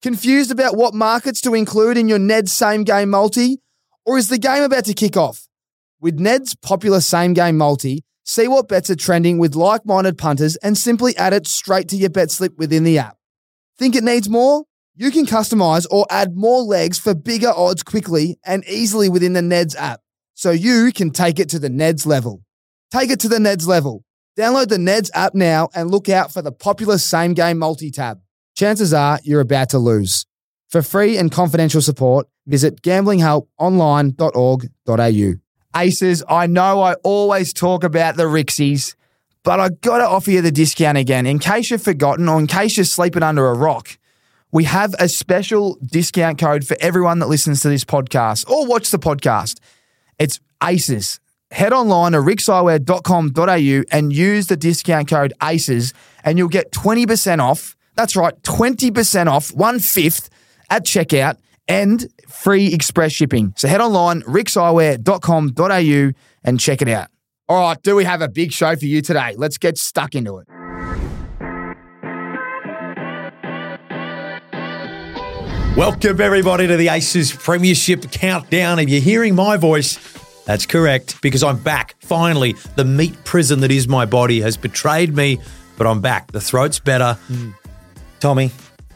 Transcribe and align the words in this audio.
Confused 0.00 0.52
about 0.52 0.76
what 0.76 0.94
markets 0.94 1.40
to 1.40 1.54
include 1.54 1.98
in 1.98 2.06
your 2.06 2.20
Neds 2.20 2.50
same 2.50 2.84
game 2.84 3.10
multi? 3.10 3.58
Or 4.06 4.16
is 4.16 4.28
the 4.28 4.38
game 4.38 4.62
about 4.62 4.84
to 4.84 4.94
kick 4.94 5.16
off? 5.16 5.48
With 6.00 6.20
Ned's 6.20 6.54
popular 6.54 7.00
same 7.00 7.34
game 7.34 7.58
multi, 7.58 8.04
see 8.22 8.46
what 8.46 8.68
bets 8.68 8.90
are 8.90 8.96
trending 8.96 9.38
with 9.38 9.56
like 9.56 9.84
minded 9.84 10.16
punters 10.16 10.54
and 10.56 10.78
simply 10.78 11.16
add 11.16 11.32
it 11.32 11.48
straight 11.48 11.88
to 11.88 11.96
your 11.96 12.10
bet 12.10 12.30
slip 12.30 12.56
within 12.56 12.84
the 12.84 12.96
app. 12.98 13.16
Think 13.76 13.96
it 13.96 14.04
needs 14.04 14.28
more? 14.28 14.66
You 14.94 15.10
can 15.10 15.26
customize 15.26 15.84
or 15.90 16.06
add 16.10 16.36
more 16.36 16.60
legs 16.60 17.00
for 17.00 17.12
bigger 17.12 17.50
odds 17.50 17.82
quickly 17.82 18.38
and 18.44 18.64
easily 18.68 19.08
within 19.08 19.32
the 19.32 19.40
Neds 19.40 19.74
app, 19.76 20.00
so 20.34 20.52
you 20.52 20.92
can 20.94 21.10
take 21.10 21.40
it 21.40 21.48
to 21.48 21.58
the 21.58 21.70
Neds 21.70 22.06
level. 22.06 22.44
Take 22.92 23.10
it 23.10 23.18
to 23.20 23.28
the 23.28 23.38
Neds 23.38 23.66
level. 23.66 24.04
Download 24.38 24.68
the 24.68 24.76
Neds 24.76 25.10
app 25.12 25.34
now 25.34 25.70
and 25.74 25.90
look 25.90 26.08
out 26.08 26.32
for 26.32 26.40
the 26.40 26.52
popular 26.52 26.98
same 26.98 27.34
game 27.34 27.58
multi 27.58 27.90
tab. 27.90 28.20
Chances 28.58 28.92
are 28.92 29.18
you're 29.22 29.40
about 29.40 29.70
to 29.70 29.78
lose. 29.78 30.26
For 30.68 30.82
free 30.82 31.16
and 31.16 31.30
confidential 31.30 31.80
support, 31.80 32.26
visit 32.44 32.82
gamblinghelponline.org.au. 32.82 35.80
Aces, 35.80 36.24
I 36.28 36.48
know 36.48 36.82
I 36.82 36.94
always 37.04 37.52
talk 37.52 37.84
about 37.84 38.16
the 38.16 38.24
Rixies, 38.24 38.96
but 39.44 39.60
I 39.60 39.68
gotta 39.68 40.08
offer 40.08 40.32
you 40.32 40.42
the 40.42 40.50
discount 40.50 40.98
again 40.98 41.24
in 41.24 41.38
case 41.38 41.70
you've 41.70 41.84
forgotten 41.84 42.28
or 42.28 42.40
in 42.40 42.48
case 42.48 42.76
you're 42.76 42.82
sleeping 42.82 43.22
under 43.22 43.46
a 43.46 43.54
rock. 43.54 43.96
We 44.50 44.64
have 44.64 44.92
a 44.98 45.08
special 45.08 45.78
discount 45.80 46.40
code 46.40 46.66
for 46.66 46.76
everyone 46.80 47.20
that 47.20 47.28
listens 47.28 47.60
to 47.60 47.68
this 47.68 47.84
podcast 47.84 48.50
or 48.50 48.66
watch 48.66 48.90
the 48.90 48.98
podcast. 48.98 49.60
It's 50.18 50.40
ACES. 50.64 51.20
Head 51.52 51.72
online 51.72 52.10
to 52.10 52.18
rixxeyewear.com.au 52.18 53.84
and 53.92 54.12
use 54.12 54.48
the 54.48 54.56
discount 54.56 55.08
code 55.08 55.32
ACES 55.40 55.94
and 56.24 56.38
you'll 56.38 56.48
get 56.48 56.72
20% 56.72 57.38
off. 57.38 57.76
That's 57.98 58.14
right, 58.14 58.40
20% 58.44 59.26
off, 59.26 59.52
one 59.52 59.80
fifth 59.80 60.30
at 60.70 60.86
checkout 60.86 61.36
and 61.66 62.06
free 62.28 62.72
express 62.72 63.10
shipping. 63.10 63.52
So 63.56 63.66
head 63.66 63.80
online, 63.80 64.22
rixxeyewear.com.au 64.22 66.12
and 66.44 66.60
check 66.60 66.80
it 66.80 66.88
out. 66.88 67.08
All 67.48 67.60
right, 67.60 67.82
do 67.82 67.96
we 67.96 68.04
have 68.04 68.22
a 68.22 68.28
big 68.28 68.52
show 68.52 68.76
for 68.76 68.84
you 68.84 69.02
today? 69.02 69.34
Let's 69.36 69.58
get 69.58 69.78
stuck 69.78 70.14
into 70.14 70.38
it. 70.38 70.46
Welcome, 75.76 76.20
everybody, 76.20 76.68
to 76.68 76.76
the 76.76 76.90
Aces 76.90 77.32
Premiership 77.32 78.12
Countdown. 78.12 78.78
If 78.78 78.90
you're 78.90 79.00
hearing 79.00 79.34
my 79.34 79.56
voice, 79.56 79.98
that's 80.44 80.66
correct, 80.66 81.20
because 81.20 81.42
I'm 81.42 81.58
back. 81.58 81.96
Finally, 81.98 82.54
the 82.76 82.84
meat 82.84 83.16
prison 83.24 83.58
that 83.62 83.72
is 83.72 83.88
my 83.88 84.06
body 84.06 84.40
has 84.42 84.56
betrayed 84.56 85.16
me, 85.16 85.40
but 85.76 85.88
I'm 85.88 86.00
back. 86.00 86.30
The 86.30 86.40
throat's 86.40 86.78
better. 86.78 87.14
Hmm. 87.26 87.50
Tommy, 88.20 88.50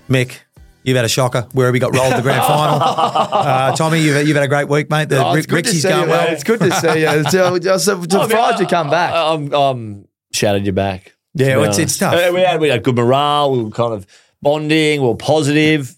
Mick, 0.09 0.39
you've 0.83 0.97
had 0.97 1.05
a 1.05 1.09
shocker. 1.09 1.47
Where 1.53 1.67
have 1.67 1.75
you 1.75 1.81
got 1.81 1.95
rolled 1.97 2.15
the 2.15 2.23
grand 2.23 2.45
final? 2.45 2.81
Uh, 3.42 3.75
Tommy, 3.77 4.01
you've, 4.01 4.27
you've 4.28 4.37
had 4.37 4.45
a 4.45 4.48
great 4.48 4.69
week, 4.69 4.89
mate. 4.91 5.09
The 5.09 5.25
Oh, 5.25 5.34
it's 5.34 5.47
good 5.47 5.65
to 5.65 5.70
Rixie's 5.70 5.83
see 5.83 5.89
going 5.89 6.05
you, 6.05 6.09
well. 6.11 6.28
It's 6.33 6.45
good 6.45 6.61
to 6.61 6.70
see 6.81 7.01
you. 7.01 7.09
It's, 7.09 7.34
uh, 7.34 7.59
just 7.59 7.84
surprised 7.84 8.61
you 8.61 8.67
come 8.67 8.89
back. 8.91 9.12
I, 9.12 9.34
I'm, 9.34 9.53
I'm 9.53 10.09
shouted 10.33 10.65
you 10.67 10.73
back. 10.73 11.15
Yeah, 11.34 11.56
well, 11.56 11.65
it's- 11.70 11.78
it's 11.78 11.98
tough. 11.98 12.15
Uh, 12.15 12.33
We 12.33 12.41
had, 12.41 12.61
we 12.61 12.69
had 12.69 12.83
good 12.83 12.97
morale. 12.97 13.53
We 13.53 13.62
were 13.65 13.70
kind 13.70 13.95
of 13.95 14.06
bonding. 14.43 15.00
We 15.03 15.06
were 15.09 15.15
positive. 15.17 15.95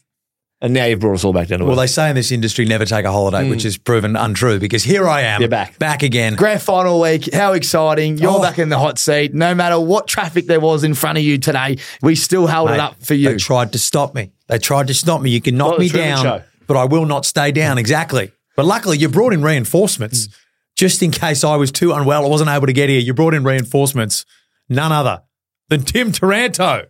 And 0.64 0.72
now 0.72 0.86
you've 0.86 1.00
brought 1.00 1.12
us 1.12 1.24
all 1.24 1.34
back 1.34 1.48
down 1.48 1.58
to 1.58 1.66
Well, 1.66 1.76
they 1.76 1.86
say 1.86 2.08
in 2.08 2.16
this 2.16 2.32
industry 2.32 2.64
never 2.64 2.86
take 2.86 3.04
a 3.04 3.12
holiday, 3.12 3.44
hmm. 3.44 3.50
which 3.50 3.66
is 3.66 3.76
proven 3.76 4.16
untrue 4.16 4.58
because 4.58 4.82
here 4.82 5.06
I 5.06 5.20
am. 5.20 5.42
You're 5.42 5.50
back. 5.50 5.78
Back 5.78 6.02
again. 6.02 6.36
Grand 6.36 6.62
final 6.62 6.98
week, 7.02 7.30
how 7.34 7.52
exciting. 7.52 8.16
You're 8.16 8.30
Oh. 8.30 8.40
back 8.40 8.58
in 8.58 8.70
the 8.70 8.78
hot 8.78 8.98
seat. 8.98 9.34
No 9.34 9.54
matter 9.54 9.78
what 9.78 10.08
traffic 10.08 10.46
there 10.46 10.60
was 10.60 10.82
in 10.82 10.94
front 10.94 11.18
of 11.18 11.24
you 11.24 11.36
today, 11.36 11.76
we 12.00 12.14
still 12.14 12.46
held 12.46 12.70
it 12.70 12.80
up 12.80 13.04
for 13.04 13.12
you. 13.12 13.28
They 13.28 13.36
tried 13.36 13.72
to 13.72 13.78
stop 13.78 14.14
me. 14.14 14.30
They 14.48 14.56
tried 14.56 14.86
to 14.86 14.94
stop 14.94 15.20
me. 15.20 15.28
You 15.32 15.42
can 15.42 15.58
knock 15.58 15.78
me 15.78 15.90
down, 15.90 16.22
Show. 16.22 16.42
but 16.66 16.78
I 16.78 16.86
will 16.86 17.04
not 17.04 17.26
stay 17.26 17.52
down. 17.52 17.76
Exactly. 17.76 18.32
But 18.56 18.64
luckily, 18.64 18.96
you 18.96 19.10
brought 19.10 19.34
in 19.34 19.42
reinforcements 19.42 20.28
hmm. 20.28 20.32
just 20.76 21.02
in 21.02 21.10
case 21.10 21.44
I 21.44 21.56
was 21.56 21.72
too 21.72 21.92
unwell. 21.92 22.24
I 22.24 22.28
wasn't 22.30 22.48
able 22.48 22.68
to 22.68 22.72
get 22.72 22.88
here. 22.88 23.00
You 23.00 23.12
brought 23.12 23.34
in 23.34 23.44
reinforcements. 23.44 24.24
None 24.70 24.92
other 24.92 25.24
than 25.68 25.82
Tim 25.82 26.10
Taranto. 26.10 26.86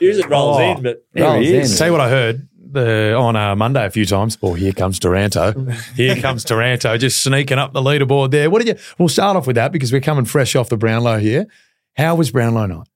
Usually 0.00 0.24
it 0.24 0.30
rolls 0.30 0.56
Oh. 0.58 0.72
in, 0.76 0.82
but 0.82 1.04
there 1.12 1.24
Rolls 1.24 1.46
he 1.46 1.54
is. 1.56 1.78
Tell 1.78 1.88
you 1.88 1.92
what 1.92 2.00
I 2.00 2.08
heard 2.08 2.48
the, 2.70 3.14
on 3.14 3.34
uh, 3.36 3.56
Monday 3.56 3.84
a 3.86 3.90
few 3.90 4.04
times. 4.06 4.36
Oh, 4.42 4.54
here 4.54 4.72
comes 4.72 4.98
Taranto. 4.98 5.66
Here 5.96 6.16
comes 6.20 6.44
Taranto, 6.44 6.96
just 6.98 7.22
sneaking 7.22 7.58
up 7.58 7.72
the 7.72 7.80
leaderboard 7.80 8.30
there. 8.30 8.50
What 8.50 8.64
did 8.64 8.76
you? 8.76 8.84
We'll 8.98 9.08
start 9.08 9.36
off 9.36 9.46
with 9.46 9.56
that 9.56 9.72
because 9.72 9.92
we're 9.92 10.00
coming 10.00 10.24
fresh 10.24 10.54
off 10.54 10.68
the 10.68 10.76
Brownlow 10.76 11.18
here. 11.18 11.46
How 11.96 12.14
was 12.14 12.30
Brownlow 12.30 12.66
night? 12.66 12.88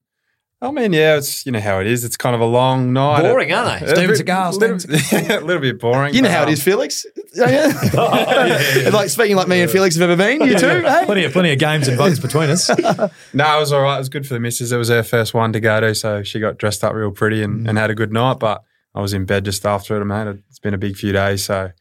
I 0.63 0.71
mean, 0.71 0.93
yeah, 0.93 1.17
it's 1.17 1.45
you 1.45 1.51
know 1.51 1.59
how 1.61 1.81
it 1.81 1.89
is. 1.89 2.05
It's 2.05 2.17
kind 2.17 2.37
of 2.37 2.41
a 2.41 2.47
long 2.47 2.93
night. 2.93 3.23
Boring, 3.23 3.53
aren't 3.53 3.81
they? 3.81 3.87
A 3.87 3.89
Steven 3.97 4.15
bit- 4.15 4.25
Seagal, 4.27 4.59
little, 4.61 4.79
Steven 4.79 5.31
a 5.33 5.41
little 5.41 5.61
bit 5.61 5.81
boring. 5.81 6.15
you 6.15 6.23
know 6.23 6.31
how 6.31 6.43
it 6.43 6.47
um, 6.47 6.53
is, 6.53 6.63
Felix. 6.63 7.05
Oh, 7.37 7.47
yeah. 8.85 8.91
Like 8.91 9.09
speaking 9.09 9.35
like 9.35 9.49
me 9.49 9.61
and 9.63 9.71
Felix 9.71 9.97
have 9.97 10.09
ever 10.09 10.17
been. 10.17 10.41
You 10.49 10.57
too, 10.57 10.83
hey? 10.83 11.03
Plenty 11.05 11.25
of 11.25 11.33
plenty 11.33 11.53
of 11.53 11.59
games 11.59 11.89
and 11.89 11.99
bugs 11.99 12.21
between 12.21 12.49
us. 12.49 12.69
No, 12.69 13.57
it 13.57 13.61
was 13.61 13.73
all 13.73 13.83
right. 13.83 13.97
It 13.97 13.99
was 13.99 14.09
good 14.09 14.25
for 14.25 14.35
the 14.35 14.41
missus. 14.41 14.71
It 14.71 14.77
was 14.77 14.89
her 14.89 15.03
first 15.03 15.35
one 15.35 15.53
to 15.53 15.59
go 15.59 15.81
to, 15.81 15.97
so 15.97 16.23
she 16.23 16.39
got 16.39 16.59
dressed 16.59 16.85
up 16.85 16.95
real 16.95 17.11
pretty 17.11 17.43
and, 17.43 17.69
and 17.69 17.77
had 17.77 17.91
a 17.91 17.95
good 17.95 18.13
night. 18.13 18.39
But 18.39 18.63
I 18.95 19.01
was 19.01 19.15
in 19.15 19.25
bed 19.25 19.45
just 19.45 19.67
after 19.67 20.01
it, 20.01 20.05
mate. 20.05 20.29
It's 20.49 20.61
been 20.61 20.75
a 20.75 20.79
big 20.79 20.97
few 20.97 21.13
days, 21.13 21.43
so 21.45 21.73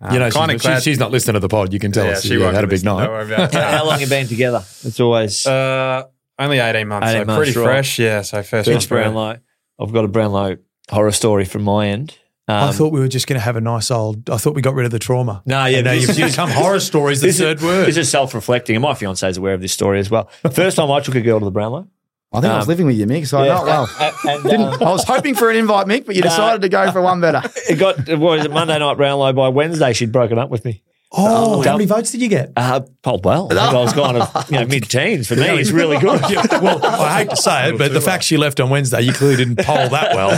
um, 0.00 0.12
You 0.12 0.20
know, 0.20 0.30
kind 0.30 0.52
she's, 0.52 0.60
of 0.60 0.62
glad. 0.62 0.82
she's 0.84 0.98
not 1.00 1.10
listening 1.10 1.34
to 1.34 1.40
the 1.40 1.48
pod. 1.48 1.72
You 1.72 1.80
can 1.80 1.90
tell 1.90 2.06
yeah, 2.06 2.12
us. 2.12 2.22
she 2.22 2.34
Yeah, 2.34 2.44
won't 2.44 2.54
had 2.54 2.62
a 2.62 2.68
big 2.68 2.84
night. 2.84 3.04
Don't 3.04 3.10
worry 3.10 3.34
about 3.34 3.52
How 3.52 3.84
long 3.84 4.00
you 4.00 4.06
been 4.06 4.28
together? 4.28 4.58
It's 4.84 5.00
always 5.00 5.44
uh, 5.44 6.04
only 6.38 6.58
eighteen 6.58 6.88
months, 6.88 7.08
18 7.08 7.20
so 7.20 7.24
months, 7.26 7.38
pretty 7.52 7.58
right. 7.58 7.64
fresh. 7.64 7.98
Yeah, 7.98 8.22
so 8.22 8.42
first, 8.42 8.68
first 8.68 8.90
one. 8.90 9.00
Brownlow. 9.00 9.38
I've 9.80 9.92
got 9.92 10.04
a 10.04 10.08
Brownlow 10.08 10.56
horror 10.90 11.12
story 11.12 11.44
from 11.44 11.62
my 11.62 11.88
end. 11.88 12.16
Um, 12.50 12.70
I 12.70 12.72
thought 12.72 12.92
we 12.94 13.00
were 13.00 13.08
just 13.08 13.26
going 13.26 13.38
to 13.38 13.44
have 13.44 13.56
a 13.56 13.60
nice 13.60 13.90
old. 13.90 14.30
I 14.30 14.38
thought 14.38 14.54
we 14.54 14.62
got 14.62 14.74
rid 14.74 14.86
of 14.86 14.90
the 14.90 14.98
trauma. 14.98 15.42
No, 15.44 15.66
yeah, 15.66 15.78
And 15.78 15.84
now 15.84 15.92
this 15.92 16.08
you've 16.08 16.18
is- 16.28 16.32
become 16.32 16.50
horror 16.50 16.80
stories. 16.80 17.20
The 17.20 17.26
this 17.26 17.38
third 17.38 17.58
is, 17.58 17.62
word. 17.62 17.86
This 17.86 17.96
is 17.98 18.10
self-reflecting, 18.10 18.74
and 18.74 18.82
my 18.82 18.94
fiance 18.94 19.28
is 19.28 19.36
aware 19.36 19.52
of 19.52 19.60
this 19.60 19.72
story 19.72 19.98
as 20.00 20.10
well. 20.10 20.30
First 20.50 20.76
time 20.78 20.90
I 20.90 21.00
took 21.00 21.14
a 21.14 21.20
girl 21.20 21.38
to 21.40 21.44
the 21.44 21.50
Brownlow. 21.50 21.86
I 22.32 22.40
think 22.40 22.52
I 22.52 22.56
was 22.56 22.64
Um, 22.66 22.68
living 22.68 22.86
with 22.86 22.96
you, 22.96 23.06
Mick, 23.06 23.26
so 23.26 23.38
I 23.38 23.48
know 23.48 23.62
it 23.62 23.64
well. 23.66 23.88
And, 24.28 24.42
Didn't, 24.44 24.60
um, 24.60 24.82
I 24.82 24.92
was 24.92 25.04
hoping 25.04 25.34
for 25.34 25.50
an 25.50 25.56
invite, 25.56 25.86
Mick, 25.86 26.04
but 26.06 26.14
you 26.16 26.20
decided 26.30 26.60
to 26.62 26.68
go 26.68 26.90
for 26.92 27.00
one 27.02 27.20
better. 27.22 27.42
it 27.68 27.76
got 27.78 27.96
what 28.08 28.18
was 28.20 28.44
it 28.46 28.50
Monday 28.50 28.78
night 28.78 28.96
Brownlow. 28.96 29.32
By 29.34 29.48
Wednesday, 29.48 29.92
she'd 29.94 30.12
broken 30.12 30.38
up 30.38 30.48
with 30.50 30.64
me. 30.64 30.82
Oh, 31.12 31.58
how 31.58 31.62
Dumb. 31.62 31.78
many 31.78 31.86
votes 31.86 32.10
did 32.12 32.20
you 32.20 32.28
get? 32.28 32.52
Uh, 32.56 32.80
polled 33.02 33.24
well. 33.24 33.46
I, 33.46 33.54
think 33.54 33.60
I 33.74 33.80
was 33.80 33.92
kind 33.92 34.16
of 34.18 34.50
you 34.50 34.58
know, 34.60 34.66
mid-teens 34.66 35.26
for 35.28 35.36
me. 35.36 35.42
It's 35.58 35.70
really 35.70 35.98
good. 35.98 36.20
Yeah, 36.28 36.60
well, 36.60 36.84
I 36.84 37.18
hate 37.20 37.30
to 37.30 37.36
say 37.36 37.70
it, 37.70 37.78
but 37.78 37.92
the 37.92 38.00
fact 38.00 38.24
she 38.24 38.36
left 38.36 38.60
on 38.60 38.68
Wednesday, 38.70 39.00
you 39.02 39.12
clearly 39.12 39.36
didn't 39.36 39.64
poll 39.64 39.88
that 39.88 40.14
well. 40.14 40.30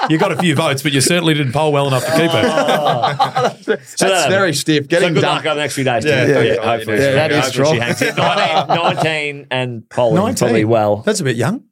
you 0.10 0.18
got 0.18 0.32
a 0.32 0.36
few 0.36 0.54
votes, 0.56 0.82
but 0.82 0.92
you 0.92 1.00
certainly 1.00 1.34
didn't 1.34 1.52
poll 1.52 1.72
well 1.72 1.86
enough 1.86 2.04
to 2.04 2.12
keep 2.12 2.30
her. 2.30 2.42
That's 3.66 3.94
that- 4.00 4.30
very 4.30 4.52
stiff. 4.54 4.84
So 4.84 4.88
Getting 4.88 5.14
good 5.14 5.20
done. 5.20 5.36
luck 5.36 5.46
over 5.46 5.54
the 5.54 5.60
next 5.60 5.74
few 5.74 5.84
days. 5.84 6.04
Yeah, 6.04 6.26
too. 6.26 6.32
yeah, 6.44 6.56
hopefully, 6.64 6.98
yeah, 6.98 7.08
she- 7.10 7.14
that 7.14 7.30
is 7.32 7.44
hopefully 7.44 7.52
strong. 7.52 7.74
she 7.74 7.80
hangs 7.80 8.16
19, 8.16 8.94
19 8.94 9.46
and 9.50 9.88
polling 9.88 10.34
probably 10.36 10.64
well. 10.64 10.96
That's 10.98 11.20
a 11.20 11.24
bit 11.24 11.36
young. 11.36 11.64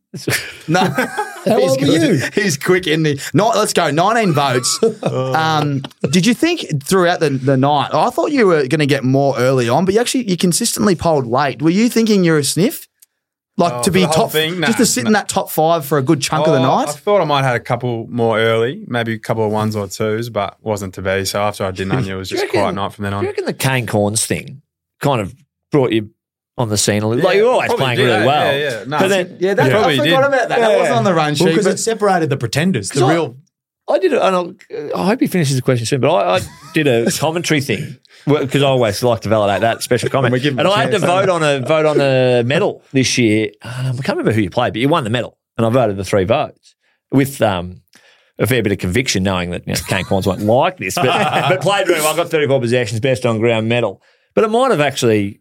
No. 0.68 0.80
How 0.80 1.26
He's 1.58 1.70
old 1.70 1.80
were 1.80 1.86
you? 1.86 2.22
He's 2.34 2.56
quick, 2.56 2.86
in 2.86 3.02
the. 3.02 3.14
he? 3.14 3.20
Not, 3.34 3.56
let's 3.56 3.72
go. 3.72 3.90
19 3.90 4.32
votes. 4.32 4.78
um, 5.02 5.82
did 6.10 6.26
you 6.26 6.34
think 6.34 6.82
throughout 6.84 7.20
the, 7.20 7.30
the 7.30 7.56
night, 7.56 7.90
I 7.92 8.10
thought 8.10 8.30
you 8.30 8.46
were 8.46 8.66
going 8.68 8.78
to 8.80 8.86
get 8.86 9.04
more 9.04 9.36
early 9.38 9.68
on, 9.68 9.84
but 9.84 9.94
you 9.94 10.00
actually, 10.00 10.28
you 10.30 10.36
consistently 10.36 10.94
polled 10.94 11.26
late. 11.26 11.62
Were 11.62 11.70
you 11.70 11.88
thinking 11.88 12.24
you're 12.24 12.38
a 12.38 12.44
sniff? 12.44 12.86
Like 13.58 13.72
Oh, 13.74 13.82
to 13.82 13.90
be 13.90 14.06
top, 14.06 14.30
thing? 14.32 14.60
just 14.62 14.78
to 14.78 14.82
Nah, 14.82 14.84
sit 14.86 15.06
in 15.06 15.12
that 15.12 15.28
top 15.28 15.50
five 15.50 15.84
for 15.84 15.98
a 15.98 16.02
good 16.02 16.22
chunk 16.22 16.46
of 16.46 16.54
the 16.54 16.58
Oh, 16.58 16.62
night? 16.62 16.88
I 16.88 16.92
thought 16.92 17.20
I 17.20 17.24
might 17.24 17.42
have 17.42 17.52
had 17.52 17.56
a 17.60 17.64
couple 17.64 18.06
more 18.08 18.38
early, 18.38 18.82
maybe 18.86 19.12
a 19.12 19.18
couple 19.18 19.44
of 19.44 19.52
ones 19.52 19.76
or 19.76 19.86
twos, 19.88 20.30
but 20.30 20.56
wasn't 20.62 20.94
to 20.94 21.02
be. 21.02 21.26
So 21.26 21.38
after 21.42 21.64
I 21.64 21.70
didn't, 21.70 21.92
I 21.92 22.00
knew 22.00 22.14
it 22.14 22.18
was 22.18 22.30
just 22.30 22.44
a 22.44 22.48
quiet 22.48 22.74
night 22.74 22.92
from 22.94 23.02
then 23.02 23.12
Do 23.12 23.16
on. 23.18 23.24
you 23.24 23.28
reckon 23.28 23.44
the 23.44 23.52
Kane 23.52 23.86
Cornes 23.86 24.24
thing 24.24 24.62
kind 25.00 25.20
of 25.20 25.34
brought 25.70 25.92
you 25.92 26.10
on 26.58 26.68
the 26.68 26.76
scene 26.76 27.02
a 27.02 27.08
little? 27.08 27.24
like 27.24 27.34
Yeah, 27.34 27.40
you're 27.42 27.50
always 27.52 27.68
probably 27.68 27.84
playing 27.84 27.98
did, 27.98 28.04
really 28.04 28.22
eh? 28.22 28.26
well. 28.26 28.54
Yeah, 28.54 28.60
yeah. 28.80 28.84
No, 28.86 28.98
but 28.98 29.08
then 29.08 29.36
yeah, 29.40 29.54
that, 29.54 29.62
Yeah. 29.66 29.68
I 29.68 29.70
Probably 29.80 29.96
forgot 29.98 30.04
did. 30.04 30.14
about 30.14 30.30
that. 30.30 30.48
That 30.48 30.70
Yeah. 30.70 30.76
wasn't 30.78 30.96
on 30.96 31.04
the 31.04 31.14
run 31.14 31.34
sheet. 31.34 31.44
because 31.46 31.64
but- 31.64 31.74
it 31.74 31.78
separated 31.78 32.30
the 32.30 32.36
pretenders, 32.36 32.90
the 32.90 33.00
So- 33.00 33.08
real. 33.08 33.36
I 33.90 33.98
did. 33.98 34.12
A, 34.14 34.24
and 34.24 34.36
I'll, 34.36 34.54
I 34.94 35.06
hope 35.06 35.20
he 35.20 35.26
finishes 35.26 35.56
the 35.56 35.62
question 35.62 35.84
soon. 35.86 36.00
But 36.00 36.10
I, 36.14 36.36
I 36.36 36.40
did 36.72 36.86
a 36.86 37.10
commentary 37.18 37.60
thing 37.60 37.96
because 38.26 38.62
I 38.62 38.66
always 38.66 39.02
like 39.02 39.20
to 39.22 39.28
validate 39.28 39.60
that 39.62 39.82
special 39.82 40.08
comment. 40.10 40.32
we 40.32 40.38
give 40.38 40.52
him 40.52 40.60
And 40.60 40.68
a 40.68 40.70
I 40.70 40.82
had 40.82 40.92
to 40.92 41.00
chance, 41.00 41.04
vote 41.04 41.28
on 41.28 41.42
a 41.42 41.60
vote 41.66 41.84
on 41.84 42.00
a 42.00 42.42
medal 42.44 42.82
this 42.92 43.18
year. 43.18 43.50
Um, 43.62 43.72
I 43.98 44.02
can't 44.02 44.10
remember 44.10 44.30
who 44.32 44.40
you 44.40 44.50
played, 44.50 44.72
but 44.72 44.80
you 44.80 44.88
won 44.88 45.02
the 45.02 45.10
medal, 45.10 45.36
and 45.58 45.66
I 45.66 45.68
voted 45.70 45.96
the 45.96 46.04
three 46.04 46.22
votes 46.24 46.76
with 47.10 47.42
um, 47.42 47.82
a 48.38 48.46
fair 48.46 48.62
bit 48.62 48.70
of 48.72 48.78
conviction, 48.78 49.24
knowing 49.24 49.50
that 49.50 49.66
you 49.66 49.74
know, 49.74 49.80
Kane 49.88 50.04
Cornes 50.04 50.26
won't 50.28 50.40
like 50.42 50.76
this, 50.76 50.94
but, 50.94 51.04
but 51.48 51.60
played 51.60 51.86
very 51.88 52.00
well. 52.00 52.14
I 52.14 52.16
got 52.16 52.28
34 52.30 52.60
possessions, 52.60 53.00
best 53.00 53.26
on 53.26 53.40
ground 53.40 53.68
medal. 53.68 54.00
But 54.34 54.44
it 54.44 54.48
might 54.50 54.70
have 54.70 54.80
actually 54.80 55.40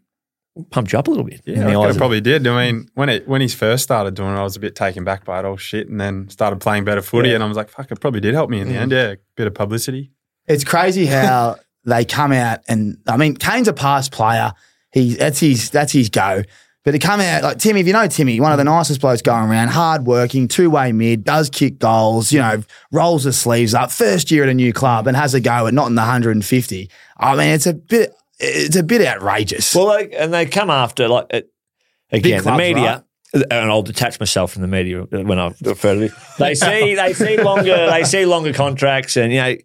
pumped 0.70 0.92
you 0.92 0.98
up 0.98 1.08
a 1.08 1.10
little 1.10 1.24
bit. 1.24 1.40
Yeah, 1.44 1.54
the 1.54 1.60
I 1.60 1.64
eyes 1.64 1.74
reckon 1.74 1.90
of- 1.90 1.96
it 1.96 1.98
probably 1.98 2.20
did. 2.20 2.46
I 2.46 2.66
mean, 2.66 2.88
when 2.94 3.08
it 3.08 3.26
when 3.26 3.40
he 3.40 3.48
first 3.48 3.82
started 3.82 4.14
doing 4.14 4.34
it, 4.34 4.38
I 4.38 4.42
was 4.42 4.56
a 4.56 4.60
bit 4.60 4.74
taken 4.74 5.04
back 5.04 5.24
by 5.24 5.38
it 5.38 5.44
all 5.44 5.56
shit, 5.56 5.88
and 5.88 6.00
then 6.00 6.28
started 6.28 6.60
playing 6.60 6.84
better 6.84 7.02
footy, 7.02 7.34
and 7.34 7.42
I 7.42 7.46
was 7.46 7.56
like, 7.56 7.68
"Fuck, 7.68 7.90
it 7.90 8.00
probably 8.00 8.20
did 8.20 8.34
help 8.34 8.50
me 8.50 8.60
in 8.60 8.68
the 8.68 8.74
mm. 8.74 8.80
end." 8.80 8.92
Yeah, 8.92 9.14
bit 9.36 9.46
of 9.46 9.54
publicity. 9.54 10.12
It's 10.46 10.64
crazy 10.64 11.06
how 11.06 11.56
they 11.84 12.04
come 12.04 12.32
out 12.32 12.60
and 12.68 12.98
I 13.06 13.16
mean, 13.16 13.36
Kane's 13.36 13.68
a 13.68 13.72
past 13.72 14.12
player. 14.12 14.52
He 14.92 15.14
that's 15.14 15.40
his 15.40 15.70
that's 15.70 15.92
his 15.92 16.08
go. 16.08 16.42
But 16.84 16.92
to 16.92 16.98
come 16.98 17.20
out 17.20 17.44
like 17.44 17.58
Timmy, 17.58 17.80
if 17.80 17.86
you 17.86 17.92
know 17.92 18.08
Timmy, 18.08 18.40
one 18.40 18.50
of 18.50 18.58
the 18.58 18.64
nicest 18.64 19.00
blokes 19.00 19.22
going 19.22 19.48
around, 19.48 19.68
hard 19.68 20.04
working, 20.04 20.48
two 20.48 20.68
way 20.68 20.90
mid, 20.90 21.22
does 21.22 21.48
kick 21.48 21.78
goals, 21.78 22.32
you 22.32 22.40
know, 22.40 22.62
rolls 22.90 23.22
his 23.22 23.38
sleeves 23.38 23.72
up, 23.72 23.92
first 23.92 24.32
year 24.32 24.42
at 24.42 24.48
a 24.48 24.54
new 24.54 24.72
club 24.72 25.06
and 25.06 25.16
has 25.16 25.32
a 25.32 25.40
go 25.40 25.68
at 25.68 25.74
not 25.74 25.86
in 25.86 25.94
the 25.94 26.00
150. 26.00 26.90
I 27.18 27.36
mean, 27.36 27.48
it's 27.48 27.66
a 27.66 27.74
bit, 27.74 28.12
it's 28.42 28.76
a 28.76 28.82
bit 28.82 29.06
outrageous. 29.06 29.74
Well, 29.74 29.86
like, 29.86 30.12
and 30.16 30.32
they 30.32 30.46
come 30.46 30.70
after 30.70 31.08
like 31.08 31.26
it, 31.30 31.50
again 32.10 32.38
the 32.38 32.42
clubs, 32.42 32.58
media. 32.58 33.04
And 33.34 33.52
I'll 33.70 33.82
detach 33.82 34.20
myself 34.20 34.52
from 34.52 34.60
the 34.60 34.68
media 34.68 35.04
when 35.04 35.38
I 35.38 35.54
refer 35.64 35.94
to 35.94 36.02
it. 36.02 36.12
They 36.38 36.54
see 36.54 36.94
they 36.96 37.14
see 37.14 37.38
longer 37.42 37.86
they 37.90 38.04
see 38.04 38.26
longer 38.26 38.52
contracts, 38.52 39.16
and 39.16 39.32
you 39.32 39.40
know 39.40 39.56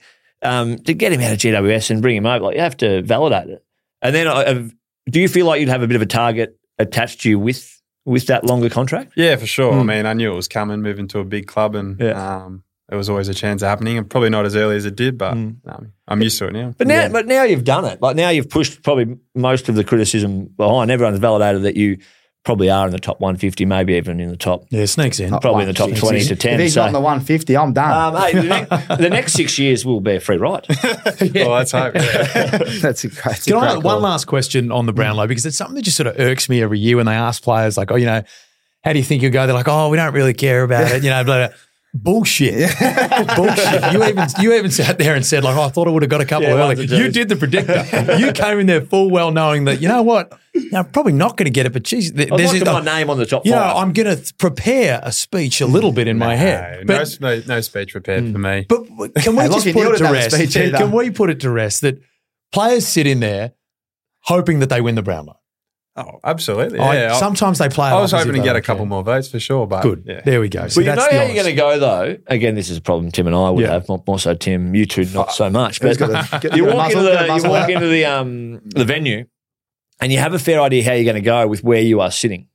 um, 0.41 0.77
to 0.79 0.93
get 0.93 1.11
him 1.11 1.19
out 1.19 1.33
of 1.33 1.37
GWS 1.39 1.91
and 1.91 2.01
bring 2.01 2.15
him 2.15 2.25
over, 2.25 2.45
like 2.45 2.55
you 2.55 2.61
have 2.61 2.77
to 2.77 3.01
validate 3.01 3.49
it. 3.49 3.65
And 4.01 4.15
then, 4.15 4.27
uh, 4.27 4.69
do 5.09 5.19
you 5.19 5.27
feel 5.27 5.45
like 5.47 5.59
you'd 5.59 5.69
have 5.69 5.81
a 5.81 5.87
bit 5.87 5.95
of 5.95 6.01
a 6.01 6.05
target 6.05 6.57
attached 6.79 7.21
to 7.21 7.29
you 7.29 7.39
with 7.39 7.81
with 8.05 8.27
that 8.27 8.45
longer 8.45 8.69
contract? 8.69 9.11
Yeah, 9.17 9.35
for 9.35 9.47
sure. 9.47 9.73
I 9.73 9.83
mean, 9.83 10.05
I 10.05 10.13
knew 10.13 10.31
it 10.31 10.35
was 10.35 10.47
coming, 10.47 10.81
moving 10.81 11.07
to 11.09 11.19
a 11.19 11.25
big 11.25 11.47
club, 11.47 11.75
and 11.75 11.99
Yeah. 11.99 12.35
um, 12.45 12.63
it 12.91 12.95
was 12.95 13.09
always 13.09 13.27
a 13.27 13.33
chance 13.33 13.61
of 13.61 13.67
happening. 13.67 13.97
And 13.97 14.09
probably 14.09 14.29
not 14.29 14.45
as 14.45 14.55
early 14.55 14.75
as 14.77 14.85
it 14.85 14.95
did, 14.95 15.17
but 15.17 15.33
um, 15.33 15.61
I'm 16.07 16.21
used 16.21 16.37
to 16.39 16.47
it 16.47 16.53
now. 16.53 16.73
But 16.77 16.87
now, 16.87 17.09
but 17.09 17.27
now 17.27 17.43
you've 17.43 17.63
done 17.65 17.85
it. 17.85 18.01
Like 18.01 18.15
now 18.15 18.29
you've 18.29 18.49
pushed 18.49 18.81
probably 18.83 19.17
most 19.35 19.67
of 19.69 19.75
the 19.75 19.83
criticism 19.83 20.45
behind. 20.45 20.89
Everyone's 20.91 21.19
validated 21.19 21.63
that 21.63 21.75
you 21.75 21.97
probably 22.45 22.69
are 22.69 22.85
in 22.85 22.93
the 22.93 22.99
top 22.99 23.19
150, 23.19 23.65
maybe 23.65 23.95
even 23.95 24.21
in 24.21 24.29
the 24.29 24.37
top, 24.37 24.63
Yeah, 24.69 24.85
sneaks 24.85 25.19
in. 25.19 25.31
probably 25.39 25.63
in 25.63 25.67
the 25.67 25.73
top 25.73 25.89
20 25.93 26.21
to 26.21 26.25
10. 26.27 26.31
If 26.31 26.39
10. 26.39 26.59
he's 26.61 26.73
So, 26.75 26.79
not 26.79 26.87
in 26.87 26.93
the 26.93 27.01
150, 27.01 27.57
I'm 27.57 27.73
done. 27.73 28.15
um, 28.15 28.21
hey, 28.21 28.31
the, 28.39 28.43
next, 28.43 28.87
the 29.01 29.09
next 29.09 29.33
six 29.33 29.59
years 29.59 29.85
will 29.85 29.99
be 29.99 30.15
a 30.15 30.19
free 30.21 30.37
ride. 30.37 30.65
Well, 31.35 31.49
let's 31.49 31.73
hope. 31.73 31.93
Yeah. 31.95 32.57
That's 32.81 33.03
a 33.03 33.09
great. 33.09 33.41
Can 33.43 33.55
I 33.55 33.59
great 33.59 33.71
have 33.73 33.83
one 33.83 34.01
last 34.01 34.25
question 34.27 34.71
on 34.71 34.85
the 34.85 34.93
Brownlow 34.93 35.27
because 35.27 35.45
it's 35.45 35.57
something 35.57 35.75
that 35.75 35.81
just 35.81 35.97
sort 35.97 36.07
of 36.07 36.17
irks 36.21 36.47
me 36.47 36.61
every 36.61 36.79
year 36.79 36.95
when 36.95 37.05
they 37.05 37.15
ask 37.15 37.43
players 37.43 37.75
like, 37.75 37.91
oh, 37.91 37.95
you 37.95 38.05
know, 38.05 38.23
how 38.83 38.93
do 38.93 38.99
you 38.99 39.03
think 39.03 39.23
you'll 39.23 39.31
go? 39.33 39.45
They're 39.45 39.53
like, 39.55 39.67
oh, 39.67 39.89
we 39.89 39.97
don't 39.97 40.13
really 40.13 40.33
care 40.33 40.63
about 40.63 40.89
it. 40.89 41.03
You 41.03 41.09
know, 41.09 41.23
blah, 41.25 41.47
blah. 41.49 41.57
Bullshit, 41.93 42.69
bullshit. 43.35 43.93
You 43.93 44.03
even 44.03 44.27
you 44.39 44.53
even 44.53 44.71
sat 44.71 44.97
there 44.97 45.15
and 45.15 45.25
said 45.25 45.43
like, 45.43 45.55
oh, 45.55 45.63
I 45.63 45.69
thought 45.69 45.87
I 45.87 45.91
would 45.91 46.03
have 46.03 46.09
got 46.09 46.21
a 46.21 46.25
couple 46.25 46.47
Yeah, 46.47 46.55
early. 46.55 46.85
You 46.85 47.11
did 47.11 47.29
the 47.29 47.35
predictor. 47.35 48.17
you 48.17 48.31
came 48.31 48.59
in 48.59 48.67
there 48.67 48.81
full 48.81 49.09
well 49.09 49.31
knowing 49.31 49.65
that 49.65 49.81
you 49.81 49.87
know 49.87 50.03
what, 50.03 50.37
know, 50.71 50.79
I'm 50.79 50.85
probably 50.91 51.13
not 51.13 51.37
going 51.37 51.45
to 51.45 51.51
get 51.51 51.65
it, 51.65 51.73
but 51.73 51.83
geez, 51.83 52.11
th- 52.11 52.29
there's 52.29 52.63
my 52.63 52.81
name 52.81 53.09
on 53.09 53.17
the 53.17 53.25
top 53.25 53.45
you 53.45 53.51
know. 53.51 53.61
I'm 53.61 53.93
going 53.93 54.15
to 54.15 54.33
prepare 54.35 54.99
a 55.03 55.11
speech 55.11 55.61
a 55.61 55.67
little 55.67 55.91
bit 55.91 56.07
in 56.07 56.17
my 56.17 56.35
head. 56.35 56.85
No, 56.85 56.93
no, 56.93 56.99
But, 56.99 57.05
sp- 57.09 57.47
no 57.47 57.61
speech 57.61 57.91
prepared 57.91 58.23
hmm. 58.25 58.33
for 58.33 58.39
me. 58.39 58.65
but 58.67 58.85
can 59.15 59.35
we 59.35 59.43
just 59.47 59.65
put 59.65 59.67
it 59.67 59.73
to 59.73 59.73
didn't 59.73 59.99
have 60.05 60.09
a 60.09 60.13
rest? 60.13 60.35
speech 60.35 60.53
Can, 60.53 60.71
can 60.73 60.91
we 60.91 61.09
put 61.09 61.29
it 61.29 61.39
to 61.41 61.49
rest 61.49 61.81
that 61.81 62.01
players 62.51 62.87
sit 62.87 63.07
in 63.07 63.19
there 63.19 63.53
hoping 64.21 64.59
that 64.59 64.69
they 64.69 64.81
win 64.81 64.95
the 64.95 65.03
Brownlow? 65.03 65.39
Oh, 65.97 66.19
absolutely. 66.23 66.77
I- 66.79 66.95
Yeah, 66.95 67.13
sometimes 67.15 67.57
they 67.57 67.69
play. 67.69 67.89
I 67.89 67.99
was 67.99 68.11
hoping 68.11 68.33
to 68.33 68.39
get 68.43 68.55
a 68.55 68.61
couple 68.61 68.83
care. 68.85 68.89
more 68.89 69.03
votes 69.03 69.27
for 69.29 69.39
sure, 69.39 69.65
but 69.65 69.81
Good. 69.81 70.03
Yeah. 70.05 70.21
There 70.21 70.39
we 70.39 70.47
go. 70.47 70.67
So 70.67 70.79
Well, 70.79 70.85
you 70.85 70.91
know 70.91 70.95
that's 70.95 71.11
how 71.11 71.19
the 71.19 71.25
you're 71.33 71.43
going 71.43 71.55
to 71.55 71.61
go 71.61 71.79
though. 71.79 72.17
Again, 72.27 72.53
this 72.55 72.69
is 72.69 72.77
a 72.77 72.81
problem 72.81 73.11
Tim 73.11 73.25
and 73.27 73.35
I 73.35 73.49
would 73.49 73.63
Yeah. 73.65 73.71
have, 73.71 73.89
more, 73.89 74.03
more 74.07 74.19
so 74.19 74.33
Tim. 74.35 74.75
You 74.75 74.85
two 74.85 75.05
not 75.05 75.31
so 75.33 75.49
much. 75.49 75.79
But 75.81 75.87
Who's 75.87 75.97
got 75.97 76.11
a- 76.11 76.39
get- 76.47 76.55
you 76.55 76.65
walk 76.65 76.75
muscle, 76.93 76.99
into 77.07 77.17
the 77.27 77.35
you 77.43 77.49
walk 77.49 77.69
into 77.69 77.87
the 77.87 78.05
um 78.05 78.61
the 78.65 78.85
venue, 78.85 79.25
and 79.99 80.11
you 80.11 80.19
have 80.19 80.33
a 80.35 80.39
fair 80.39 80.61
idea 80.61 80.83
how 80.83 80.93
you're 80.93 81.03
going 81.11 81.15
to 81.15 81.21
go 81.21 81.47
with 81.47 81.63
where 81.63 81.81
you 81.81 81.99
are 82.01 82.11
sitting, 82.11 82.47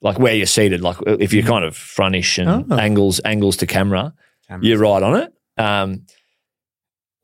like 0.00 0.18
where 0.18 0.34
you're 0.34 0.46
seated. 0.46 0.80
Like 0.80 0.96
if 1.06 1.34
you're 1.34 1.44
kind 1.46 1.64
of 1.66 1.76
frontish 1.76 2.38
and 2.38 2.72
Oh. 2.72 2.76
angles 2.76 3.20
angles 3.26 3.58
to 3.58 3.66
camera, 3.66 4.14
Cameras. 4.48 4.66
you're 4.66 4.78
right 4.78 5.02
on 5.02 5.16
it. 5.16 5.32
Um, 5.58 6.06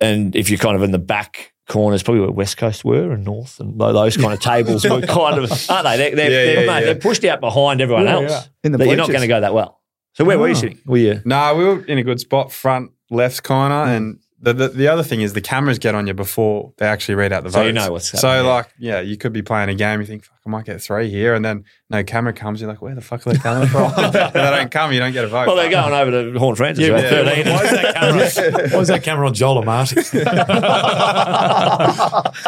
and 0.00 0.36
if 0.36 0.50
you're 0.50 0.58
kind 0.58 0.76
of 0.76 0.82
in 0.82 0.90
the 0.90 0.98
back 0.98 1.54
corners, 1.68 2.02
probably 2.02 2.20
where 2.20 2.30
West 2.30 2.56
Coast 2.56 2.84
were 2.84 3.12
and 3.12 3.24
North 3.24 3.58
and 3.60 3.78
those 3.78 4.16
kind 4.16 4.32
of 4.32 4.40
tables 4.40 4.84
were 4.84 5.00
kind 5.06 5.38
of, 5.38 5.70
aren't 5.70 5.84
they? 5.84 5.96
They're, 5.96 6.16
they're, 6.16 6.30
Yeah, 6.30 6.54
they're, 6.54 6.60
yeah, 6.60 6.66
mate, 6.66 6.78
yeah. 6.80 6.84
they're 6.86 6.94
pushed 6.94 7.24
out 7.24 7.40
behind 7.40 7.80
everyone 7.80 8.06
else. 8.06 8.30
yeah. 8.30 8.42
In 8.64 8.72
the 8.72 8.84
you're 8.84 8.96
not 8.96 9.08
going 9.08 9.20
to 9.20 9.26
go 9.28 9.40
that 9.40 9.54
well. 9.54 9.80
So 10.14 10.24
where 10.24 10.38
were 10.38 10.48
you 10.48 10.54
Oh. 10.54 10.58
sitting? 10.60 10.78
Were 10.86 10.96
you? 10.96 11.20
No, 11.24 11.54
we 11.54 11.64
were 11.64 11.84
in 11.84 11.98
a 11.98 12.02
good 12.02 12.20
spot, 12.20 12.52
front 12.52 12.92
left 13.10 13.42
corner, 13.42 13.84
hmm. 13.84 13.90
and 13.90 14.18
the, 14.46 14.52
the 14.52 14.68
the 14.68 14.88
other 14.88 15.02
thing 15.02 15.22
is 15.22 15.32
the 15.32 15.40
cameras 15.40 15.78
get 15.80 15.94
on 15.96 16.06
you 16.06 16.14
before 16.14 16.72
they 16.78 16.86
actually 16.86 17.16
read 17.16 17.32
out 17.32 17.42
the 17.42 17.48
vote. 17.48 17.54
So 17.54 17.58
votes. 17.62 17.66
you 17.66 17.72
know 17.72 17.90
what's 17.92 18.08
So 18.20 18.28
happening, 18.28 18.46
yeah. 18.46 18.52
like, 18.52 18.68
yeah, 18.78 19.00
you 19.00 19.16
could 19.16 19.32
be 19.32 19.42
playing 19.42 19.68
a 19.70 19.74
game, 19.74 20.00
you 20.00 20.06
think, 20.06 20.24
fuck, 20.24 20.36
I 20.46 20.50
might 20.50 20.64
get 20.64 20.80
three 20.80 21.10
here, 21.10 21.34
and 21.34 21.44
then 21.44 21.64
no 21.90 22.04
camera 22.04 22.32
comes, 22.32 22.60
you're 22.60 22.70
like, 22.70 22.80
where 22.80 22.94
the 22.94 23.00
fuck 23.00 23.26
are 23.26 23.32
they 23.32 23.38
coming 23.40 23.66
from? 23.68 23.92
if 23.96 24.12
they 24.12 24.30
don't 24.32 24.70
come, 24.70 24.92
you 24.92 25.00
don't 25.00 25.12
get 25.12 25.24
a 25.24 25.28
vote. 25.28 25.48
Well, 25.48 25.56
they're 25.56 25.70
going 25.70 25.92
over 25.92 26.10
to 26.32 26.38
Horn 26.38 26.54
Francis, 26.54 26.86
Yeah, 26.86 26.92
right? 26.94 27.02
yeah. 27.04 27.24
13. 27.44 27.52
Why 27.52 27.62
is 27.64 27.70
that 27.72 27.94
camera? 27.94 28.68
Why 28.70 28.78
is 28.80 28.88
that 28.88 29.02
camera 29.02 29.26
on 29.26 29.34
Joel 29.34 29.62
Amartey? 29.64 30.04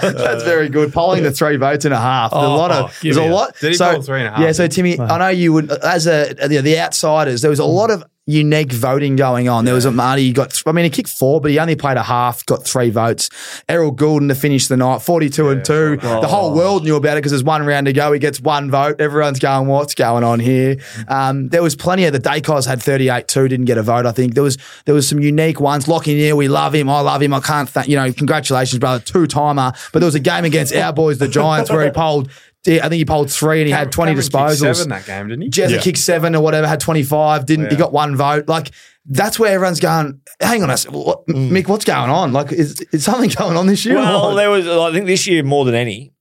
That's 0.01 0.45
very 0.45 0.69
good. 0.69 0.93
Polling 0.93 1.23
the 1.23 1.31
three 1.33 1.57
votes 1.57 1.85
and 1.85 1.95
a 1.95 1.99
half. 1.99 2.31
There's 2.31 2.43
a 2.43 2.47
Oh, 2.47 2.57
lot 2.57 2.71
oh, 2.71 2.85
of 2.85 3.01
give 3.01 3.15
there's 3.15 3.27
a 3.27 3.31
a- 3.31 3.35
lot. 3.35 3.55
Did 3.61 3.71
he 3.73 3.77
so, 3.77 3.93
poll 3.95 4.03
three 4.03 4.21
and 4.21 4.29
a 4.29 4.31
half? 4.31 4.41
Yeah. 4.41 4.53
So 4.53 4.67
Timmy, 4.67 4.99
I 4.99 5.19
know 5.19 5.29
you 5.29 5.53
would 5.53 5.71
as 5.71 6.07
a 6.07 6.35
the, 6.35 6.61
the 6.63 6.79
outsiders. 6.79 7.43
There 7.43 7.51
was 7.51 7.59
a 7.59 7.65
lot 7.65 7.91
of 7.91 8.05
unique 8.29 8.73
voting 8.73 9.17
going 9.17 9.49
on. 9.49 9.65
There 9.65 9.75
was 9.75 9.87
Amartey. 9.87 10.33
Got. 10.35 10.63
I 10.67 10.73
mean, 10.73 10.85
he 10.85 10.91
kicked 10.91 11.09
four, 11.09 11.41
but 11.41 11.51
he 11.51 11.59
only 11.59 11.75
played 11.77 11.97
a 11.97 12.03
half. 12.03 12.45
Got 12.45 12.65
three 12.65 12.91
votes. 12.91 13.31
Errol 13.69 13.91
Gulden 13.93 14.29
to 14.29 14.35
finish 14.35 14.69
the 14.69 14.77
night, 14.77 15.01
forty-two 15.03 15.49
and 15.49 15.65
two. 15.65 15.97
The 15.97 16.29
whole 16.29 16.55
world 16.55 16.85
knew 16.85 16.97
about 16.97 17.15
it 17.15 17.21
because 17.21 17.33
there's 17.33 17.43
one 17.43 17.65
round 17.65 17.87
to 17.87 17.93
go. 17.93 18.13
He 18.13 18.19
gets 18.19 18.41
one 18.41 18.71
vote. 18.71 19.01
Everyone's 19.01 19.39
going, 19.39 19.67
"What's 19.67 19.95
going 19.95 20.23
on 20.25 20.41
here?" 20.41 20.77
Um, 21.09 21.49
there 21.49 21.63
was 21.63 21.75
plenty 21.75 22.05
of 22.05 22.13
the 22.13 22.21
Daicos 22.21 22.67
had 22.67 22.83
thirty-eight 22.83 23.29
two, 23.29 23.49
didn't 23.49 23.65
get 23.67 23.79
a 23.79 23.83
vote. 23.83 24.05
I 24.05 24.13
think 24.13 24.35
there 24.35 24.45
was 24.45 24.59
there 24.85 24.95
was 24.95 25.09
some 25.09 25.21
unique 25.21 25.59
ones. 25.59 25.87
Lachie 25.87 26.15
Neale, 26.15 26.37
we 26.37 26.49
love 26.49 26.75
him. 26.75 26.91
I 26.91 27.01
love 27.01 27.23
him. 27.23 27.33
I 27.33 27.41
can't. 27.41 27.73
Th- 27.73 27.89
you 27.89 27.97
know, 27.97 28.13
congratulations, 28.13 28.79
brother, 28.79 29.03
two 29.03 29.27
timer. 29.27 29.73
But 29.93 30.01
there 30.01 30.07
was 30.07 30.15
a 30.15 30.21
game 30.21 30.45
against 30.45 30.75
our 30.75 30.93
boys, 30.93 31.17
the 31.19 31.29
Giants, 31.29 31.71
where 31.71 31.85
he 31.85 31.91
polled. 31.93 32.31
I 32.67 32.81
think 32.81 32.95
he 32.95 33.05
polled 33.05 33.31
three 33.31 33.61
and 33.61 33.67
he 33.67 33.73
had 33.73 33.93
twenty 33.93 34.11
Cameron 34.11 34.25
kicked 34.25 34.35
disposals. 34.35 34.75
Seven 34.77 34.89
that 34.91 35.07
game, 35.07 35.29
didn't 35.29 35.43
he? 35.43 35.51
Jezza 35.51 35.71
Yeah. 35.71 35.81
kicked 35.81 35.99
seven 35.99 36.35
or 36.35 36.43
whatever, 36.43 36.67
had 36.67 36.81
25, 36.81 37.47
didn't, 37.47 37.67
he 37.67 37.73
Yeah. 37.73 37.79
got 37.79 37.93
one 37.93 38.17
vote. 38.17 38.49
Like, 38.49 38.73
that's 39.07 39.39
where 39.39 39.53
everyone's 39.53 39.81
going, 39.81 40.21
hang 40.41 40.63
on 40.63 40.71
a 40.71 40.77
second, 40.77 40.99
what, 40.99 41.27
mm. 41.29 41.51
Mick, 41.51 41.69
what's 41.69 41.85
going 41.85 42.11
on? 42.11 42.33
Like, 42.33 42.53
is, 42.53 42.81
is 42.93 43.05
something 43.05 43.31
going 43.39 43.57
on 43.57 43.67
this 43.69 43.85
year? 43.85 43.95
Well, 43.95 44.31
what? 44.31 44.35
there 44.35 44.51
was, 44.51 44.67
I 44.67 44.93
think 44.93 45.07
this 45.07 45.27
year 45.27 45.43
more 45.43 45.65
than 45.65 45.75
any, 45.75 46.13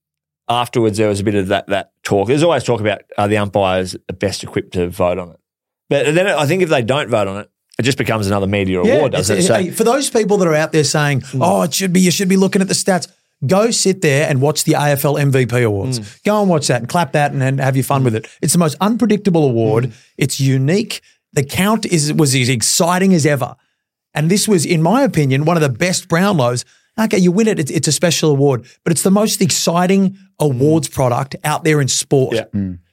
afterwards 0.48 0.98
there 0.98 1.10
was 1.10 1.20
a 1.20 1.24
bit 1.24 1.36
of 1.36 1.48
that, 1.48 1.68
that 1.68 1.92
talk. 2.04 2.28
There's 2.28 2.44
always 2.44 2.64
talk 2.64 2.80
about 2.80 3.02
are 3.18 3.28
the 3.28 3.38
umpires 3.38 3.98
best 4.20 4.44
equipped 4.44 4.74
to 4.74 4.90
vote 4.90 5.18
on 5.18 5.32
it. 5.32 5.40
But 5.90 6.16
then 6.16 6.28
I 6.28 6.46
think 6.46 6.62
if 6.62 6.70
they 6.70 6.82
don't 6.82 7.10
vote 7.10 7.28
on 7.28 7.38
it, 7.42 7.50
it 7.80 7.84
just 7.84 7.98
becomes 7.98 8.28
another 8.28 8.48
media 8.48 8.82
award, 8.82 9.12
doesn't 9.12 9.38
it? 9.38 9.44
So, 9.44 9.72
for 9.72 9.84
those 9.84 10.10
people 10.10 10.38
that 10.38 10.48
are 10.48 10.56
out 10.56 10.72
there 10.72 10.84
saying, 10.84 11.22
hmm. 11.22 11.42
"Oh, 11.42 11.62
it 11.62 11.74
should 11.74 11.94
be," 11.94 12.00
you 12.02 12.10
should 12.12 12.28
be 12.28 12.36
looking 12.36 12.62
at 12.62 12.68
the 12.68 12.74
stats. 12.74 13.08
Go 13.46 13.70
sit 13.70 14.02
there 14.02 14.28
and 14.28 14.42
watch 14.42 14.64
the 14.64 14.74
AFL 14.74 15.20
MVP 15.32 15.64
awards. 15.64 16.00
Mm. 16.00 16.24
Go 16.24 16.42
and 16.42 16.50
watch 16.50 16.68
that 16.68 16.82
and 16.82 16.90
clap 16.90 17.12
that 17.12 17.32
and, 17.34 17.44
and 17.44 17.60
have 17.60 17.76
your 17.76 17.84
fun 17.84 18.04
with 18.04 18.16
it. 18.16 18.24
Mm. 18.24 18.38
It's 18.42 18.54
the 18.54 18.60
most 18.60 18.76
unpredictable 18.82 19.44
award. 19.48 19.86
Mm. 19.86 19.94
It's 20.18 20.40
unique. 20.40 21.02
The 21.34 21.44
count 21.44 21.86
is 21.86 22.12
was 22.14 22.34
as 22.34 22.50
exciting 22.50 23.14
as 23.14 23.26
ever, 23.26 23.56
and 24.16 24.32
this 24.32 24.48
was, 24.48 24.66
in 24.66 24.82
my 24.82 25.04
opinion, 25.04 25.46
one 25.46 25.56
of 25.56 25.62
the 25.62 25.70
best 25.70 26.08
Brownlows. 26.08 26.66
Okay, 27.00 27.20
you 27.20 27.32
win 27.32 27.48
it. 27.48 27.60
It's, 27.60 27.70
it's 27.70 27.88
a 27.88 27.92
special 27.92 28.32
award, 28.32 28.66
but 28.84 28.92
it's 28.92 29.04
the 29.04 29.12
most 29.12 29.40
exciting 29.40 30.18
awards 30.40 30.88
product 30.88 31.36
out 31.44 31.64
there 31.64 31.80
in 31.80 31.88
sport 31.90 32.34
Yeah. 32.36 32.46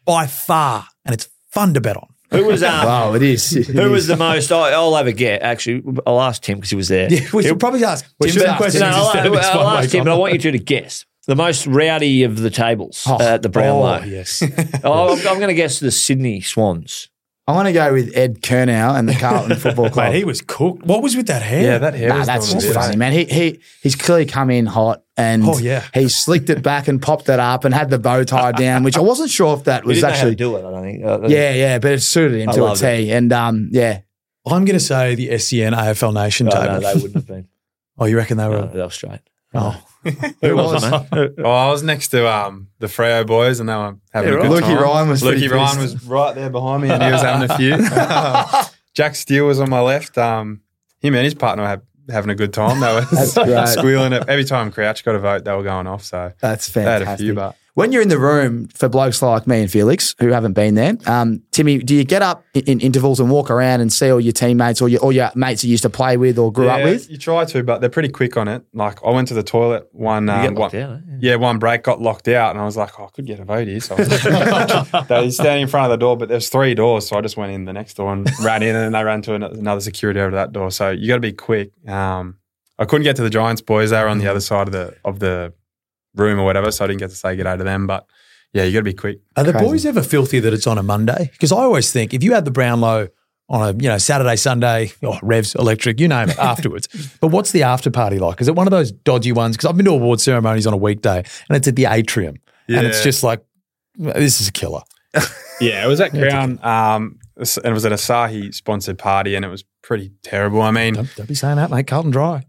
by 0.04 0.26
far, 0.26 0.84
and 1.06 1.14
it's 1.14 1.26
fun 1.50 1.72
to 1.72 1.80
bet 1.80 1.96
on. 1.96 2.08
Who 2.36 2.44
was 2.44 2.62
um, 2.62 2.86
wow, 2.86 3.14
it 3.14 3.22
is. 3.22 3.56
It 3.56 3.66
who 3.66 3.86
is. 3.86 3.90
was 3.90 4.06
the 4.06 4.16
most? 4.16 4.52
I, 4.52 4.70
I'll 4.72 4.94
have 4.94 5.06
a 5.06 5.12
get. 5.12 5.42
Actually, 5.42 5.82
I'll 6.06 6.20
ask 6.20 6.42
Tim 6.42 6.58
because 6.58 6.70
he 6.70 6.76
was 6.76 6.88
there. 6.88 7.08
Yeah, 7.14 7.28
we 7.32 7.42
should 7.42 7.60
probably 7.60 7.84
ask 7.84 8.06
We 8.18 8.30
should 8.30 8.42
ask 8.42 8.56
questions 8.56 8.80
No, 8.80 8.88
I'll, 8.88 9.30
this 9.30 9.46
I'll 9.46 9.68
ask 9.68 9.90
Tim, 9.90 10.04
but 10.04 10.12
I 10.12 10.16
want 10.16 10.32
you 10.32 10.38
two 10.38 10.50
to 10.50 10.58
guess 10.58 11.04
the 11.26 11.36
most 11.36 11.66
rowdy 11.66 12.22
of 12.24 12.38
the 12.38 12.50
tables 12.50 13.06
uh, 13.06 13.16
at 13.20 13.42
the 13.42 13.48
Brownlow. 13.48 14.00
Oh, 14.02 14.04
yes. 14.04 14.42
Oh, 14.84 15.12
I'm, 15.12 15.18
I'm 15.28 15.36
going 15.38 15.48
to 15.48 15.54
guess 15.54 15.80
the 15.80 15.90
Sydney 15.90 16.40
Swans. 16.40 17.08
I 17.46 17.52
want 17.52 17.66
to 17.68 17.72
go 17.74 17.92
with 17.92 18.16
Ed 18.16 18.40
Curnow 18.40 18.98
and 18.98 19.06
the 19.06 19.12
Carlton 19.14 19.54
Football 19.58 19.90
Club. 19.90 20.12
Mate, 20.12 20.16
he 20.18 20.24
was 20.24 20.40
cooked. 20.40 20.82
What 20.84 21.02
was 21.02 21.14
with 21.14 21.26
that 21.26 21.42
hair? 21.42 21.62
Yeah, 21.62 21.78
that 21.78 21.92
hair 21.94 22.08
Nah, 22.08 22.18
was 22.18 22.26
that's 22.26 22.52
just 22.52 22.66
bit. 22.68 22.74
funny, 22.74 22.96
man. 22.96 23.12
He 23.12 23.24
he 23.24 23.60
he's 23.82 23.94
clearly 23.96 24.24
come 24.24 24.48
in 24.50 24.64
hot 24.64 25.02
and 25.18 25.44
Oh, 25.44 25.58
yeah. 25.58 25.84
he 25.92 26.08
slicked 26.08 26.48
it 26.48 26.62
back 26.62 26.88
and 26.88 27.02
popped 27.02 27.28
it 27.28 27.38
up 27.38 27.64
and 27.66 27.74
had 27.74 27.90
the 27.90 27.98
bow 27.98 28.24
tie 28.24 28.52
down, 28.66 28.82
which 28.82 28.96
I 28.96 29.00
wasn't 29.00 29.28
sure 29.30 29.54
if 29.58 29.64
that 29.64 29.84
was 29.84 29.98
didn't 29.98 30.02
know 30.02 30.08
how 30.08 30.14
to 30.14 30.18
actually 30.20 30.34
do 30.36 30.56
it. 30.56 30.60
I 30.60 30.70
don't 30.70 30.82
think. 30.82 31.04
Uh, 31.04 31.28
yeah, 31.28 31.52
yeah, 31.52 31.78
but 31.78 31.92
it 31.92 32.00
suited 32.00 32.40
him 32.40 32.48
I 32.48 32.52
to 32.52 32.64
a 32.72 32.74
T. 32.76 32.82
loved 32.86 33.10
And 33.10 33.32
um, 33.34 33.68
yeah, 33.72 34.00
I'm 34.46 34.64
going 34.64 34.78
to 34.78 34.80
say 34.80 35.14
the 35.14 35.36
SEN 35.38 35.74
AFL 35.74 36.14
Nation 36.14 36.46
No, 36.46 36.52
table. 36.52 36.66
no, 36.66 36.80
they 36.80 36.94
wouldn't 36.94 37.14
have 37.14 37.26
been. 37.26 37.48
oh, 37.98 38.06
you 38.06 38.16
reckon 38.16 38.38
they 38.38 38.48
were? 38.48 38.60
No, 38.62 38.66
they 38.68 38.80
were 38.80 38.88
straight. 38.90 39.20
Oh, 39.54 39.80
Who 40.42 40.56
was 40.56 40.82
man? 40.82 41.34
Well, 41.38 41.52
I 41.52 41.70
was 41.70 41.82
next 41.82 42.08
to 42.08 42.28
um, 42.30 42.68
the 42.78 42.86
Freo 42.88 43.26
boys, 43.26 43.60
and 43.60 43.68
they 43.68 43.74
were 43.74 43.96
having 44.12 44.32
Yeah, 44.32 44.38
a 44.38 44.42
good 44.42 44.50
right. 44.52 44.62
time. 44.62 44.76
Lukey 44.76 44.80
Ryan 44.82 45.08
was 45.08 45.22
Lukey 45.22 45.50
Ryan 45.50 45.76
pissed. 45.78 45.94
was 45.94 46.04
right 46.04 46.34
there 46.34 46.50
behind 46.50 46.82
me, 46.82 46.90
and 46.90 47.02
he 47.02 47.10
was 47.10 47.22
having 47.22 47.50
a 47.50 47.56
few. 47.56 48.70
Jack 48.94 49.14
Steele 49.14 49.46
was 49.46 49.60
on 49.60 49.70
my 49.70 49.80
left. 49.80 50.18
Um, 50.18 50.60
him 51.00 51.14
and 51.14 51.24
his 51.24 51.34
partner 51.34 51.62
were 51.64 51.82
having 52.12 52.30
a 52.30 52.34
good 52.34 52.52
time. 52.52 52.80
They 52.80 52.92
were 52.92 53.66
squealing 53.66 54.12
it 54.12 54.28
every 54.28 54.44
time 54.44 54.70
Crouch 54.70 55.04
got 55.04 55.14
a 55.14 55.18
vote. 55.18 55.44
They 55.44 55.52
were 55.52 55.62
going 55.62 55.86
off. 55.86 56.04
So 56.04 56.32
that's 56.40 56.68
they 56.68 56.82
had 56.82 56.98
fantastic. 57.02 57.24
a 57.24 57.26
few, 57.26 57.34
but 57.34 57.56
when 57.74 57.90
you're 57.92 58.02
in 58.02 58.08
the 58.08 58.18
room 58.18 58.68
for 58.68 58.88
blokes 58.88 59.20
like 59.20 59.46
me 59.46 59.60
and 59.62 59.70
Felix 59.70 60.14
who 60.20 60.28
haven't 60.28 60.52
been 60.52 60.74
there, 60.76 60.96
um, 61.06 61.42
Timmy, 61.50 61.78
do 61.78 61.94
you 61.94 62.04
get 62.04 62.22
up 62.22 62.44
in, 62.54 62.62
in 62.64 62.80
intervals 62.80 63.18
and 63.20 63.30
walk 63.30 63.50
around 63.50 63.80
and 63.80 63.92
see 63.92 64.10
all 64.10 64.20
your 64.20 64.32
teammates 64.32 64.80
or 64.80 64.88
your, 64.88 65.00
all 65.00 65.12
your 65.12 65.30
mates 65.34 65.64
you 65.64 65.70
used 65.70 65.82
to 65.82 65.90
play 65.90 66.16
with 66.16 66.38
or 66.38 66.52
grew 66.52 66.68
up 66.68 66.82
with? 66.84 67.10
You 67.10 67.18
try 67.18 67.44
to, 67.46 67.62
but 67.64 67.80
they're 67.80 67.90
pretty 67.90 68.10
quick 68.10 68.36
on 68.36 68.46
it. 68.48 68.62
Like 68.72 69.04
I 69.04 69.10
went 69.10 69.28
to 69.28 69.34
the 69.34 69.42
toilet 69.42 69.88
one, 69.92 70.26
You 70.28 70.32
um, 70.32 70.42
get 70.42 70.54
locked 70.54 70.74
one- 70.74 70.82
out, 70.82 70.96
eh? 70.98 71.16
yeah, 71.20 71.34
one 71.36 71.58
break 71.58 71.82
got 71.82 72.00
locked 72.00 72.28
out, 72.28 72.50
and 72.52 72.60
I 72.60 72.64
was 72.64 72.76
like, 72.76 72.98
oh, 73.00 73.04
I 73.04 73.08
could 73.08 73.26
get 73.26 73.40
a 73.40 73.44
vote 73.44 73.66
here. 73.66 73.80
So 73.80 73.96
I 73.96 73.98
was 73.98 74.08
they 75.08 75.20
were 75.24 75.30
standing 75.30 75.62
in 75.62 75.68
front 75.68 75.86
of 75.86 75.90
the 75.90 75.96
door, 76.04 76.16
but 76.16 76.28
there's 76.28 76.48
three 76.48 76.74
doors, 76.74 77.08
so 77.08 77.16
I 77.16 77.20
just 77.22 77.36
went 77.36 77.52
in 77.52 77.64
the 77.64 77.72
next 77.72 77.94
door 77.94 78.12
and 78.12 78.30
ran 78.42 78.62
in, 78.62 78.74
and 78.76 78.84
then 78.84 78.92
they 78.92 79.02
ran 79.04 79.20
to 79.22 79.34
another 79.34 79.80
security 79.80 80.20
over 80.20 80.36
that 80.36 80.52
door. 80.52 80.70
So 80.70 80.90
you 80.90 81.08
got 81.08 81.16
to 81.16 81.20
be 81.20 81.32
quick. 81.32 81.72
Um, 81.88 82.36
I 82.78 82.84
couldn't 82.84 83.04
get 83.04 83.16
to 83.16 83.22
the 83.22 83.30
Giants 83.30 83.62
boys; 83.62 83.90
they 83.90 84.00
were 84.00 84.08
on 84.08 84.18
the 84.18 84.28
other 84.28 84.40
side 84.40 84.68
of 84.68 84.72
the 84.72 84.94
of 85.04 85.18
the 85.18 85.52
room 86.14 86.38
or 86.38 86.44
whatever, 86.44 86.70
so 86.70 86.84
I 86.84 86.88
didn't 86.88 87.00
get 87.00 87.10
to 87.10 87.16
say 87.16 87.36
good 87.36 87.44
day 87.44 87.56
to 87.56 87.64
them. 87.64 87.86
But 87.86 88.06
yeah, 88.52 88.64
you 88.64 88.72
got 88.72 88.80
to 88.80 88.84
be 88.84 88.94
quick. 88.94 89.20
Are 89.36 89.44
the 89.44 89.52
Crazy. 89.52 89.66
boys 89.66 89.86
ever 89.86 90.02
filthy 90.02 90.40
that 90.40 90.52
it's 90.52 90.66
on 90.66 90.78
a 90.78 90.82
Monday? 90.82 91.28
Because 91.32 91.52
I 91.52 91.56
always 91.58 91.92
think 91.92 92.14
if 92.14 92.22
you 92.22 92.32
had 92.34 92.44
the 92.44 92.50
Brownlow 92.50 93.08
on 93.48 93.62
a 93.68 93.72
you 93.82 93.88
know 93.88 93.98
Saturday, 93.98 94.36
Sunday, 94.36 94.92
or 95.02 95.18
Revs, 95.22 95.54
Electric, 95.54 96.00
you 96.00 96.08
name 96.08 96.30
it, 96.30 96.38
afterwards. 96.52 96.88
But 97.20 97.28
what's 97.28 97.52
the 97.52 97.62
after 97.64 97.90
party 97.90 98.18
like? 98.18 98.40
Is 98.40 98.48
it 98.48 98.54
one 98.54 98.66
of 98.66 98.70
those 98.70 98.92
dodgy 98.92 99.32
ones? 99.32 99.56
Because 99.56 99.68
I've 99.68 99.76
been 99.76 99.86
to 99.86 99.92
award 99.92 100.20
ceremonies 100.20 100.66
on 100.66 100.72
a 100.72 100.78
weekday 100.78 101.18
and 101.48 101.56
it's 101.56 101.68
at 101.68 101.76
the 101.76 101.86
atrium, 101.86 102.36
and 102.68 102.86
it's 102.86 103.02
just 103.02 103.22
like 103.22 103.44
this 103.96 104.40
is 104.40 104.48
a 104.48 104.52
killer. 104.52 104.82
Yeah, 105.60 105.84
it 105.84 105.86
was 105.86 106.00
at 106.00 106.10
Crown, 106.10 106.58
um, 106.64 107.20
and 107.36 107.46
it 107.64 107.72
was 107.72 107.84
an 107.84 107.92
Asahi 107.92 108.52
sponsored 108.52 108.98
party, 108.98 109.36
and 109.36 109.44
it 109.44 109.48
was 109.48 109.62
pretty 109.82 110.10
terrible. 110.24 110.60
I 110.60 110.72
mean, 110.72 110.94
Don't, 110.94 111.14
don't 111.14 111.28
be 111.28 111.34
saying 111.36 111.56
that, 111.56 111.70
mate. 111.70 111.86
Carlton 111.86 112.10
Dry. 112.10 112.42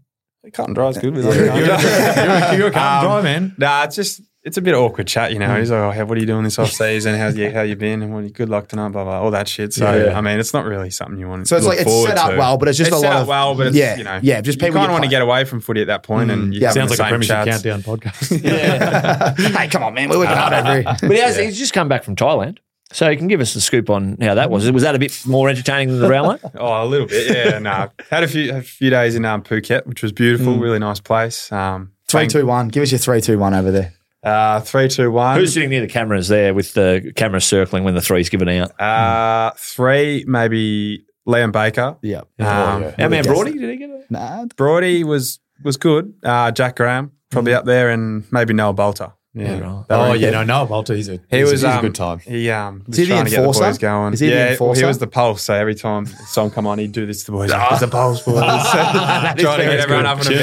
Cut 0.52 0.66
and 0.66 0.74
dry 0.74 0.88
is 0.88 0.98
good. 0.98 1.14
with 1.14 1.24
You're, 1.34 1.34
it. 1.34 1.56
you're, 1.56 1.66
you're, 1.66 2.58
you're 2.58 2.68
a 2.68 2.72
Carlton 2.72 3.10
Um, 3.10 3.22
Dry 3.22 3.22
man. 3.22 3.54
Nah, 3.58 3.84
it's 3.84 3.96
just 3.96 4.20
it's 4.42 4.56
a 4.56 4.62
bit 4.62 4.74
awkward 4.74 5.08
chat, 5.08 5.32
you 5.32 5.40
know. 5.40 5.58
He's 5.58 5.72
like, 5.72 5.80
"Oh, 5.80 5.90
hey, 5.90 6.04
what 6.04 6.16
are 6.16 6.20
you 6.20 6.26
doing 6.26 6.44
this 6.44 6.56
off 6.60 6.70
season? 6.70 7.16
How's 7.18 7.36
you 7.36 7.50
how 7.50 7.62
you 7.62 7.74
been? 7.74 8.00
And 8.02 8.14
what, 8.14 8.32
good 8.32 8.48
luck 8.48 8.68
tonight, 8.68 8.90
blah 8.90 9.02
blah, 9.02 9.20
all 9.20 9.32
that 9.32 9.48
shit." 9.48 9.72
So 9.74 9.92
Yeah. 10.06 10.16
I 10.16 10.20
mean, 10.20 10.38
it's 10.38 10.54
not 10.54 10.64
really 10.64 10.88
something 10.90 11.18
you 11.18 11.28
want. 11.28 11.48
So 11.48 11.56
to 11.56 11.58
it's 11.58 11.66
look 11.66 11.76
like 11.78 11.86
it's 11.86 12.06
set 12.06 12.16
up 12.18 12.30
to. 12.30 12.36
well, 12.36 12.56
but 12.56 12.68
it's 12.68 12.78
just 12.78 12.88
it's 12.88 12.96
a 12.96 13.00
set 13.00 13.08
lot 13.08 13.16
up 13.16 13.22
of 13.22 13.28
well, 13.28 13.54
but 13.56 13.66
it's, 13.68 13.76
yeah, 13.76 13.96
you 13.96 14.04
know, 14.04 14.20
yeah, 14.22 14.40
just 14.40 14.60
you 14.60 14.66
people 14.68 14.76
kind 14.80 14.86
of 14.86 14.92
want 14.92 15.02
to 15.04 15.10
get 15.10 15.20
away 15.20 15.44
from 15.44 15.60
footy 15.60 15.80
at 15.80 15.88
that 15.88 16.04
point. 16.04 16.28
point, 16.28 16.30
and 16.40 16.54
you 16.54 16.60
Yeah. 16.60 16.70
Sounds 16.70 16.90
like 16.90 17.00
a 17.00 17.02
Premiership 17.08 17.44
chats. 17.44 17.62
Countdown 17.62 17.82
podcast. 17.82 19.50
hey, 19.58 19.68
come 19.68 19.82
on, 19.82 19.94
man, 19.94 20.10
we're 20.10 20.18
working 20.18 20.36
hard 20.36 20.52
over 20.66 20.72
here. 20.74 20.82
But 21.00 21.10
he 21.10 21.18
has, 21.18 21.36
he's 21.36 21.58
just 21.58 21.72
come 21.72 21.88
back 21.88 22.04
from 22.04 22.14
Thailand. 22.14 22.58
So 22.96 23.10
you 23.10 23.16
can 23.18 23.28
give 23.28 23.40
us 23.42 23.52
the 23.52 23.60
scoop 23.60 23.90
on 23.90 24.16
how 24.22 24.34
that 24.36 24.50
was. 24.50 24.70
Was 24.72 24.82
that 24.82 24.94
a 24.94 24.98
bit 24.98 25.12
more 25.26 25.50
entertaining 25.50 25.88
than 25.90 26.00
the 26.00 26.06
Brownlow? 26.08 26.38
Oh, 26.58 26.82
a 26.82 26.86
little 26.86 27.06
bit, 27.06 27.30
yeah. 27.36 27.58
no, 27.58 27.90
had 28.10 28.22
a 28.22 28.28
few 28.28 28.54
a 28.54 28.62
few 28.62 28.88
days 28.88 29.14
in 29.14 29.24
um, 29.26 29.42
Phuket, 29.42 29.86
which 29.86 30.02
was 30.02 30.12
beautiful, 30.12 30.54
Mm. 30.54 30.60
really 30.62 30.78
nice 30.78 30.98
place. 31.00 31.52
Um, 31.52 31.92
Three, 32.08 32.20
thank- 32.20 32.32
two, 32.32 32.46
one. 32.46 32.68
Give 32.68 32.82
us 32.82 32.90
your 32.92 32.98
three, 32.98 33.20
two, 33.20 33.38
one 33.38 33.52
over 33.52 33.70
there. 33.70 33.92
uh, 34.22 34.60
three, 34.60 34.88
two, 34.88 35.10
one. 35.10 35.38
Who's 35.38 35.52
sitting 35.52 35.68
near 35.68 35.82
the 35.82 35.88
cameras 35.88 36.28
there 36.28 36.54
with 36.54 36.72
the 36.72 37.12
camera 37.16 37.40
circling 37.42 37.84
when 37.84 37.94
the 37.94 38.00
three's 38.00 38.28
given 38.30 38.48
out? 38.48 38.80
uh, 38.80 39.50
three? 39.58 40.24
Maybe 40.26 41.04
Liam 41.28 41.52
Baker. 41.52 41.96
Yeah. 42.02 42.20
Um, 42.38 42.46
Our 42.48 42.80
man 42.96 43.10
guessed 43.10 43.28
Brody, 43.28 43.58
did 43.58 43.70
he 43.70 43.76
get 43.76 43.90
it? 43.90 44.10
Nah, 44.10 44.46
Brody 44.56 45.04
was 45.04 45.38
was 45.62 45.76
good. 45.76 46.14
Uh, 46.22 46.50
Jack 46.50 46.76
Graham 46.76 47.12
probably 47.30 47.52
up 47.52 47.66
there, 47.66 47.90
and 47.90 48.24
maybe 48.32 48.54
Noah 48.54 48.72
Balta. 48.72 49.12
Yeah, 49.38 49.58
right. 49.60 49.84
Oh 49.90 50.12
in 50.12 50.20
yeah, 50.20 50.30
good- 50.30 50.32
no, 50.32 50.42
Noah 50.44 50.66
Balta, 50.66 50.94
he's 50.96 51.08
a, 51.08 51.20
He 51.30 51.38
he's, 51.38 51.42
was 51.42 51.50
he's 51.60 51.64
um, 51.64 51.78
a 51.78 51.82
good 51.82 51.94
time. 51.94 52.18
He 52.20 52.50
um 52.50 52.82
was 52.86 52.98
Is 52.98 52.98
he 52.98 53.04
the 53.04 53.14
trying 53.14 53.24
to 53.26 53.30
get 53.30 53.36
the 53.36 53.42
enforcer? 53.42 53.60
boys 53.64 53.78
going. 53.78 54.12
Is 54.14 54.20
he 54.20 54.26
the 54.28 54.32
yeah, 54.32 54.38
well, 54.44 54.50
enforcer? 54.52 54.80
he 54.80 54.86
was 54.86 54.98
the 54.98 55.06
pulse. 55.06 55.42
So 55.42 55.54
every 55.54 55.74
time 55.74 56.04
the 56.06 56.12
song 56.28 56.50
come 56.50 56.66
on, 56.66 56.78
he'd 56.78 56.92
do 56.92 57.04
this 57.06 57.20
to 57.20 57.26
the 57.26 57.32
boys. 57.32 57.50
Like, 57.50 57.72
It's 57.72 57.80
the 57.80 57.88
pulse, 57.88 58.22
boys. 58.22 58.36
That 58.42 59.34
is 59.38 59.42
trying 59.44 59.58
to 59.58 59.64
very 59.64 59.76
get 59.76 59.80
everyone 59.80 60.06
up 60.06 60.18
and 60.18 60.28
good. 60.28 60.40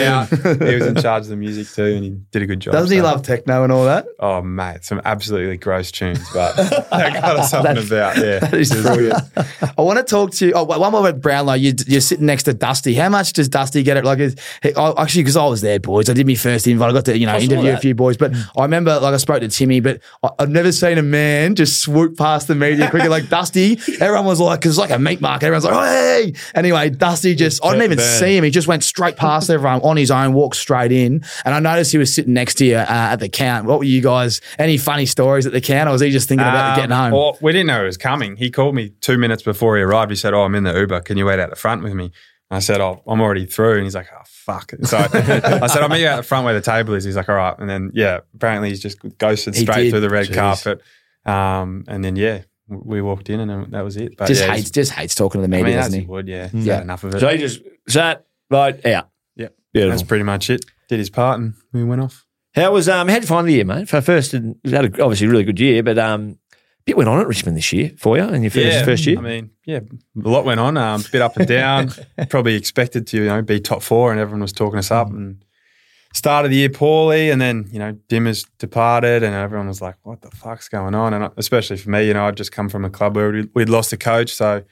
about. 0.47 0.67
he 0.69 0.75
was 0.75 0.85
in 0.85 0.95
charge 0.95 1.23
of 1.23 1.29
the 1.29 1.35
music 1.35 1.67
too, 1.67 1.83
and 1.95 2.03
he 2.03 2.09
did 2.31 2.41
a 2.41 2.45
good 2.45 2.59
job. 2.59 2.73
Doesn't 2.73 2.95
he 2.95 3.01
love 3.01 3.23
techno 3.23 3.63
and 3.63 3.71
all 3.71 3.85
that? 3.85 4.05
Oh 4.19 4.41
mate, 4.41 4.83
some 4.83 5.01
absolutely 5.03 5.57
gross 5.57 5.91
tunes, 5.91 6.19
but 6.33 6.55
that 6.57 6.89
got 7.21 7.37
us 7.37 7.49
something 7.51 7.77
about. 7.77 8.17
Yeah, 8.17 8.39
That 8.39 8.53
is 8.53 8.71
brilliant. 8.71 9.19
I 9.77 9.81
want 9.81 9.97
to 9.97 10.03
talk 10.03 10.31
to 10.33 10.47
you. 10.47 10.53
Oh, 10.53 10.63
one 10.65 10.91
more 10.91 11.07
about 11.07 11.21
Brownlow. 11.21 11.53
You, 11.55 11.73
you're 11.87 12.01
sitting 12.01 12.25
next 12.25 12.43
to 12.43 12.53
Dusty. 12.53 12.93
How 12.93 13.09
much 13.09 13.33
does 13.33 13.49
Dusty 13.49 13.81
get 13.83 13.97
it? 13.97 14.05
Like, 14.05 14.19
is, 14.19 14.35
he, 14.61 14.73
I, 14.75 15.01
actually, 15.01 15.23
because 15.23 15.37
I 15.37 15.45
was 15.47 15.61
there, 15.61 15.79
boys. 15.79 16.09
I 16.09 16.13
did 16.13 16.27
my 16.27 16.35
first 16.35 16.67
invite. 16.67 16.89
I 16.89 16.93
got 16.93 17.05
to 17.05 17.17
you 17.17 17.25
know 17.25 17.37
interview 17.37 17.71
a 17.71 17.77
few 17.77 17.95
boys, 17.95 18.17
but 18.17 18.33
I 18.57 18.61
remember 18.63 18.82
like 18.85 19.13
I 19.13 19.17
spoke 19.17 19.41
to 19.41 19.47
Timmy, 19.47 19.79
but 19.79 20.01
I, 20.21 20.29
I've 20.39 20.49
never 20.49 20.71
seen 20.71 20.97
a 20.97 21.01
man 21.03 21.55
just 21.55 21.81
swoop 21.81 22.17
past 22.17 22.47
the 22.47 22.55
media 22.55 22.89
quicker 22.89 23.09
like 23.09 23.29
Dusty. 23.29 23.79
Everyone 23.99 24.25
was 24.25 24.39
like, 24.39 24.59
because 24.59 24.71
it's 24.71 24.79
like 24.79 24.91
a 24.91 24.99
meat 24.99 25.21
market. 25.21 25.45
Everyone's 25.47 25.65
like, 25.65 25.73
oh, 25.73 25.83
hey. 25.83 26.33
Anyway, 26.55 26.89
Dusty 26.89 27.35
just 27.35 27.63
I 27.65 27.69
didn't 27.71 27.83
even 27.85 27.97
burn. 27.97 28.19
see 28.19 28.37
him. 28.37 28.43
He 28.43 28.49
just 28.51 28.67
went 28.67 28.83
straight 28.83 29.15
past 29.17 29.49
everyone 29.49 29.81
on 29.81 29.97
his 29.97 30.11
own, 30.11 30.33
walked 30.33 30.55
straight 30.57 30.91
in, 30.91 31.23
and 31.45 31.53
I 31.55 31.59
noticed 31.59 31.91
he 31.91 31.97
was 31.97 32.13
sitting 32.13 32.33
next 32.33 32.55
to 32.55 32.65
you 32.65 32.75
uh, 32.77 32.85
at 32.87 33.17
the 33.17 33.29
count. 33.29 33.65
What 33.67 33.79
were 33.79 33.85
you 33.85 34.01
guys? 34.01 34.41
Any 34.59 34.77
funny 34.77 35.05
stories 35.05 35.45
at 35.45 35.53
the 35.53 35.61
count, 35.61 35.89
or 35.89 35.93
was 35.93 36.01
he 36.01 36.09
just 36.11 36.27
thinking 36.29 36.47
about 36.47 36.71
Um, 36.71 36.75
getting 36.75 36.95
home? 36.95 37.11
Well, 37.11 37.37
we 37.41 37.51
didn't 37.51 37.67
know 37.67 37.79
he 37.79 37.85
was 37.85 37.97
coming. 37.97 38.35
He 38.37 38.51
called 38.51 38.75
me 38.75 38.89
two 39.01 39.17
minutes 39.17 39.43
before 39.43 39.75
he 39.77 39.83
arrived. 39.83 40.11
He 40.11 40.15
said, 40.17 40.33
"Oh, 40.33 40.43
I'm 40.43 40.55
in 40.55 40.63
the 40.63 40.73
Uber. 40.77 41.01
Can 41.01 41.17
you 41.17 41.25
wait 41.25 41.39
out 41.39 41.49
the 41.49 41.55
front 41.55 41.83
with 41.83 41.93
me?" 41.93 42.05
And 42.51 42.57
I 42.57 42.59
said, 42.59 42.81
"Oh, 42.81 43.01
I'm 43.07 43.21
already 43.21 43.45
through." 43.45 43.75
And 43.75 43.83
he's 43.83 43.95
like, 43.95 44.07
"Oh, 44.13 44.21
fuck." 44.43 44.71
So 44.83 44.97
I 44.97 45.07
said, 45.67 45.81
"I'll 45.83 45.89
meet 45.89 46.01
you 46.01 46.07
out 46.07 46.17
the 46.17 46.23
front 46.23 46.45
where 46.45 46.53
the 46.53 46.61
table 46.61 46.93
is." 46.93 47.03
He's 47.03 47.15
like, 47.15 47.29
"All 47.29 47.35
right." 47.35 47.55
And 47.57 47.69
then 47.69 47.91
yeah, 47.93 48.19
apparently 48.35 48.69
he's 48.69 48.81
just 48.81 48.97
ghosted 49.17 49.55
He 49.55 49.61
straight 49.61 49.83
did. 49.85 49.91
through 49.91 49.99
the 50.01 50.09
red 50.09 50.27
Jeez. 50.27 50.33
carpet. 50.35 50.81
Um, 51.25 51.85
and 51.87 52.03
then 52.03 52.15
yeah, 52.15 52.41
we 52.67 53.01
walked 53.01 53.29
in 53.29 53.39
and 53.39 53.71
that 53.73 53.81
was 53.81 53.97
it. 53.97 54.17
But 54.17 54.27
just 54.27 54.41
yeah, 54.41 54.47
hates, 54.47 54.59
he's- 54.63 54.71
just 54.71 54.91
hates 54.91 55.15
talking 55.15 55.41
to 55.41 55.47
the 55.47 55.55
I 55.55 55.61
media, 55.61 55.75
mean, 55.75 55.83
doesn't 55.83 55.93
he 55.93 55.99
he? 56.01 56.05
would, 56.05 56.27
yeah. 56.27 56.47
He's 56.49 56.65
Yeah. 56.65 56.73
had 56.75 56.83
enough 56.83 57.03
of 57.03 57.15
it. 57.15 57.19
So 57.19 57.29
he 57.29 57.37
just 57.37 57.61
sat 57.87 58.25
right 58.49 58.85
out. 58.85 59.09
yeah, 59.35 59.47
Beautiful. 59.73 59.91
that's 59.91 60.03
pretty 60.07 60.23
much 60.23 60.49
it. 60.49 60.65
Did 60.89 60.99
his 60.99 61.09
part 61.09 61.39
and 61.39 61.53
we 61.71 61.83
went 61.83 62.01
off. 62.01 62.25
How 62.55 62.71
was 62.71 62.87
um? 62.87 63.07
How'd 63.07 63.21
you 63.23 63.27
find 63.27 63.47
the 63.47 63.53
year, 63.53 63.65
mate? 63.65 63.89
For 63.89 63.99
first, 64.01 64.33
and 64.35 64.57
you 64.63 64.75
had 64.75 64.85
a, 64.85 65.03
obviously 65.03 65.25
a 65.25 65.29
really 65.31 65.43
good 65.43 65.59
year, 65.59 65.81
but 65.81 65.97
um, 65.97 66.37
bit 66.85 66.97
went 66.97 67.09
on 67.09 67.19
at 67.19 67.27
Richmond 67.27 67.57
this 67.57 67.71
year 67.71 67.91
for 67.97 68.17
you 68.17 68.23
in 68.23 68.43
your 68.43 68.51
first, 68.51 68.85
first 68.85 69.05
year. 69.05 69.17
I 69.17 69.21
mean, 69.21 69.51
yeah, 69.65 69.79
a 70.23 70.29
lot 70.29 70.45
went 70.45 70.59
on. 70.59 70.77
Um, 70.77 71.03
bit 71.11 71.21
up 71.21 71.37
and 71.37 71.47
down. 71.47 71.91
Probably 72.29 72.55
expected 72.55 73.07
to, 73.07 73.17
you 73.17 73.25
know, 73.25 73.41
be 73.41 73.59
top 73.59 73.81
four, 73.81 74.11
and 74.11 74.19
everyone 74.19 74.41
was 74.41 74.53
talking 74.53 74.79
us 74.79 74.91
up. 74.91 75.09
And 75.09 75.43
started 76.13 76.49
the 76.49 76.57
year 76.57 76.69
poorly, 76.69 77.29
and 77.29 77.41
then 77.41 77.67
you 77.71 77.79
know, 77.79 77.93
Dimmers 78.07 78.47
departed, 78.59 79.23
and 79.23 79.33
everyone 79.33 79.67
was 79.67 79.81
like, 79.81 79.95
"What 80.03 80.21
the 80.21 80.31
fuck's 80.31 80.69
going 80.69 80.95
on?" 80.95 81.13
And 81.13 81.31
especially 81.37 81.77
for 81.77 81.89
me, 81.89 82.07
you 82.07 82.13
know, 82.13 82.25
I'd 82.25 82.37
just 82.37 82.51
come 82.51 82.69
from 82.69 82.85
a 82.85 82.89
club 82.89 83.15
where 83.15 83.31
we'd, 83.31 83.49
we'd 83.53 83.69
lost 83.69 83.93
a 83.93 83.97
coach, 83.97 84.33
so 84.33 84.63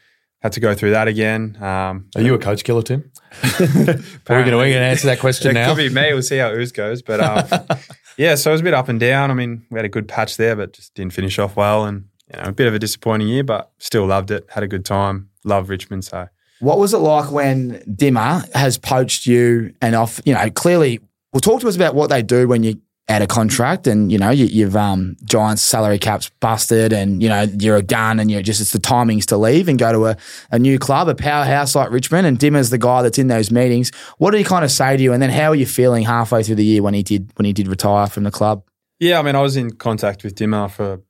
had 0.41 0.51
to 0.53 0.59
go 0.59 0.73
through 0.73 0.91
that 0.91 1.07
again. 1.07 1.55
Um, 1.61 2.07
Are 2.15 2.21
you 2.21 2.33
a 2.33 2.39
coach 2.39 2.63
killer, 2.63 2.81
Tim? 2.81 3.11
Are 3.43 3.53
we 3.59 4.43
going 4.43 4.71
to 4.71 4.79
answer 4.79 5.07
that 5.07 5.19
question 5.19 5.51
it 5.51 5.53
now? 5.53 5.69
could 5.69 5.77
be 5.77 5.89
me. 5.89 6.13
We'll 6.13 6.23
see 6.23 6.37
how 6.37 6.51
Yze 6.51 6.71
goes. 6.71 7.01
But 7.03 7.19
um, 7.19 7.61
yeah, 8.21 8.35
so 8.35 8.51
it 8.51 8.53
was 8.53 8.61
a 8.61 8.63
bit 8.63 8.75
up 8.75 8.87
and 8.87 8.99
down. 8.99 9.31
I 9.31 9.33
mean, 9.33 9.65
we 9.71 9.79
had 9.79 9.85
a 9.85 9.89
good 9.89 10.07
patch 10.07 10.37
there, 10.37 10.55
but 10.55 10.73
just 10.73 10.93
didn't 10.93 11.13
finish 11.13 11.39
off 11.39 11.55
well. 11.55 11.85
And, 11.85 12.05
you 12.31 12.39
know, 12.39 12.49
a 12.49 12.51
bit 12.51 12.67
of 12.67 12.75
a 12.75 12.77
disappointing 12.77 13.27
year, 13.27 13.43
but 13.43 13.71
still 13.79 14.05
loved 14.05 14.29
it. 14.29 14.45
Had 14.47 14.61
a 14.61 14.67
good 14.67 14.85
time. 14.85 15.31
Love 15.43 15.69
Richmond. 15.69 16.05
So 16.05 16.27
What 16.59 16.77
was 16.77 16.93
it 16.93 16.99
like 16.99 17.31
when 17.31 17.79
Dimma 17.79 18.47
has 18.53 18.77
poached 18.77 19.25
you 19.25 19.73
and 19.81 19.95
off? 19.95 20.21
You 20.23 20.35
know, 20.35 20.51
clearly, 20.51 20.99
well, 21.33 21.41
talk 21.41 21.61
to 21.61 21.67
us 21.67 21.75
about 21.75 21.95
what 21.95 22.11
they 22.11 22.21
do 22.21 22.47
when 22.47 22.61
you 22.61 22.79
out 23.09 23.21
of 23.21 23.27
contract 23.27 23.87
and 23.87 24.11
you 24.11 24.17
know 24.17 24.29
you, 24.29 24.45
you've 24.45 24.75
um 24.75 25.17
Giants 25.25 25.61
salary 25.61 25.99
caps 25.99 26.29
busted 26.39 26.93
and 26.93 27.21
you 27.21 27.27
know 27.27 27.41
you're 27.59 27.75
a 27.75 27.81
gun 27.81 28.19
and 28.19 28.31
you're 28.31 28.41
just 28.41 28.61
it's 28.61 28.71
the 28.71 28.79
timings 28.79 29.25
to 29.25 29.37
leave 29.37 29.67
and 29.67 29.77
go 29.77 29.91
to 29.91 30.05
a, 30.07 30.17
a 30.51 30.59
new 30.59 30.79
club, 30.79 31.09
a 31.09 31.15
powerhouse 31.15 31.75
like 31.75 31.91
Richmond. 31.91 32.25
And 32.25 32.39
Dimma's 32.39 32.69
the 32.69 32.77
guy 32.77 33.01
that's 33.01 33.17
in 33.17 33.27
those 33.27 33.51
meetings. 33.51 33.91
What 34.17 34.31
did 34.31 34.37
he 34.37 34.43
kind 34.43 34.63
of 34.63 34.71
say 34.71 34.95
to 34.95 35.03
you? 35.03 35.13
And 35.13 35.21
then 35.21 35.29
how 35.29 35.49
are 35.49 35.55
you 35.55 35.65
feeling 35.65 36.03
halfway 36.03 36.43
through 36.43 36.55
the 36.55 36.65
year 36.65 36.81
when 36.81 36.93
he 36.93 37.03
did 37.03 37.31
when 37.35 37.45
he 37.45 37.53
did 37.53 37.67
retire 37.67 38.07
from 38.07 38.23
the 38.23 38.31
club? 38.31 38.63
Yeah, 38.99 39.19
I 39.19 39.23
mean, 39.23 39.35
I 39.35 39.41
was 39.41 39.57
in 39.57 39.71
contact 39.71 40.23
with 40.23 40.35
Dimma 40.35 40.69
for 40.69 41.01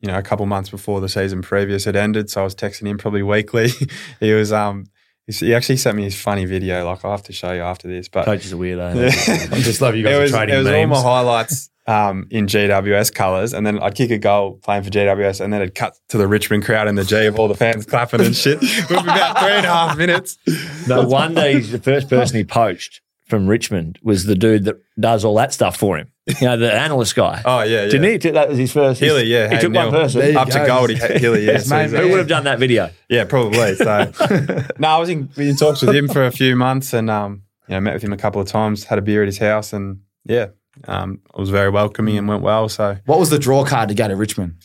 you 0.00 0.06
know 0.06 0.18
a 0.18 0.22
couple 0.22 0.46
months 0.46 0.70
before 0.70 1.00
the 1.00 1.08
season 1.08 1.42
previous 1.42 1.84
had 1.84 1.96
ended, 1.96 2.30
so 2.30 2.42
I 2.42 2.44
was 2.44 2.54
texting 2.54 2.86
him 2.86 2.98
probably 2.98 3.22
weekly. 3.22 3.70
he 4.20 4.32
was 4.32 4.52
um 4.52 4.84
he 5.28 5.54
actually 5.54 5.76
sent 5.76 5.96
me 5.96 6.04
his 6.04 6.18
funny 6.20 6.44
video. 6.44 6.84
Like 6.86 7.04
I'll 7.04 7.10
have 7.10 7.22
to 7.24 7.32
show 7.32 7.52
you 7.52 7.60
after 7.60 7.86
this, 7.88 8.08
but 8.08 8.24
Coach 8.24 8.44
is 8.44 8.52
a 8.52 8.56
weirdo. 8.56 8.94
Yeah. 8.98 9.56
I 9.56 9.60
just 9.60 9.80
love 9.80 9.94
you 9.94 10.02
guys 10.04 10.12
it 10.12 10.16
are 10.16 10.22
was, 10.22 10.30
trading 10.32 10.54
it 10.54 10.58
was 10.58 10.66
all 10.68 10.86
my 10.86 11.00
highlights 11.00 11.70
um, 11.86 12.26
in 12.30 12.46
GWS 12.46 13.14
colours, 13.14 13.52
and 13.54 13.66
then 13.66 13.78
I'd 13.78 13.94
kick 13.94 14.10
a 14.10 14.18
goal 14.18 14.58
playing 14.62 14.82
for 14.82 14.90
GWS, 14.90 15.40
and 15.40 15.52
then 15.52 15.62
it'd 15.62 15.74
cut 15.74 15.96
to 16.08 16.18
the 16.18 16.26
Richmond 16.26 16.64
crowd 16.64 16.88
in 16.88 16.94
the 16.94 17.04
G 17.04 17.26
of 17.26 17.38
all 17.38 17.48
the 17.48 17.54
fans 17.54 17.86
clapping 17.86 18.20
and 18.20 18.36
shit. 18.36 18.60
With 18.60 18.90
about 18.90 19.38
three 19.38 19.52
and 19.52 19.66
a 19.66 19.70
half 19.70 19.96
minutes. 19.96 20.38
No 20.86 21.06
wonder 21.06 21.48
he's 21.48 21.72
the 21.72 21.78
first 21.78 22.08
person 22.08 22.36
he 22.36 22.44
poached 22.44 23.00
from 23.26 23.46
Richmond 23.46 23.98
was 24.02 24.24
the 24.24 24.34
dude 24.34 24.64
that 24.64 24.76
does 24.98 25.24
all 25.24 25.34
that 25.36 25.52
stuff 25.52 25.76
for 25.76 25.98
him. 25.98 26.10
You 26.28 26.46
know, 26.46 26.56
the 26.56 26.72
analyst 26.72 27.16
guy. 27.16 27.42
Oh 27.46 27.62
yeah, 27.62 27.84
yeah. 27.84 27.88
Didn't 27.88 28.22
he? 28.22 28.30
That 28.30 28.48
was 28.50 28.58
his 28.58 28.72
first. 28.72 29.00
Hilly, 29.00 29.24
yeah. 29.24 29.48
He 29.48 29.54
hey, 29.54 29.60
took 29.62 29.72
one 29.72 29.90
Neil. 29.90 30.00
person. 30.00 30.20
There 30.20 30.30
you 30.32 30.38
Up 30.38 30.48
to 30.48 30.58
go. 30.58 30.66
Goldie, 30.66 30.94
Hilly, 31.18 31.46
yeah. 31.46 31.58
So 31.58 31.74
mate, 31.74 31.84
he's, 31.84 31.92
man. 31.92 32.02
Who 32.02 32.08
would 32.10 32.18
have 32.18 32.28
done 32.28 32.44
that 32.44 32.58
video? 32.58 32.90
Yeah, 33.08 33.24
probably. 33.24 33.74
So, 33.76 34.12
no, 34.78 34.88
I 34.88 34.98
was 34.98 35.08
in, 35.08 35.30
in 35.36 35.56
talks 35.56 35.80
with 35.82 35.94
him 35.94 36.08
for 36.08 36.26
a 36.26 36.30
few 36.30 36.54
months, 36.56 36.92
and 36.92 37.08
um, 37.08 37.42
you 37.66 37.74
know, 37.74 37.80
met 37.80 37.94
with 37.94 38.02
him 38.02 38.12
a 38.12 38.16
couple 38.18 38.40
of 38.40 38.48
times, 38.48 38.84
had 38.84 38.98
a 38.98 39.02
beer 39.02 39.22
at 39.22 39.28
his 39.28 39.38
house, 39.38 39.72
and 39.72 40.00
yeah, 40.24 40.48
um, 40.86 41.20
it 41.34 41.40
was 41.40 41.50
very 41.50 41.70
welcoming 41.70 42.18
and 42.18 42.28
went 42.28 42.42
well. 42.42 42.68
So, 42.68 42.98
What 43.06 43.18
was 43.18 43.30
the 43.30 43.38
draw 43.38 43.64
card 43.64 43.88
to 43.88 43.94
go 43.94 44.08
to 44.08 44.16
Richmond? 44.16 44.56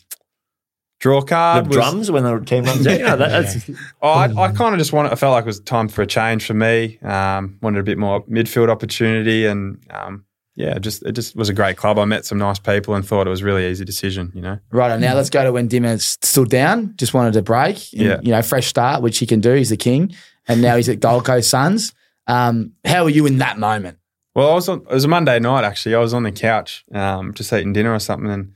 draw 1.00 1.20
The 1.20 1.26
card 1.26 1.66
was, 1.66 1.76
drums 1.76 2.10
when 2.10 2.24
the 2.24 2.38
team 2.40 2.64
runs 2.64 2.86
out. 2.86 2.98
You 2.98 3.04
know, 3.04 3.16
that, 3.18 3.28
that's 3.28 3.70
Oh, 4.00 4.08
I, 4.08 4.24
I 4.44 4.52
kind 4.52 4.74
of 4.74 4.78
just 4.78 4.92
wanted. 4.92 5.12
I 5.12 5.16
felt 5.16 5.32
like 5.32 5.44
it 5.44 5.46
was 5.46 5.60
time 5.60 5.88
for 5.88 6.02
a 6.02 6.06
change 6.06 6.46
for 6.46 6.54
me. 6.54 6.98
Um, 7.00 7.58
wanted 7.62 7.80
a 7.80 7.82
bit 7.82 7.98
more 7.98 8.22
midfield 8.24 8.70
opportunity, 8.70 9.46
and 9.46 9.82
um, 9.90 10.24
yeah, 10.56 10.78
just 10.78 11.02
it 11.04 11.12
just 11.12 11.34
was 11.34 11.48
a 11.48 11.52
great 11.52 11.76
club. 11.76 11.98
I 11.98 12.04
met 12.04 12.24
some 12.24 12.38
nice 12.38 12.58
people 12.58 12.94
and 12.94 13.06
thought 13.06 13.26
it 13.26 13.30
was 13.30 13.42
a 13.42 13.44
really 13.44 13.66
easy 13.68 13.84
decision. 13.84 14.32
You 14.34 14.42
know, 14.42 14.58
Right, 14.70 14.90
and 14.90 15.00
now 15.00 15.14
let's 15.14 15.30
go 15.30 15.42
to 15.44 15.52
when 15.52 15.68
Dimma's 15.68 16.16
still 16.22 16.44
down, 16.44 16.94
just 16.96 17.12
wanted 17.14 17.32
to 17.34 17.42
break. 17.42 17.76
and, 17.92 18.02
Yeah. 18.02 18.20
You 18.22 18.30
know, 18.32 18.42
fresh 18.42 18.66
start, 18.66 19.02
which 19.02 19.18
he 19.18 19.26
can 19.26 19.40
do. 19.40 19.52
He's 19.54 19.70
the 19.70 19.76
king. 19.76 20.14
And 20.46 20.60
now 20.60 20.76
he's 20.76 20.88
at 20.88 21.00
Gold 21.00 21.24
Coast 21.24 21.48
Suns. 21.48 21.94
Um, 22.26 22.72
how 22.84 23.04
were 23.04 23.10
you 23.10 23.26
in 23.26 23.38
that 23.38 23.58
moment? 23.58 23.98
Well, 24.34 24.50
I 24.50 24.54
was 24.54 24.68
on, 24.68 24.80
it 24.80 24.92
was 24.92 25.04
a 25.04 25.08
Monday 25.08 25.38
night 25.38 25.64
actually. 25.64 25.94
I 25.94 25.98
was 25.98 26.12
on 26.12 26.22
the 26.24 26.32
couch, 26.32 26.84
um, 26.92 27.32
just 27.34 27.52
eating 27.52 27.72
dinner 27.72 27.92
or 27.92 27.98
something, 27.98 28.30
and 28.30 28.52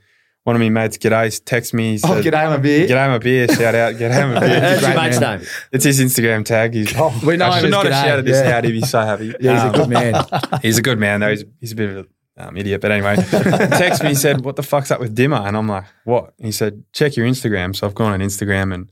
one 0.49 0.55
of 0.55 0.61
my 0.61 0.69
mates, 0.69 0.97
G'day, 0.97 1.41
text 1.45 1.73
me. 1.75 1.91
He 1.91 1.97
said, 1.99 2.09
Oh, 2.09 2.21
g'day, 2.21 2.49
my 2.49 2.57
beer. 2.57 2.87
G'day, 2.87 3.07
my 3.07 3.17
beer. 3.19 3.47
Shout 3.47 3.75
out, 3.75 3.93
G'day, 3.95 4.33
my 4.33 4.39
beer. 4.45 4.59
That's 4.59 4.81
your 4.81 4.95
mate's 4.95 5.19
name. 5.19 5.41
It's 5.71 5.85
his 5.85 5.99
Instagram 6.01 6.43
tag. 6.43 6.73
He's, 6.73 6.91
we 7.23 7.37
know 7.37 7.45
I 7.49 7.57
him 7.57 7.61
should 7.61 7.65
as 7.65 7.71
not 7.71 7.85
have 7.85 7.93
G'day, 7.93 8.03
shouted 8.03 8.25
this 8.25 8.43
yeah. 8.43 8.57
out. 8.57 8.63
He'd 8.63 8.71
be 8.71 8.81
so 8.81 8.99
happy. 9.01 9.35
Yeah, 9.39 9.53
he's 9.53 9.61
Um, 9.61 9.69
a 9.69 9.77
good 9.77 9.89
man. 9.89 10.59
He's 10.63 10.77
a 10.77 10.81
good 10.81 10.97
man 10.99 11.19
though. 11.19 11.29
He's, 11.29 11.43
he's 11.59 11.71
a 11.71 11.75
bit 11.75 11.89
of 11.89 11.97
an 11.97 12.07
um, 12.37 12.57
idiot, 12.57 12.81
but 12.81 12.91
anyway, 12.91 13.15
text 13.17 14.01
me. 14.01 14.09
He 14.09 14.15
said, 14.15 14.43
"What 14.43 14.55
the 14.55 14.63
fuck's 14.63 14.89
up 14.91 14.99
with 14.99 15.15
Dimma?" 15.15 15.45
And 15.45 15.55
I'm 15.55 15.67
like, 15.67 15.85
"What?" 16.05 16.33
He 16.39 16.51
said, 16.51 16.83
"Check 16.93 17.15
your 17.17 17.27
Instagram." 17.27 17.75
So 17.75 17.85
I've 17.85 17.93
gone 17.95 18.13
on 18.13 18.19
Instagram, 18.21 18.73
and 18.73 18.91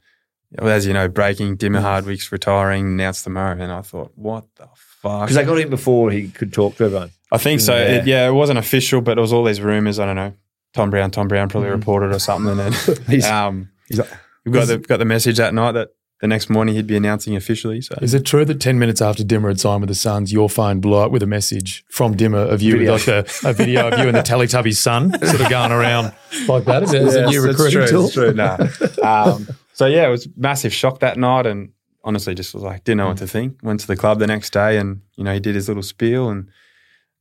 well, 0.59 0.69
as 0.73 0.85
you 0.85 0.93
know, 0.93 1.07
breaking 1.07 1.57
Dimma 1.57 1.81
Hardwick's 1.81 2.31
retiring 2.31 2.85
announced 2.85 3.23
tomorrow, 3.23 3.59
and 3.59 3.71
I 3.71 3.81
thought, 3.81 4.11
"What 4.15 4.45
the 4.55 4.67
fuck?" 4.75 5.21
Because 5.27 5.35
they 5.37 5.45
got 5.45 5.59
him 5.59 5.69
before 5.69 6.11
he 6.11 6.27
could 6.29 6.51
talk 6.53 6.75
to 6.77 6.85
everyone. 6.85 7.11
I 7.31 7.37
think 7.37 7.59
so. 7.61 7.75
Yeah. 7.75 7.83
It, 7.95 8.07
yeah, 8.07 8.27
it 8.27 8.31
wasn't 8.33 8.59
official, 8.59 9.01
but 9.01 9.17
it 9.17 9.21
was 9.21 9.33
all 9.33 9.43
these 9.43 9.61
rumors. 9.61 9.99
I 9.99 10.05
don't 10.05 10.15
know. 10.15 10.33
Tom 10.73 10.89
Browne, 10.89 11.11
Tom 11.11 11.27
Browne 11.27 11.49
probably 11.49 11.69
reported 11.69 12.13
or 12.13 12.19
something, 12.19 12.59
and 12.59 12.73
He's- 13.07 13.25
um, 13.25 13.69
he's 13.87 13.99
like- 13.99 14.09
we 14.45 14.51
got 14.53 14.67
the 14.67 14.77
got 14.77 14.97
the 14.97 15.05
message 15.05 15.37
that 15.37 15.53
night 15.53 15.73
that 15.73 15.89
the 16.21 16.27
next 16.27 16.49
morning 16.49 16.73
he'd 16.73 16.87
be 16.87 16.95
announcing 16.95 17.35
officially. 17.35 17.81
So 17.81 17.95
Is 18.01 18.13
it 18.13 18.25
true 18.25 18.45
that 18.45 18.61
10 18.61 18.79
minutes 18.79 19.01
after 19.01 19.23
Dimma 19.23 19.49
had 19.49 19.59
signed 19.59 19.81
with 19.81 19.89
the 19.89 19.93
Suns, 19.95 20.31
your 20.33 20.49
phone 20.49 20.79
blew 20.79 20.95
up 20.95 21.11
with 21.11 21.21
a 21.21 21.27
message 21.27 21.83
from 21.91 22.15
Dimma 22.15 22.49
of 22.51 22.61
you, 22.61 22.77
Video. 22.77 22.93
like 22.93 23.07
a, 23.07 23.25
a 23.43 23.51
video 23.53 23.89
of 23.89 23.99
you 23.99 24.07
and 24.07 24.15
the 24.15 24.21
Teletubbies 24.23 24.77
son 24.77 25.11
sort 25.19 25.41
of 25.41 25.49
going 25.49 25.71
around 25.73 26.13
like 26.47 26.63
that? 26.63 26.81
Is 26.83 26.93
it, 26.93 27.03
it 27.03 27.23
a 27.25 27.27
new 27.27 27.41
recruiting 27.45 27.81
true, 27.81 27.87
tool? 27.87 28.05
it's 28.05 28.13
true. 28.13 28.33
Nah. 28.33 28.57
um, 29.03 29.47
so 29.73 29.85
yeah, 29.85 30.07
it 30.07 30.11
was 30.11 30.27
massive 30.37 30.73
shock 30.73 31.01
that 31.01 31.17
night, 31.17 31.45
and 31.45 31.73
honestly, 32.05 32.33
just 32.33 32.53
was 32.53 32.63
like 32.63 32.83
didn't 32.85 32.97
know 32.99 33.07
what 33.09 33.17
to 33.17 33.27
think. 33.27 33.59
Went 33.61 33.81
to 33.81 33.87
the 33.87 33.97
club 33.97 34.17
the 34.19 34.27
next 34.27 34.51
day, 34.53 34.77
and 34.77 35.01
you 35.17 35.23
know 35.25 35.33
he 35.33 35.39
did 35.41 35.55
his 35.55 35.67
little 35.67 35.83
spiel, 35.83 36.29
and 36.29 36.49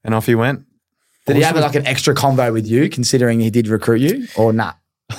and 0.04 0.14
off 0.14 0.26
he 0.26 0.36
went. 0.36 0.64
Did 1.26 1.36
he 1.36 1.42
have 1.42 1.56
like 1.56 1.74
an 1.74 1.86
extra 1.86 2.14
convo 2.14 2.52
with 2.52 2.66
you, 2.66 2.88
considering 2.88 3.40
he 3.40 3.50
did 3.50 3.68
recruit 3.68 4.00
you, 4.00 4.26
or 4.36 4.52
not? 4.52 4.78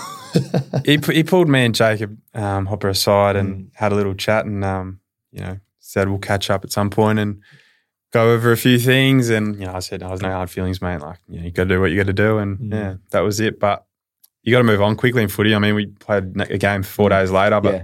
He 0.85 0.99
he 1.11 1.23
pulled 1.23 1.49
me 1.49 1.65
and 1.65 1.73
Jacob 1.73 2.17
um, 2.33 2.65
Hopper 2.67 2.89
aside 2.89 3.35
and 3.35 3.55
Mm. 3.55 3.69
had 3.73 3.91
a 3.91 3.95
little 3.95 4.13
chat, 4.13 4.45
and 4.45 4.63
um, 4.63 4.99
you 5.31 5.41
know 5.41 5.59
said 5.79 6.09
we'll 6.09 6.19
catch 6.19 6.49
up 6.49 6.63
at 6.63 6.71
some 6.71 6.89
point 6.89 7.17
and 7.17 7.41
go 8.11 8.31
over 8.33 8.51
a 8.51 8.57
few 8.57 8.77
things. 8.77 9.29
And 9.29 9.55
you 9.59 9.65
know 9.65 9.73
I 9.73 9.79
said 9.79 10.03
I 10.03 10.11
was 10.11 10.21
no 10.21 10.29
hard 10.31 10.49
feelings, 10.49 10.81
mate. 10.81 10.99
Like 11.01 11.19
you 11.27 11.39
know 11.39 11.45
you 11.45 11.51
got 11.51 11.63
to 11.63 11.69
do 11.69 11.81
what 11.81 11.91
you 11.91 11.97
got 11.97 12.07
to 12.07 12.13
do, 12.13 12.37
and 12.37 12.57
Mm. 12.59 12.71
yeah, 12.73 12.93
that 13.11 13.21
was 13.21 13.39
it. 13.39 13.59
But 13.59 13.85
you 14.43 14.51
got 14.53 14.59
to 14.59 14.63
move 14.63 14.81
on 14.81 14.95
quickly 14.95 15.23
in 15.23 15.29
footy. 15.29 15.55
I 15.55 15.59
mean, 15.59 15.75
we 15.75 15.87
played 15.87 16.39
a 16.51 16.57
game 16.57 16.83
four 16.83 17.09
days 17.09 17.31
later, 17.31 17.59
but 17.59 17.73
Yeah. 17.73 17.83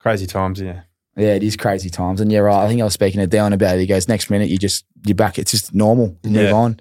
crazy 0.00 0.26
times, 0.26 0.60
yeah. 0.60 0.80
Yeah, 1.16 1.34
it 1.34 1.42
is 1.42 1.56
crazy 1.56 1.90
times, 1.90 2.20
and 2.20 2.30
you're 2.32 2.44
right. 2.44 2.64
I 2.64 2.68
think 2.68 2.80
I 2.80 2.84
was 2.84 2.94
speaking 2.94 3.20
to 3.20 3.26
Dylan 3.36 3.52
about 3.52 3.76
it. 3.76 3.80
He 3.80 3.86
goes, 3.86 4.08
"Next 4.08 4.30
minute, 4.30 4.48
you 4.48 4.56
just 4.58 4.84
you're 5.04 5.14
back. 5.16 5.38
It's 5.38 5.50
just 5.50 5.74
normal. 5.74 6.16
You 6.22 6.30
move 6.30 6.42
Yeah. 6.50 6.52
on." 6.54 6.80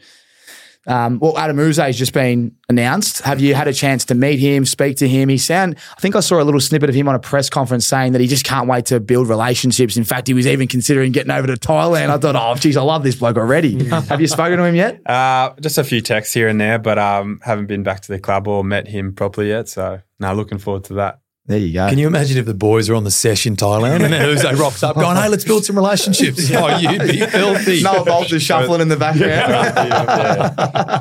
Um, 0.87 1.19
well, 1.19 1.33
Adem 1.33 1.59
Yze 1.59 1.77
has 1.77 1.97
just 1.97 2.13
been 2.13 2.55
announced. 2.69 3.21
Have 3.21 3.41
you 3.41 3.53
had 3.53 3.67
a 3.67 3.73
chance 3.73 4.05
to 4.05 4.15
meet 4.15 4.39
him, 4.39 4.65
speak 4.65 4.97
to 4.97 5.07
him? 5.07 5.27
He 5.27 5.37
sound. 5.37 5.75
I 5.97 5.99
think 5.99 6.15
I 6.15 6.21
saw 6.21 6.41
a 6.41 6.43
little 6.43 6.61
snippet 6.61 6.89
of 6.89 6.95
him 6.95 7.09
on 7.09 7.15
a 7.15 7.19
press 7.19 7.49
conference 7.49 7.85
saying 7.85 8.13
that 8.13 8.21
he 8.21 8.27
just 8.27 8.45
can't 8.45 8.67
wait 8.69 8.85
to 8.87 8.99
build 8.99 9.27
relationships. 9.27 9.97
In 9.97 10.05
fact, 10.05 10.27
he 10.27 10.33
was 10.33 10.47
even 10.47 10.67
considering 10.67 11.11
getting 11.11 11.31
over 11.31 11.47
to 11.47 11.55
Thailand. 11.55 12.09
I 12.09 12.17
thought, 12.17 12.35
oh, 12.35 12.55
geez, 12.59 12.77
I 12.77 12.81
love 12.83 13.03
this 13.03 13.15
bloke 13.15 13.37
already. 13.37 13.85
Have 13.89 14.21
you 14.21 14.27
spoken 14.27 14.57
to 14.57 14.63
him 14.63 14.75
yet? 14.75 15.01
Uh, 15.05 15.53
just 15.59 15.77
a 15.77 15.83
few 15.83 16.01
texts 16.01 16.33
here 16.33 16.47
and 16.47 16.59
there, 16.59 16.79
but 16.79 16.97
um, 16.97 17.39
haven't 17.43 17.67
been 17.67 17.83
back 17.83 18.01
to 18.01 18.11
the 18.11 18.19
club 18.19 18.47
or 18.47 18.63
met 18.63 18.87
him 18.87 19.13
properly 19.13 19.49
yet. 19.49 19.67
So, 19.67 20.01
no, 20.19 20.33
looking 20.33 20.57
forward 20.57 20.85
to 20.85 20.93
that. 20.95 21.19
There 21.47 21.57
you 21.57 21.71
go. 21.71 21.87
Can 21.87 21.97
you 21.97 22.07
imagine 22.07 22.37
if 22.37 22.45
the 22.45 22.53
boys 22.53 22.89
are 22.89 22.95
on 22.95 23.05
the 23.05 23.11
sesh 23.11 23.47
in 23.47 23.55
Thailand 23.55 24.03
and 24.03 24.11
then 24.11 24.29
Yze 24.37 24.59
rocks 24.59 24.83
up 24.83 24.97
going, 24.97 25.15
hey, 25.15 25.29
let's 25.29 25.45
build 25.45 25.63
some 25.63 25.77
relationships? 25.77 26.51
Oh, 26.57 26.77
you'd 26.77 27.01
be 27.01 27.25
filthy. 27.25 27.83
Noah 27.83 28.03
Balta 28.03 28.39
shuffling 28.39 28.81
in 28.81 28.89
the 28.89 28.97
background. 28.97 29.75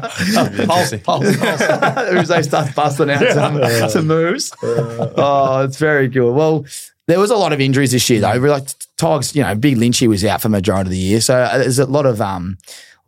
Pulse, 0.68 0.94
pulse, 1.02 1.02
pulse. 1.02 1.26
Yze 2.30 2.44
starts 2.44 2.74
busting 2.74 3.10
out 3.10 3.32
some, 3.32 3.90
some 3.90 4.06
moves. 4.06 4.52
Oh, 4.62 5.64
it's 5.64 5.78
very 5.78 6.08
good. 6.08 6.32
Well, 6.32 6.64
there 7.06 7.18
was 7.18 7.30
a 7.30 7.36
lot 7.36 7.52
of 7.52 7.60
injuries 7.60 7.90
this 7.92 8.08
year, 8.08 8.20
though. 8.20 8.34
Like 8.34 8.68
Togs, 8.96 9.34
you 9.34 9.42
know, 9.42 9.54
Big 9.54 9.76
Lynchy 9.76 10.06
was 10.06 10.24
out 10.24 10.42
for 10.42 10.48
majority 10.48 10.88
of 10.88 10.92
the 10.92 10.98
year, 10.98 11.20
so 11.20 11.36
uh, 11.36 11.58
there's 11.58 11.78
a 11.78 11.86
lot 11.86 12.06
of 12.06 12.20
um, 12.20 12.58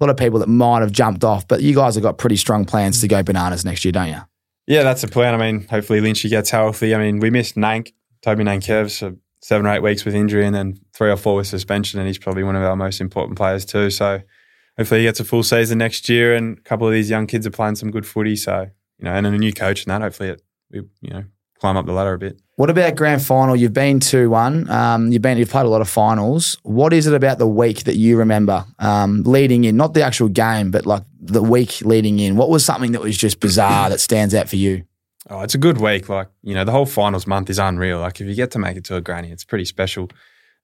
a 0.01 0.05
lot 0.05 0.11
of 0.11 0.17
people 0.17 0.39
that 0.41 0.49
might 0.49 0.81
have 0.81 0.93
jumped 0.93 1.25
off. 1.25 1.47
But 1.47 1.63
you 1.63 1.75
guys 1.75 1.95
have 1.95 2.03
got 2.03 2.19
pretty 2.19 2.37
strong 2.37 2.65
plans 2.65 3.01
to 3.03 3.09
go 3.09 3.23
bananas 3.23 3.65
next 3.65 3.85
year, 3.85 3.93
don't 3.93 4.09
you? 4.09 4.21
Yeah, 4.69 4.83
that's 4.83 5.01
the 5.01 5.09
plan. 5.09 5.35
I 5.35 5.39
mean, 5.39 5.67
hopefully 5.67 5.99
Lynchy 5.99 6.29
gets 6.29 6.51
healthy. 6.51 6.95
I 6.95 6.99
mean, 6.99 7.21
we 7.21 7.31
missed 7.31 7.57
Nank, 7.57 7.95
Toby 8.21 8.45
Nankervis 8.45 8.99
for 8.99 9.17
seven 9.41 9.67
or 9.67 9.71
eight 9.71 9.83
weeks 9.83 10.05
with 10.05 10.15
injury 10.15 10.45
and 10.45 10.55
then 10.55 10.79
three 10.93 11.11
or 11.11 11.17
four 11.17 11.37
with 11.37 11.47
suspension, 11.47 11.99
and 11.99 12.07
he's 12.07 12.19
probably 12.19 12.45
one 12.45 12.55
of 12.55 12.63
our 12.63 12.77
most 12.77 13.01
important 13.01 13.39
players 13.39 13.65
too. 13.65 13.89
So 13.89 14.21
hopefully 14.77 15.01
he 15.01 15.07
gets 15.07 15.21
a 15.21 15.25
full 15.25 15.43
season 15.43 15.79
next 15.79 16.11
year, 16.11 16.35
and 16.35 16.59
a 16.59 16.61
couple 16.61 16.87
of 16.87 16.93
these 16.93 17.09
young 17.09 17.27
kids 17.27 17.47
are 17.47 17.51
playing 17.51 17.77
some 17.77 17.91
good 17.91 18.07
footy. 18.07 18.37
So, 18.37 18.69
you 18.99 19.05
know, 19.07 19.13
and 19.13 19.27
a 19.27 19.31
new 19.31 19.55
coach 19.55 19.87
and 19.87 19.91
that, 19.91 20.03
hopefully 20.03 20.29
it, 20.29 20.43
we, 20.71 20.83
you 21.01 21.11
know, 21.15 21.25
climb 21.59 21.79
up 21.79 21.87
the 21.87 21.93
ladder 21.93 22.13
a 22.13 22.19
bit. 22.19 22.39
What 22.59 22.71
about 22.71 22.97
grand 22.97 23.23
final? 23.23 23.55
You've 23.55 23.73
been 23.73 24.01
to 24.01 24.29
one. 24.29 24.69
Um, 24.69 25.13
you've 25.13 25.23
been. 25.23 25.39
You've 25.39 25.49
played 25.49 25.65
a 25.65 25.69
lot 25.69 25.81
of 25.81 25.89
finals. 25.89 26.59
What 26.65 26.93
is 26.93 27.07
it 27.07 27.15
about 27.15 27.39
the 27.39 27.47
week 27.47 27.85
that 27.85 27.95
you 27.95 28.17
remember 28.17 28.65
um, 28.81 29.23
leading 29.23 29.63
in? 29.63 29.77
Not 29.77 29.95
the 29.95 30.03
actual 30.03 30.29
game, 30.29 30.73
but 30.73 30.85
like 30.85 31.05
the 31.21 31.41
week 31.41 31.83
leading 31.83 32.19
in. 32.19 32.35
What 32.35 32.51
was 32.51 32.65
something 32.65 32.91
that 32.93 33.01
was 33.01 33.17
just 33.17 33.39
bizarre 33.39 33.89
that 33.91 34.01
stands 34.01 34.35
out 34.35 34.49
for 34.49 34.57
you? 34.57 34.83
Oh, 35.31 35.43
it's 35.43 35.55
a 35.55 35.59
good 35.59 35.79
week. 35.81 36.09
Like, 36.09 36.31
you 36.43 36.53
know, 36.55 36.65
the 36.65 36.73
whole 36.73 36.85
finals 36.85 37.29
month 37.29 37.49
is 37.49 37.61
unreal. 37.61 38.01
Like, 38.01 38.21
if 38.21 38.27
you 38.27 38.35
get 38.35 38.51
to 38.51 38.59
make 38.59 38.77
it 38.77 38.83
to 38.87 38.97
a 38.97 39.01
granny, 39.01 39.31
it's 39.31 39.45
pretty 39.45 39.65
special. 39.65 40.11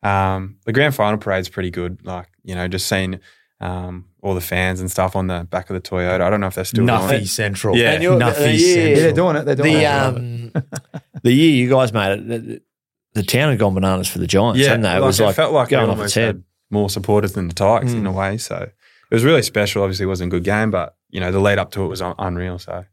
Um, 0.03 0.57
the 0.67 0.73
grand 0.73 0.97
final 0.97 1.19
parade's 1.19 1.49
pretty 1.49 1.71
good. 1.71 2.05
Like, 2.05 2.27
you 2.43 2.57
know, 2.57 2.67
just 2.67 2.89
seeing 2.89 3.21
um, 3.61 4.07
all 4.21 4.35
the 4.35 4.41
fans 4.41 4.81
and 4.81 4.91
stuff 4.91 5.15
on 5.15 5.29
the 5.29 5.47
back 5.49 5.71
of 5.71 5.75
the 5.75 5.81
Toyota. 5.81 6.23
I 6.23 6.29
don't 6.31 6.41
know 6.41 6.49
if 6.49 6.57
they're 6.57 6.65
still 6.65 6.87
doing 6.87 6.99
Nuffy 6.99 7.21
it. 7.23 7.29
Central. 7.29 7.77
Yeah. 7.77 7.93
And 7.93 8.03
you're- 8.03 8.17
Nuffy 8.19 8.47
uh, 8.47 8.51
yeah. 8.51 8.75
Central. 8.75 8.97
they're 8.97 9.13
doing 9.13 9.37
it. 9.37 9.45
They're 9.45 9.55
doing 9.55 9.73
The 9.75 9.83
it. 9.83 9.87
um, 9.87 10.53
the 11.25 11.33
year 11.33 11.51
you 11.51 11.69
guys 11.69 11.93
made 11.93 12.13
it, 12.19 12.29
the, 12.29 12.63
the 13.15 13.23
town 13.25 13.51
had 13.51 13.59
gone 13.59 13.75
bananas 13.75 14.07
for 14.09 14.19
the 14.19 14.27
Giants, 14.27 14.61
Yeah, 14.61 14.69
hadn't 14.69 14.83
they? 14.83 14.91
It 14.91 15.01
like, 15.01 15.03
was 15.03 15.21
like 15.21 15.35
felt 15.37 15.53
like 15.53 15.69
going 15.71 15.89
it 15.89 15.93
off 15.93 15.95
its 15.95 15.99
almost 16.01 16.15
head. 16.15 16.27
had 16.27 16.45
more 16.71 16.89
supporters 16.89 17.33
than 17.33 17.49
the 17.49 17.55
Tigers 17.55 17.93
in 17.93 18.07
a 18.07 18.13
way. 18.13 18.39
So 18.39 18.57
it 19.11 19.15
was 19.15 19.25
really 19.25 19.43
special. 19.43 19.83
Obviously, 19.83 20.05
it 20.05 20.09
wasn't 20.09 20.33
a 20.33 20.37
good 20.37 20.45
game, 20.45 20.71
but 20.71 20.97
you 21.11 21.21
know, 21.21 21.31
the 21.33 21.41
lead 21.41 21.59
up 21.59 21.71
to 21.73 21.83
it 21.85 21.89
was 21.89 22.01
un- 22.03 22.15
unreal. 22.19 22.59
So 22.59 22.85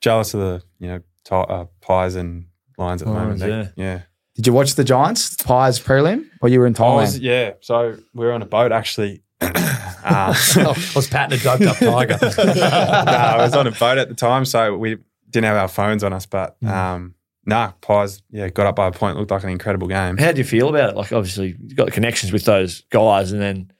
jealous 0.00 0.34
of 0.34 0.40
the 0.40 0.62
you 0.78 0.88
know 0.88 0.98
ti 1.24 1.34
uh, 1.34 1.64
pies 1.80 2.14
and 2.16 2.46
lions 2.78 3.02
at 3.02 3.08
the 3.08 3.14
moment. 3.14 3.40
Lions, 3.40 3.70
They- 3.76 3.82
yeah. 3.82 4.00
Did 4.36 4.46
you 4.46 4.52
watch 4.52 4.74
the 4.74 4.84
Giants 4.84 5.34
Pies 5.36 5.80
prelim, 5.80 6.28
or 6.42 6.50
you 6.50 6.60
were 6.60 6.66
in 6.66 6.74
I 6.74 6.78
Thailand? 6.78 6.94
was, 6.96 7.18
yeah. 7.18 7.52
So 7.62 7.96
we 8.12 8.26
were 8.26 8.32
on 8.32 8.42
a 8.42 8.46
boat 8.46 8.70
actually. 8.70 9.22
um, 9.40 9.50
I 10.04 10.74
was 10.94 11.08
patting 11.08 11.40
a 11.40 11.42
doped 11.42 11.62
up 11.62 11.78
tiger. 11.78 12.18
no, 12.54 12.62
I 12.62 13.38
was 13.38 13.54
on 13.54 13.66
a 13.66 13.70
boat 13.72 13.96
at 13.98 14.08
the 14.10 14.14
time, 14.14 14.44
so 14.44 14.76
we 14.76 14.98
didn't 15.30 15.46
have 15.46 15.56
our 15.56 15.68
phones 15.68 16.04
on 16.04 16.12
us. 16.12 16.26
But 16.26 16.62
um, 16.64 17.14
nah, 17.46 17.72
Pies, 17.80 18.22
yeah, 18.30 18.48
got 18.48 18.66
up 18.66 18.76
by 18.76 18.88
a 18.88 18.92
point. 18.92 19.16
Looked 19.16 19.30
like 19.30 19.44
an 19.44 19.50
incredible 19.50 19.88
game. 19.88 20.16
How 20.18 20.32
do 20.32 20.38
you 20.38 20.44
feel 20.44 20.68
about 20.68 20.90
it? 20.90 20.96
Like, 20.96 21.12
obviously, 21.12 21.56
you've 21.60 21.76
got 21.76 21.92
connections 21.92 22.32
with 22.32 22.44
those 22.44 22.82
guys, 22.90 23.32
and 23.32 23.40
then 23.40 23.72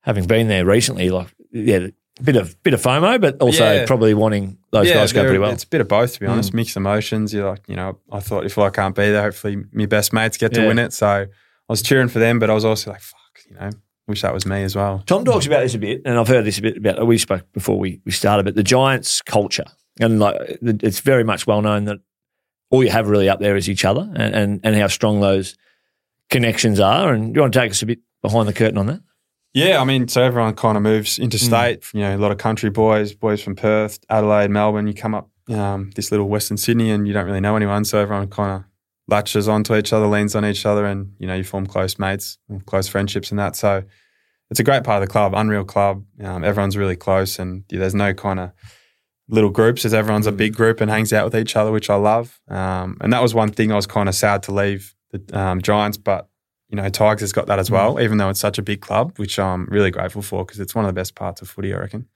having 0.00 0.26
been 0.26 0.48
there 0.48 0.64
recently, 0.64 1.10
like, 1.10 1.28
yeah, 1.52 1.88
a 2.18 2.22
bit 2.22 2.36
of 2.36 2.62
bit 2.62 2.74
of 2.74 2.80
FOMO, 2.80 3.20
but 3.20 3.40
also 3.42 3.70
Yeah. 3.70 3.86
probably 3.86 4.14
wanting 4.14 4.58
those 4.72 4.90
guys 4.90 5.10
to 5.10 5.14
go 5.14 5.24
pretty 5.24 5.38
well. 5.38 5.50
It's 5.50 5.64
a 5.64 5.68
bit 5.68 5.80
of 5.80 5.88
both, 5.88 6.14
to 6.14 6.20
be 6.20 6.26
mm. 6.26 6.30
honest. 6.30 6.54
Mixed 6.54 6.76
emotions. 6.76 7.34
You're 7.34 7.50
like, 7.50 7.62
you 7.68 7.76
know, 7.76 7.98
I 8.10 8.20
thought 8.20 8.46
if 8.46 8.56
I 8.56 8.70
can't 8.70 8.94
be 8.94 9.10
there, 9.10 9.22
hopefully 9.22 9.64
my 9.72 9.86
best 9.86 10.12
mates 10.12 10.36
get 10.38 10.54
to 10.54 10.62
Yeah. 10.62 10.68
win 10.68 10.78
it. 10.78 10.92
So 10.92 11.06
I 11.06 11.26
was 11.68 11.82
cheering 11.82 12.08
for 12.08 12.18
them, 12.18 12.38
but 12.38 12.48
I 12.48 12.54
was 12.54 12.64
also 12.64 12.90
like, 12.90 13.00
fuck, 13.02 13.20
you 13.50 13.56
know, 13.56 13.70
wish 14.08 14.22
that 14.22 14.32
was 14.32 14.46
me 14.46 14.62
as 14.62 14.74
well. 14.74 15.02
Tom 15.06 15.24
talks 15.24 15.46
about 15.46 15.60
this 15.60 15.74
a 15.74 15.78
bit, 15.78 16.02
and 16.06 16.18
I've 16.18 16.28
heard 16.28 16.44
this 16.46 16.58
a 16.58 16.62
bit 16.62 16.78
about. 16.78 17.06
We 17.06 17.18
spoke 17.18 17.52
before 17.52 17.78
we, 17.78 18.00
we 18.06 18.12
started, 18.12 18.44
but 18.44 18.54
the 18.54 18.62
Giants' 18.62 19.20
culture, 19.20 19.66
and 20.00 20.18
like 20.18 20.36
it's 20.62 21.00
very 21.00 21.24
much 21.24 21.46
well 21.46 21.60
known 21.60 21.84
that 21.84 21.98
all 22.70 22.82
you 22.82 22.90
have 22.90 23.08
really 23.08 23.28
up 23.28 23.40
there 23.40 23.56
is 23.56 23.68
each 23.68 23.84
other, 23.84 24.10
and 24.16 24.34
and, 24.34 24.60
and 24.62 24.76
how 24.76 24.88
strong 24.88 25.20
those 25.20 25.56
connections 26.30 26.80
are. 26.80 27.12
And 27.12 27.32
do 27.32 27.38
you 27.38 27.42
want 27.42 27.52
to 27.52 27.58
take 27.58 27.70
us 27.70 27.82
a 27.82 27.86
bit 27.86 28.00
behind 28.22 28.48
the 28.48 28.52
curtain 28.52 28.78
on 28.78 28.86
that? 28.86 29.00
Yeah, 29.54 29.80
I 29.80 29.84
mean, 29.84 30.06
so 30.08 30.22
everyone 30.22 30.54
kind 30.54 30.76
of 30.76 30.82
moves 30.82 31.18
interstate. 31.18 31.84
You 31.94 32.00
know, 32.00 32.16
a 32.16 32.18
lot 32.18 32.30
of 32.30 32.38
country 32.38 32.68
boys, 32.68 33.14
boys 33.14 33.42
from 33.42 33.56
Perth, 33.56 33.98
Adelaide, 34.10 34.50
Melbourne. 34.50 34.86
You 34.86 34.94
come 34.94 35.14
up 35.14 35.30
um, 35.48 35.90
this 35.94 36.10
little 36.10 36.28
Western 36.28 36.56
Sydney, 36.56 36.90
and 36.90 37.06
you 37.06 37.14
don't 37.14 37.24
really 37.24 37.40
know 37.40 37.56
anyone, 37.56 37.84
so 37.84 37.98
everyone 37.98 38.28
kind 38.28 38.52
of 38.52 38.64
latches 39.08 39.48
onto 39.48 39.74
each 39.74 39.92
other, 39.92 40.06
leans 40.06 40.34
on 40.34 40.44
each 40.44 40.66
other, 40.66 40.84
and 40.84 41.14
you 41.18 41.26
know, 41.26 41.34
you 41.34 41.44
form 41.44 41.66
close 41.66 41.98
mates, 41.98 42.38
and 42.48 42.66
close 42.66 42.88
friendships, 42.88 43.30
and 43.30 43.38
that. 43.38 43.56
So 43.56 43.84
it's 44.50 44.60
a 44.60 44.64
great 44.64 44.84
part 44.84 45.02
of 45.02 45.08
the 45.08 45.12
club, 45.12 45.32
unreal 45.34 45.64
club. 45.64 46.04
Um, 46.22 46.44
everyone's 46.44 46.76
really 46.76 46.96
close, 46.96 47.38
and 47.38 47.64
yeah, 47.70 47.78
there's 47.78 47.94
no 47.94 48.12
kind 48.12 48.40
of 48.40 48.52
little 49.28 49.50
groups 49.50 49.84
as 49.84 49.92
everyone's 49.92 50.26
a 50.26 50.32
big 50.32 50.54
group 50.54 50.80
and 50.80 50.90
hangs 50.90 51.12
out 51.12 51.24
with 51.24 51.36
each 51.36 51.56
other, 51.56 51.72
which 51.72 51.90
I 51.90 51.96
love. 51.96 52.40
Um, 52.48 52.96
and 53.00 53.12
that 53.12 53.22
was 53.22 53.34
one 53.34 53.50
thing 53.50 53.72
I 53.72 53.76
was 53.76 53.86
kind 53.86 54.08
of 54.08 54.14
sad 54.14 54.42
to 54.44 54.52
leave 54.52 54.94
the 55.10 55.38
um, 55.38 55.60
Giants, 55.60 55.96
but 55.96 56.28
you 56.68 56.76
know, 56.76 56.88
Tigers 56.88 57.20
has 57.20 57.32
got 57.32 57.46
that 57.46 57.58
as 57.58 57.70
well, 57.70 58.00
even 58.00 58.18
though 58.18 58.28
it's 58.28 58.40
such 58.40 58.58
a 58.58 58.62
big 58.62 58.80
club, 58.80 59.18
which 59.18 59.38
I'm 59.38 59.66
really 59.66 59.90
grateful 59.90 60.22
for 60.22 60.44
because 60.44 60.58
it's 60.58 60.74
one 60.74 60.84
of 60.84 60.88
the 60.88 60.98
best 60.98 61.14
parts 61.14 61.40
of 61.40 61.48
footy, 61.48 61.72
I 61.72 61.78
reckon. 61.78 62.08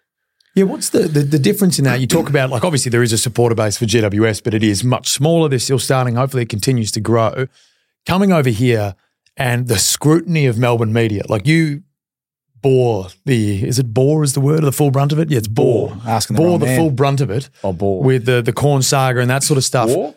Yeah, 0.57 0.65
what's 0.65 0.91
the, 0.91 1.01
the, 1.01 1.21
the 1.21 1.39
difference 1.39 1.79
in 1.79 1.85
that? 1.85 2.01
You 2.01 2.09
talk 2.09 2.29
about, 2.29 2.51
like, 2.51 2.65
obviously 2.65 2.91
there 2.91 3.05
is 3.05 3.13
a 3.13 3.19
supporter 3.19 3.55
base 3.55 3.77
for 3.77 3.85
GWS, 3.85 4.43
but 4.43 4.53
it 4.53 4.65
is 4.65 4.83
much 4.83 5.09
smaller. 5.09 5.49
They're 5.49 5.61
still 5.61 5.79
starting. 5.79 6.17
Hopefully 6.17 6.43
it 6.43 6.49
continues 6.49 6.91
to 6.93 7.01
grow. 7.01 7.47
Coming 8.05 8.33
over 8.33 8.51
here 8.51 8.97
and 9.37 9.69
the 9.69 9.79
scrutiny 9.79 10.47
of 10.47 10.59
Melbourne 10.59 10.93
media, 10.93 11.23
like 11.29 11.47
you 11.47 11.85
bore 12.63 13.09
the, 13.25 13.67
is 13.67 13.79
it 13.79 13.93
bore 13.95 14.23
is 14.25 14.35
the 14.35 14.41
word 14.41 14.63
or 14.63 14.67
the 14.67 14.73
full 14.73 14.91
brunt 14.91 15.13
of 15.13 15.19
it? 15.19 15.31
Yeah, 15.31 15.39
it's 15.39 15.49
bore. 15.49 15.97
Asking 16.07 16.37
the 16.37 16.43
bore 16.43 16.51
wrong 16.51 16.61
the 16.61 16.67
man. 16.67 16.79
full 16.79 16.91
brunt 16.91 17.21
of 17.21 17.31
it 17.31 17.51
Oh, 17.65 17.73
bore. 17.73 18.03
with 18.03 18.25
the, 18.27 18.43
the 18.43 18.53
Cornes 18.53 18.85
saga 18.85 19.21
and 19.21 19.31
that 19.31 19.43
sort 19.43 19.59
of 19.59 19.65
stuff. 19.65 19.89
War? 19.89 20.15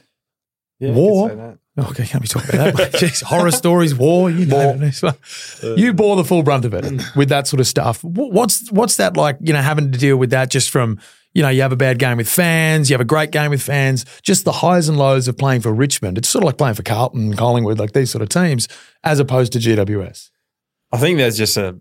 Yeah, 0.79 0.91
War? 0.91 1.29
could. 1.29 1.60
Okay, 1.75 2.06
can't 2.06 2.21
be 2.21 2.27
talking 2.27 2.53
about 2.53 2.75
that. 2.75 2.91
Jeez, 2.93 3.23
horror 3.23 3.49
stories, 3.49 3.95
war, 3.95 4.29
you 4.29 4.45
know. 4.45 4.73
You 5.63 5.93
bore 5.93 6.15
the 6.15 6.23
full 6.23 6.43
brunt 6.43 6.65
of 6.65 6.73
it 6.75 7.01
with 7.15 7.29
that 7.29 7.47
sort 7.47 7.60
of 7.60 7.65
stuff. 7.67 8.03
What's 8.03 8.71
what's 8.71 8.97
that 8.97 9.17
like? 9.17 9.38
You 9.41 9.53
know, 9.53 9.62
having 9.62 9.91
to 9.91 9.97
deal 9.97 10.17
with 10.17 10.29
that 10.32 10.51
just 10.51 10.69
from 10.69 10.99
you 11.34 11.41
know 11.41 11.49
you 11.49 11.63
have 11.63 11.71
a 11.71 11.75
bad 11.75 11.97
game 11.97 12.17
with 12.17 12.29
fans, 12.29 12.91
you 12.91 12.93
have 12.93 13.01
a 13.01 13.06
great 13.06 13.32
game 13.32 13.49
with 13.49 13.62
fans, 13.63 14.06
just 14.21 14.45
the 14.45 14.51
highs 14.51 14.88
and 14.88 14.99
lows 14.99 15.27
of 15.27 15.36
playing 15.36 15.62
for 15.62 15.73
Richmond. 15.73 16.19
It's 16.19 16.29
sort 16.29 16.43
of 16.43 16.45
like 16.45 16.58
playing 16.60 16.75
for 16.75 16.84
Carlton, 16.84 17.36
Collingwood, 17.36 17.79
like 17.79 17.93
these 17.93 18.12
sort 18.12 18.21
of 18.21 18.29
teams, 18.29 18.67
as 19.03 19.19
opposed 19.19 19.51
to 19.53 19.60
GWS. 19.60 20.29
I 20.91 20.97
think 20.97 21.17
there's 21.17 21.38
just 21.38 21.58
a 21.58 21.79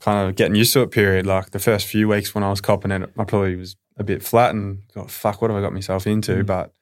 kind 0.00 0.28
of 0.28 0.36
getting 0.36 0.54
used 0.54 0.72
to 0.74 0.82
it 0.82 0.90
period. 0.90 1.26
Like 1.26 1.50
the 1.50 1.58
first 1.58 1.86
few 1.86 2.08
weeks 2.08 2.34
when 2.34 2.44
I 2.44 2.50
was 2.50 2.60
copping 2.60 2.90
it, 2.90 3.02
I 3.18 3.24
probably 3.24 3.56
was 3.56 3.76
a 3.96 4.04
bit 4.04 4.22
flat 4.22 4.54
and 4.54 4.82
got 4.94 5.10
fuck, 5.10 5.40
what 5.40 5.50
have 5.50 5.58
I 5.58 5.62
got 5.62 5.72
myself 5.72 6.06
into? 6.06 6.44
But 6.44 6.72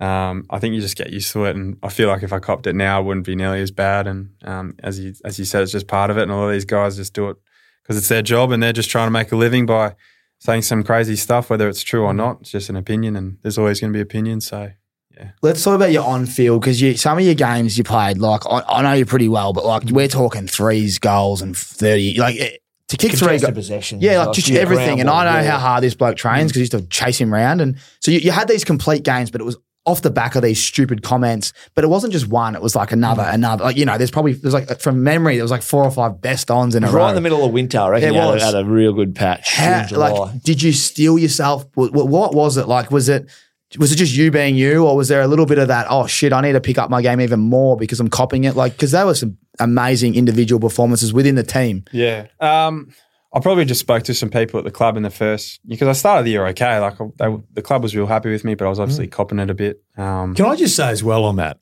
um, 0.00 0.46
I 0.50 0.58
think 0.58 0.74
you 0.74 0.80
just 0.80 0.96
get 0.96 1.10
used 1.10 1.32
to 1.32 1.44
it, 1.44 1.54
and 1.54 1.76
I 1.82 1.88
feel 1.88 2.08
like 2.08 2.22
if 2.22 2.32
I 2.32 2.40
copped 2.40 2.66
it 2.66 2.74
now, 2.74 3.00
it 3.00 3.04
wouldn't 3.04 3.26
be 3.26 3.36
nearly 3.36 3.60
as 3.60 3.70
bad. 3.70 4.06
And 4.06 4.30
um, 4.42 4.74
as 4.82 4.98
you 4.98 5.14
as 5.24 5.38
you 5.38 5.44
said, 5.44 5.62
it's 5.62 5.72
just 5.72 5.86
part 5.86 6.10
of 6.10 6.18
it, 6.18 6.22
and 6.22 6.32
all 6.32 6.46
of 6.46 6.52
these 6.52 6.64
guys 6.64 6.96
just 6.96 7.14
do 7.14 7.28
it 7.30 7.36
because 7.82 7.96
it's 7.96 8.08
their 8.08 8.22
job, 8.22 8.50
and 8.50 8.62
they're 8.62 8.72
just 8.72 8.90
trying 8.90 9.06
to 9.06 9.12
make 9.12 9.30
a 9.30 9.36
living 9.36 9.64
by 9.64 9.94
saying 10.38 10.62
some 10.62 10.82
crazy 10.82 11.14
stuff, 11.14 11.50
whether 11.50 11.68
it's 11.68 11.84
true 11.84 12.02
or 12.02 12.12
not. 12.12 12.38
It's 12.40 12.50
just 12.50 12.68
an 12.68 12.76
opinion, 12.76 13.14
and 13.14 13.38
there's 13.42 13.58
always 13.58 13.80
going 13.80 13.92
to 13.92 13.96
be 13.96 14.00
opinions. 14.00 14.46
So 14.46 14.72
Let's 15.42 15.62
talk 15.62 15.74
about 15.74 15.92
your 15.92 16.04
on 16.04 16.26
field 16.26 16.60
because 16.60 16.80
you 16.80 16.96
some 16.96 17.18
of 17.18 17.24
your 17.24 17.34
games 17.34 17.76
you 17.78 17.84
played 17.84 18.18
like 18.18 18.42
I, 18.46 18.62
I 18.68 18.82
know 18.82 18.92
you 18.92 19.06
pretty 19.06 19.28
well, 19.28 19.52
but 19.52 19.64
like 19.64 19.84
we're 19.90 20.08
talking 20.08 20.46
threes, 20.46 20.98
goals, 20.98 21.42
and 21.42 21.56
thirty. 21.56 22.18
Like 22.18 22.36
eh, 22.38 22.56
to 22.88 22.96
kick 22.96 23.12
three, 23.12 23.18
Contested 23.18 23.50
go- 23.50 23.54
possession. 23.54 24.00
yeah, 24.00 24.24
like 24.24 24.34
just 24.34 24.48
yeah, 24.48 24.60
everything. 24.60 25.00
And 25.00 25.08
ground 25.08 25.28
I 25.28 25.32
know 25.34 25.42
ball, 25.42 25.50
how 25.52 25.58
hard 25.58 25.82
this 25.84 25.94
bloke 25.94 26.16
trains 26.16 26.50
because 26.52 26.56
he 26.56 26.60
used 26.62 26.72
to 26.72 26.82
chase 26.88 27.18
him 27.20 27.32
around, 27.32 27.60
and 27.60 27.78
so 28.00 28.10
you, 28.10 28.18
you 28.18 28.30
had 28.32 28.48
these 28.48 28.64
complete 28.64 29.02
games, 29.02 29.30
but 29.30 29.40
it 29.40 29.44
was 29.44 29.56
off 29.84 30.00
the 30.02 30.10
back 30.12 30.36
of 30.36 30.42
these 30.42 30.62
stupid 30.62 31.02
comments. 31.02 31.52
But 31.74 31.82
it 31.84 31.88
wasn't 31.88 32.12
just 32.12 32.28
one; 32.28 32.54
it 32.54 32.62
was 32.62 32.76
like 32.76 32.92
another, 32.92 33.24
another. 33.26 33.64
Like 33.64 33.76
you 33.76 33.84
know, 33.84 33.96
there's 33.98 34.10
probably 34.10 34.34
there's 34.34 34.54
like 34.54 34.80
from 34.80 35.02
memory, 35.02 35.36
there 35.36 35.44
was 35.44 35.50
like 35.50 35.62
four 35.62 35.82
or 35.84 35.90
five 35.90 36.20
best 36.20 36.50
ons 36.50 36.74
in 36.74 36.84
a 36.84 36.86
Right 36.86 36.92
row. 36.94 37.00
Right 37.04 37.08
in 37.10 37.14
the 37.14 37.20
middle 37.22 37.44
of 37.44 37.52
winter, 37.52 37.78
I 37.78 37.88
reckon 37.88 38.10
It 38.10 38.14
you 38.14 38.20
had, 38.20 38.26
was. 38.34 38.42
a, 38.42 38.46
had 38.46 38.54
a 38.54 38.64
real 38.64 38.92
good 38.92 39.14
patch. 39.14 39.54
How, 39.54 39.80
in 39.82 39.88
July. 39.88 40.10
like, 40.10 40.42
did 40.42 40.62
you 40.62 40.72
steal 40.72 41.18
yourself? 41.18 41.66
What, 41.74 41.92
what, 41.92 42.08
what 42.08 42.34
was 42.34 42.56
it 42.58 42.68
like? 42.68 42.90
Was 42.90 43.08
it 43.08 43.28
was 43.78 43.92
it 43.92 43.96
just 43.96 44.14
you 44.14 44.30
being 44.30 44.54
you, 44.56 44.86
or 44.86 44.96
was 44.96 45.08
there 45.08 45.22
a 45.22 45.26
little 45.26 45.46
bit 45.46 45.58
of 45.58 45.68
that? 45.68 45.86
Oh 45.88 46.06
shit, 46.06 46.32
I 46.32 46.40
need 46.40 46.52
to 46.52 46.60
pick 46.60 46.78
up 46.78 46.90
my 46.90 47.02
game 47.02 47.20
even 47.20 47.40
more 47.40 47.76
because 47.76 48.00
I'm 48.00 48.08
copying 48.08 48.44
it. 48.44 48.54
Like, 48.56 48.72
because 48.72 48.90
there 48.90 49.06
were 49.06 49.14
some 49.14 49.36
amazing 49.58 50.14
individual 50.14 50.60
performances 50.60 51.12
within 51.12 51.34
the 51.34 51.42
team. 51.42 51.84
Yeah. 51.92 52.26
Um, 52.40 52.92
I 53.34 53.40
probably 53.40 53.64
just 53.64 53.80
spoke 53.80 54.02
to 54.04 54.14
some 54.14 54.28
people 54.28 54.58
at 54.58 54.64
the 54.64 54.70
club 54.70 54.96
in 54.98 55.02
the 55.02 55.10
first 55.10 55.60
because 55.66 55.88
I 55.88 55.92
started 55.92 56.24
the 56.26 56.32
year 56.32 56.46
okay. 56.48 56.78
Like 56.78 56.98
they, 57.16 57.34
the 57.54 57.62
club 57.62 57.82
was 57.82 57.96
real 57.96 58.06
happy 58.06 58.30
with 58.30 58.44
me, 58.44 58.54
but 58.54 58.66
I 58.66 58.68
was 58.68 58.78
obviously 58.78 59.06
copping 59.06 59.38
it 59.38 59.48
a 59.48 59.54
bit. 59.54 59.82
Um, 59.96 60.34
Can 60.34 60.44
I 60.46 60.54
just 60.56 60.76
say 60.76 60.88
as 60.90 61.02
well 61.02 61.24
on 61.24 61.36
that? 61.36 61.58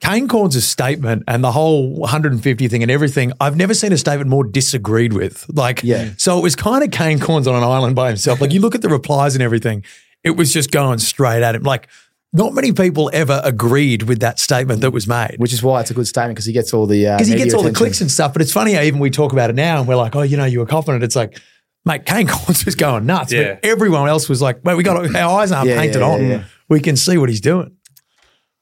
Kane 0.00 0.26
Cornes' 0.26 0.60
statement 0.62 1.22
and 1.28 1.44
the 1.44 1.52
whole 1.52 1.94
150 1.94 2.66
thing 2.66 2.82
and 2.82 2.90
everything, 2.90 3.32
I've 3.40 3.56
never 3.56 3.72
seen 3.72 3.92
a 3.92 3.96
statement 3.96 4.28
more 4.28 4.42
disagreed 4.42 5.12
with. 5.12 5.46
Like, 5.48 5.84
Yeah. 5.84 6.10
so 6.16 6.36
it 6.38 6.42
was 6.42 6.56
kind 6.56 6.82
of 6.82 6.90
Kane 6.90 7.20
Cornes 7.20 7.46
on 7.46 7.54
an 7.54 7.62
island 7.62 7.94
by 7.94 8.08
himself. 8.08 8.40
Like, 8.40 8.52
you 8.52 8.60
look 8.60 8.74
at 8.74 8.82
the 8.82 8.88
replies 8.88 9.36
and 9.36 9.42
everything, 9.44 9.84
it 10.24 10.30
was 10.36 10.52
just 10.52 10.70
going 10.70 10.98
straight 10.98 11.42
at 11.42 11.54
him. 11.54 11.62
Like, 11.62 11.88
not 12.32 12.54
many 12.54 12.72
people 12.72 13.10
ever 13.12 13.40
agreed 13.44 14.04
with 14.04 14.20
that 14.20 14.38
statement 14.38 14.80
that 14.80 14.90
was 14.90 15.06
made. 15.06 15.34
Which 15.38 15.52
is 15.52 15.62
why 15.62 15.80
it's 15.82 15.90
a 15.90 15.94
good 15.94 16.06
statement 16.06 16.36
because 16.36 16.46
he 16.46 16.52
gets 16.52 16.72
all 16.72 16.86
the 16.86 17.06
uh, 17.06 17.16
Because 17.16 17.28
he 17.28 17.34
media 17.34 17.46
gets 17.46 17.54
all 17.54 17.62
the 17.62 17.72
clicks 17.72 18.00
and 18.00 18.10
stuff. 18.10 18.32
But 18.32 18.40
it's 18.42 18.52
funny 18.52 18.72
how 18.72 18.80
even 18.82 19.00
we 19.00 19.10
talk 19.10 19.32
about 19.32 19.50
it 19.50 19.56
now 19.56 19.80
and 19.80 19.86
we're 19.88 19.96
like, 19.96 20.16
oh, 20.16 20.22
you 20.22 20.36
know, 20.38 20.46
you 20.46 20.60
were 20.60 20.66
confident. 20.66 21.04
It's 21.04 21.16
like, 21.16 21.38
mate, 21.84 22.06
Kane 22.06 22.26
Cornes 22.28 22.64
was 22.64 22.74
going 22.74 23.04
nuts. 23.04 23.32
Yeah. 23.32 23.54
But 23.54 23.64
everyone 23.64 24.08
else 24.08 24.28
was 24.30 24.40
like, 24.40 24.64
mate, 24.64 24.76
we 24.76 24.82
got 24.82 25.14
our 25.14 25.40
eyes 25.40 25.52
aren't 25.52 25.68
Yeah, 25.68 25.78
painted 25.78 26.00
yeah, 26.00 26.06
on. 26.08 26.22
yeah, 26.22 26.28
yeah. 26.28 26.44
We 26.70 26.80
can 26.80 26.96
see 26.96 27.18
what 27.18 27.28
he's 27.28 27.42
doing. 27.42 27.76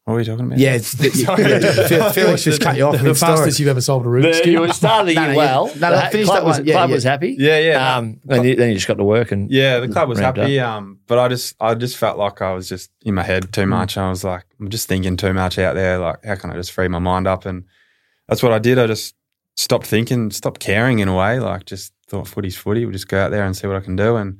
What 0.05 0.15
are 0.15 0.17
we 0.17 0.25
talking 0.25 0.47
about? 0.47 0.59
Yeah, 0.59 0.75
it's, 0.75 0.95
yeah, 1.17 1.37
Fel- 1.87 2.11
Felix 2.13 2.43
just 2.43 2.61
cut 2.61 2.77
you 2.77 2.85
off. 2.87 2.97
The 2.97 3.03
mid 3.05 3.17
story. 3.17 3.37
fastest 3.37 3.61
you've 3.61 3.69
ever 3.69 3.81
solved 3.81 4.07
a 4.07 4.09
Rubik's 4.09 4.41
Cube. 4.41 4.67
you 4.67 4.73
started 4.73 5.09
the 5.09 5.15
No, 5.15 5.23
year 5.23 5.31
no, 5.33 5.37
well. 5.37 5.69
yeah. 5.69 5.75
No, 5.79 5.91
no, 5.91 5.97
The 5.97 6.11
finish 6.11 6.27
club 6.27 6.37
that 6.39 6.45
was. 6.45 6.59
Yeah, 6.61 6.75
club 6.75 6.89
yeah. 6.91 6.95
was 6.95 7.05
happy. 7.05 7.37
Yeah, 7.39 7.59
yeah. 7.59 7.97
Um, 7.97 8.21
then, 8.25 8.45
you, 8.45 8.57
then 8.57 8.69
you 8.71 8.75
just 8.75 8.89
got 8.89 8.95
to 8.95 9.05
work 9.05 9.31
and 9.31 9.51
Yeah, 9.51 9.79
the 9.81 9.89
club 9.89 10.09
was 10.09 10.19
Ramped 10.19 10.39
happy. 10.39 10.59
Um, 10.59 10.99
but 11.07 11.19
I 11.19 11.29
just 11.29 11.55
I 11.61 11.75
just 11.75 11.97
felt 11.97 12.19
like 12.19 12.41
I 12.43 12.53
was 12.53 12.69
just 12.69 12.91
in 13.03 13.15
my 13.15 13.23
head 13.23 13.53
too 13.53 13.67
much. 13.67 13.97
I 13.97 14.09
was 14.09 14.25
like, 14.25 14.45
I'm 14.59 14.69
just 14.71 14.89
thinking 14.89 15.17
too 15.17 15.33
much 15.33 15.59
out 15.59 15.75
there. 15.75 15.99
Like, 15.99 16.25
how 16.25 16.35
can 16.35 16.51
I 16.51 16.55
just 16.55 16.73
free 16.73 16.89
my 16.89 16.99
mind 16.99 17.27
up? 17.29 17.47
And 17.47 17.65
that's 18.29 18.43
what 18.43 18.53
I 18.53 18.59
did. 18.59 18.79
I 18.79 18.87
just 18.87 19.15
stopped 19.57 19.87
thinking, 19.87 20.31
stopped 20.31 20.61
caring 20.61 20.99
in 21.01 21.09
a 21.09 21.15
way. 21.15 21.39
Like, 21.39 21.67
just 21.67 21.93
thought 22.09 22.27
footy's 22.27 22.57
footy. 22.57 22.85
We'll 22.85 22.93
just 22.93 23.09
go 23.09 23.21
out 23.21 23.31
there 23.31 23.45
and 23.45 23.57
see 23.57 23.67
what 23.67 23.77
I 23.77 23.81
can 23.81 23.97
do. 23.97 24.17
And 24.17 24.39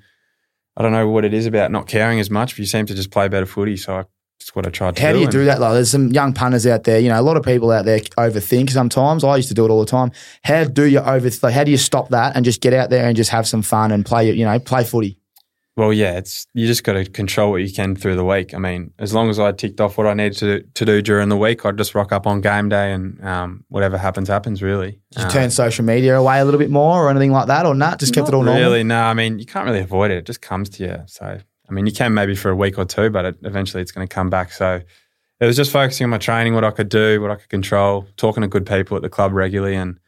I 0.77 0.83
don't 0.83 0.93
know 0.93 1.09
what 1.09 1.25
it 1.25 1.35
is 1.35 1.47
about 1.47 1.71
not 1.71 1.87
caring 1.87 2.19
as 2.19 2.31
much, 2.31 2.53
but 2.55 2.59
you 2.61 2.67
seem 2.67 2.87
to 2.87 2.95
just 2.95 3.11
play 3.11 3.29
better 3.29 3.47
footy. 3.47 3.77
So 3.77 3.95
I, 3.99 4.05
that's 4.41 4.55
what 4.57 4.67
I 4.67 4.71
tried 4.71 4.97
to 4.97 5.01
do. 5.03 5.07
How 5.07 5.13
do. 5.13 5.15
do 5.15 5.19
you 5.21 5.25
and- 5.27 5.33
do 5.33 5.45
that? 5.45 5.61
Like, 5.61 5.75
there's 5.75 5.91
some 5.91 6.09
young 6.09 6.33
punters 6.33 6.67
out 6.67 6.85
there. 6.85 6.99
You 6.99 7.11
know, 7.11 7.21
a 7.21 7.23
lot 7.23 7.37
of 7.37 7.43
people 7.45 7.71
out 7.71 7.85
there 7.85 8.01
overthink 8.01 8.71
sometimes. 8.71 9.23
I 9.23 9.37
used 9.37 9.49
to 9.49 9.55
do 9.55 9.65
it 9.67 9.71
all 9.71 9.81
the 9.81 9.87
time. 9.87 10.11
How 10.43 10.65
do 10.65 10.85
you 10.85 10.99
over? 11.01 11.29
Like, 11.43 11.55
how 11.55 11.63
do 11.65 11.71
you 11.71 11.77
stop 11.77 12.09
that 12.09 12.35
and 12.35 12.45
just 12.45 12.61
get 12.61 12.73
out 12.73 12.91
there 12.91 13.07
and 13.07 13.17
just 13.17 13.31
have 13.31 13.47
some 13.47 13.63
fun 13.63 13.93
and 13.93 14.05
play? 14.05 14.31
You 14.33 14.45
know, 14.45 14.59
play 14.59 14.83
footy. 14.85 15.19
Well, 15.77 15.93
yeah, 15.93 16.19
it's 16.19 16.47
you 16.53 16.67
just 16.67 16.85
got 16.85 16.95
to 16.95 17.05
control 17.07 17.53
what 17.53 17.63
you 17.63 17.73
can 17.73 17.95
through 17.97 18.17
the 18.17 18.25
week. 18.25 18.53
I 18.55 18.59
mean, 18.59 18.93
as 18.99 19.15
long 19.15 19.31
as 19.31 19.39
I 19.39 19.53
ticked 19.53 19.81
off 19.81 19.97
what 19.97 20.07
I 20.07 20.15
needed 20.15 20.37
to 20.39 20.63
to 20.63 20.85
do 20.85 21.01
during 21.01 21.29
the 21.29 21.37
week, 21.37 21.65
I'd 21.65 21.79
just 21.79 21.95
rock 21.95 22.13
up 22.13 22.27
on 22.27 22.41
game 22.41 22.69
day 22.69 22.93
and 22.93 23.25
um, 23.25 23.65
whatever 23.69 23.97
happens, 23.97 24.29
happens. 24.29 24.63
Really, 24.63 25.01
Did 25.13 25.19
you 25.21 25.25
Um, 25.27 25.31
turn 25.31 25.51
social 25.51 25.85
media 25.85 26.17
away 26.19 26.41
a 26.41 26.45
little 26.45 26.59
bit 26.59 26.71
more 26.71 27.05
or 27.05 27.09
anything 27.09 27.31
like 27.33 27.47
that, 27.47 27.65
or 27.67 27.75
not? 27.75 27.99
Just 28.01 28.13
kept 28.15 28.29
it 28.29 28.35
all 28.35 28.43
normal. 28.43 28.61
Really, 28.61 28.83
no. 28.85 29.01
I 29.01 29.15
mean, 29.15 29.39
you 29.39 29.47
can't 29.47 29.65
really 29.65 29.81
avoid 29.81 30.11
it. 30.11 30.19
It 30.19 30.27
just 30.27 30.43
comes 30.43 30.69
to 30.71 30.83
you. 30.85 30.97
So, 31.07 31.39
I 31.71 31.73
mean, 31.73 31.87
you 31.87 31.93
can 31.93 32.13
maybe 32.13 32.35
for 32.35 32.51
a 32.51 32.57
week 32.57 32.79
or 32.79 32.85
two, 32.85 33.11
but 33.11 33.25
it, 33.25 33.37
eventually 33.43 33.83
it's 33.83 33.93
going 33.93 34.07
to 34.07 34.13
come 34.13 34.29
back. 34.29 34.53
So, 34.53 34.81
it 35.41 35.47
was 35.47 35.57
just 35.57 35.73
focusing 35.73 36.05
on 36.05 36.11
my 36.11 36.19
training, 36.19 36.55
what 36.55 36.65
I 36.65 36.71
could 36.71 36.91
do, 36.91 37.21
what 37.21 37.31
I 37.31 37.37
could 37.37 37.49
control, 37.49 38.07
talking 38.17 38.43
to 38.43 38.49
good 38.49 38.67
people 38.67 38.97
at 38.97 39.03
the 39.03 39.09
club 39.09 39.33
regularly, 39.33 39.75
and 39.75 39.99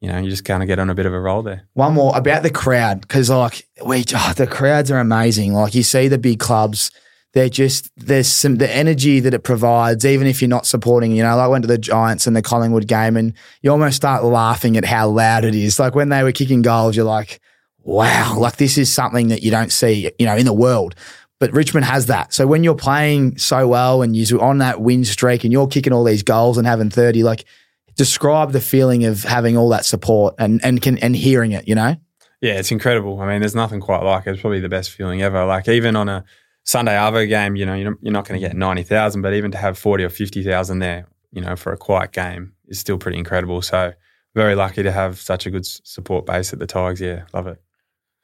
you 0.00 0.08
know, 0.08 0.18
you 0.18 0.30
just 0.30 0.44
kind 0.44 0.62
of 0.62 0.66
get 0.66 0.78
on 0.78 0.90
a 0.90 0.94
bit 0.94 1.06
of 1.06 1.12
a 1.12 1.20
roll 1.20 1.42
there. 1.42 1.68
One 1.74 1.94
more 1.94 2.16
about 2.16 2.42
the 2.42 2.50
crowd 2.50 3.00
because 3.00 3.30
like 3.30 3.66
we 3.84 4.04
oh, 4.14 4.32
the 4.36 4.46
crowds 4.46 4.90
are 4.90 4.98
amazing. 4.98 5.52
Like 5.52 5.74
you 5.74 5.82
see 5.82 6.08
the 6.08 6.18
big 6.18 6.38
clubs, 6.38 6.90
they're 7.34 7.48
just 7.48 7.90
there's 7.96 8.28
some 8.28 8.56
the 8.56 8.74
energy 8.74 9.20
that 9.20 9.34
it 9.34 9.42
provides. 9.42 10.06
Even 10.06 10.26
if 10.26 10.40
you're 10.40 10.48
not 10.48 10.66
supporting, 10.66 11.12
you 11.12 11.22
know, 11.22 11.36
like 11.36 11.44
I 11.44 11.48
went 11.48 11.62
to 11.64 11.68
the 11.68 11.78
Giants 11.78 12.26
and 12.26 12.34
the 12.34 12.42
Collingwood 12.42 12.86
game, 12.86 13.16
and 13.16 13.34
you 13.60 13.70
almost 13.70 13.96
start 13.96 14.24
laughing 14.24 14.76
at 14.76 14.84
how 14.84 15.08
loud 15.08 15.44
it 15.44 15.54
is. 15.54 15.78
Like 15.78 15.94
when 15.94 16.08
they 16.08 16.22
were 16.22 16.32
kicking 16.32 16.62
goals, 16.62 16.96
you're 16.96 17.04
like, 17.04 17.40
wow, 17.88 18.38
like 18.38 18.56
this 18.56 18.76
is 18.76 18.92
something 18.92 19.28
that 19.28 19.42
you 19.42 19.50
don't 19.50 19.72
see, 19.72 20.12
you 20.18 20.26
know, 20.26 20.36
in 20.36 20.44
the 20.44 20.52
world. 20.52 20.94
But 21.40 21.52
Richmond 21.52 21.86
has 21.86 22.06
that. 22.06 22.34
So 22.34 22.46
when 22.46 22.62
you're 22.62 22.74
playing 22.74 23.38
so 23.38 23.66
well 23.66 24.02
and 24.02 24.14
you're 24.14 24.42
on 24.42 24.58
that 24.58 24.80
win 24.80 25.04
streak 25.04 25.44
and 25.44 25.52
you're 25.52 25.68
kicking 25.68 25.92
all 25.92 26.04
these 26.04 26.22
goals 26.22 26.58
and 26.58 26.66
having 26.66 26.90
30, 26.90 27.22
like 27.22 27.46
describe 27.96 28.52
the 28.52 28.60
feeling 28.60 29.04
of 29.04 29.22
having 29.22 29.56
all 29.56 29.70
that 29.70 29.86
support 29.86 30.34
and 30.38 30.62
and 30.64 30.82
can 30.82 30.98
and 30.98 31.16
hearing 31.16 31.52
it, 31.52 31.66
you 31.66 31.74
know? 31.74 31.96
Yeah, 32.42 32.58
it's 32.58 32.70
incredible. 32.70 33.20
I 33.20 33.26
mean, 33.26 33.40
there's 33.40 33.54
nothing 33.54 33.80
quite 33.80 34.02
like 34.02 34.26
it. 34.26 34.32
It's 34.32 34.40
probably 34.40 34.60
the 34.60 34.68
best 34.68 34.90
feeling 34.90 35.22
ever. 35.22 35.44
Like 35.46 35.66
even 35.68 35.96
on 35.96 36.08
a 36.08 36.24
Sunday 36.64 36.92
Arvo 36.92 37.26
game, 37.26 37.56
you 37.56 37.64
know, 37.64 37.74
you're 37.74 37.96
you're 38.02 38.12
not 38.12 38.28
going 38.28 38.38
to 38.38 38.46
get 38.46 38.54
ninety 38.54 38.82
thousand, 38.82 39.22
but 39.22 39.32
even 39.32 39.50
to 39.52 39.58
have 39.58 39.78
forty 39.78 40.04
or 40.04 40.10
fifty 40.10 40.42
thousand 40.42 40.80
there, 40.80 41.06
you 41.32 41.40
know, 41.40 41.56
for 41.56 41.72
a 41.72 41.78
quiet 41.78 42.12
game 42.12 42.52
is 42.66 42.78
still 42.78 42.98
pretty 42.98 43.16
incredible. 43.16 43.62
So 43.62 43.94
very 44.34 44.54
lucky 44.54 44.82
to 44.82 44.92
have 44.92 45.18
such 45.18 45.46
a 45.46 45.50
good 45.50 45.64
support 45.64 46.26
base 46.26 46.52
at 46.52 46.58
the 46.58 46.66
Tigers. 46.66 47.00
Yeah, 47.00 47.24
love 47.32 47.46
it. 47.46 47.62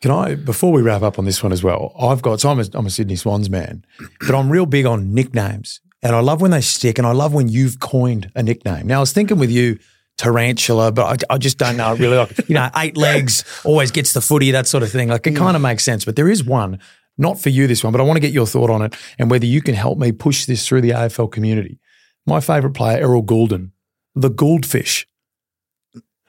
Can 0.04 0.10
I, 0.10 0.34
before 0.34 0.70
we 0.70 0.82
wrap 0.82 1.00
up 1.00 1.18
on 1.18 1.24
this 1.24 1.42
one 1.42 1.50
as 1.50 1.64
well, 1.64 1.94
I've 1.98 2.20
got, 2.20 2.38
so 2.38 2.50
I'm 2.50 2.60
a, 2.60 2.66
I'm 2.74 2.84
a 2.84 2.90
Sydney 2.90 3.16
Swans 3.16 3.48
man, 3.48 3.86
but 4.20 4.34
I'm 4.34 4.52
real 4.52 4.66
big 4.66 4.84
on 4.84 5.14
nicknames. 5.14 5.80
And 6.02 6.14
I 6.14 6.20
love 6.20 6.42
when 6.42 6.50
they 6.50 6.60
stick 6.60 6.98
and 6.98 7.06
I 7.06 7.12
love 7.12 7.32
when 7.32 7.48
you've 7.48 7.80
coined 7.80 8.30
a 8.34 8.42
nickname. 8.42 8.86
Now, 8.86 8.98
I 8.98 9.00
was 9.00 9.14
thinking 9.14 9.38
with 9.38 9.50
you, 9.50 9.78
tarantula, 10.18 10.92
but 10.92 11.24
I, 11.30 11.34
I 11.36 11.38
just 11.38 11.56
don't 11.56 11.78
know 11.78 11.96
really 11.96 12.18
like, 12.18 12.36
you 12.50 12.54
know, 12.54 12.68
eight 12.76 12.98
legs, 12.98 13.44
always 13.64 13.90
gets 13.90 14.12
the 14.12 14.20
footy, 14.20 14.50
that 14.50 14.66
sort 14.66 14.82
of 14.82 14.90
thing. 14.90 15.08
Like 15.08 15.26
it 15.26 15.36
kind 15.36 15.56
of 15.56 15.62
makes 15.62 15.84
sense. 15.84 16.04
But 16.04 16.16
there 16.16 16.28
is 16.28 16.44
one, 16.44 16.80
not 17.16 17.40
for 17.40 17.48
you 17.48 17.66
this 17.66 17.82
one, 17.82 17.90
but 17.90 18.02
I 18.02 18.04
want 18.04 18.18
to 18.18 18.20
get 18.20 18.32
your 18.34 18.46
thought 18.46 18.68
on 18.68 18.82
it 18.82 18.94
and 19.18 19.30
whether 19.30 19.46
you 19.46 19.62
can 19.62 19.74
help 19.74 19.96
me 19.96 20.12
push 20.12 20.44
this 20.44 20.68
through 20.68 20.82
the 20.82 20.90
AFL 20.90 21.32
community. 21.32 21.80
My 22.26 22.40
favourite 22.40 22.76
player, 22.76 22.98
Errol 22.98 23.22
Gulden, 23.22 23.70
the 24.14 24.28
Goldfish. 24.28 25.06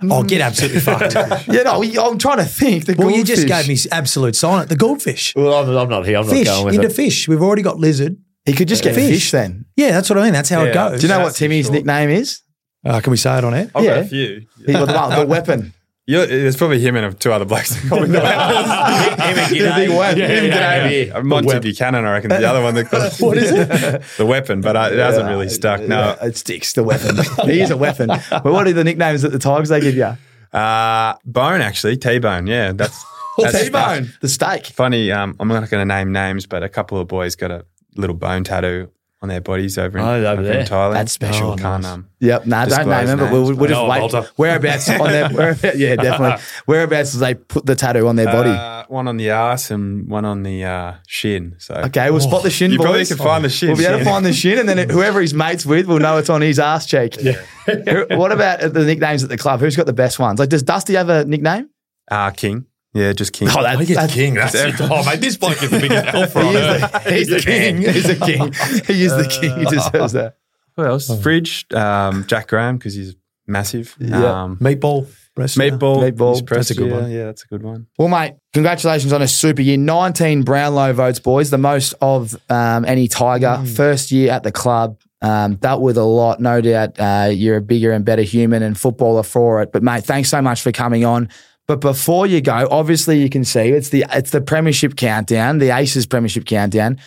Oh, 0.04 0.24
get 0.24 0.42
absolutely 0.42 0.80
fucked. 0.82 1.14
Yeah, 1.48 1.64
no, 1.64 1.82
I'm 1.82 2.18
trying 2.18 2.38
to 2.38 2.46
think. 2.46 2.86
The 2.86 2.96
Well, 2.98 3.10
you 3.12 3.24
just 3.24 3.48
goldfish. 3.48 3.68
gave 3.68 3.86
me 3.86 3.90
absolute 3.92 4.36
silence. 4.36 4.70
The 4.70 4.76
goldfish. 4.76 5.34
Well, 5.36 5.54
I'm, 5.54 5.70
I'm 5.76 5.90
not 5.90 6.06
here. 6.06 6.18
I'm 6.18 6.26
Fish 6.26 6.46
not 6.48 6.54
going 6.56 6.66
with 6.66 6.76
into 6.76 6.88
it. 6.88 6.94
fish. 6.94 7.28
We've 7.28 7.42
already 7.42 7.62
got 7.62 7.78
lizard. 7.80 8.18
He 8.46 8.54
could 8.54 8.68
just 8.68 8.84
get 8.84 8.94
Fish. 8.94 9.10
fish, 9.10 9.32
then. 9.32 9.66
Yeah, 9.76 9.92
that's 9.92 10.10
what 10.10 10.20
I 10.20 10.24
mean. 10.24 10.34
That's 10.34 10.50
how 10.50 10.64
it 10.64 10.68
Yeah. 10.68 10.90
goes. 10.90 11.02
Do 11.02 11.08
you 11.08 11.14
know 11.14 11.20
what 11.20 11.26
That's 11.28 11.40
Timmy's 11.40 11.66
short. 11.66 11.76
nickname 11.78 12.10
is? 12.10 12.42
Uh, 12.86 13.00
can 13.00 13.10
we 13.12 13.18
say 13.18 13.38
it 13.40 13.44
on 13.44 13.56
air? 13.56 13.72
I've 13.74 13.84
Yeah. 13.84 13.96
got 13.96 14.00
a 14.04 14.08
few. 14.08 14.46
He 14.66 14.74
got 14.74 14.86
the, 15.10 15.22
the 15.22 15.26
weapon. 15.28 15.74
You're, 16.08 16.28
there's 16.28 16.56
probably 16.56 16.80
him 16.80 16.96
and 16.96 17.20
two 17.20 17.32
other 17.32 17.46
blokes. 17.46 17.70
that 17.76 17.90
call 17.90 18.02
me 18.02 18.06
the 18.08 18.20
weapon. 18.20 18.56
Him 19.26 19.38
and 19.40 19.56
G'day. 19.56 20.18
Yeah, 20.18 20.26
Him 20.28 20.44
and 20.44 20.48
yeah, 20.48 20.88
G'day. 20.88 21.08
yeah. 21.08 21.22
Monty 21.22 21.60
Buchanan, 21.60 22.06
I 22.06 22.12
reckon, 22.12 22.30
the 22.30 22.48
other 22.48 22.62
one 22.62 22.76
that 22.76 22.90
calls 22.90 23.20
What 23.20 23.38
is 23.40 23.52
it? 23.52 24.04
the 24.18 24.26
weapon, 24.26 24.62
but 24.62 24.76
uh, 24.76 24.90
it 24.92 25.00
hasn't 25.00 25.28
really 25.28 25.50
stuck. 25.50 25.82
No, 25.82 26.16
Yeah, 26.22 26.26
it 26.28 26.38
sticks. 26.38 26.74
The 26.74 26.84
weapon. 26.84 27.18
he 27.46 27.60
is 27.60 27.72
a 27.72 27.78
weapon. 27.78 28.08
But 28.08 28.46
what 28.46 28.68
are 28.68 28.74
the 28.74 28.84
nicknames 28.84 29.24
that 29.24 29.32
the 29.32 29.40
Tigers 29.40 29.70
they 29.70 29.80
give 29.82 29.96
you? 29.96 30.16
uh, 30.58 31.16
Bone 31.26 31.62
actually, 31.62 31.98
T 31.98 32.20
Bone. 32.20 32.46
Yeah, 32.46 32.72
that's, 32.74 33.04
that's 33.40 33.64
T-bone, 33.64 34.14
the 34.22 34.30
steak. 34.30 34.68
Funny. 34.68 35.12
Um, 35.12 35.36
I'm 35.40 35.48
not 35.48 35.68
going 35.72 35.82
to 35.82 35.86
name 35.92 36.12
names, 36.12 36.46
but 36.46 36.62
a 36.62 36.70
couple 36.70 37.00
of 37.00 37.08
boys 37.08 37.36
got 37.36 37.50
a 37.50 37.66
little 37.96 38.16
bone 38.16 38.44
tattoo 38.44 38.92
on 39.26 39.30
their 39.30 39.42
bodies 39.42 39.78
over 39.78 39.98
in, 39.98 40.04
Oh, 40.04 40.14
over 40.16 40.28
over 40.28 40.44
there. 40.44 40.60
in 40.60 40.66
Thailand. 40.68 40.94
That's 40.94 41.12
special. 41.12 41.52
Oh, 41.52 41.56
Can't 41.56 41.84
um, 41.86 42.10
Yep, 42.20 42.46
no, 42.46 42.56
don't 42.58 42.70
Disclose 42.70 42.88
name 42.88 43.06
them, 43.08 43.20
but 43.20 43.32
we'll, 43.32 43.46
names. 43.48 43.58
we'll 43.58 43.70
just 43.70 43.82
No, 43.82 43.90
wait. 43.90 44.00
Walter. 44.00 44.30
Whereabouts 44.36 44.90
on 44.90 44.98
their, 45.12 45.30
whereabouts, 45.30 45.76
yeah, 45.78 45.96
definitely. 45.96 46.44
Whereabouts 46.66 47.14
do 47.14 47.20
they 47.20 47.34
put 47.36 47.66
the 47.66 47.76
tattoo 47.76 48.08
on 48.08 48.16
their 48.16 48.28
body? 48.28 48.50
Uh, 48.52 48.84
one 48.88 49.08
on 49.08 49.18
the 49.18 49.32
ass 49.32 49.72
and 49.72 50.08
one 50.08 50.26
on 50.26 50.44
the 50.44 50.64
uh, 50.64 50.94
shin. 51.08 51.56
So 51.58 51.74
okay, 51.76 52.12
we'll 52.12 52.20
spot 52.22 52.44
the 52.44 52.50
shin, 52.52 52.72
you 52.72 52.78
probably 52.80 53.06
can 53.06 53.18
find 53.18 53.44
the 53.44 53.50
shin. 53.50 53.70
We'll 53.70 53.78
be 53.78 53.86
able 53.86 54.00
to 54.00 54.06
find 54.06 54.26
the 54.26 54.34
shin, 54.34 54.60
and 54.60 54.70
then 54.70 54.80
it- 54.80 54.92
whoever 54.92 55.20
he's 55.22 55.34
mates 55.34 55.66
with 55.66 55.88
will 55.88 56.00
know 56.00 56.18
it's 56.18 56.30
on 56.30 56.42
his 56.42 56.60
ass 56.60 56.86
cheek. 56.86 57.16
Who- 57.16 58.06
what 58.12 58.32
about 58.32 58.60
the 58.74 58.86
nicknames 58.86 59.24
at 59.24 59.30
the 59.30 59.38
club? 59.38 59.60
Who's 59.60 59.76
got 59.76 59.86
the 59.88 59.94
best 59.94 60.20
ones? 60.20 60.40
Like, 60.40 60.50
does 60.50 60.64
Dusty 60.64 60.94
have 60.94 61.10
a 61.10 61.26
nickname? 61.26 61.70
Uh, 62.10 62.30
King. 62.32 62.66
Yeah, 62.96 63.12
just 63.14 63.34
King. 63.34 63.50
Oh, 63.52 63.62
that- 63.62 63.78
I 63.78 63.84
get 63.86 63.96
that- 63.96 64.10
king. 64.10 64.34
That's 64.36 64.56
it. 64.56 64.76
Oh, 64.80 65.04
mate, 65.06 65.20
this 65.22 65.36
bloke 65.38 65.62
is 65.64 65.70
the 65.70 65.80
biggest 65.80 66.06
alpha 66.08 66.42
He 66.42 66.48
on 66.48 66.56
is 66.56 66.62
earth. 66.84 66.92
the, 67.04 67.12
he's 67.14 67.28
the 67.28 67.40
king. 67.52 67.78
He's 67.82 68.04
the 68.08 68.26
king. 68.26 68.54
He 68.96 69.04
is 69.04 69.12
the 69.12 69.28
king. 69.28 69.60
He 69.60 69.66
deserves 69.66 70.14
that. 70.14 70.38
Who 70.78 70.86
else? 70.86 71.22
Fridge. 71.22 71.72
Um, 71.74 72.26
Jack 72.26 72.48
Graham 72.48 72.78
because 72.78 72.94
he's 72.96 73.16
massive. 73.48 73.96
Yeah. 74.00 74.44
Um, 74.44 74.58
Meatball. 74.58 75.08
wrestler. 75.38 75.66
Meatball. 75.72 76.10
Meatball. 76.12 76.46
pressed, 76.48 76.70
That's 76.70 76.72
a 76.72 76.76
good 76.76 76.90
yeah, 76.90 77.02
one. 77.02 77.12
Yeah, 77.12 77.26
that's 77.26 77.44
a 77.44 77.48
good 77.48 77.64
one. 77.64 77.88
Well, 77.98 78.08
mate, 78.08 78.36
congratulations 78.54 79.12
on 79.14 79.22
a 79.22 79.28
super 79.28 79.62
year. 79.62 79.78
19 79.78 80.44
Brownlow 80.44 80.94
votes, 80.94 81.20
boys, 81.20 81.50
the 81.50 81.58
most 81.58 81.94
of 82.02 82.36
um, 82.50 82.86
any 82.86 83.08
Tiger. 83.10 83.64
First 83.76 84.12
year 84.12 84.32
at 84.32 84.44
the 84.44 84.52
club. 84.52 85.00
Um, 85.22 85.56
dealt 85.56 85.82
with 85.82 85.98
a 85.98 86.04
lot. 86.04 86.40
No 86.40 86.62
doubt 86.62 87.00
uh, 87.00 87.30
you're 87.32 87.58
a 87.58 87.62
bigger 87.62 87.92
and 87.92 88.06
better 88.06 88.22
human 88.22 88.62
and 88.64 88.78
footballer 88.80 89.24
for 89.24 89.62
it. 89.64 89.72
But, 89.72 89.82
mate, 89.84 90.04
thanks 90.04 90.30
so 90.30 90.42
much 90.42 90.62
for 90.62 90.72
coming 90.72 91.04
on. 91.04 91.30
But 91.68 91.82
before 91.82 92.28
you 92.28 92.42
go, 92.42 92.68
obviously 92.70 93.22
you 93.22 93.30
can 93.30 93.44
see 93.44 93.70
it's 93.70 93.90
the 93.90 94.06
it's 94.12 94.32
the 94.32 94.42
Premiership 94.42 94.96
countdown, 94.96 95.58
the 95.58 95.76
Aces 95.76 96.06
Premiership 96.06 96.46
countdown. 96.46 97.00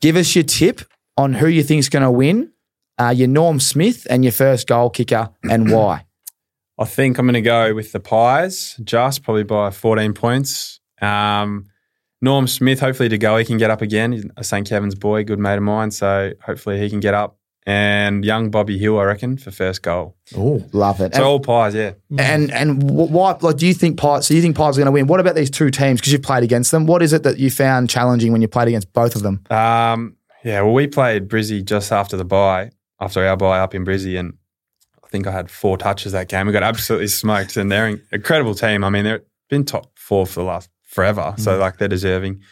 Give 0.00 0.16
us 0.16 0.34
your 0.34 0.44
tip 0.44 0.82
on 1.16 1.34
who 1.34 1.48
you 1.48 1.62
think's 1.62 1.88
going 1.88 2.02
to 2.02 2.10
win, 2.10 2.52
uh, 2.98 3.08
your 3.16 3.28
Norm 3.28 3.58
Smith 3.58 4.06
and 4.08 4.24
your 4.24 4.32
first 4.32 4.66
goal 4.66 4.90
kicker, 4.90 5.30
and 5.50 5.70
why. 5.72 6.04
I 6.78 6.84
think 6.84 7.18
I'm 7.18 7.26
going 7.26 7.34
to 7.34 7.40
go 7.40 7.74
with 7.74 7.92
the 7.92 8.00
Pies, 8.00 8.78
just 8.84 9.22
probably 9.22 9.44
by 9.44 9.70
14 9.70 10.12
points. 10.12 10.78
Um, 11.00 11.66
Norm 12.20 12.46
Smith, 12.46 12.80
hopefully 12.80 13.08
to 13.08 13.18
go, 13.18 13.36
he 13.38 13.44
can 13.44 13.56
get 13.56 13.70
up 13.70 13.80
again. 13.80 14.12
He's 14.12 14.26
a 14.36 14.44
St. 14.44 14.68
Kevin's 14.68 14.94
boy, 14.94 15.24
good 15.24 15.38
mate 15.38 15.56
of 15.56 15.62
mine. 15.62 15.90
So 15.90 16.32
hopefully 16.42 16.78
he 16.78 16.90
can 16.90 17.00
get 17.00 17.14
up. 17.14 17.38
And 17.68 18.24
young 18.24 18.52
Bobby 18.52 18.78
Hill, 18.78 18.96
I 19.00 19.02
reckon, 19.02 19.36
for 19.36 19.50
first 19.50 19.82
goal. 19.82 20.16
Oh, 20.36 20.64
Love 20.72 21.00
it. 21.00 21.16
So 21.16 21.24
all 21.24 21.40
Pies, 21.40 21.74
yeah. 21.74 21.94
And 22.16 22.52
and 22.52 22.80
why? 22.88 23.36
Like, 23.40 23.56
do 23.56 23.66
you 23.66 23.74
think 23.74 23.98
Pies? 23.98 24.28
So 24.28 24.34
you 24.34 24.40
think 24.40 24.56
Pies 24.56 24.78
are 24.78 24.80
going 24.80 24.86
to 24.86 24.92
win? 24.92 25.08
What 25.08 25.18
about 25.18 25.34
these 25.34 25.50
two 25.50 25.70
teams? 25.70 26.00
Because 26.00 26.12
you've 26.12 26.22
played 26.22 26.44
against 26.44 26.70
them. 26.70 26.86
What 26.86 27.02
is 27.02 27.12
it 27.12 27.24
that 27.24 27.38
you 27.40 27.50
found 27.50 27.90
challenging 27.90 28.30
when 28.30 28.40
you 28.40 28.46
played 28.46 28.68
against 28.68 28.92
both 28.92 29.16
of 29.16 29.22
them? 29.22 29.42
Um, 29.50 30.16
yeah, 30.44 30.62
well, 30.62 30.74
we 30.74 30.86
played 30.86 31.28
Brizzy 31.28 31.64
just 31.64 31.90
after 31.90 32.16
the 32.16 32.24
bye, 32.24 32.70
after 33.00 33.26
our 33.26 33.36
bye 33.36 33.58
up 33.58 33.74
in 33.74 33.84
Brizzy, 33.84 34.16
and 34.16 34.34
I 35.02 35.08
think 35.08 35.26
I 35.26 35.32
had 35.32 35.50
four 35.50 35.76
touches 35.76 36.12
that 36.12 36.28
game. 36.28 36.46
We 36.46 36.52
got 36.52 36.62
absolutely 36.62 37.08
smoked, 37.08 37.56
and 37.56 37.72
they're 37.72 37.88
an 37.88 38.02
incredible 38.12 38.54
team. 38.54 38.84
I 38.84 38.90
mean, 38.90 39.04
they've 39.04 39.20
been 39.50 39.64
top 39.64 39.90
four 39.98 40.24
for 40.24 40.38
the 40.38 40.46
last 40.46 40.70
forever, 40.84 41.34
so 41.36 41.58
like 41.58 41.78
they're 41.78 41.88
deserving. 41.88 42.42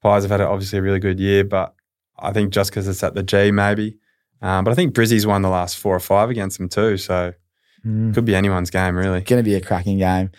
Pies 0.00 0.22
have 0.22 0.30
had 0.30 0.40
obviously 0.40 0.78
a 0.78 0.82
really 0.82 1.00
good 1.00 1.18
year, 1.18 1.42
but 1.42 1.74
I 2.16 2.32
think 2.32 2.52
just 2.52 2.70
because 2.70 2.86
it's 2.86 3.02
at 3.02 3.14
the 3.14 3.24
G, 3.24 3.50
maybe. 3.50 3.98
Um, 4.42 4.64
but 4.64 4.70
I 4.70 4.74
think 4.74 4.94
Brizzy's 4.94 5.26
won 5.26 5.42
the 5.42 5.48
last 5.50 5.76
four 5.76 5.94
or 5.94 6.00
five 6.00 6.30
against 6.30 6.58
them 6.58 6.68
too, 6.68 6.96
so 6.96 7.34
could 7.82 8.24
be 8.24 8.34
anyone's 8.34 8.70
game 8.70 8.96
really. 8.96 9.20
Going 9.22 9.42
to 9.42 9.48
be 9.48 9.54
a 9.54 9.60
cracking 9.60 9.98
game. 9.98 10.30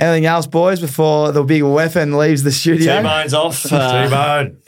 Anything 0.00 0.26
else, 0.26 0.46
boys? 0.46 0.80
Before 0.80 1.32
the 1.32 1.42
big 1.42 1.62
weapon 1.62 2.16
leaves 2.16 2.42
the 2.44 2.52
studio. 2.52 2.98
T-Bone's 2.98 3.34
off. 3.34 3.66
uh, 3.72 4.04
T-Bone. 4.04 4.58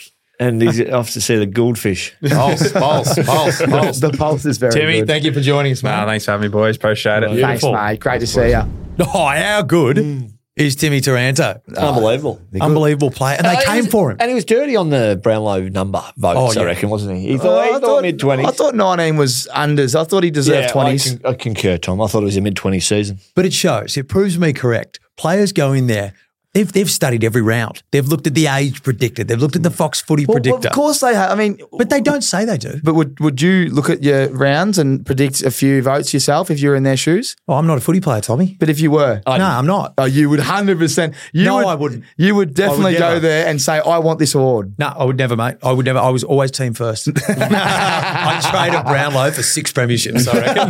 and 0.41 0.61
he's 0.61 0.81
off 0.91 1.11
to 1.13 1.21
see 1.21 1.37
the 1.37 1.47
goldfish. 1.47 2.15
Pulse, 2.29 2.73
pulse, 2.73 3.15
pulse, 3.25 3.63
pulse. 3.63 4.01
the 4.01 4.11
pulse 4.11 4.45
is 4.45 4.59
very 4.59 4.73
good. 4.73 4.81
Timmy, 4.81 4.99
good. 5.01 5.07
thank 5.07 5.25
you 5.25 5.33
for 5.33 5.41
joining 5.41 5.73
us, 5.73 5.83
Nah, 5.83 5.99
man. 5.99 6.07
thanks 6.09 6.25
for 6.25 6.33
having 6.33 6.51
me, 6.51 6.53
boys. 6.53 6.77
Appreciate 6.77 7.23
it. 7.23 7.41
Thanks, 7.41 7.63
mate. 7.63 8.01
Great 8.01 8.21
to 8.21 8.27
see 8.27 8.51
you. 8.51 8.63
Oh, 8.99 9.27
how 9.29 9.63
good 9.63 10.31
is 10.57 10.77
Timmy 10.77 11.01
Taranto? 11.01 11.61
Unbelievable. 11.77 12.41
Unbelievable 12.61 13.11
player. 13.11 13.37
And 13.37 13.47
they 13.47 13.57
Uh, 13.57 13.61
came 13.63 13.85
was- 13.85 13.87
for 13.93 14.11
him. 14.11 14.17
And 14.21 14.29
he 14.29 14.35
was 14.35 14.45
dirty 14.45 14.77
on 14.77 14.91
the 14.91 15.19
Brownlow 15.23 15.69
number 15.69 16.03
votes, 16.17 16.57
Oh, 16.57 16.61
I 16.61 16.65
reckon, 16.65 16.91
wasn't 16.91 17.19
he? 17.19 17.29
He 17.29 17.39
thought, 17.39 17.67
he 17.67 17.75
I 17.75 17.79
thought 17.81 18.03
mid 18.03 18.19
20s. 18.19 18.45
I 18.47 18.51
thought 18.51 18.75
19 18.75 19.17
was 19.17 19.49
unders. 19.55 19.99
I 19.99 20.05
thought 20.05 20.23
he 20.25 20.31
deserved 20.31 20.67
yeah, 20.69 20.73
20s. 20.73 21.07
I, 21.07 21.23
con- 21.23 21.33
I 21.33 21.35
concur, 21.37 21.79
Tom. 21.79 22.01
I 22.03 22.07
thought 22.09 22.23
it 22.23 22.27
was 22.27 22.37
a 22.37 22.41
mid 22.41 22.57
20s 22.57 22.83
season. 22.87 23.19
But 23.35 23.47
it 23.47 23.53
shows, 23.53 23.97
it 23.97 24.09
proves 24.09 24.39
me 24.39 24.53
correct. 24.53 25.01
Players 25.17 25.53
go 25.53 25.73
in 25.73 25.87
there, 25.87 26.15
they've, 26.55 26.71
they've 26.73 26.91
studied 26.91 27.25
every 27.25 27.43
round. 27.43 27.83
They've 27.91 28.07
looked 28.07 28.27
at 28.27 28.35
the 28.35 28.47
age 28.47 28.83
predictor, 28.83 29.25
they've 29.25 29.41
looked 29.41 29.57
at 29.57 29.63
the 29.63 29.71
Fox 29.71 30.01
footy 30.01 30.27
Well, 30.27 30.35
well, 30.35 30.43
predictor. 30.43 30.69
of 30.69 30.75
course 30.75 31.01
they 31.01 31.15
have. 31.15 31.31
I 31.31 31.35
mean, 31.35 31.59
But 31.73 31.91
they 31.91 32.01
don't 32.01 32.23
say 32.23 32.45
they 32.45 32.59
do. 32.59 32.81
but 32.83 32.95
would, 32.95 33.19
would 33.21 33.41
you 33.41 33.67
look 33.71 33.89
at 33.91 34.03
your 34.03 34.29
rounds 34.31 34.79
and 34.79 35.05
predict 35.07 35.43
a 35.43 35.51
few 35.51 35.83
votes 35.83 36.13
yourself 36.13 36.51
if 36.51 36.61
you 36.61 36.71
were 36.71 36.77
in 36.77 36.83
their 36.83 36.97
shoes? 36.97 37.37
Oh, 37.49 37.55
I'm 37.55 37.67
not 37.67 37.79
a 37.79 37.81
footy 37.81 38.01
player, 38.01 38.21
Tommy. 38.21 38.57
But 38.59 38.69
if 38.69 38.81
you 38.81 38.91
were, 38.91 39.23
I 39.27 39.39
no, 39.39 39.45
I'm 39.47 39.67
not. 39.67 39.95
oh, 39.99 40.05
you 40.05 40.29
would 40.31 40.41
100%. 40.41 41.15
You 41.33 41.45
No, 41.45 41.57
would, 41.57 41.67
I 41.67 41.75
wouldn't. 41.75 42.05
You 42.17 42.35
would 42.35 42.55
definitely 42.55 42.97
go 42.97 43.19
there 43.21 43.47
and 43.47 43.61
say, 43.61 43.79
I 43.79 43.99
want 43.99 44.19
this 44.19 44.35
award. 44.35 44.75
No, 44.79 44.87
I 44.89 45.05
would 45.05 45.17
never, 45.17 45.37
mate. 45.37 45.57
I 45.63 45.73
would 45.73 45.87
never. 45.87 45.99
I 45.99 46.09
was 46.11 46.25
always 46.25 46.51
team 46.51 46.75
first. 46.75 47.09
I 47.29 48.41
traded 48.51 48.85
Brownlow 48.87 49.31
for 49.33 49.43
six 49.43 49.73
premierships, 49.73 50.27
I 50.29 50.39
reckon. 50.41 50.69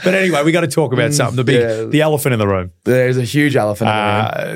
but 0.04 0.14
anyway, 0.14 0.42
we 0.44 0.52
got 0.52 0.62
to 0.62 0.66
talk 0.68 0.92
about 0.92 1.12
something. 1.14 1.36
The 1.36 1.44
big, 1.44 1.60
yeah. 1.60 1.84
the 1.84 2.00
elephant 2.02 2.32
in 2.32 2.38
the 2.38 2.46
room. 2.48 2.72
There's 2.84 3.16
a 3.16 3.22
huge 3.24 3.56
elephant 3.56 3.90
in 3.90 3.96
the 3.96 4.02
room. 4.02 4.55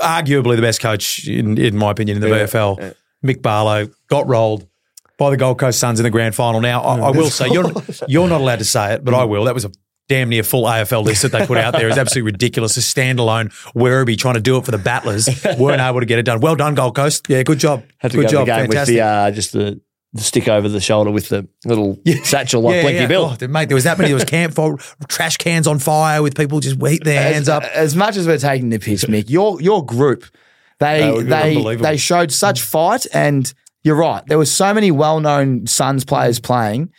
arguably 0.00 0.56
the 0.56 0.62
best 0.62 0.80
coach, 0.80 1.26
in, 1.28 1.58
in 1.58 1.76
my 1.76 1.90
opinion, 1.90 2.16
in 2.16 2.20
the 2.22 2.28
VFL. 2.28 2.94
Mick 3.24 3.40
Barlow 3.40 3.88
got 4.08 4.26
rolled 4.28 4.68
by 5.18 5.30
the 5.30 5.36
Gold 5.36 5.58
Coast 5.58 5.78
Suns 5.78 5.98
in 5.98 6.04
the 6.04 6.10
grand 6.10 6.34
final. 6.34 6.60
Now, 6.60 6.82
I, 6.82 6.98
I 6.98 7.10
will 7.10 7.30
say, 7.30 7.48
you're, 7.48 7.70
you're 8.08 8.28
not 8.28 8.40
allowed 8.40 8.58
to 8.58 8.64
say 8.64 8.94
it, 8.94 9.04
but 9.04 9.14
I 9.14 9.24
will. 9.24 9.44
That 9.44 9.54
was 9.54 9.64
a 9.64 9.70
damn 10.08 10.28
near 10.28 10.42
full 10.42 10.64
AFL 10.64 11.04
list 11.04 11.22
that 11.22 11.32
they 11.32 11.46
put 11.46 11.56
out 11.56 11.72
there. 11.72 11.88
It's 11.88 11.96
absolutely 11.96 12.32
ridiculous. 12.32 12.76
A 12.76 12.80
standalone 12.80 13.46
Werribee 13.74 14.18
trying 14.18 14.34
to 14.34 14.40
do 14.40 14.58
it 14.58 14.64
for 14.64 14.70
the 14.70 14.78
Battlers. 14.78 15.28
Weren't 15.58 15.80
able 15.80 16.00
to 16.00 16.06
get 16.06 16.18
it 16.18 16.24
done. 16.24 16.40
Well 16.40 16.56
done, 16.56 16.74
Gold 16.74 16.94
Coast. 16.94 17.26
Yeah, 17.28 17.42
good 17.42 17.58
job. 17.58 17.84
Had 17.98 18.10
to 18.10 18.18
good 18.18 18.24
go 18.24 18.44
job. 18.44 18.46
Fantastic. 18.46 18.94
the, 18.96 19.00
uh, 19.00 19.30
just 19.30 19.52
the, 19.52 19.80
the 20.14 20.22
stick 20.22 20.46
over 20.48 20.68
the 20.68 20.80
shoulder 20.80 21.10
with 21.10 21.28
the 21.28 21.46
little 21.64 21.98
satchel 22.22 22.62
like 22.62 22.82
Blinky 22.82 23.06
Bill. 23.06 23.36
Oh, 23.40 23.48
mate, 23.48 23.68
there 23.68 23.74
was 23.74 23.84
that 23.84 23.98
many. 23.98 24.08
There 24.08 24.14
was 24.14 24.24
campfire, 24.24 24.76
trash 25.08 25.36
cans 25.36 25.66
on 25.66 25.80
fire 25.80 26.22
with 26.22 26.36
people 26.36 26.60
just 26.60 26.80
heat 26.80 27.02
their 27.04 27.20
hands 27.20 27.48
up. 27.48 27.64
As 27.64 27.96
much 27.96 28.16
as 28.16 28.26
we're 28.26 28.38
taking 28.38 28.70
the 28.70 28.78
piss, 28.78 29.04
Mick, 29.04 29.28
your 29.28 29.60
your 29.60 29.84
group, 29.84 30.24
they 30.78 31.22
They 31.22 31.76
they 31.76 31.96
showed 31.96 32.30
such 32.30 32.62
fight, 32.62 33.06
and 33.12 33.52
you're 33.82 33.96
right. 33.96 34.24
There 34.26 34.38
were 34.38 34.46
so 34.46 34.72
many 34.72 34.90
well 34.92 35.18
known 35.20 35.66
Suns 35.66 36.04
players 36.04 36.38
playing. 36.38 36.92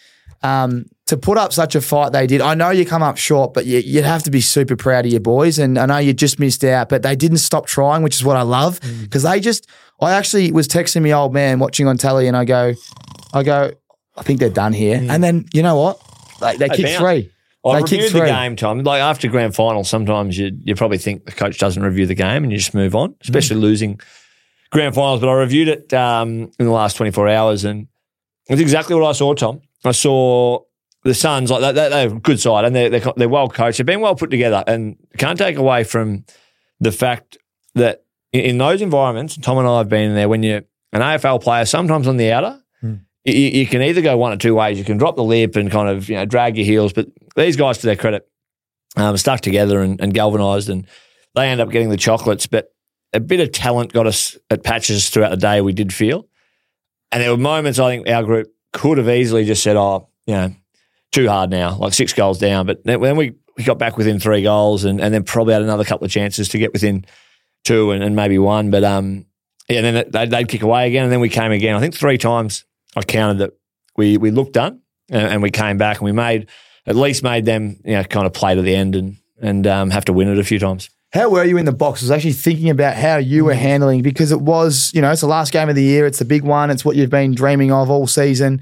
Um, 0.43 0.85
to 1.07 1.17
put 1.17 1.37
up 1.37 1.53
such 1.53 1.75
a 1.75 1.81
fight 1.81 2.11
they 2.11 2.25
did, 2.25 2.41
I 2.41 2.55
know 2.55 2.71
you 2.71 2.85
come 2.85 3.03
up 3.03 3.17
short, 3.17 3.53
but 3.53 3.65
you, 3.65 3.79
you'd 3.79 4.05
have 4.05 4.23
to 4.23 4.31
be 4.31 4.41
super 4.41 4.75
proud 4.75 5.05
of 5.05 5.11
your 5.11 5.21
boys. 5.21 5.59
And 5.59 5.77
I 5.77 5.85
know 5.85 5.97
you 5.97 6.13
just 6.13 6.39
missed 6.39 6.63
out, 6.63 6.89
but 6.89 7.03
they 7.03 7.15
didn't 7.15 7.37
stop 7.37 7.67
trying, 7.67 8.01
which 8.01 8.15
is 8.15 8.23
what 8.23 8.37
I 8.37 8.41
love 8.41 8.79
mm. 8.79 9.03
because 9.03 9.23
they 9.23 9.39
just. 9.39 9.69
I 10.01 10.11
actually 10.11 10.51
was 10.51 10.67
texting 10.67 11.03
my 11.03 11.13
old 11.13 11.33
man 11.33 11.59
watching 11.59 11.87
on 11.87 11.97
telly, 11.97 12.27
and 12.27 12.35
I 12.35 12.43
go, 12.43 12.73
I 13.33 13.43
go, 13.43 13.71
I 14.17 14.23
think 14.23 14.39
they're 14.39 14.49
done 14.49 14.73
here. 14.73 14.99
Mm. 14.99 15.09
And 15.09 15.23
then 15.23 15.45
you 15.53 15.61
know 15.61 15.77
what? 15.77 16.01
They, 16.41 16.57
they 16.57 16.67
bounced. 16.67 16.97
three. 16.97 17.31
I 17.65 17.81
they 17.81 17.81
reviewed 17.81 18.11
the 18.11 18.25
game, 18.25 18.55
Tom. 18.55 18.79
Like 18.79 19.01
after 19.01 19.27
grand 19.27 19.55
final, 19.55 19.83
sometimes 19.83 20.37
you 20.37 20.51
you 20.63 20.75
probably 20.75 20.97
think 20.97 21.25
the 21.25 21.31
coach 21.31 21.59
doesn't 21.59 21.81
review 21.81 22.05
the 22.05 22.15
game 22.15 22.43
and 22.43 22.51
you 22.51 22.57
just 22.57 22.73
move 22.73 22.95
on, 22.95 23.11
mm. 23.11 23.15
especially 23.21 23.57
losing 23.57 23.99
grand 24.71 24.95
finals. 24.95 25.21
But 25.21 25.29
I 25.29 25.33
reviewed 25.33 25.69
it 25.69 25.93
um, 25.93 26.51
in 26.59 26.65
the 26.65 26.71
last 26.71 26.97
24 26.97 27.29
hours 27.29 27.63
and 27.63 27.87
it's 28.47 28.61
exactly 28.61 28.95
what 28.95 29.07
I 29.07 29.13
saw, 29.13 29.33
Tom. 29.33 29.61
I 29.83 29.91
saw 29.91 30.59
the 31.05 31.13
Suns, 31.13 31.51
like 31.51 31.61
they, 31.61 31.71
they, 31.71 31.89
they're 31.89 32.07
a 32.07 32.19
good 32.19 32.39
side 32.39 32.65
and 32.65 32.75
they're, 32.75 32.89
they're, 32.89 33.13
they're 33.15 33.29
well 33.29 33.47
coached. 33.47 33.77
They've 33.77 33.85
been 33.85 34.01
well 34.01 34.15
put 34.15 34.31
together 34.31 34.63
and 34.67 34.97
can't 35.17 35.37
take 35.37 35.55
away 35.55 35.83
from 35.83 36.25
the 36.79 36.91
fact 36.91 37.37
that 37.75 38.03
in, 38.33 38.41
in 38.41 38.57
those 38.57 38.81
environments, 38.81 39.37
Tom 39.37 39.59
and 39.59 39.67
I 39.67 39.77
have 39.77 39.89
been 39.89 40.09
in 40.09 40.15
there 40.15 40.27
when 40.27 40.43
you're 40.43 40.63
an 40.91 41.01
AFL 41.01 41.41
player, 41.41 41.65
sometimes 41.65 42.07
on 42.07 42.17
the 42.17 42.31
outer, 42.31 42.59
you, 43.25 43.33
you 43.33 43.67
can 43.67 43.81
either 43.81 44.01
go 44.01 44.17
one 44.17 44.31
or 44.31 44.37
two 44.37 44.55
ways. 44.55 44.77
You 44.77 44.85
can 44.85 44.97
drop 44.97 45.15
the 45.15 45.23
lip 45.23 45.55
and 45.55 45.71
kind 45.71 45.89
of 45.89 46.09
you 46.09 46.15
know 46.15 46.25
drag 46.25 46.57
your 46.57 46.65
heels, 46.65 46.93
but 46.93 47.07
these 47.35 47.55
guys, 47.55 47.79
to 47.79 47.87
their 47.87 47.95
credit, 47.95 48.27
um, 48.95 49.17
stuck 49.17 49.41
together 49.41 49.81
and, 49.81 49.99
and 49.99 50.13
galvanised, 50.13 50.69
and 50.69 50.87
they 51.33 51.49
end 51.49 51.59
up 51.59 51.69
getting 51.71 51.89
the 51.89 51.97
chocolates. 51.97 52.47
But 52.47 52.73
a 53.13 53.19
bit 53.19 53.39
of 53.39 53.51
talent 53.51 53.93
got 53.93 54.07
us 54.07 54.37
at 54.49 54.63
patches 54.63 55.09
throughout 55.09 55.29
the 55.29 55.37
day. 55.37 55.61
We 55.61 55.73
did 55.73 55.93
feel, 55.93 56.27
and 57.11 57.21
there 57.21 57.31
were 57.31 57.37
moments 57.37 57.79
I 57.79 57.95
think 57.95 58.07
our 58.07 58.23
group 58.23 58.53
could 58.73 58.99
have 58.99 59.09
easily 59.09 59.43
just 59.43 59.63
said, 59.63 59.75
"Oh, 59.75 60.09
you 60.27 60.35
know, 60.35 60.55
too 61.15 61.27
hard 61.27 61.49
now, 61.49 61.75
like 61.77 61.93
six 61.93 62.13
goals 62.13 62.37
down." 62.37 62.65
But 62.65 62.83
then 62.83 63.15
we 63.15 63.33
we 63.57 63.63
got 63.63 63.79
back 63.79 63.97
within 63.97 64.19
three 64.19 64.43
goals 64.43 64.83
and, 64.83 64.99
and 65.01 65.13
then 65.13 65.23
probably 65.23 65.53
had 65.53 65.63
another 65.63 65.83
couple 65.83 66.05
of 66.05 66.11
chances 66.11 66.49
to 66.49 66.57
get 66.57 66.73
within 66.73 67.05
two 67.63 67.91
and, 67.91 68.03
and 68.03 68.15
maybe 68.15 68.37
one. 68.37 68.69
But 68.69 68.83
um, 68.83 69.25
yeah, 69.69 69.81
then 69.81 70.05
they'd, 70.11 70.29
they'd 70.29 70.47
kick 70.47 70.61
away 70.61 70.87
again, 70.87 71.03
and 71.03 71.11
then 71.11 71.19
we 71.19 71.29
came 71.29 71.51
again. 71.51 71.75
I 71.75 71.79
think 71.79 71.95
three 71.95 72.17
times 72.17 72.65
I 72.95 73.01
counted 73.01 73.39
that 73.39 73.53
we 73.97 74.17
we 74.17 74.31
looked 74.31 74.53
done 74.53 74.81
and, 75.09 75.27
and 75.27 75.41
we 75.41 75.51
came 75.51 75.77
back 75.77 75.97
and 75.97 76.05
we 76.05 76.11
made 76.11 76.47
at 76.85 76.95
least 76.95 77.23
made 77.23 77.45
them 77.45 77.79
you 77.83 77.93
know 77.93 78.03
kind 78.03 78.25
of 78.25 78.33
play 78.33 78.55
to 78.55 78.61
the 78.61 78.75
end 78.75 78.95
and 78.95 79.17
and 79.41 79.67
um, 79.67 79.89
have 79.89 80.05
to 80.05 80.13
win 80.13 80.27
it 80.27 80.37
a 80.37 80.43
few 80.43 80.59
times. 80.59 80.89
How 81.11 81.29
were 81.29 81.45
you 81.45 81.57
in 81.57 81.65
the 81.65 81.71
box? 81.71 82.01
I 82.01 82.05
was 82.05 82.11
actually 82.11 82.33
thinking 82.33 82.69
about 82.69 82.97
how 82.97 83.17
you 83.17 83.45
were 83.45 83.53
handling 83.53 84.01
because 84.01 84.33
it 84.33 84.41
was, 84.41 84.91
you 84.93 85.01
know, 85.01 85.11
it's 85.11 85.21
the 85.21 85.27
last 85.27 85.53
game 85.53 85.69
of 85.69 85.75
the 85.75 85.83
year. 85.83 86.05
It's 86.05 86.19
the 86.19 86.25
big 86.25 86.43
one. 86.43 86.69
It's 86.69 86.83
what 86.83 86.97
you've 86.97 87.09
been 87.09 87.33
dreaming 87.33 87.71
of 87.71 87.89
all 87.89 88.05
season. 88.05 88.61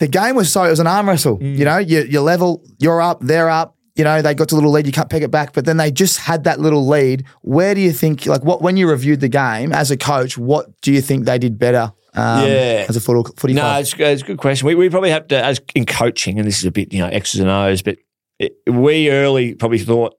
The 0.00 0.08
game 0.08 0.34
was 0.34 0.50
so, 0.52 0.64
it 0.64 0.70
was 0.70 0.80
an 0.80 0.86
arm 0.86 1.08
wrestle. 1.08 1.38
You 1.42 1.64
know, 1.64 1.78
you, 1.78 2.00
you 2.02 2.20
level, 2.20 2.64
you're 2.78 3.00
up, 3.00 3.20
they're 3.20 3.50
up. 3.50 3.76
You 3.96 4.04
know, 4.04 4.22
they 4.22 4.34
got 4.34 4.48
to 4.48 4.54
a 4.54 4.56
little 4.56 4.70
lead, 4.70 4.86
you 4.86 4.92
can't 4.92 5.10
pick 5.10 5.22
it 5.22 5.30
back, 5.30 5.52
but 5.52 5.66
then 5.66 5.76
they 5.76 5.90
just 5.90 6.18
had 6.18 6.44
that 6.44 6.58
little 6.58 6.86
lead. 6.86 7.24
Where 7.42 7.74
do 7.74 7.82
you 7.82 7.92
think, 7.92 8.24
like, 8.24 8.42
what 8.42 8.62
when 8.62 8.78
you 8.78 8.88
reviewed 8.88 9.20
the 9.20 9.28
game 9.28 9.72
as 9.72 9.90
a 9.90 9.96
coach, 9.96 10.38
what 10.38 10.80
do 10.80 10.90
you 10.90 11.02
think 11.02 11.26
they 11.26 11.38
did 11.38 11.58
better 11.58 11.92
um, 12.14 12.46
Yeah. 12.46 12.86
as 12.88 12.96
a 12.96 13.00
foot, 13.00 13.38
footy 13.38 13.52
No, 13.52 13.78
it's, 13.78 13.94
it's 13.98 14.22
a 14.22 14.24
good 14.24 14.38
question. 14.38 14.66
We, 14.66 14.74
we 14.74 14.88
probably 14.88 15.10
have 15.10 15.28
to, 15.28 15.44
as 15.44 15.60
in 15.74 15.84
coaching, 15.84 16.38
and 16.38 16.48
this 16.48 16.58
is 16.58 16.64
a 16.64 16.70
bit, 16.70 16.94
you 16.94 17.00
know, 17.00 17.08
X's 17.08 17.40
and 17.40 17.50
O's, 17.50 17.82
but 17.82 17.98
it, 18.38 18.52
we 18.66 19.10
early 19.10 19.54
probably 19.54 19.80
thought 19.80 20.14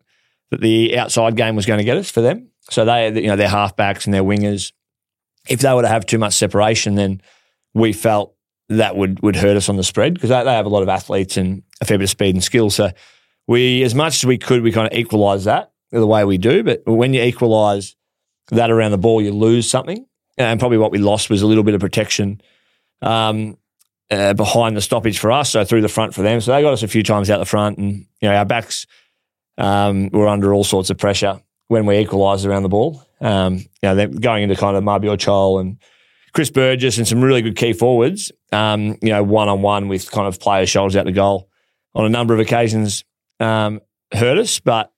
that 0.52 0.62
the 0.62 0.96
outside 1.00 1.36
game 1.36 1.56
was 1.56 1.66
going 1.66 1.80
to 1.80 1.84
get 1.84 1.98
us 1.98 2.12
for 2.12 2.22
them. 2.22 2.50
So 2.70 2.86
they, 2.86 3.08
you 3.20 3.28
know, 3.28 3.36
their 3.36 3.50
halfbacks 3.50 4.06
and 4.06 4.14
their 4.14 4.24
wingers, 4.24 4.74
if 5.50 5.62
they 5.62 5.74
were 5.74 5.82
to 5.82 5.88
have 5.88 6.06
too 6.06 6.20
much 6.20 6.34
separation, 6.34 6.94
then 6.96 7.22
we 7.74 7.94
felt 7.94 8.36
that 8.78 8.96
would 8.96 9.22
would 9.22 9.36
hurt 9.36 9.58
us 9.58 9.70
on 9.70 9.78
the 9.78 9.84
spread 9.84 10.14
because 10.14 10.30
they, 10.30 10.36
have 10.36 10.66
a 10.66 10.70
lot 10.70 10.84
of 10.84 10.90
athletes 10.90 11.38
and 11.38 11.64
a 11.82 11.86
fair 11.86 11.98
bit 11.98 12.06
of 12.06 12.10
speed 12.10 12.36
and 12.36 12.44
skill. 12.44 12.70
So 12.70 12.92
we, 13.48 13.84
as 13.84 13.94
much 13.94 14.16
as 14.16 14.26
we 14.26 14.38
could, 14.38 14.62
we 14.62 14.72
kind 14.72 14.92
of 14.92 14.98
equalise 14.98 15.44
that 15.46 15.72
the 15.92 16.08
way 16.08 16.24
we 16.24 16.38
do. 16.38 16.64
But 16.64 16.84
when 16.86 17.14
you 17.14 17.22
equalise 17.22 17.96
that 18.50 18.72
around 18.72 18.92
the 18.92 18.98
ball, 18.98 19.22
you 19.22 19.32
lose 19.32 19.70
something. 19.70 20.06
And 20.38 20.60
probably 20.60 20.78
what 20.78 20.92
we 20.92 20.98
lost 20.98 21.30
was 21.30 21.42
a 21.42 21.48
little 21.48 21.64
bit 21.64 21.74
of 21.76 21.82
protection 21.82 22.42
um, 23.02 23.58
uh, 24.10 24.34
behind 24.34 24.78
the 24.78 24.82
stoppage 24.82 25.20
for 25.20 25.32
us, 25.32 25.52
so 25.52 25.64
through 25.66 25.82
the 25.82 25.90
front 25.90 26.14
for 26.14 26.22
them. 26.22 26.42
So 26.42 26.52
they 26.52 26.62
got 26.62 26.74
us 26.74 26.84
a 26.84 26.88
few 26.88 27.04
times 27.04 27.30
out 27.30 27.40
the 27.40 27.46
front, 27.46 27.78
and 27.78 28.06
you 28.22 28.30
know 28.30 28.36
our 28.36 28.46
backs 28.46 28.88
um, 29.58 30.10
were 30.10 30.28
under 30.28 30.54
all 30.54 30.64
sorts 30.64 30.90
of 30.90 30.98
pressure 30.98 31.42
when 31.68 31.86
we 31.86 31.98
equalised 31.98 32.46
around 32.46 32.64
the 32.64 32.70
ball. 32.70 33.06
Um, 33.20 33.58
you 33.58 33.68
know, 33.84 34.08
going 34.08 34.44
into 34.44 34.56
kind 34.56 34.76
of 34.76 34.84
Mabior 34.84 35.18
Chol 35.18 35.60
and 35.60 35.78
Chris 36.34 36.50
Burgess 36.50 36.98
and 36.98 37.08
some 37.08 37.22
really 37.22 37.42
good 37.42 37.56
key 37.56 37.74
forwards. 37.74 38.32
Um, 38.52 38.98
you 39.02 39.10
know, 39.10 39.24
one 39.24 39.50
on 39.50 39.62
one 39.62 39.88
with 39.88 40.12
kind 40.12 40.28
of 40.28 40.40
players' 40.40 40.70
shoulders 40.70 40.96
out 40.96 41.06
the 41.06 41.12
goal 41.12 41.50
on 41.94 42.06
a 42.06 42.10
number 42.10 42.34
of 42.34 42.40
occasions 42.40 43.04
um, 43.40 43.82
hurt 44.14 44.38
us, 44.38 44.60
but 44.60 44.92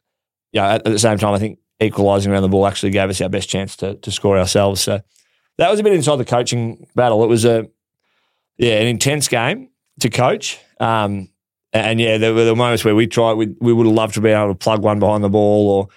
yeah, 0.51 0.75
at, 0.75 0.85
at 0.85 0.91
the 0.91 0.99
same 0.99 1.17
time, 1.17 1.33
I 1.33 1.39
think 1.39 1.59
equalising 1.79 2.31
around 2.31 2.43
the 2.43 2.49
ball 2.49 2.67
actually 2.67 2.91
gave 2.91 3.09
us 3.09 3.19
our 3.21 3.29
best 3.29 3.49
chance 3.49 3.75
to 3.77 3.95
to 3.95 4.11
score 4.11 4.37
ourselves. 4.37 4.81
So 4.81 5.01
that 5.57 5.71
was 5.71 5.79
a 5.79 5.83
bit 5.83 5.93
inside 5.93 6.17
the 6.17 6.25
coaching 6.25 6.87
battle. 6.95 7.23
It 7.23 7.27
was 7.27 7.45
a 7.45 7.67
yeah, 8.57 8.79
an 8.79 8.87
intense 8.87 9.27
game 9.27 9.69
to 9.99 10.09
coach. 10.09 10.59
Um, 10.79 11.29
and 11.71 11.99
yeah, 11.99 12.17
there 12.17 12.33
were 12.33 12.45
the 12.45 12.55
moments 12.55 12.85
where 12.85 12.95
we 12.95 13.07
tried, 13.07 13.33
we, 13.33 13.55
we 13.59 13.73
would 13.73 13.87
have 13.87 13.95
loved 13.95 14.13
to 14.13 14.21
be 14.21 14.29
able 14.29 14.49
to 14.49 14.55
plug 14.55 14.83
one 14.83 14.99
behind 14.99 15.23
the 15.23 15.29
ball 15.29 15.69
or 15.69 15.87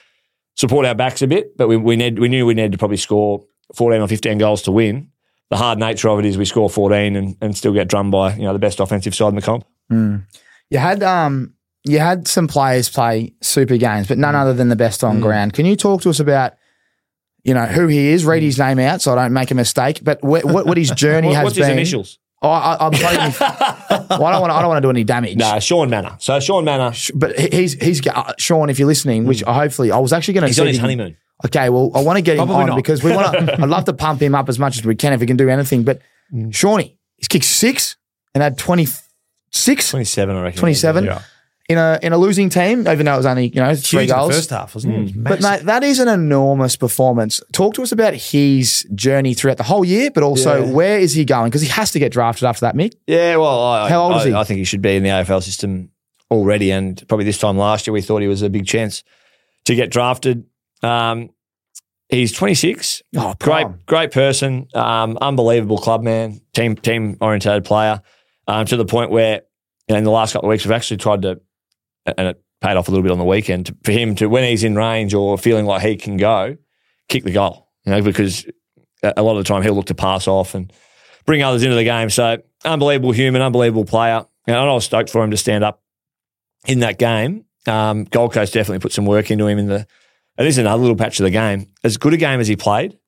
support 0.54 0.86
our 0.86 0.94
backs 0.94 1.20
a 1.20 1.26
bit, 1.26 1.56
but 1.56 1.68
we, 1.68 1.76
we, 1.76 1.96
need, 1.96 2.18
we 2.18 2.28
knew 2.28 2.46
we 2.46 2.54
needed 2.54 2.72
to 2.72 2.78
probably 2.78 2.96
score 2.96 3.44
14 3.74 4.00
or 4.00 4.08
15 4.08 4.38
goals 4.38 4.62
to 4.62 4.72
win. 4.72 5.10
The 5.50 5.56
hard 5.56 5.78
nature 5.78 6.08
of 6.08 6.18
it 6.18 6.24
is 6.24 6.36
we 6.36 6.44
score 6.44 6.68
14 6.68 7.14
and, 7.16 7.36
and 7.40 7.56
still 7.56 7.72
get 7.72 7.86
drummed 7.88 8.10
by, 8.12 8.34
you 8.34 8.42
know, 8.42 8.52
the 8.52 8.58
best 8.58 8.80
offensive 8.80 9.14
side 9.14 9.28
in 9.28 9.36
the 9.36 9.42
comp. 9.42 9.64
You 9.90 10.78
had 10.78 11.02
um 11.02 11.54
you 11.84 12.00
had 12.00 12.26
some 12.26 12.48
players 12.48 12.88
play 12.88 13.32
super 13.40 13.76
games, 13.76 14.08
but 14.08 14.18
none 14.18 14.34
Mm. 14.34 14.40
other 14.40 14.52
than 14.54 14.68
the 14.68 14.76
best 14.76 15.04
on 15.04 15.20
ground. 15.20 15.52
Can 15.52 15.66
you 15.66 15.76
talk 15.76 16.02
to 16.02 16.10
us 16.10 16.18
about 16.18 16.54
you 17.44 17.54
know 17.54 17.66
who 17.66 17.86
he 17.86 18.08
is? 18.08 18.24
Read 18.24 18.42
his 18.42 18.58
name 18.58 18.80
out 18.80 19.00
so 19.02 19.12
I 19.12 19.14
don't 19.22 19.32
make 19.32 19.52
a 19.52 19.54
mistake. 19.54 20.00
But 20.02 20.18
wh- 20.20 20.44
what 20.44 20.66
what 20.66 20.76
his 20.76 20.90
journey 21.04 21.28
What- 21.28 21.36
has 21.36 21.44
what's 21.44 21.56
been. 21.56 21.64
his 21.68 21.72
initials? 21.72 22.18
Oh, 22.42 22.50
I, 22.50 22.76
I'm 22.84 22.92
telling 22.92 23.30
you, 23.32 23.36
well, 23.40 24.24
I 24.24 24.32
don't 24.32 24.40
want 24.40 24.52
I 24.52 24.60
don't 24.60 24.68
want 24.68 24.78
to 24.78 24.86
do 24.86 24.90
any 24.90 25.04
damage. 25.04 25.36
No, 25.36 25.58
Shaun 25.60 25.88
Mannagh. 25.88 26.20
So 26.20 26.38
Shaun 26.40 26.64
Mannagh, 26.64 27.10
But 27.14 27.38
he's 27.38 27.72
he's 27.74 28.06
uh, 28.06 28.32
Sean. 28.38 28.68
If 28.68 28.78
you're 28.78 28.88
listening, 28.88 29.24
which 29.24 29.42
I 29.46 29.54
hopefully 29.54 29.90
I 29.92 29.98
was 29.98 30.12
actually 30.12 30.34
going 30.34 30.42
to. 30.42 30.46
Mm. 30.46 30.50
he's 30.50 30.60
on 30.60 30.66
his 30.66 30.78
honeymoon. 30.78 31.16
Okay, 31.44 31.68
well, 31.68 31.90
I 31.94 32.00
want 32.02 32.16
to 32.16 32.22
get 32.22 32.38
him 32.38 32.46
Probably 32.46 32.62
on 32.62 32.68
not. 32.70 32.76
because 32.76 33.02
we 33.04 33.14
want 33.14 33.32
to. 33.32 33.52
I'd 33.62 33.68
love 33.68 33.84
to 33.84 33.92
pump 33.92 34.22
him 34.22 34.34
up 34.34 34.48
as 34.48 34.58
much 34.58 34.78
as 34.78 34.84
we 34.86 34.94
can 34.96 35.12
if 35.12 35.20
we 35.20 35.26
can 35.26 35.36
do 35.36 35.48
anything. 35.48 35.82
But 35.84 36.00
Mm. 36.34 36.52
Shawnee, 36.52 36.98
he's 37.18 37.28
kicked 37.28 37.44
six 37.44 37.96
and 38.34 38.42
had 38.42 38.58
26, 38.58 39.90
27, 39.90 40.34
I 40.36 40.42
reckon. 40.42 40.58
27 40.58 41.04
Yeah. 41.04 41.22
in 41.68 41.78
a 41.78 41.98
in 42.02 42.12
a 42.12 42.18
losing 42.18 42.48
team, 42.48 42.80
even 42.88 43.06
though 43.06 43.14
it 43.14 43.16
was 43.18 43.26
only 43.26 43.46
you 43.48 43.60
know 43.62 43.74
three 43.76 44.00
Huge 44.00 44.10
in 44.10 44.16
the 44.16 44.22
goals. 44.22 44.34
first 44.34 44.50
half, 44.50 44.74
wasn't 44.74 44.94
it? 44.94 44.98
It 44.98 45.02
was 45.02 45.12
But 45.12 45.40
mate, 45.42 45.66
that 45.66 45.84
is 45.84 45.98
an 46.00 46.08
enormous 46.08 46.74
performance. 46.76 47.40
Talk 47.52 47.74
to 47.74 47.82
us 47.82 47.92
about 47.92 48.14
his 48.14 48.86
journey 48.94 49.34
throughout 49.34 49.56
the 49.58 49.62
whole 49.62 49.84
year, 49.84 50.10
but 50.10 50.22
also 50.24 50.64
Yeah. 50.64 50.72
where 50.72 50.98
is 50.98 51.12
he 51.14 51.24
going? 51.24 51.50
Because 51.50 51.62
he 51.62 51.68
has 51.68 51.90
to 51.92 51.98
get 52.00 52.10
drafted 52.12 52.44
after 52.44 52.60
that, 52.62 52.74
Mick. 52.74 52.94
Yeah, 53.06 53.36
well, 53.36 53.62
I, 53.62 53.88
How 53.88 54.02
old 54.02 54.14
I, 54.14 54.18
is 54.18 54.24
he? 54.24 54.34
I 54.34 54.42
think 54.44 54.58
he 54.58 54.64
should 54.64 54.82
be 54.82 54.96
in 54.96 55.02
the 55.04 55.10
AFL 55.10 55.40
system 55.42 55.90
already, 56.30 56.72
and 56.72 57.02
probably 57.08 57.24
this 57.24 57.38
time 57.38 57.56
last 57.56 57.86
year 57.86 57.92
we 57.94 58.02
thought 58.02 58.20
he 58.20 58.26
was 58.28 58.42
a 58.42 58.50
big 58.50 58.66
chance 58.66 59.04
to 59.66 59.74
get 59.76 59.90
drafted. 59.92 60.44
Um, 60.82 61.30
he's 62.08 62.32
26. 62.32 63.02
Oh, 63.16 63.34
great, 63.40 63.66
great 63.86 64.10
person, 64.12 64.68
um, 64.74 65.18
unbelievable 65.20 65.78
club 65.78 66.02
man, 66.02 66.40
team 66.54 66.76
team 66.76 67.16
orientated 67.20 67.64
player, 67.64 68.02
um, 68.46 68.66
to 68.66 68.76
the 68.76 68.84
point 68.84 69.10
where 69.10 69.42
you 69.88 69.94
know, 69.94 69.98
in 69.98 70.04
the 70.04 70.10
last 70.10 70.32
couple 70.32 70.48
of 70.48 70.50
weeks 70.50 70.64
we've 70.64 70.72
actually 70.72 70.98
tried 70.98 71.22
to, 71.22 71.40
and 72.06 72.28
it 72.28 72.42
paid 72.60 72.76
off 72.76 72.88
a 72.88 72.90
little 72.90 73.02
bit 73.02 73.12
on 73.12 73.18
the 73.18 73.24
weekend 73.24 73.66
to, 73.66 73.76
for 73.84 73.92
him 73.92 74.14
to 74.16 74.26
when 74.26 74.44
he's 74.44 74.64
in 74.64 74.74
range 74.74 75.14
or 75.14 75.36
feeling 75.38 75.66
like 75.66 75.82
he 75.82 75.96
can 75.96 76.16
go, 76.16 76.56
kick 77.08 77.24
the 77.24 77.32
goal. 77.32 77.68
You 77.84 77.92
know, 77.92 78.02
because 78.02 78.46
a 79.02 79.14
a 79.16 79.22
lot 79.22 79.36
of 79.36 79.44
the 79.44 79.48
time 79.48 79.62
he'll 79.62 79.74
look 79.74 79.86
to 79.86 79.94
pass 79.94 80.26
off 80.26 80.54
and 80.54 80.72
bring 81.24 81.42
others 81.42 81.62
into 81.62 81.76
the 81.76 81.84
game. 81.84 82.10
So 82.10 82.38
unbelievable 82.64 83.12
human, 83.12 83.42
unbelievable 83.42 83.84
player. 83.84 84.24
And 84.46 84.56
I 84.56 84.64
was 84.72 84.84
stoked 84.84 85.10
for 85.10 85.22
him 85.22 85.32
to 85.32 85.36
stand 85.36 85.64
up 85.64 85.82
in 86.66 86.80
that 86.80 86.98
game. 86.98 87.44
Um, 87.66 88.04
Gold 88.04 88.32
Coast 88.32 88.54
definitely 88.54 88.78
put 88.78 88.92
some 88.92 89.06
work 89.06 89.30
into 89.30 89.46
him 89.46 89.58
in 89.58 89.66
the. 89.66 89.86
And 90.38 90.46
this 90.46 90.54
is 90.54 90.58
another 90.58 90.82
little 90.82 90.96
patch 90.96 91.18
of 91.20 91.24
the 91.24 91.30
game. 91.30 91.68
As 91.82 91.96
good 91.96 92.12
a 92.12 92.16
game 92.16 92.40
as 92.40 92.48
he 92.48 92.56
played, 92.56 92.98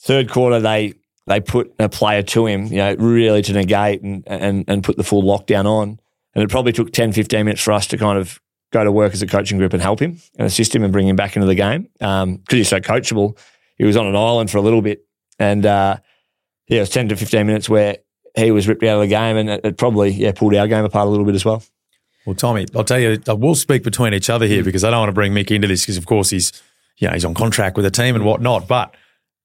third 0.00 0.30
quarter 0.30 0.60
they 0.60 0.94
they 1.26 1.40
put 1.40 1.74
a 1.78 1.88
player 1.88 2.22
to 2.22 2.46
him, 2.46 2.66
you 2.66 2.76
know, 2.76 2.94
really 2.96 3.42
to 3.42 3.52
negate 3.52 4.02
and 4.02 4.22
and 4.26 4.64
and 4.68 4.82
put 4.82 4.96
the 4.96 5.04
full 5.04 5.22
lockdown 5.22 5.66
on. 5.66 6.00
And 6.34 6.42
it 6.42 6.50
probably 6.50 6.72
took 6.72 6.92
10, 6.92 7.12
15 7.12 7.44
minutes 7.44 7.62
for 7.62 7.72
us 7.72 7.86
to 7.88 7.96
kind 7.96 8.18
of 8.18 8.40
go 8.72 8.82
to 8.82 8.90
work 8.90 9.12
as 9.12 9.22
a 9.22 9.26
coaching 9.26 9.56
group 9.56 9.72
and 9.72 9.80
help 9.80 10.00
him 10.00 10.20
and 10.36 10.46
assist 10.46 10.74
him 10.74 10.82
and 10.82 10.92
bring 10.92 11.06
him 11.06 11.14
back 11.14 11.36
into 11.36 11.46
the 11.46 11.54
game. 11.54 11.88
Because 11.98 12.38
he's 12.50 12.68
so 12.68 12.80
coachable, 12.80 13.38
he 13.78 13.84
was 13.84 13.96
on 13.96 14.06
an 14.06 14.16
island 14.16 14.50
for 14.50 14.58
a 14.58 14.62
little 14.62 14.82
bit, 14.82 15.06
and 15.38 15.64
uh, 15.64 15.96
yeah, 16.68 16.78
it 16.78 16.80
was 16.80 16.90
ten 16.90 17.08
to 17.08 17.16
fifteen 17.16 17.46
minutes 17.46 17.68
where 17.68 17.98
he 18.36 18.50
was 18.50 18.66
ripped 18.66 18.82
out 18.82 18.96
of 18.96 19.00
the 19.00 19.06
game, 19.06 19.36
and 19.36 19.48
it, 19.48 19.60
it 19.64 19.78
probably 19.78 20.10
yeah 20.10 20.32
pulled 20.32 20.54
our 20.54 20.66
game 20.66 20.84
apart 20.84 21.06
a 21.06 21.10
little 21.10 21.24
bit 21.24 21.34
as 21.34 21.44
well. 21.44 21.62
Well, 22.26 22.34
Tommy, 22.34 22.66
I'll 22.74 22.84
tell 22.84 22.98
you, 22.98 23.20
I 23.28 23.32
will 23.32 23.54
speak 23.54 23.82
between 23.82 24.14
each 24.14 24.30
other 24.30 24.46
here 24.46 24.60
hmm. 24.60 24.64
because 24.64 24.84
I 24.84 24.90
don't 24.90 25.00
want 25.00 25.10
to 25.10 25.14
bring 25.14 25.32
Mick 25.32 25.50
into 25.50 25.68
this 25.68 25.82
because, 25.82 25.96
of 25.96 26.06
course, 26.06 26.30
he's 26.30 26.52
you 26.98 27.08
know 27.08 27.14
he's 27.14 27.24
on 27.24 27.34
contract 27.34 27.76
with 27.76 27.84
the 27.84 27.90
team 27.90 28.14
and 28.14 28.24
whatnot. 28.24 28.68
But 28.68 28.94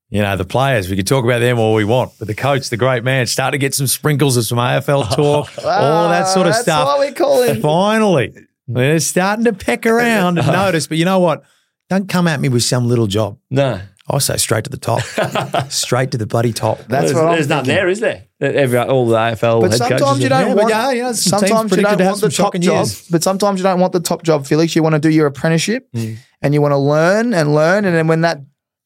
you 0.09 0.21
know 0.21 0.35
the 0.35 0.45
players, 0.45 0.89
we 0.89 0.95
could 0.95 1.07
talk 1.07 1.23
about 1.23 1.39
them 1.39 1.59
all 1.59 1.73
we 1.73 1.85
want, 1.85 2.11
but 2.19 2.27
the 2.27 2.35
coach, 2.35 2.69
the 2.69 2.77
great 2.77 3.03
man, 3.03 3.27
start 3.27 3.51
to 3.53 3.57
get 3.57 3.73
some 3.75 3.87
sprinkles 3.87 4.37
of 4.37 4.45
some 4.45 4.57
AFL 4.57 5.09
talk, 5.15 5.49
all 5.65 6.09
that 6.09 6.27
sort 6.27 6.47
of 6.47 6.53
That's 6.53 6.63
stuff. 6.63 6.85
what 6.85 6.99
we 6.99 7.13
call 7.13 7.43
him. 7.43 7.61
Finally, 7.61 8.33
they're 8.67 8.99
starting 8.99 9.45
to 9.45 9.53
peck 9.53 9.85
around 9.85 10.37
and 10.37 10.47
notice. 10.51 10.87
But 10.87 10.97
you 10.97 11.05
know 11.05 11.19
what? 11.19 11.43
Don't 11.89 12.07
come 12.07 12.27
at 12.27 12.39
me 12.39 12.49
with 12.49 12.63
some 12.63 12.87
little 12.87 13.07
job. 13.07 13.39
No, 13.49 13.81
I 14.11 14.17
say 14.19 14.37
straight 14.37 14.63
to 14.63 14.69
the 14.69 14.77
top, 14.77 15.01
straight 15.71 16.11
to 16.11 16.17
the 16.17 16.25
bloody 16.25 16.51
top. 16.53 16.79
That's 16.87 16.89
there's, 17.05 17.13
what 17.13 17.25
I'm 17.27 17.33
there's 17.33 17.47
nothing 17.47 17.65
thinking. 17.65 17.75
there, 17.75 17.89
is 17.89 17.99
there? 17.99 18.23
Every, 18.41 18.77
all 18.79 19.05
the 19.07 19.15
AFL 19.15 19.61
But 19.61 19.71
head 19.71 19.79
coaches 19.81 19.97
sometimes 19.99 20.23
you 20.23 20.29
don't 20.29 20.55
want. 20.55 20.69
yeah, 20.69 20.91
yeah, 20.91 21.11
some 21.11 21.39
sometimes 21.39 21.71
you 21.75 21.81
don't 21.83 21.97
to 21.97 22.05
want 22.05 22.21
the 22.21 22.29
top 22.29 22.53
job. 22.55 22.63
years. 22.63 23.07
But 23.09 23.21
sometimes 23.23 23.59
you 23.59 23.63
don't 23.63 23.79
want 23.79 23.93
the 23.93 23.99
top 23.99 24.23
job, 24.23 24.45
Felix. 24.47 24.75
You 24.75 24.81
want 24.83 24.93
to 24.95 24.99
do 24.99 25.09
your 25.09 25.27
apprenticeship, 25.27 25.87
Mm. 25.93 26.17
and 26.41 26.53
you 26.53 26.61
want 26.61 26.71
to 26.71 26.77
learn 26.77 27.33
and 27.33 27.53
learn, 27.53 27.85
and 27.85 27.95
then 27.95 28.07
when 28.07 28.21
that 28.21 28.39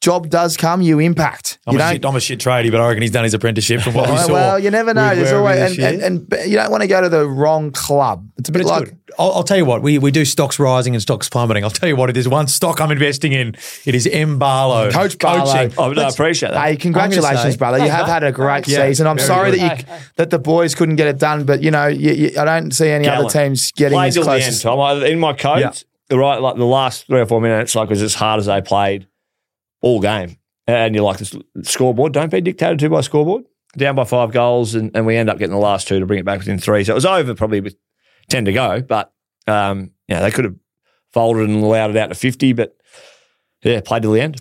job 0.03 0.29
does 0.29 0.57
come, 0.57 0.81
you 0.81 0.99
impact. 0.99 1.59
I'm 1.65 1.73
you 1.73 1.79
a, 1.79 1.81
don't. 1.81 1.93
shit, 1.93 2.05
I'm 2.05 2.15
a 2.15 2.19
shit 2.19 2.39
tradie, 2.39 2.69
but 2.69 2.81
I 2.81 2.87
reckon 2.89 3.01
he's 3.01 3.11
done 3.11 3.23
his 3.23 3.33
apprenticeship 3.33 3.81
from 3.81 3.93
what 3.93 4.07
we 4.09 4.15
well, 4.15 4.27
saw. 4.27 4.33
well, 4.33 4.59
you 4.59 4.69
never 4.69 4.93
know. 4.93 5.15
There's 5.15 5.31
always, 5.31 5.77
and, 5.79 6.03
and, 6.03 6.33
and 6.33 6.49
you 6.51 6.57
don't 6.57 6.69
want 6.71 6.81
to 6.81 6.87
go 6.87 7.01
to 7.01 7.07
the 7.07 7.25
wrong 7.25 7.71
club. 7.71 8.27
It's 8.37 8.49
a 8.49 8.51
bit 8.51 8.61
it's 8.61 8.69
like 8.69 8.85
good. 8.85 8.99
I'll, 9.17 9.31
I'll 9.31 9.43
tell 9.43 9.55
you 9.57 9.63
what, 9.65 9.81
we, 9.81 9.97
we 9.99 10.11
do 10.11 10.25
stocks 10.25 10.59
rising 10.59 10.93
and 10.93 11.01
stocks 11.01 11.29
plummeting. 11.29 11.63
I'll 11.63 11.69
tell 11.69 11.87
you 11.87 11.95
what, 11.95 12.09
if 12.09 12.15
there's 12.15 12.27
one 12.27 12.47
stock 12.47 12.81
I'm 12.81 12.91
investing 12.91 13.31
in, 13.31 13.55
it 13.85 13.95
is 13.95 14.05
M. 14.07 14.39
Barlow. 14.39 14.91
Coach 14.91 15.17
Barlow. 15.17 15.45
Coaching. 15.45 15.73
Oh, 15.77 15.93
no, 15.93 16.01
I 16.01 16.09
appreciate 16.09 16.51
that. 16.51 16.61
Hey, 16.67 16.75
congratulations, 16.75 17.53
say- 17.53 17.57
brother! 17.57 17.77
You 17.79 17.89
have 17.89 18.07
had 18.07 18.23
a 18.23 18.31
great 18.33 18.67
Yeah, 18.67 18.87
season. 18.87 19.07
I'm 19.07 19.19
sorry 19.19 19.51
good. 19.51 19.61
that 19.61 19.79
you 19.79 19.85
that 20.17 20.29
the 20.31 20.39
boys 20.39 20.75
couldn't 20.75 20.97
get 20.97 21.07
it 21.07 21.17
done, 21.17 21.45
but 21.45 21.63
you 21.63 21.71
know, 21.71 21.87
you, 21.87 22.11
you, 22.11 22.31
I 22.37 22.43
don't 22.43 22.71
see 22.71 22.89
any 22.89 23.05
Gallant. 23.05 23.25
other 23.35 23.45
teams 23.47 23.71
getting 23.71 23.95
played 23.97 24.07
as 24.09 24.13
till 24.15 24.23
the 24.23 24.29
close. 24.31 24.65
end, 24.65 25.03
as- 25.03 25.09
in 25.11 25.19
my 25.19 25.31
codes, 25.33 25.61
Yeah. 25.61 25.71
the 26.09 26.17
right, 26.17 26.41
like 26.41 26.57
the 26.57 26.65
last 26.65 27.07
three 27.07 27.21
or 27.21 27.25
four 27.25 27.39
minutes, 27.39 27.73
like 27.75 27.89
was 27.89 28.01
as 28.01 28.15
hard 28.15 28.39
as 28.39 28.47
they 28.47 28.61
played 28.61 29.07
all 29.83 29.99
game. 29.99 30.37
And 30.65 30.95
you're 30.95 31.03
like, 31.03 31.17
this 31.17 31.35
scoreboard, 31.63 32.13
don't 32.13 32.31
be 32.31 32.41
dictated 32.41 32.79
to 32.79 32.89
by 32.89 33.01
scoreboard. 33.01 33.43
Down 33.75 33.95
by 33.95 34.05
five 34.05 34.31
goals, 34.31 34.75
and, 34.75 34.91
and 34.95 35.05
we 35.05 35.17
end 35.17 35.29
up 35.29 35.37
getting 35.37 35.53
the 35.53 35.59
last 35.59 35.87
two 35.87 35.99
to 35.99 36.05
bring 36.05 36.19
it 36.19 36.25
back 36.25 36.39
within 36.39 36.59
three. 36.59 36.83
So 36.83 36.93
it 36.93 36.95
was 36.95 37.05
over 37.05 37.33
probably 37.33 37.59
with 37.59 37.75
ten 38.29 38.45
to 38.45 38.53
go, 38.53 38.81
but 38.81 39.11
um, 39.47 39.91
yeah, 40.07 40.21
they 40.21 40.29
could 40.29 40.45
have 40.45 40.55
folded 41.11 41.49
and 41.49 41.63
allowed 41.63 41.89
it 41.89 41.97
out 41.97 42.07
to 42.07 42.15
50. 42.15 42.53
But 42.53 42.77
yeah, 43.63 43.81
played 43.81 44.03
to 44.03 44.13
the 44.13 44.21
end. 44.21 44.37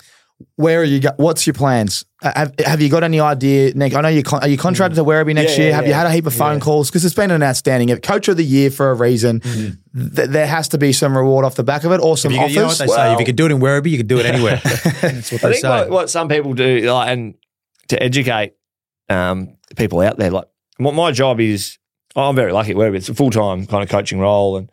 Where 0.57 0.81
are 0.81 0.85
you? 0.85 1.01
Go- 1.01 1.15
what's 1.17 1.47
your 1.47 1.55
plans? 1.55 2.05
Uh, 2.23 2.33
Have, 2.37 2.55
have 2.65 2.81
you 2.81 2.89
got 2.89 3.03
any 3.03 3.19
idea, 3.19 3.73
Mick? 3.75 3.95
I 3.95 4.01
know 4.01 4.09
you 4.09 4.23
con- 4.23 4.43
are 4.43 4.49
you 4.49 4.57
contracted 4.57 4.95
to 4.97 5.05
Werribee 5.05 5.35
next 5.35 5.53
Mm. 5.55 5.57
Yeah, 5.59 5.63
year. 5.63 5.71
yeah, 5.71 5.77
have 5.77 5.87
you 5.89 5.93
had 5.93 6.07
a 6.07 6.11
heap 6.13 6.25
of 6.27 6.33
phone 6.35 6.61
calls? 6.61 6.89
Because 6.89 7.05
it's 7.05 7.15
been 7.17 7.33
an 7.33 7.43
outstanding 7.43 7.95
coach 7.99 8.29
of 8.29 8.37
the 8.37 8.45
year 8.45 8.71
for 8.71 8.91
a 8.91 8.95
reason. 8.95 9.41
Mm. 9.41 10.15
Th- 10.17 10.29
there 10.29 10.47
has 10.47 10.69
to 10.69 10.79
be 10.79 10.93
some 10.93 11.17
reward 11.17 11.45
off 11.45 11.57
the 11.57 11.65
back 11.65 11.83
of 11.85 11.91
it, 11.91 12.01
or 12.01 12.17
some 12.17 12.31
You, 12.33 12.39
offers. 12.41 12.55
you 12.55 12.61
know 12.61 12.67
what 12.69 12.79
they 12.79 12.87
say? 12.87 13.13
If 13.15 13.19
you 13.21 13.27
could 13.27 13.37
do 13.37 13.47
it 13.47 13.53
in 13.53 13.59
Werribee, 13.59 13.91
you 13.91 13.97
could 13.97 14.07
do 14.09 14.19
it 14.21 14.27
anywhere. 14.27 14.61
That's 14.65 15.33
what 15.33 15.45
I 15.45 15.49
they 15.49 15.53
think 15.55 15.63
say. 15.63 15.69
what, 15.69 15.91
what 15.91 16.11
some 16.11 16.29
people 16.29 16.55
do, 16.55 16.81
like, 16.93 17.09
and 17.11 17.35
to 17.89 18.01
educate 18.03 18.55
um, 19.09 19.57
people 19.77 20.01
out 20.01 20.17
there, 20.17 20.31
like 20.31 20.45
what 20.77 20.95
my 20.95 21.11
job 21.11 21.41
is, 21.41 21.77
I'm 22.15 22.37
very 22.37 22.53
lucky 22.53 22.73
Werribee 22.75 22.97
it's 22.99 23.09
a 23.09 23.15
full 23.15 23.31
time 23.31 23.67
kind 23.67 23.83
of 23.83 23.89
coaching 23.89 24.21
role, 24.21 24.57
and 24.59 24.71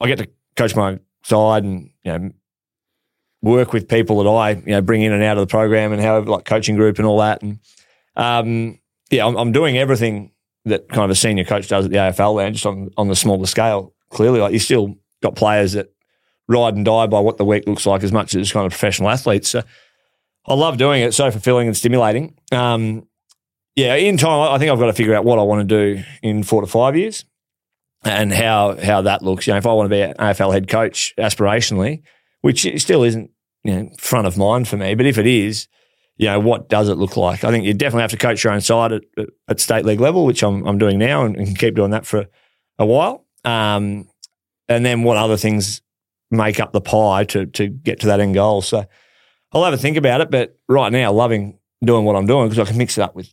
I 0.00 0.08
get 0.08 0.18
to 0.18 0.28
coach 0.56 0.76
my 0.76 0.98
side 1.24 1.64
and 1.64 1.90
you 2.04 2.12
know 2.18 2.30
work 3.42 3.72
with 3.72 3.88
people 3.88 4.22
that 4.22 4.28
I 4.28 4.50
you 4.50 4.62
know 4.66 4.80
bring 4.82 5.02
in 5.02 5.12
and 5.12 5.22
out 5.22 5.38
of 5.38 5.46
the 5.46 5.50
program 5.50 5.92
and 5.92 6.00
however 6.00 6.30
like 6.30 6.44
coaching 6.44 6.76
group 6.76 6.98
and 6.98 7.06
all 7.06 7.18
that, 7.18 7.42
and 7.42 7.58
um, 8.16 8.78
yeah, 9.10 9.26
I'm, 9.26 9.36
I'm 9.36 9.52
doing 9.52 9.78
everything 9.78 10.32
that 10.66 10.88
kind 10.88 11.04
of 11.04 11.10
a 11.10 11.14
senior 11.14 11.44
coach 11.44 11.68
does 11.68 11.86
at 11.86 11.90
the 11.90 11.96
AFL 11.96 12.34
land, 12.34 12.54
just 12.54 12.66
on 12.66 12.90
on 12.96 13.08
the 13.08 13.16
smaller 13.16 13.46
scale. 13.46 13.94
Clearly, 14.10 14.40
like 14.40 14.52
you 14.52 14.58
still 14.58 14.96
got 15.22 15.36
players 15.36 15.72
that 15.72 15.92
ride 16.48 16.74
and 16.74 16.84
die 16.84 17.06
by 17.06 17.20
what 17.20 17.36
the 17.36 17.44
week 17.44 17.66
looks 17.66 17.86
like 17.86 18.02
as 18.02 18.12
much 18.12 18.34
as 18.34 18.52
kind 18.52 18.66
of 18.66 18.72
professional 18.72 19.08
athletes. 19.08 19.50
So 19.50 19.62
I 20.46 20.54
love 20.54 20.78
doing 20.78 21.02
it. 21.02 21.06
It's 21.06 21.16
so 21.16 21.30
fulfilling 21.30 21.68
and 21.68 21.76
stimulating. 21.76 22.34
Um, 22.50 23.06
yeah, 23.76 23.94
in 23.94 24.16
time, 24.16 24.52
I 24.52 24.58
think 24.58 24.70
I've 24.70 24.78
got 24.78 24.86
to 24.86 24.92
figure 24.92 25.14
out 25.14 25.24
what 25.24 25.38
I 25.38 25.42
want 25.42 25.66
to 25.68 25.94
do 25.94 26.02
in 26.22 26.42
four 26.42 26.60
to 26.60 26.66
five 26.66 26.96
years 26.96 27.24
and 28.04 28.32
how 28.32 28.76
how 28.76 29.02
that 29.02 29.22
looks. 29.22 29.46
You 29.46 29.52
know, 29.52 29.58
if 29.58 29.66
I 29.66 29.72
want 29.72 29.86
to 29.86 29.94
be 29.94 30.02
an 30.02 30.14
AFL 30.14 30.52
head 30.52 30.68
coach 30.68 31.14
aspirationally, 31.16 32.02
which 32.42 32.66
still 32.80 33.02
isn't 33.02 33.30
you 33.64 33.74
know 33.74 33.90
front 33.98 34.26
of 34.26 34.36
mind 34.38 34.68
for 34.68 34.76
me, 34.76 34.94
but 34.94 35.06
if 35.06 35.18
it 35.18 35.26
is, 35.26 35.68
you 36.16 36.26
know, 36.26 36.38
what 36.40 36.68
does 36.68 36.88
it 36.88 36.94
look 36.96 37.16
like? 37.16 37.44
I 37.44 37.50
think 37.50 37.64
you 37.64 37.74
definitely 37.74 38.02
have 38.02 38.10
to 38.12 38.16
coach 38.16 38.44
your 38.44 38.52
own 38.52 38.60
side 38.60 38.92
at, 38.92 39.02
at 39.48 39.60
state 39.60 39.84
league 39.84 40.00
level, 40.00 40.24
which 40.24 40.42
I'm 40.42 40.66
I'm 40.66 40.78
doing 40.78 40.98
now 40.98 41.24
and, 41.24 41.36
and 41.36 41.58
keep 41.58 41.74
doing 41.74 41.90
that 41.90 42.06
for 42.06 42.26
a 42.78 42.86
while. 42.86 43.26
Um, 43.44 44.08
and 44.68 44.84
then 44.86 45.02
what 45.02 45.16
other 45.16 45.36
things 45.36 45.82
make 46.30 46.60
up 46.60 46.72
the 46.72 46.80
pie 46.80 47.24
to 47.24 47.46
to 47.46 47.68
get 47.68 48.00
to 48.00 48.06
that 48.08 48.20
end 48.20 48.34
goal? 48.34 48.62
So 48.62 48.84
I'll 49.52 49.64
have 49.64 49.74
a 49.74 49.78
think 49.78 49.96
about 49.96 50.20
it. 50.20 50.30
But 50.30 50.58
right 50.68 50.92
now, 50.92 51.12
loving 51.12 51.58
doing 51.82 52.04
what 52.04 52.16
I'm 52.16 52.26
doing 52.26 52.48
because 52.48 52.66
I 52.66 52.70
can 52.70 52.78
mix 52.78 52.98
it 52.98 53.02
up 53.02 53.14
with 53.16 53.32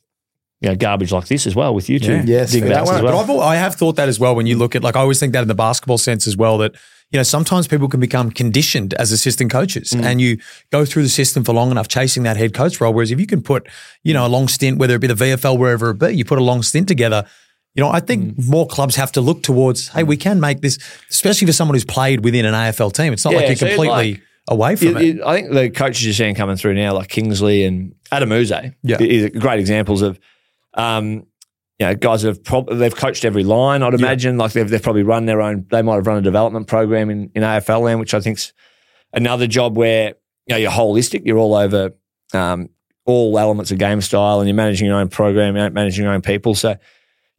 you 0.62 0.70
know 0.70 0.76
garbage 0.76 1.12
like 1.12 1.28
this 1.28 1.45
as 1.45 1.55
well 1.55 1.76
with 1.76 1.89
you 1.89 1.99
two. 1.99 2.14
Yeah. 2.14 2.24
Yes, 2.26 2.51
Dig 2.53 2.64
that 2.64 2.86
one- 2.86 2.95
as 2.95 3.01
But 3.01 3.14
well. 3.14 3.41
I've, 3.41 3.47
I 3.51 3.55
have 3.55 3.76
thought 3.76 3.97
that 3.97 4.10
as 4.10 4.20
well. 4.20 4.34
When 4.36 4.47
you 4.47 4.58
look 4.58 4.76
at, 4.76 4.82
like, 4.84 4.95
I 4.95 5.01
always 5.01 5.20
think 5.20 5.34
that 5.34 5.41
in 5.43 5.47
the 5.47 5.53
basketball 5.55 5.97
sense 5.99 6.26
as 6.26 6.36
well. 6.36 6.58
That 6.58 6.74
you 7.12 7.18
know 7.18 7.24
sometimes 7.24 7.68
people 7.68 7.88
can 7.88 7.99
become 7.99 8.32
conditioned 8.32 8.93
as 8.95 9.12
assistant 9.12 9.51
coaches, 9.51 9.91
mm. 9.91 10.03
and 10.03 10.20
you 10.20 10.38
go 10.72 10.86
through 10.86 11.03
the 11.03 11.10
system 11.10 11.43
for 11.43 11.53
long 11.53 11.72
enough 11.72 11.88
chasing 11.88 12.24
that 12.24 12.38
head 12.38 12.53
coach 12.53 12.82
role. 12.82 12.93
Whereas 12.93 13.12
if 13.12 13.20
you 13.20 13.28
can 13.28 13.41
put, 13.41 13.68
you 14.03 14.14
know, 14.14 14.26
a 14.26 14.30
long 14.30 14.47
stint, 14.47 14.78
whether 14.78 14.95
it 14.95 14.99
be 14.99 15.08
the 15.08 15.14
VFL, 15.14 15.58
wherever 15.58 15.91
it 15.91 15.99
be, 15.99 16.12
you 16.12 16.26
put 16.26 16.38
a 16.38 16.43
long 16.43 16.64
stint 16.64 16.88
together. 16.88 17.26
You 17.76 17.84
know, 17.84 17.89
I 17.89 17.99
think 17.99 18.36
mm. 18.36 18.47
more 18.49 18.66
clubs 18.66 18.95
have 18.95 19.12
to 19.14 19.22
look 19.22 19.43
towards, 19.43 19.89
hey, 19.89 20.03
we 20.03 20.18
mm. 20.18 20.22
can 20.22 20.39
make 20.39 20.62
this, 20.62 20.80
especially 21.12 21.45
for 21.45 21.53
someone 21.53 21.76
who's 21.76 21.86
played 21.86 22.24
within 22.24 22.43
an 22.43 22.55
AFL 22.55 22.91
team. 22.91 23.14
It's 23.14 23.24
not 23.24 23.34
Yeah, 23.34 23.39
like 23.39 23.47
you're 23.49 23.55
so 23.55 23.68
completely 23.68 24.14
like- 24.14 24.22
away 24.47 24.76
from 24.76 24.88
You- 24.88 24.97
it. 24.97 25.03
you- 25.03 25.26
I 25.26 25.36
think 25.36 25.53
the 25.53 25.70
coaches 25.70 26.03
you're 26.03 26.14
seeing 26.16 26.34
coming 26.34 26.58
through 26.58 26.74
now, 26.74 26.95
like 26.95 27.08
Kingsley 27.08 27.64
and 27.66 27.93
Adem 28.12 28.32
Yze, 28.32 28.72
Yeah. 28.82 28.97
is 28.99 29.30
great 29.39 29.60
examples 29.60 30.01
of, 30.01 30.20
um, 30.74 31.28
you 31.80 31.86
know, 31.86 31.95
guys 31.95 32.23
have 32.23 32.43
prob- 32.43 32.69
they've 32.71 32.95
coached 32.95 33.23
every 33.25 33.43
line. 33.43 33.84
I'd 33.84 33.93
imagine 33.93 34.38
like 34.38 34.53
they've 34.53 34.67
they've 34.69 34.82
probably 34.82 35.03
run 35.03 35.25
their 35.25 35.41
own. 35.41 35.65
They 35.69 35.82
might 35.82 35.95
have 35.95 36.07
run 36.07 36.17
a 36.17 36.21
development 36.21 36.67
program 36.67 37.09
in 37.09 37.32
in 37.36 37.43
AFL 37.43 37.82
land, 37.82 37.99
which 37.99 38.13
I 38.13 38.19
think's 38.19 38.51
another 39.13 39.47
job 39.47 39.78
where 39.78 40.15
you 40.47 40.53
know 40.53 40.57
you're 40.57 40.71
holistic. 40.71 41.21
You're 41.25 41.38
all 41.38 41.53
over 41.55 41.91
um, 42.34 42.69
all 43.05 43.38
elements 43.38 43.71
of 43.71 43.78
game 43.78 44.01
style, 44.01 44.39
and 44.39 44.47
you're 44.49 44.55
managing 44.55 44.88
your 44.88 44.97
own 44.97 45.09
program, 45.09 45.55
you're 45.55 45.69
managing 45.69 46.03
your 46.03 46.13
own 46.13 46.21
people. 46.21 46.55
So 46.55 46.75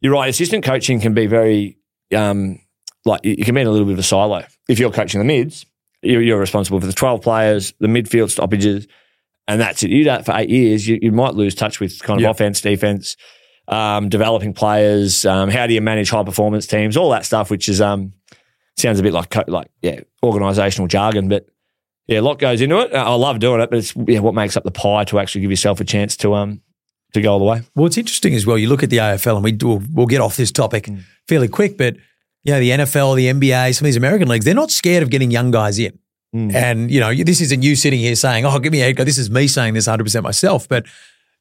you're 0.01 0.13
right. 0.13 0.29
Assistant 0.29 0.63
coaching 0.63 0.99
can 1.01 1.13
be 1.13 1.27
very 1.27 1.77
um, 2.15 2.59
like 3.05 3.21
you 3.25 3.43
can 3.43 3.55
be 3.55 3.61
in 3.61 3.67
a 3.67 3.71
little 3.71 3.85
bit 3.87 3.93
of 3.93 3.99
a 3.99 4.03
silo. 4.03 4.45
If 4.69 4.79
you're 4.79 4.91
coaching 4.91 5.19
the 5.19 5.25
mids, 5.25 5.65
you're, 6.01 6.21
you're 6.21 6.39
responsible 6.39 6.79
for 6.79 6.87
the 6.87 6.93
12 6.93 7.21
players, 7.21 7.73
the 7.79 7.87
midfield 7.87 8.29
stoppages, 8.29 8.87
and 9.49 9.59
that's 9.59 9.83
it. 9.83 9.89
You 9.89 9.99
do 9.99 10.03
that 10.05 10.25
for 10.25 10.33
eight 10.37 10.49
years, 10.49 10.87
you, 10.87 10.97
you 11.01 11.11
might 11.11 11.33
lose 11.33 11.55
touch 11.55 11.79
with 11.81 12.01
kind 12.01 12.19
of 12.19 12.23
Yeah. 12.23 12.29
offense, 12.29 12.61
defense, 12.61 13.17
um, 13.69 14.09
developing 14.09 14.53
players. 14.53 15.25
Um, 15.25 15.49
how 15.49 15.67
do 15.67 15.73
you 15.73 15.81
manage 15.81 16.09
high 16.09 16.23
performance 16.23 16.67
teams? 16.67 16.97
All 16.97 17.09
that 17.11 17.25
stuff, 17.25 17.49
which 17.49 17.69
is 17.69 17.79
um, 17.81 18.13
sounds 18.77 18.99
a 18.99 19.03
bit 19.03 19.13
like 19.13 19.35
like 19.47 19.69
yeah, 19.81 20.01
organizational 20.23 20.87
jargon, 20.87 21.29
but 21.29 21.47
yeah, 22.07 22.19
a 22.19 22.21
lot 22.21 22.39
goes 22.39 22.59
into 22.61 22.79
it. 22.79 22.93
I 22.93 23.13
love 23.13 23.39
doing 23.39 23.61
it, 23.61 23.69
but 23.69 23.79
it's 23.79 23.93
yeah, 24.07 24.19
what 24.19 24.33
makes 24.33 24.57
up 24.57 24.63
the 24.63 24.71
pie 24.71 25.03
to 25.05 25.19
actually 25.19 25.41
give 25.41 25.51
yourself 25.51 25.79
a 25.79 25.85
chance 25.85 26.17
to 26.17 26.33
um 26.33 26.61
to 27.13 27.21
go 27.21 27.33
all 27.33 27.39
the 27.39 27.45
way. 27.45 27.61
Well, 27.75 27.85
it's 27.85 27.97
interesting 27.97 28.33
as 28.35 28.45
well. 28.45 28.57
You 28.57 28.67
look 28.69 28.83
at 28.83 28.89
the 28.89 28.97
AFL, 28.97 29.35
and 29.35 29.43
we 29.43 29.51
do, 29.51 29.81
we'll 29.93 30.05
get 30.07 30.21
off 30.21 30.35
this 30.35 30.51
topic 30.51 30.85
Mm. 30.85 31.03
fairly 31.27 31.47
quick, 31.47 31.77
but 31.77 31.95
you 32.43 32.53
know, 32.53 32.59
the 32.59 32.69
NFL, 32.71 33.15
the 33.15 33.27
NBA, 33.27 33.75
some 33.75 33.85
of 33.85 33.87
these 33.87 33.97
American 33.97 34.27
leagues, 34.27 34.45
they're 34.45 34.53
not 34.53 34.71
scared 34.71 35.03
of 35.03 35.09
getting 35.09 35.29
young 35.29 35.51
guys 35.51 35.77
in. 35.77 35.99
Mm. 36.35 36.53
And 36.53 36.91
you 36.91 36.99
know, 36.99 37.13
this 37.13 37.41
isn't 37.41 37.63
you 37.63 37.75
sitting 37.75 37.99
here 37.99 38.15
saying, 38.15 38.45
"Oh, 38.45 38.57
give 38.59 38.71
me 38.71 38.81
a 38.81 38.85
head 38.85 38.97
coach." 38.97 39.05
This 39.05 39.17
is 39.17 39.29
me 39.29 39.47
saying 39.47 39.73
this 39.73 39.87
100 39.87 40.03
percent 40.03 40.23
myself. 40.23 40.67
But 40.67 40.85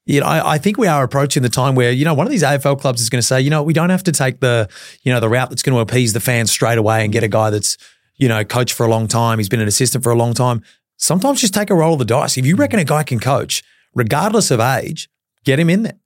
you 0.08 0.20
know, 0.20 0.26
I, 0.26 0.54
I 0.54 0.58
think 0.58 0.78
we 0.78 0.86
are 0.86 1.04
approaching 1.04 1.42
the 1.42 1.50
time 1.50 1.74
where 1.74 1.92
you 1.92 2.04
know 2.04 2.14
one 2.14 2.26
of 2.26 2.30
these 2.30 2.42
AFL 2.42 2.80
clubs 2.80 3.02
is 3.02 3.10
going 3.10 3.20
to 3.20 3.26
say, 3.26 3.42
you 3.42 3.50
know, 3.50 3.62
we 3.62 3.74
don't 3.74 3.90
have 3.90 4.02
to 4.04 4.12
take 4.12 4.40
the 4.40 4.68
you 5.02 5.12
know 5.12 5.20
the 5.20 5.28
route 5.28 5.50
that's 5.50 5.62
going 5.62 5.76
to 5.76 5.80
appease 5.80 6.14
the 6.14 6.20
fans 6.20 6.50
straight 6.50 6.78
away 6.78 7.04
and 7.04 7.12
get 7.12 7.22
a 7.22 7.28
guy 7.28 7.50
that's 7.50 7.76
you 8.16 8.26
know 8.26 8.42
coached 8.42 8.74
for 8.74 8.86
a 8.86 8.88
long 8.88 9.06
time, 9.06 9.38
he's 9.38 9.50
been 9.50 9.60
an 9.60 9.68
assistant 9.68 10.02
for 10.02 10.10
a 10.10 10.16
long 10.16 10.32
time. 10.32 10.62
Sometimes 10.96 11.42
just 11.42 11.52
take 11.52 11.68
a 11.68 11.74
roll 11.74 11.92
of 11.92 11.98
the 11.98 12.06
dice. 12.06 12.38
If 12.38 12.46
you 12.46 12.56
reckon 12.56 12.80
a 12.80 12.84
guy 12.84 13.02
can 13.02 13.20
coach, 13.20 13.62
regardless 13.94 14.50
of 14.50 14.60
age, 14.60 15.10
get 15.44 15.60
him 15.60 15.68
in 15.68 15.82
there. 15.82 15.98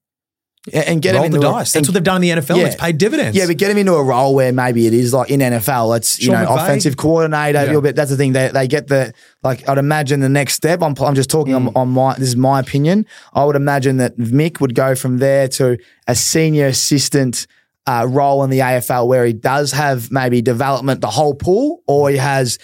And 0.72 1.02
get 1.02 1.14
roll 1.14 1.24
him 1.24 1.32
the 1.32 1.36
into 1.38 1.48
a- 1.48 1.52
dice. 1.52 1.72
That's 1.72 1.88
what 1.88 1.94
they've 1.94 2.02
done 2.04 2.22
in 2.22 2.36
the 2.36 2.40
NFL. 2.42 2.56
Yeah. 2.58 2.66
It's 2.66 2.76
paid 2.76 2.98
dividends. 2.98 3.36
Yeah, 3.36 3.46
but 3.46 3.56
get 3.56 3.70
him 3.70 3.78
into 3.78 3.94
a 3.94 4.02
role 4.02 4.34
where 4.34 4.52
maybe 4.52 4.86
it 4.86 4.94
is 4.94 5.12
like 5.12 5.30
in 5.30 5.40
NFL, 5.40 5.96
it's 5.96 6.20
you 6.20 6.26
Sean 6.26 6.44
know 6.44 6.50
McVay. 6.50 6.62
offensive 6.64 6.96
coordinator. 6.96 7.58
a 7.58 7.62
Yeah. 7.62 7.66
little 7.66 7.82
bit. 7.82 7.96
That's 7.96 8.10
the 8.10 8.16
thing. 8.16 8.32
They 8.32 8.48
they 8.48 8.68
get 8.68 8.86
the 8.88 9.12
like. 9.42 9.68
I'd 9.68 9.78
imagine 9.78 10.20
the 10.20 10.28
next 10.28 10.54
step. 10.54 10.82
I'm 10.82 10.94
I'm 11.00 11.14
just 11.14 11.30
talking 11.30 11.54
Mm. 11.54 11.68
on, 11.68 11.72
on 11.76 11.88
my. 11.88 12.14
This 12.14 12.28
is 12.28 12.36
my 12.36 12.60
opinion. 12.60 13.06
I 13.34 13.44
would 13.44 13.56
imagine 13.56 13.96
that 13.96 14.16
Mick 14.18 14.60
would 14.60 14.74
go 14.74 14.94
from 14.94 15.18
there 15.18 15.48
to 15.48 15.78
a 16.06 16.14
senior 16.14 16.66
assistant. 16.66 17.46
Uh, 17.84 18.06
role 18.08 18.44
in 18.44 18.50
the 18.50 18.60
AFL 18.60 19.08
where 19.08 19.26
he 19.26 19.32
does 19.32 19.72
have 19.72 20.08
maybe 20.12 20.40
development 20.40 21.00
the 21.00 21.08
whole 21.10 21.34
pool, 21.34 21.82
or 21.88 22.10
he 22.10 22.16
has 22.16 22.56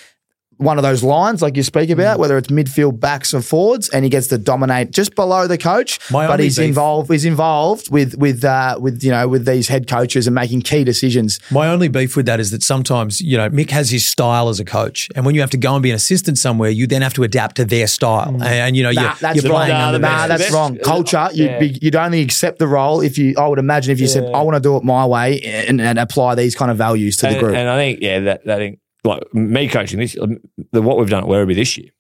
one 0.59 0.77
of 0.77 0.83
those 0.83 1.03
lines 1.03 1.41
like 1.43 1.57
you 1.57 1.63
speak 1.63 1.89
Mm. 1.89 1.95
about, 1.95 2.19
whether 2.19 2.37
it's 2.37 2.49
midfield, 2.49 3.01
backs, 3.01 3.33
or 3.33 3.41
forwards, 3.41 3.89
and 3.89 4.05
he 4.05 4.11
gets 4.11 4.27
to 4.29 4.39
dominate 4.39 4.91
just 4.91 5.15
below 5.15 5.47
the 5.47 5.57
coach. 5.59 5.99
My 6.11 6.27
but 6.27 6.41
he's 6.41 6.57
beef- 6.59 6.67
involved. 6.69 7.11
He's 7.11 7.25
involved 7.25 7.91
with 7.91 8.17
with 8.19 8.45
uh, 8.45 8.77
with 8.81 9.03
you 9.03 9.11
know 9.11 9.27
with 9.29 9.47
these 9.47 9.69
head 9.69 9.89
coaches 9.89 10.27
and 10.27 10.35
making 10.35 10.63
key 10.63 10.85
decisions. 10.85 11.39
My 11.51 11.69
only 11.69 11.89
beef 11.89 12.17
with 12.17 12.27
that 12.27 12.41
is 12.41 12.51
that 12.51 12.63
sometimes, 12.63 13.21
you 13.21 13.37
know, 13.39 13.49
Mick 13.51 13.71
has 13.71 13.91
his 13.91 14.07
style 14.07 14.49
as 14.49 14.61
a 14.61 14.65
coach. 14.65 15.09
And 15.15 15.25
when 15.25 15.35
you 15.35 15.41
have 15.41 15.51
to 15.51 15.57
go 15.57 15.75
and 15.75 15.83
be 15.83 15.91
an 15.91 15.97
assistant 15.97 16.39
somewhere, 16.39 16.71
you 16.71 16.87
then 16.87 17.03
have 17.03 17.15
to 17.15 17.23
adapt 17.23 17.57
to 17.57 17.65
their 17.65 17.87
style. 17.87 18.29
And, 18.35 18.43
and, 18.43 18.77
you 18.77 18.83
know, 18.83 18.91
Mm. 18.91 18.95
Nah, 18.97 19.03
you're, 19.03 19.15
that's 19.21 19.43
you're 19.43 19.53
wrong. 19.53 19.61
playing 19.67 19.73
Nah, 19.79 19.87
under 19.87 19.99
the 19.99 20.09
Nah, 20.09 20.27
that's 20.27 20.43
best- 20.43 20.55
wrong. 20.55 20.77
Culture. 20.79 21.29
You'd, 21.33 21.45
Yeah. 21.51 21.59
be, 21.61 21.79
you'd 21.81 21.97
only 21.97 22.21
accept 22.23 22.59
the 22.59 22.67
role 22.67 23.01
if 23.01 23.17
you. 23.19 23.35
I 23.39 23.47
would 23.47 23.59
imagine 23.59 23.93
if 23.93 24.01
you 24.01 24.07
said, 24.09 24.25
"I 24.35 24.41
want 24.43 24.57
to 24.57 24.61
do 24.61 24.77
it 24.77 24.83
my 24.85 25.05
way," 25.07 25.41
and, 25.41 25.81
and 25.81 25.99
apply 25.99 26.35
these 26.35 26.55
kind 26.57 26.71
of 26.71 26.77
values 26.77 27.17
to 27.19 27.29
the 27.29 27.39
group. 27.39 27.55
and 27.55 27.69
I 27.69 27.77
think, 27.77 28.01
yeah, 28.01 28.21
that, 28.21 28.45
that 28.47 28.59
think, 28.59 28.79
like 29.05 29.33
me 29.35 29.69
coaching 29.69 29.99
this, 29.99 30.17
um, 30.21 30.39
the, 30.73 30.83
what 30.83 30.99
we've 30.99 31.11
done 31.11 31.23
at 31.25 31.29
Werribee 31.29 31.55
this 31.55 31.77
year 31.77 31.91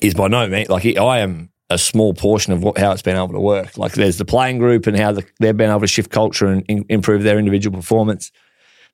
is 0.00 0.14
by 0.14 0.28
no 0.28 0.46
means, 0.48 0.68
like 0.68 0.84
I 0.96 1.18
am 1.18 1.50
a 1.70 1.78
small 1.78 2.14
portion 2.14 2.52
of 2.52 2.62
what, 2.62 2.78
how 2.78 2.92
it's 2.92 3.02
been 3.02 3.16
able 3.16 3.32
to 3.32 3.40
work. 3.40 3.76
Like 3.76 3.92
there's 3.92 4.18
the 4.18 4.24
playing 4.24 4.58
group 4.58 4.86
and 4.86 4.96
how 4.96 5.12
the, 5.12 5.24
they've 5.40 5.56
been 5.56 5.70
able 5.70 5.80
to 5.80 5.86
shift 5.86 6.10
culture 6.10 6.46
and 6.46 6.64
in, 6.68 6.84
improve 6.88 7.22
their 7.22 7.38
individual 7.38 7.76
performance. 7.76 8.30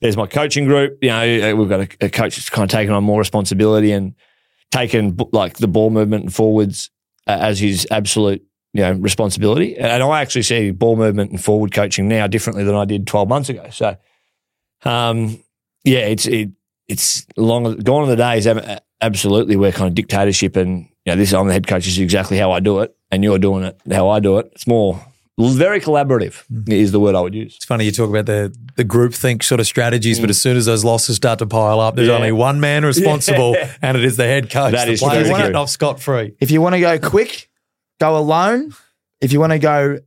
There's 0.00 0.16
my 0.16 0.26
coaching 0.26 0.64
group. 0.64 0.98
You 1.02 1.08
know, 1.08 1.50
uh, 1.50 1.56
we've 1.56 1.68
got 1.68 1.80
a, 1.80 2.06
a 2.06 2.08
coach 2.08 2.36
that's 2.36 2.50
kind 2.50 2.64
of 2.64 2.70
taken 2.70 2.94
on 2.94 3.04
more 3.04 3.18
responsibility 3.18 3.92
and 3.92 4.14
taken 4.70 5.16
like 5.32 5.58
the 5.58 5.68
ball 5.68 5.90
movement 5.90 6.24
and 6.24 6.34
forwards 6.34 6.90
uh, 7.26 7.38
as 7.40 7.58
his 7.58 7.86
absolute 7.90 8.44
you 8.72 8.82
know 8.82 8.92
responsibility. 8.92 9.76
And 9.76 10.02
I 10.02 10.20
actually 10.20 10.42
see 10.42 10.70
ball 10.70 10.96
movement 10.96 11.30
and 11.30 11.42
forward 11.42 11.72
coaching 11.72 12.08
now 12.08 12.26
differently 12.26 12.64
than 12.64 12.74
I 12.74 12.84
did 12.84 13.06
12 13.06 13.28
months 13.28 13.48
ago. 13.48 13.68
So, 13.70 13.96
um, 14.84 15.42
yeah, 15.84 16.00
it's 16.00 16.26
it, 16.26 16.50
it's 16.89 17.26
long 17.36 17.76
gone 17.78 18.05
are 18.05 18.07
the 18.07 18.16
days. 18.16 18.47
ab- 18.47 18.80
Absolutely, 19.01 19.55
where 19.55 19.70
kind 19.70 19.86
of 19.86 19.95
dictatorship 19.95 20.57
and 20.57 20.80
you 21.05 21.12
know 21.12 21.16
this 21.16 21.32
I'm 21.32 21.47
the 21.47 21.53
head 21.53 21.68
coach 21.68 21.84
this 21.84 21.93
is 21.95 21.99
exactly 22.01 22.36
how 22.36 22.51
I 22.51 22.59
do 22.59 22.80
it, 22.80 22.97
and 23.12 23.22
you're 23.22 23.39
doing 23.39 23.62
it 23.64 23.80
how 23.91 24.09
I 24.09 24.18
do 24.18 24.39
it. 24.39 24.51
It's 24.53 24.66
more 24.66 25.01
very 25.39 25.80
collaborative 25.80 26.45
mm. 26.53 26.72
is 26.72 26.91
the 26.91 26.99
word 26.99 27.14
I 27.14 27.20
would 27.20 27.34
use. 27.34 27.55
it's 27.55 27.64
funny 27.64 27.84
you 27.84 27.93
talk 27.93 28.11
about 28.11 28.26
the, 28.26 28.53
the 28.74 28.82
group 28.82 29.14
think 29.14 29.45
sort 29.45 29.61
of 29.61 29.66
strategies, 29.66 30.18
but 30.18 30.26
mm. 30.26 30.30
as 30.30 30.43
soon 30.43 30.57
as 30.57 30.66
those 30.66 30.84
losses 30.84 31.14
start 31.16 31.39
to 31.39 31.47
pile 31.47 31.78
up, 31.78 31.95
there's 31.95 32.09
Yeah. 32.09 32.14
only 32.16 32.32
one 32.32 32.59
man 32.59 32.84
responsible, 32.95 33.57
and 33.80 33.97
it 33.97 34.05
is 34.05 34.16
the 34.16 34.24
head 34.24 34.51
coach. 34.51 34.72
That 34.72 34.86
the 34.86 34.93
is 34.95 35.01
players 35.01 35.28
very 35.28 35.39
get 35.41 35.47
true. 35.51 35.57
off 35.57 35.70
scot 35.70 36.01
free. 36.01 36.34
if 36.41 36.51
you 36.51 36.61
want 36.61 36.74
to 36.74 36.80
go 36.80 36.99
quick, 36.99 37.49
go 38.01 38.16
alone. 38.18 38.74
If 39.20 39.32
you 39.32 39.39
want 39.39 39.53
to 39.53 39.59
go 39.61 39.99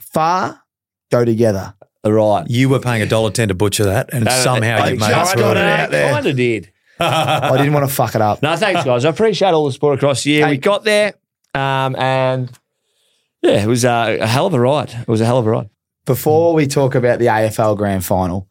far, 0.00 0.62
go 1.10 1.24
together. 1.24 1.74
Right. 2.04 2.44
You 2.48 2.68
were 2.68 2.80
paying 2.80 3.02
a 3.02 3.06
dollar 3.06 3.30
ten 3.30 3.48
to 3.48 3.54
butcher 3.54 3.84
that, 3.84 4.10
and 4.12 4.28
somehow 4.30 4.76
I 4.82 4.90
you 4.90 4.98
made 4.98 5.08
just 5.08 5.34
it 5.34 5.38
through. 5.38 5.50
it 5.50 5.56
out 5.56 5.90
there. 5.90 6.12
Kind 6.12 6.26
of 6.26 6.36
did. 6.36 6.70
I 7.00 7.56
didn't 7.56 7.72
want 7.72 7.88
to 7.88 7.94
fuck 7.94 8.14
it 8.14 8.20
up. 8.20 8.42
No, 8.42 8.54
thanks, 8.56 8.84
guys. 8.84 9.04
I 9.04 9.10
appreciate 9.10 9.50
all 9.50 9.66
the 9.66 9.72
support 9.72 9.98
across 9.98 10.22
the 10.24 10.30
year. 10.30 10.46
Hey. 10.46 10.52
We 10.52 10.58
got 10.58 10.84
there, 10.84 11.14
um, 11.54 11.96
and 11.96 12.50
yeah, 13.42 13.62
it 13.62 13.66
was 13.66 13.84
uh, 13.84 14.18
a 14.20 14.26
hell 14.26 14.46
of 14.46 14.54
a 14.54 14.60
ride. 14.60 14.90
It 14.90 15.08
was 15.08 15.20
a 15.20 15.24
hell 15.24 15.38
of 15.38 15.46
a 15.46 15.50
ride. 15.50 15.70
Before 16.04 16.52
we 16.52 16.66
talk 16.66 16.94
about 16.94 17.18
the 17.18 17.26
AFL 17.26 17.76
Grand 17.76 18.04
Final, 18.04 18.48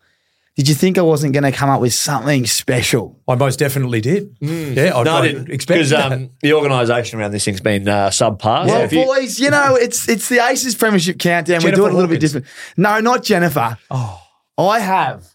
did 0.56 0.70
you 0.70 0.76
think 0.76 0.98
I 0.98 1.02
wasn't 1.02 1.34
going 1.34 1.44
to 1.44 1.52
come 1.52 1.70
up 1.70 1.82
with 1.82 1.94
something 1.94 2.46
special? 2.46 3.20
I 3.28 3.36
most 3.36 3.58
definitely 3.60 4.02
did. 4.02 4.38
Yeah, 4.40 4.92
I, 4.96 5.04
No, 5.04 5.16
I 5.16 5.20
I 5.20 5.28
didn't 5.28 5.50
expect 5.52 5.78
because 5.78 5.90
that. 5.90 6.12
um, 6.12 6.30
the 6.42 6.54
organisation 6.54 7.20
around 7.20 7.32
this 7.32 7.44
thing's 7.46 7.60
been 7.62 7.88
uh, 7.88 8.10
subpar. 8.10 8.66
Well, 8.66 8.68
So 8.68 8.80
if 8.84 8.94
you- 8.94 9.06
boys, 9.06 9.40
you 9.40 9.50
know 9.50 9.76
it's 9.76 10.08
it's 10.08 10.30
the 10.30 10.46
Aces 10.48 10.76
Premiership 10.76 11.18
Countdown. 11.20 11.58
we 11.64 11.72
do 11.72 11.78
Jennifer 11.78 11.88
it 11.88 11.92
a 11.92 11.96
little 11.96 12.10
bit 12.10 12.20
different. 12.20 12.46
No, 12.78 13.00
not 13.00 13.24
Jennifer. 13.24 13.78
Oh, 13.90 14.22
I 14.58 14.80
have 14.80 15.26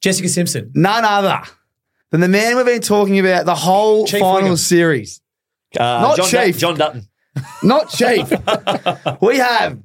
Jessica 0.00 0.28
Simpson. 0.28 0.70
none 0.74 1.04
other 1.04 1.42
than 2.10 2.20
the 2.20 2.28
man 2.28 2.56
we've 2.56 2.64
been 2.64 2.80
talking 2.80 3.18
about 3.18 3.44
the 3.44 3.54
whole 3.54 4.06
Chief 4.06 4.20
final 4.20 4.52
Wiggum. 4.52 4.58
series. 4.58 5.20
uh, 5.78 5.82
not 5.82 6.16
John, 6.16 6.26
Chief. 6.28 6.54
Dut- 6.54 6.60
John 6.60 6.78
Dutton. 6.78 7.08
Not 7.62 7.90
Chief. 7.90 8.30
we 9.20 9.36
have 9.36 9.78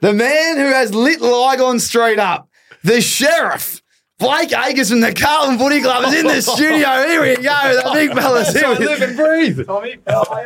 the 0.00 0.12
man 0.12 0.56
who 0.56 0.64
has 0.66 0.92
lit 0.92 1.20
Lygon 1.20 1.78
straight 1.78 2.18
up, 2.18 2.48
the 2.82 3.00
sheriff. 3.00 3.80
Blake 4.18 4.52
Acres 4.52 4.90
from 4.90 5.00
the 5.00 5.14
Carlton 5.14 5.58
Footy 5.58 5.80
Club 5.80 6.04
is 6.12 6.14
in 6.18 6.26
the 6.26 6.42
studio. 6.42 6.88
Here 7.06 7.20
we 7.22 7.36
go. 7.36 7.42
The 7.84 7.90
big 7.94 8.12
fella's 8.14 8.52
here. 8.52 8.68
live 8.70 9.00
and 9.00 9.16
breathe. 9.16 9.64
How 9.68 9.80
By 9.80 10.42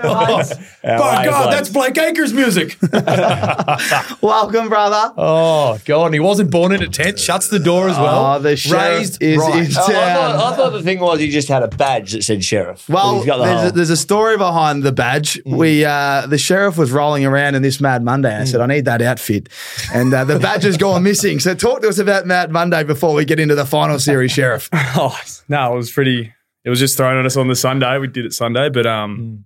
are 0.84 1.24
you, 1.24 1.30
God, 1.30 1.52
that's 1.54 1.70
Blake 1.70 1.96
Acres 1.96 2.34
music. 2.34 2.76
Welcome, 4.20 4.68
brother. 4.68 5.14
oh, 5.16 5.78
God. 5.86 6.04
And 6.04 6.14
he 6.14 6.20
wasn't 6.20 6.50
born 6.50 6.72
in 6.72 6.82
a 6.82 6.86
tent. 6.86 7.18
Shuts 7.18 7.48
the 7.48 7.58
door 7.58 7.88
as 7.88 7.96
well. 7.96 8.34
Oh, 8.34 8.38
the 8.40 8.56
sheriff 8.56 8.98
Raised 8.98 9.22
is 9.22 9.38
right. 9.38 9.66
in 9.66 9.72
Oh, 9.74 9.84
I, 9.86 9.92
thought. 10.14 10.52
I 10.52 10.56
thought 10.56 10.70
the 10.74 10.82
thing 10.82 11.00
was 11.00 11.18
he 11.20 11.30
just 11.30 11.48
had 11.48 11.62
a 11.62 11.68
badge 11.68 12.12
that 12.12 12.24
said 12.24 12.44
sheriff. 12.44 12.86
Well, 12.90 13.24
got 13.24 13.38
the 13.38 13.44
there's 13.44 13.70
a, 13.70 13.74
there's 13.74 13.90
a 13.90 13.96
story 13.96 14.36
behind 14.36 14.82
the 14.82 14.92
badge. 14.92 15.40
We 15.46 15.86
uh, 15.86 16.26
the 16.26 16.36
sheriff 16.36 16.76
was 16.76 16.92
rolling 16.92 17.24
around 17.24 17.54
in 17.54 17.62
this 17.62 17.80
Mad 17.80 18.04
Monday. 18.04 18.36
I 18.36 18.44
said, 18.44 18.60
I 18.60 18.66
need 18.66 18.84
that 18.84 19.00
outfit, 19.00 19.48
and 19.94 20.12
uh, 20.12 20.24
the 20.24 20.38
badge 20.38 20.64
has 20.64 20.76
gone 20.76 21.02
missing. 21.04 21.40
So 21.40 21.54
talk 21.54 21.80
to 21.80 21.88
us 21.88 21.96
about 21.98 22.26
Mad 22.26 22.50
Monday 22.50 22.84
before 22.84 23.14
we 23.14 23.24
get 23.24 23.40
into 23.40 23.54
the 23.54 23.61
final 23.66 23.98
series, 23.98 24.30
sheriff. 24.32 24.68
Oh 24.72 25.18
no, 25.48 25.72
it 25.72 25.76
was 25.76 25.90
pretty. 25.90 26.32
It 26.64 26.70
was 26.70 26.78
just 26.78 26.96
thrown 26.96 27.16
at 27.18 27.26
us 27.26 27.36
on 27.36 27.48
the 27.48 27.56
Sunday. 27.56 27.98
We 27.98 28.06
did 28.06 28.24
it 28.24 28.32
Sunday, 28.32 28.68
but 28.68 28.86
um, 28.86 29.44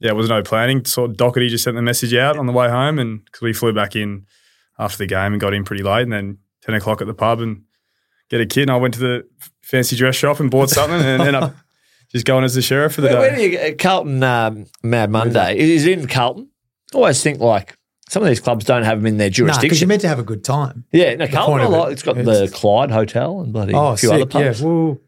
yeah, 0.00 0.10
it 0.10 0.16
was 0.16 0.28
no 0.28 0.42
planning. 0.42 0.84
Sort 0.84 1.10
of 1.10 1.16
Docherty 1.16 1.48
just 1.48 1.64
sent 1.64 1.76
the 1.76 1.82
message 1.82 2.12
out 2.14 2.36
on 2.36 2.46
the 2.46 2.52
way 2.52 2.68
home, 2.68 2.98
and 2.98 3.24
because 3.24 3.40
we 3.42 3.52
flew 3.52 3.72
back 3.72 3.94
in 3.96 4.26
after 4.78 4.98
the 4.98 5.06
game 5.06 5.32
and 5.32 5.40
got 5.40 5.54
in 5.54 5.64
pretty 5.64 5.82
late, 5.82 6.02
and 6.02 6.12
then 6.12 6.38
ten 6.62 6.74
o'clock 6.74 7.00
at 7.00 7.06
the 7.06 7.14
pub 7.14 7.40
and 7.40 7.62
get 8.28 8.40
a 8.40 8.46
kid. 8.46 8.62
And 8.62 8.72
I 8.72 8.76
went 8.76 8.94
to 8.94 9.00
the 9.00 9.28
fancy 9.62 9.96
dress 9.96 10.16
shop 10.16 10.40
and 10.40 10.50
bought 10.50 10.70
something, 10.70 11.00
and 11.00 11.06
ended 11.22 11.34
up 11.34 11.54
just 12.12 12.26
going 12.26 12.44
as 12.44 12.54
the 12.54 12.62
sheriff 12.62 12.94
for 12.94 13.00
the 13.00 13.08
Where, 13.08 13.14
day. 13.16 13.20
where 13.20 13.36
do 13.36 13.42
you 13.42 13.50
get 13.50 13.78
Carlton 13.78 14.22
um, 14.22 14.66
Mad 14.82 15.10
Monday? 15.10 15.56
Is 15.58 15.86
it 15.86 15.98
in 15.98 16.06
Carlton? 16.08 16.50
I 16.92 16.96
always 16.96 17.22
think 17.22 17.40
like 17.40 17.75
some 18.08 18.22
of 18.22 18.28
these 18.28 18.40
clubs 18.40 18.64
don't 18.64 18.84
have 18.84 18.98
them 18.98 19.06
in 19.06 19.16
their 19.16 19.30
jurisdiction. 19.30 19.62
because 19.62 19.80
you're 19.80 19.88
meant 19.88 20.00
to 20.02 20.08
have 20.08 20.18
a 20.18 20.24
good 20.24 20.44
time. 20.44 20.84
yeah, 20.92 21.14
no, 21.16 21.26
Carlton. 21.26 21.60
a 21.60 21.64
it. 21.64 21.68
lot. 21.70 21.92
It's 21.92 22.02
got 22.02 22.16
It's- 22.18 22.50
the 22.50 22.54
Clyde 22.56 22.90
Hotel 22.90 23.40
and 23.40 23.52
bloody 23.52 23.74
Oh, 23.74 23.88
a 23.88 23.96
few 23.96 24.08
sick. 24.10 24.14
other 24.16 24.26
pubs. 24.26 24.60
Yeah. 24.60 24.66
Woo. 24.66 25.00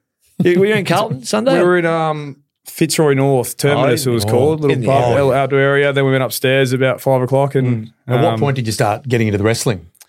You- 0.42 0.60
Were 0.60 0.66
you 0.66 0.74
in 0.74 0.84
Carlton 0.84 1.22
Sunday? 1.34 1.58
We 1.58 1.64
were 1.64 1.78
in 1.78 1.86
um, 1.86 2.42
Fitzroy 2.66 3.14
North 3.14 3.56
Terminus. 3.56 4.06
Oh, 4.06 4.10
it 4.10 4.14
was 4.14 4.24
oh, 4.24 4.28
called 4.28 4.60
little 4.60 4.76
the 4.76 4.86
pub, 4.86 5.02
area. 5.04 5.14
little 5.14 5.32
outdoor 5.32 5.58
area. 5.60 5.92
Then 5.92 6.04
we 6.04 6.10
went 6.12 6.22
upstairs 6.24 6.72
about 6.72 7.00
five 7.00 7.22
o'clock, 7.22 7.54
and 7.54 7.90
At 8.06 8.22
what 8.22 8.34
um, 8.34 8.40
point 8.40 8.56
did 8.56 8.66
you 8.66 8.72
start 8.72 9.06
getting 9.08 9.28
into 9.28 9.38
the 9.38 9.44
wrestling? 9.44 9.86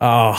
Oh, 0.00 0.32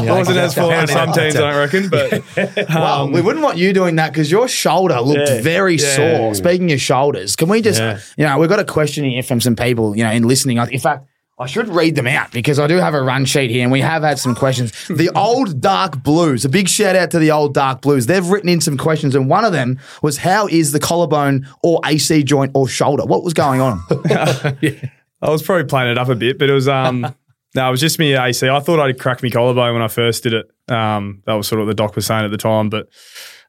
You 0.00 0.06
know, 0.06 0.14
I 0.14 0.18
wasn't 0.18 0.38
as 0.38 0.54
full 0.54 0.70
as 0.72 0.90
some 0.90 1.12
teams, 1.12 1.36
I 1.36 1.40
don't 1.40 1.56
reckon. 1.56 1.88
But 1.90 2.22
well, 2.70 3.10
we 3.10 3.20
wouldn't 3.20 3.44
want 3.44 3.58
you 3.58 3.72
doing 3.74 3.96
that 3.96 4.12
because 4.12 4.30
your 4.30 4.48
shoulder 4.48 5.00
looked 5.00 5.28
Yeah. 5.28 5.42
very 5.42 5.74
Yeah. 5.76 5.96
sore. 6.18 6.34
Speaking 6.34 6.72
of 6.72 6.80
shoulders, 6.80 7.36
can 7.36 7.48
we 7.48 7.60
just, 7.60 7.80
Yeah. 7.80 7.98
you 8.16 8.24
know, 8.24 8.38
we've 8.38 8.48
got 8.48 8.60
a 8.60 8.64
question 8.64 9.04
here 9.04 9.22
from 9.22 9.40
some 9.40 9.54
people, 9.56 9.96
you 9.96 10.04
know, 10.04 10.12
in 10.12 10.22
listening. 10.26 10.56
In 10.58 10.78
fact, 10.78 11.04
I 11.38 11.44
should 11.44 11.68
read 11.68 11.96
them 11.96 12.06
out 12.06 12.32
because 12.32 12.58
I 12.58 12.66
do 12.66 12.76
have 12.76 12.94
a 12.94 13.02
run 13.02 13.26
sheet 13.26 13.50
here 13.50 13.62
and 13.62 13.70
we 13.70 13.82
have 13.82 14.02
had 14.02 14.18
some 14.18 14.34
questions. 14.34 14.72
The 14.88 15.10
old 15.14 15.60
Dark 15.60 16.02
Blues, 16.02 16.46
a 16.46 16.48
big 16.48 16.66
shout 16.66 16.96
out 16.96 17.10
to 17.10 17.18
the 17.18 17.30
old 17.30 17.52
Dark 17.52 17.82
Blues. 17.82 18.06
They've 18.06 18.26
written 18.26 18.48
in 18.48 18.62
some 18.62 18.78
questions 18.78 19.14
and 19.14 19.28
one 19.28 19.44
of 19.44 19.52
them 19.52 19.78
was 20.02 20.16
how 20.16 20.46
is 20.46 20.72
the 20.72 20.80
collarbone 20.80 21.46
or 21.62 21.80
AC 21.84 22.22
joint 22.22 22.52
or 22.54 22.66
shoulder? 22.66 23.04
What 23.04 23.22
was 23.22 23.34
going 23.34 23.60
on? 23.60 23.82
I 23.90 25.30
was 25.30 25.42
probably 25.42 25.64
playing 25.64 25.92
it 25.92 25.98
up 25.98 26.08
a 26.08 26.14
bit, 26.14 26.38
but 26.38 26.48
it 26.48 26.54
was 26.54 26.68
um 26.68 27.00
no, 27.54 27.68
it 27.68 27.70
was 27.70 27.80
just 27.80 27.98
me 27.98 28.14
AC. 28.14 28.48
I 28.48 28.60
thought 28.60 28.80
I'd 28.80 28.98
crack 28.98 29.22
my 29.22 29.28
collarbone 29.28 29.74
when 29.74 29.82
I 29.82 29.88
first 29.88 30.22
did 30.22 30.32
it. 30.32 30.50
Um, 30.72 31.22
that 31.26 31.34
was 31.34 31.48
sort 31.48 31.60
of 31.60 31.66
what 31.66 31.70
the 31.70 31.82
doc 31.82 31.96
was 31.96 32.06
saying 32.06 32.24
at 32.24 32.30
the 32.30 32.38
time, 32.38 32.70
but 32.70 32.88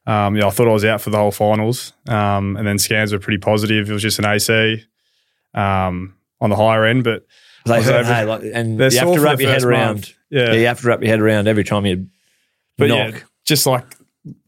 um, 0.06 0.36
yeah, 0.36 0.46
I 0.46 0.50
thought 0.50 0.68
I 0.68 0.72
was 0.72 0.84
out 0.84 1.00
for 1.00 1.08
the 1.10 1.18
whole 1.18 1.30
finals. 1.30 1.94
Um, 2.06 2.56
and 2.56 2.66
then 2.66 2.78
scans 2.78 3.12
were 3.12 3.18
pretty 3.18 3.38
positive. 3.38 3.88
It 3.88 3.92
was 3.92 4.02
just 4.02 4.18
an 4.18 4.26
AC 4.26 4.82
um, 5.54 6.16
on 6.40 6.50
the 6.50 6.56
higher 6.56 6.84
end, 6.84 7.04
but 7.04 7.24
Like, 7.68 7.84
So 7.84 8.02
hey, 8.02 8.24
like, 8.24 8.42
and 8.52 8.78
you 8.78 8.84
have 8.98 9.14
to 9.14 9.20
wrap 9.20 9.40
your 9.40 9.50
head 9.50 9.62
around. 9.62 9.94
month. 9.96 10.14
Yeah. 10.30 10.52
you 10.52 10.66
have 10.66 10.80
to 10.80 10.86
wrap 10.86 11.00
your 11.00 11.08
head 11.10 11.20
around 11.20 11.48
every 11.48 11.64
time 11.64 11.86
you 11.86 12.06
but 12.76 12.88
knock. 12.88 13.14
yeah, 13.14 13.20
just 13.44 13.66
like 13.66 13.84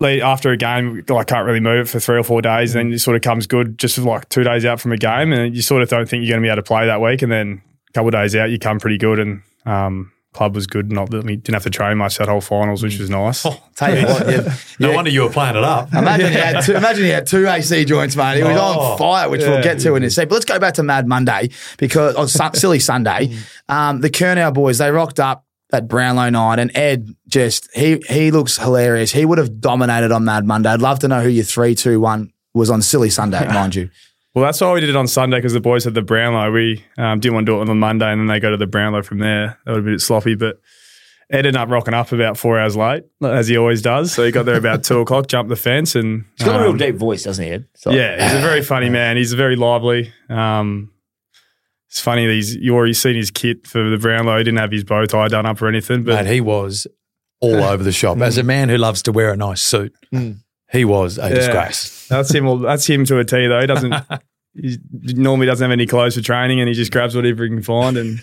after 0.03 0.51
a 0.51 0.57
game, 0.57 1.05
like 1.09 1.27
can't 1.27 1.47
really 1.47 1.61
move 1.61 1.87
it 1.87 1.89
for 1.91 2.01
three 2.01 2.19
or 2.19 2.23
four 2.23 2.43
days, 2.43 2.75
and 2.75 2.89
then 2.89 2.95
it 2.95 2.99
sort 3.01 3.17
of 3.17 3.23
comes 3.23 3.47
good 3.47 3.79
just 3.79 3.97
like 3.99 4.29
two 4.29 4.45
days 4.45 4.65
out 4.65 4.81
from 4.81 4.93
a 4.93 4.97
game, 4.97 5.33
and 5.33 5.55
you 5.55 5.63
sort 5.63 5.83
of 5.83 5.89
don't 5.89 6.09
think 6.09 6.23
you're 6.23 6.33
going 6.35 6.43
to 6.43 6.47
be 6.47 6.51
able 6.51 6.63
to 6.63 6.67
play 6.67 6.87
that 6.87 7.01
week, 7.01 7.23
and 7.23 7.33
then 7.33 7.63
a 7.89 7.93
couple 7.93 8.09
of 8.09 8.13
days 8.13 8.37
out, 8.37 8.51
you 8.51 8.59
come 8.59 8.79
pretty 8.79 8.99
good, 8.99 9.19
and 9.19 9.43
um, 9.67 10.13
club 10.33 10.55
was 10.55 10.67
good. 10.67 10.93
Not 10.93 11.11
that 11.11 11.25
we 11.25 11.37
didn't 11.37 11.55
have 11.55 11.65
to 11.65 11.71
train 11.71 11.99
much 11.99 12.19
that 12.19 12.29
whole 12.29 12.41
finals, 12.41 12.83
which 12.83 12.99
was 12.99 13.11
nice. 13.11 13.43
Tell 13.75 13.97
you 13.99 14.07
what, 14.07 14.29
yeah, 14.29 14.55
No 14.79 14.91
yeah. 14.91 14.95
wonder 14.95 15.11
you 15.11 15.23
were 15.23 15.31
playing 15.31 15.57
it 15.57 15.65
up. 15.65 15.93
Imagine 15.93 16.29
he 16.33 16.39
had 16.39 16.65
two, 16.65 16.75
imagine 16.77 17.05
he 17.05 17.11
had 17.11 17.27
two 17.27 17.47
AC 17.49 17.85
joints, 17.85 18.15
mate. 18.17 18.37
He 18.39 18.43
was 18.43 18.57
Oh, 18.57 18.81
on 18.93 18.99
fire, 18.99 19.29
which 19.29 19.41
we'll 19.41 19.55
yeah. 19.55 19.63
get 19.63 19.81
to 19.81 19.95
in 19.97 20.05
a 20.05 20.11
sec. 20.11 20.29
But 20.29 20.35
let's 20.37 20.45
go 20.45 20.59
back 20.59 20.75
to 20.75 20.83
Mad 20.83 21.07
Monday 21.09 21.51
because 21.79 22.15
on 22.15 22.29
Sun- 22.29 22.55
Silly 22.55 22.79
Sunday, 22.79 23.37
um, 23.69 24.01
the 24.01 24.11
Curnow 24.11 24.55
boys 24.55 24.79
they 24.79 24.91
rocked 24.91 25.19
up 25.21 25.45
at 25.73 25.87
Brownlow 25.89 26.31
night, 26.31 26.59
and 26.59 26.77
Ed 26.77 27.09
just 27.29 27.69
he 27.75 28.03
he 28.09 28.31
looks 28.31 28.57
hilarious. 28.59 29.13
He 29.13 29.25
would 29.25 29.39
have 29.39 29.61
dominated 29.61 30.13
on 30.13 30.25
Mad 30.25 30.45
Monday. 30.45 30.69
I'd 30.71 30.81
love 30.83 30.99
to 31.01 31.09
know 31.09 31.23
who 31.23 31.29
your 31.29 31.45
three, 31.45 31.75
two, 31.75 32.01
one 32.01 32.33
was 32.55 32.71
on 32.71 32.83
Silly 32.83 33.11
Sunday, 33.11 33.47
mind 33.47 33.75
you. 33.75 33.91
Well, 34.35 34.45
that's 34.45 34.61
why 34.61 34.73
we 34.73 34.81
did 34.81 34.91
it 34.91 34.97
on 34.97 35.09
Sunday 35.09 35.39
because 35.39 35.53
the 35.55 35.61
boys 35.61 35.85
had 35.85 35.95
the 35.95 36.03
Brownlow. 36.03 36.53
We 36.53 36.85
um, 36.97 37.19
didn't 37.19 37.35
want 37.35 37.47
to 37.47 37.53
do 37.53 37.57
it 37.59 37.61
on 37.63 37.67
the 37.67 37.75
Monday, 37.75 38.11
and 38.13 38.21
then 38.21 38.27
they 38.29 38.39
go 38.39 38.51
to 38.51 38.57
the 38.57 38.67
Brownlow 38.67 39.03
from 39.03 39.19
there. 39.19 39.59
That 39.65 39.73
would 39.73 39.77
have 39.79 39.85
been 39.85 39.95
a 39.95 39.97
bit 39.97 40.01
sloppy, 40.03 40.37
but 40.37 40.61
Ed 41.31 41.39
ended 41.47 41.57
up 41.57 41.69
rocking 41.69 41.95
up 41.95 42.13
about 42.13 42.37
four 42.37 42.59
hours 42.59 42.77
late, 42.77 43.05
as 43.23 43.49
he 43.49 43.57
always 43.57 43.83
does. 43.83 44.13
So 44.13 44.25
he 44.25 44.31
got 44.31 44.47
there 44.47 44.57
about 44.57 44.85
two 44.85 45.01
o'clock, 45.01 45.27
jumped 45.27 45.49
the 45.49 45.57
fence, 45.57 45.97
and 45.97 46.25
He's 46.39 46.47
got 46.47 46.61
a 46.61 46.63
real 46.63 46.71
um, 46.73 46.77
deep 46.77 46.95
voice, 46.97 47.25
doesn't 47.25 47.45
he, 47.45 47.51
Ed? 47.51 47.67
So- 47.75 47.91
Yeah, 47.91 48.23
he's 48.23 48.39
a 48.39 48.41
very 48.43 48.63
funny 48.75 48.89
man. 48.89 49.17
He's 49.17 49.33
very 49.33 49.57
lively. 49.57 50.13
Um, 50.29 50.93
it's 51.89 52.01
funny 52.01 52.25
that 52.27 52.33
he's 52.33 52.55
you 52.55 52.75
already 52.77 52.93
seen 52.95 53.17
his 53.17 53.33
kit 53.33 53.67
for 53.67 53.91
the 53.91 53.99
Brownlow. 53.99 54.39
He 54.39 54.45
didn't 54.45 54.59
have 54.61 54.71
his 54.71 54.85
bow 54.85 55.07
tie 55.07 55.27
done 55.27 55.45
up 55.45 55.61
or 55.61 55.67
anything, 55.67 56.05
but 56.05 56.25
Mate, 56.25 56.33
he 56.35 56.41
was 56.41 56.87
all 57.41 57.65
over 57.65 57.83
the 57.83 57.91
shop. 57.91 58.19
As 58.19 58.39
a 58.39 58.45
man 58.45 58.69
who 58.69 58.77
loves 58.77 59.03
to 59.03 59.13
wear 59.13 59.33
a 59.33 59.37
nice 59.37 59.61
suit, 59.61 59.93
he 60.73 60.85
was 60.85 61.19
a 61.19 61.23
Yeah. 61.29 61.35
disgrace. 61.35 62.07
that's 62.09 62.33
him. 62.35 62.63
That's 62.63 62.87
him 62.89 63.05
to 63.07 63.19
a 63.19 63.25
T. 63.25 63.47
Though 63.47 63.61
he 63.61 63.67
doesn't. 63.67 63.95
He 64.53 64.79
normally 65.15 65.47
doesn't 65.47 65.63
have 65.65 65.71
any 65.71 65.87
clothes 65.87 66.17
for 66.17 66.23
training, 66.23 66.59
and 66.59 66.69
he 66.69 66.75
just 66.75 66.91
grabs 66.91 67.15
whatever 67.15 67.45
he 67.45 67.51
can 67.51 67.63
find. 67.63 67.97
And 67.97 68.19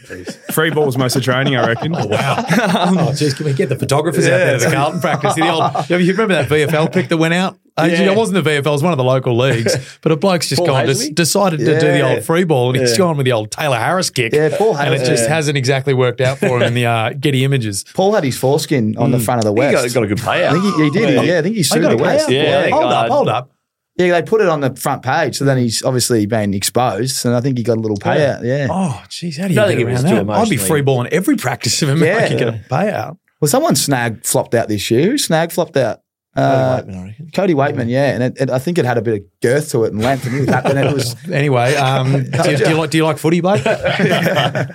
free 0.52 0.70
balls 0.72 0.98
most 0.98 1.16
of 1.16 1.24
training, 1.24 1.56
I 1.56 1.66
reckon. 1.66 1.96
Oh, 1.96 2.06
wow. 2.06 2.36
oh, 2.50 3.12
jeez, 3.14 3.34
can 3.34 3.46
we 3.46 3.54
get 3.54 3.70
the 3.70 3.78
photographers 3.78 4.26
out 4.26 4.32
there 4.38 4.60
to 4.60 4.66
the 4.66 4.72
Carlton 4.76 5.00
practice? 5.00 5.36
The 5.36 5.50
old, 5.50 5.90
you 5.90 6.12
remember 6.12 6.34
that 6.34 6.50
VFL 6.50 6.92
pick 6.92 7.08
that 7.08 7.16
went 7.16 7.34
out? 7.34 7.58
Ages 7.80 8.00
ago? 8.00 8.06
Yeah. 8.08 8.12
It 8.14 8.18
wasn't 8.18 8.44
the 8.44 8.50
VFL, 8.50 8.66
it 8.66 8.70
was 8.70 8.84
one 8.84 8.92
of 8.94 8.98
the 8.98 9.04
local 9.04 9.38
leagues. 9.38 9.76
But 10.02 10.12
a 10.12 10.16
bloke's 10.16 10.48
just 10.50 10.60
Paul 10.60 10.68
gone, 10.68 10.86
Hasley? 10.86 11.08
des- 11.10 11.14
decided 11.14 11.60
to 11.60 11.66
do 11.66 11.92
the 11.92 12.02
old 12.02 12.24
free 12.24 12.44
ball, 12.44 12.70
and 12.72 12.80
he's 12.80 12.98
gone 12.98 13.18
with 13.18 13.26
the 13.26 13.32
old 13.34 13.52
Tayla 13.52 13.78
Harris 13.78 14.10
kick. 14.10 14.34
Yeah, 14.34 14.56
Paul 14.58 14.78
And 14.78 14.94
it 14.94 15.06
just 15.06 15.24
Yeah. 15.24 15.36
hasn't 15.36 15.58
exactly 15.58 15.94
worked 15.94 16.22
out 16.22 16.38
for 16.40 16.58
him 16.58 16.62
in 16.64 16.74
the 16.74 16.86
uh, 16.86 17.10
Getty 17.14 17.44
images. 17.44 17.84
Paul 17.94 18.14
had 18.14 18.24
his 18.24 18.38
foreskin 18.38 18.98
on 18.98 19.12
the 19.12 19.20
front 19.20 19.40
of 19.40 19.46
the 19.46 19.52
He 19.54 19.60
West. 19.74 19.94
got, 19.94 19.94
got 19.94 20.04
a 20.04 20.08
good 20.08 20.18
payout. 20.18 20.50
I 20.50 20.52
think 20.54 20.76
he, 20.76 20.84
he 20.84 20.90
did. 20.92 21.26
Yeah, 21.26 21.40
I 21.40 21.42
think 21.42 21.56
he 21.56 21.64
sued 21.64 21.82
got 21.82 21.90
the 21.98 22.04
West. 22.04 22.30
Yeah, 22.30 22.70
hold 22.70 22.84
I- 22.86 23.06
up, 23.06 23.12
hold 23.12 23.30
up. 23.30 23.52
Yeah, 24.00 24.12
they 24.12 24.22
put 24.22 24.42
it 24.42 24.48
on 24.48 24.60
the 24.62 24.76
front 24.76 25.02
page, 25.02 25.38
so 25.38 25.44
then 25.46 25.58
he's 25.58 25.82
obviously 25.84 26.28
been 26.28 26.54
exposed, 26.54 27.26
and 27.26 27.34
I 27.36 27.42
think 27.42 27.58
he 27.58 27.64
got 27.64 27.78
a 27.78 27.80
little 27.80 27.98
payout. 27.98 28.44
Yeah. 28.44 28.68
Oh, 28.70 29.02
jeez, 29.10 29.38
how 29.40 29.48
do 29.48 29.54
you 29.54 29.56
Don't 29.60 29.70
get 29.70 29.78
think 29.78 29.80
it 29.80 29.92
was 29.92 30.04
around 30.04 30.12
too 30.12 30.16
that? 30.18 30.22
I'd 30.22 30.26
be 30.26 30.34
emotionally- 30.34 30.58
free 30.58 30.82
balling 30.82 31.08
every 31.12 31.36
practice 31.36 31.82
if 31.82 31.90
America 31.90 32.34
Yeah. 32.34 32.38
get 32.40 32.48
a 32.48 32.62
payout. 32.70 33.18
Well, 33.42 33.50
someone 33.50 33.76
snag 33.76 34.24
flopped 34.24 34.54
out 34.54 34.68
this 34.68 34.92
year. 34.92 35.02
Who 35.12 35.18
snag 35.18 35.52
flopped 35.52 35.78
out? 35.78 36.02
Uh, 36.38 36.82
Weightman, 36.82 36.96
I 36.96 37.06
reckon. 37.06 37.32
Cody 37.34 37.54
Weightman, 37.54 37.90
yeah, 37.90 38.14
and 38.14 38.24
it, 38.24 38.38
it, 38.40 38.50
I 38.50 38.60
think 38.60 38.78
it 38.78 38.86
had 38.86 38.98
a 38.98 39.02
bit 39.02 39.22
of 39.22 39.42
girth 39.42 39.72
to 39.72 39.86
it 39.86 39.94
and 39.94 40.02
length, 40.02 40.26
and 40.26 40.36
he 40.36 40.42
was. 40.42 40.50
And 40.50 40.80
it 40.80 40.94
was 40.94 41.16
Anyway, 41.32 41.76
um, 41.76 42.12
do, 42.12 42.52
you, 42.52 42.58
do, 42.58 42.70
you 42.70 42.76
like, 42.76 42.90
do 42.92 42.98
you 42.98 43.04
like 43.04 43.18
footy, 43.18 43.42
Blake? 43.42 43.66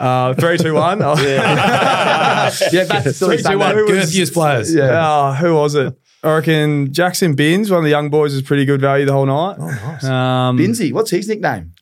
Uh, 0.00 0.32
three, 0.32 0.56
two, 0.56 0.72
one. 0.72 1.02
Oh, 1.02 1.14
yeah, 1.20 2.86
back 2.88 3.02
to 3.02 3.12
silly 3.12 3.36
Three, 3.36 3.52
two, 3.52 3.58
one. 3.58 3.74
Sunday. 3.74 3.92
Girthiest 3.92 4.32
players. 4.32 4.74
Yeah. 4.74 4.92
Oh, 4.94 5.32
who 5.34 5.54
was 5.54 5.74
it? 5.74 5.94
I 6.22 6.36
reckon 6.36 6.88
Jaxon 6.88 7.36
Binns, 7.36 7.70
one 7.70 7.80
of 7.80 7.84
the 7.84 7.90
young 7.90 8.08
boys, 8.08 8.32
was 8.32 8.40
pretty 8.40 8.64
good 8.64 8.80
value 8.80 9.04
the 9.04 9.12
whole 9.12 9.26
night. 9.26 9.56
Oh, 9.58 9.66
nice. 9.66 10.04
Um, 10.04 10.56
Binsey, 10.56 10.90
what's 10.94 11.10
his 11.10 11.28
nickname? 11.28 11.74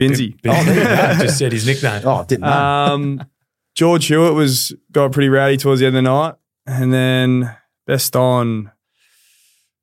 Binsey. 0.00 0.34
Oh, 0.46 0.64
there. 0.64 1.14
Just 1.16 1.36
said 1.36 1.52
his 1.52 1.66
nickname. 1.66 2.00
Oh, 2.06 2.24
didn't 2.24 2.44
know. 2.44 2.50
Um, 2.50 3.24
George 3.74 4.06
Hewett 4.06 4.32
was 4.32 4.74
got 4.90 5.12
pretty 5.12 5.28
rowdy 5.28 5.58
towards 5.58 5.80
the 5.80 5.86
end 5.86 5.94
of 5.94 6.02
the 6.04 6.10
night, 6.10 6.36
and 6.66 6.90
then 6.90 7.54
best 7.88 8.14
on. 8.14 8.70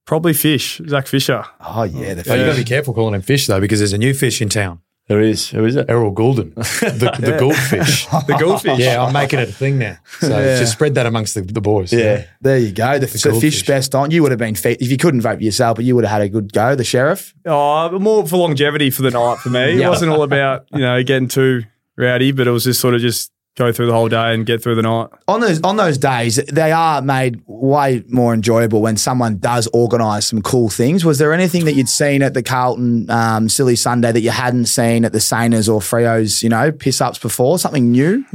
Probably 0.06 0.34
fish, 0.34 0.80
Zac 0.88 1.08
Fisher. 1.08 1.44
Oh 1.60 1.82
yeah, 1.84 2.14
the 2.14 2.32
Oh, 2.32 2.36
you 2.36 2.46
got 2.46 2.52
to 2.54 2.58
be 2.60 2.64
careful 2.64 2.94
calling 2.94 3.16
him 3.16 3.24
fish 3.24 3.48
though, 3.48 3.60
because 3.60 3.80
there's 3.80 3.92
a 3.94 3.98
new 3.98 4.14
fish 4.14 4.40
in 4.40 4.50
town, 4.50 4.82
There 5.08 5.20
is. 5.20 5.50
Who 5.50 5.66
is 5.66 5.76
it? 5.76 5.90
Errol 5.90 6.14
Gulden, 6.14 6.54
the, 6.56 7.12
the 7.20 7.38
goldfish. 7.40 8.06
The 8.28 8.38
goldfish. 8.40 8.78
Yeah, 8.78 9.04
I'm 9.04 9.14
making 9.14 9.40
it 9.40 9.50
a 9.50 9.52
thing 9.52 9.80
now. 9.80 9.98
So 10.20 10.30
Yeah. 10.30 10.60
just 10.60 10.74
spread 10.74 10.94
that 10.94 11.08
amongst 11.08 11.34
the, 11.34 11.42
the 11.42 11.60
boys. 11.60 11.92
Yeah. 11.92 12.26
There 12.40 12.60
you 12.60 12.72
go. 12.72 13.00
The, 13.00 13.08
the 13.08 13.40
fish 13.42 13.66
best 13.66 13.96
on. 13.96 14.12
You 14.12 14.22
would 14.22 14.32
have 14.32 14.38
been 14.40 14.54
fe- 14.54 14.78
if 14.80 14.92
you 14.92 14.98
couldn't 14.98 15.22
vote 15.22 15.38
for 15.38 15.44
yourself, 15.44 15.78
but 15.78 15.86
you 15.86 15.96
would 15.96 16.04
have 16.06 16.12
had 16.12 16.22
a 16.22 16.30
good 16.30 16.54
go. 16.54 16.76
The 16.76 16.84
sheriff. 16.84 17.34
Oh, 17.44 17.98
more 17.98 18.28
for 18.28 18.38
longevity 18.38 18.92
for 18.92 19.02
the 19.02 19.10
night 19.12 19.40
for 19.40 19.50
me. 19.50 19.80
Yeah. 19.80 19.88
It 19.88 19.90
wasn't 19.90 20.12
all 20.12 20.22
about, 20.22 20.68
you 20.72 20.82
know, 20.82 21.02
getting 21.04 21.28
too 21.30 21.64
rowdy, 21.98 22.32
but 22.32 22.46
it 22.46 22.52
was 22.52 22.66
just 22.66 22.80
sort 22.80 22.94
of 22.94 23.02
just 23.02 23.32
go 23.56 23.72
through 23.72 23.88
the 23.88 23.94
whole 23.94 24.10
day 24.10 24.34
and 24.34 24.46
get 24.46 24.62
through 24.62 24.76
the 24.76 24.82
night. 24.82 25.10
on 25.28 25.40
those 25.40 25.62
on 25.62 25.78
those 25.78 25.98
days, 25.98 26.36
they 26.52 26.72
are 26.72 27.02
made 27.02 27.42
way 27.48 28.04
more 28.08 28.34
enjoyable 28.34 28.82
when 28.82 28.98
someone 28.98 29.38
does 29.38 29.68
organise 29.74 30.28
some 30.28 30.42
cool 30.42 30.70
things. 30.70 31.06
Was 31.06 31.18
there 31.20 31.32
anything 31.34 31.66
that 31.66 31.74
you'd 31.74 31.90
seen 31.90 32.22
at 32.22 32.34
the 32.34 32.44
Carlton 32.44 33.10
um, 33.10 33.48
Silly 33.50 33.76
Sunday 33.76 34.12
that 34.12 34.22
you 34.22 34.32
hadn't 34.32 34.66
seen 34.66 35.06
at 35.06 35.14
the 35.14 35.20
Saners 35.20 35.74
or 35.74 35.80
Freos? 35.80 36.44
You 36.44 36.50
know, 36.50 36.72
piss 36.72 37.00
ups 37.02 37.18
before 37.18 37.58
something 37.58 37.92
new. 37.92 38.26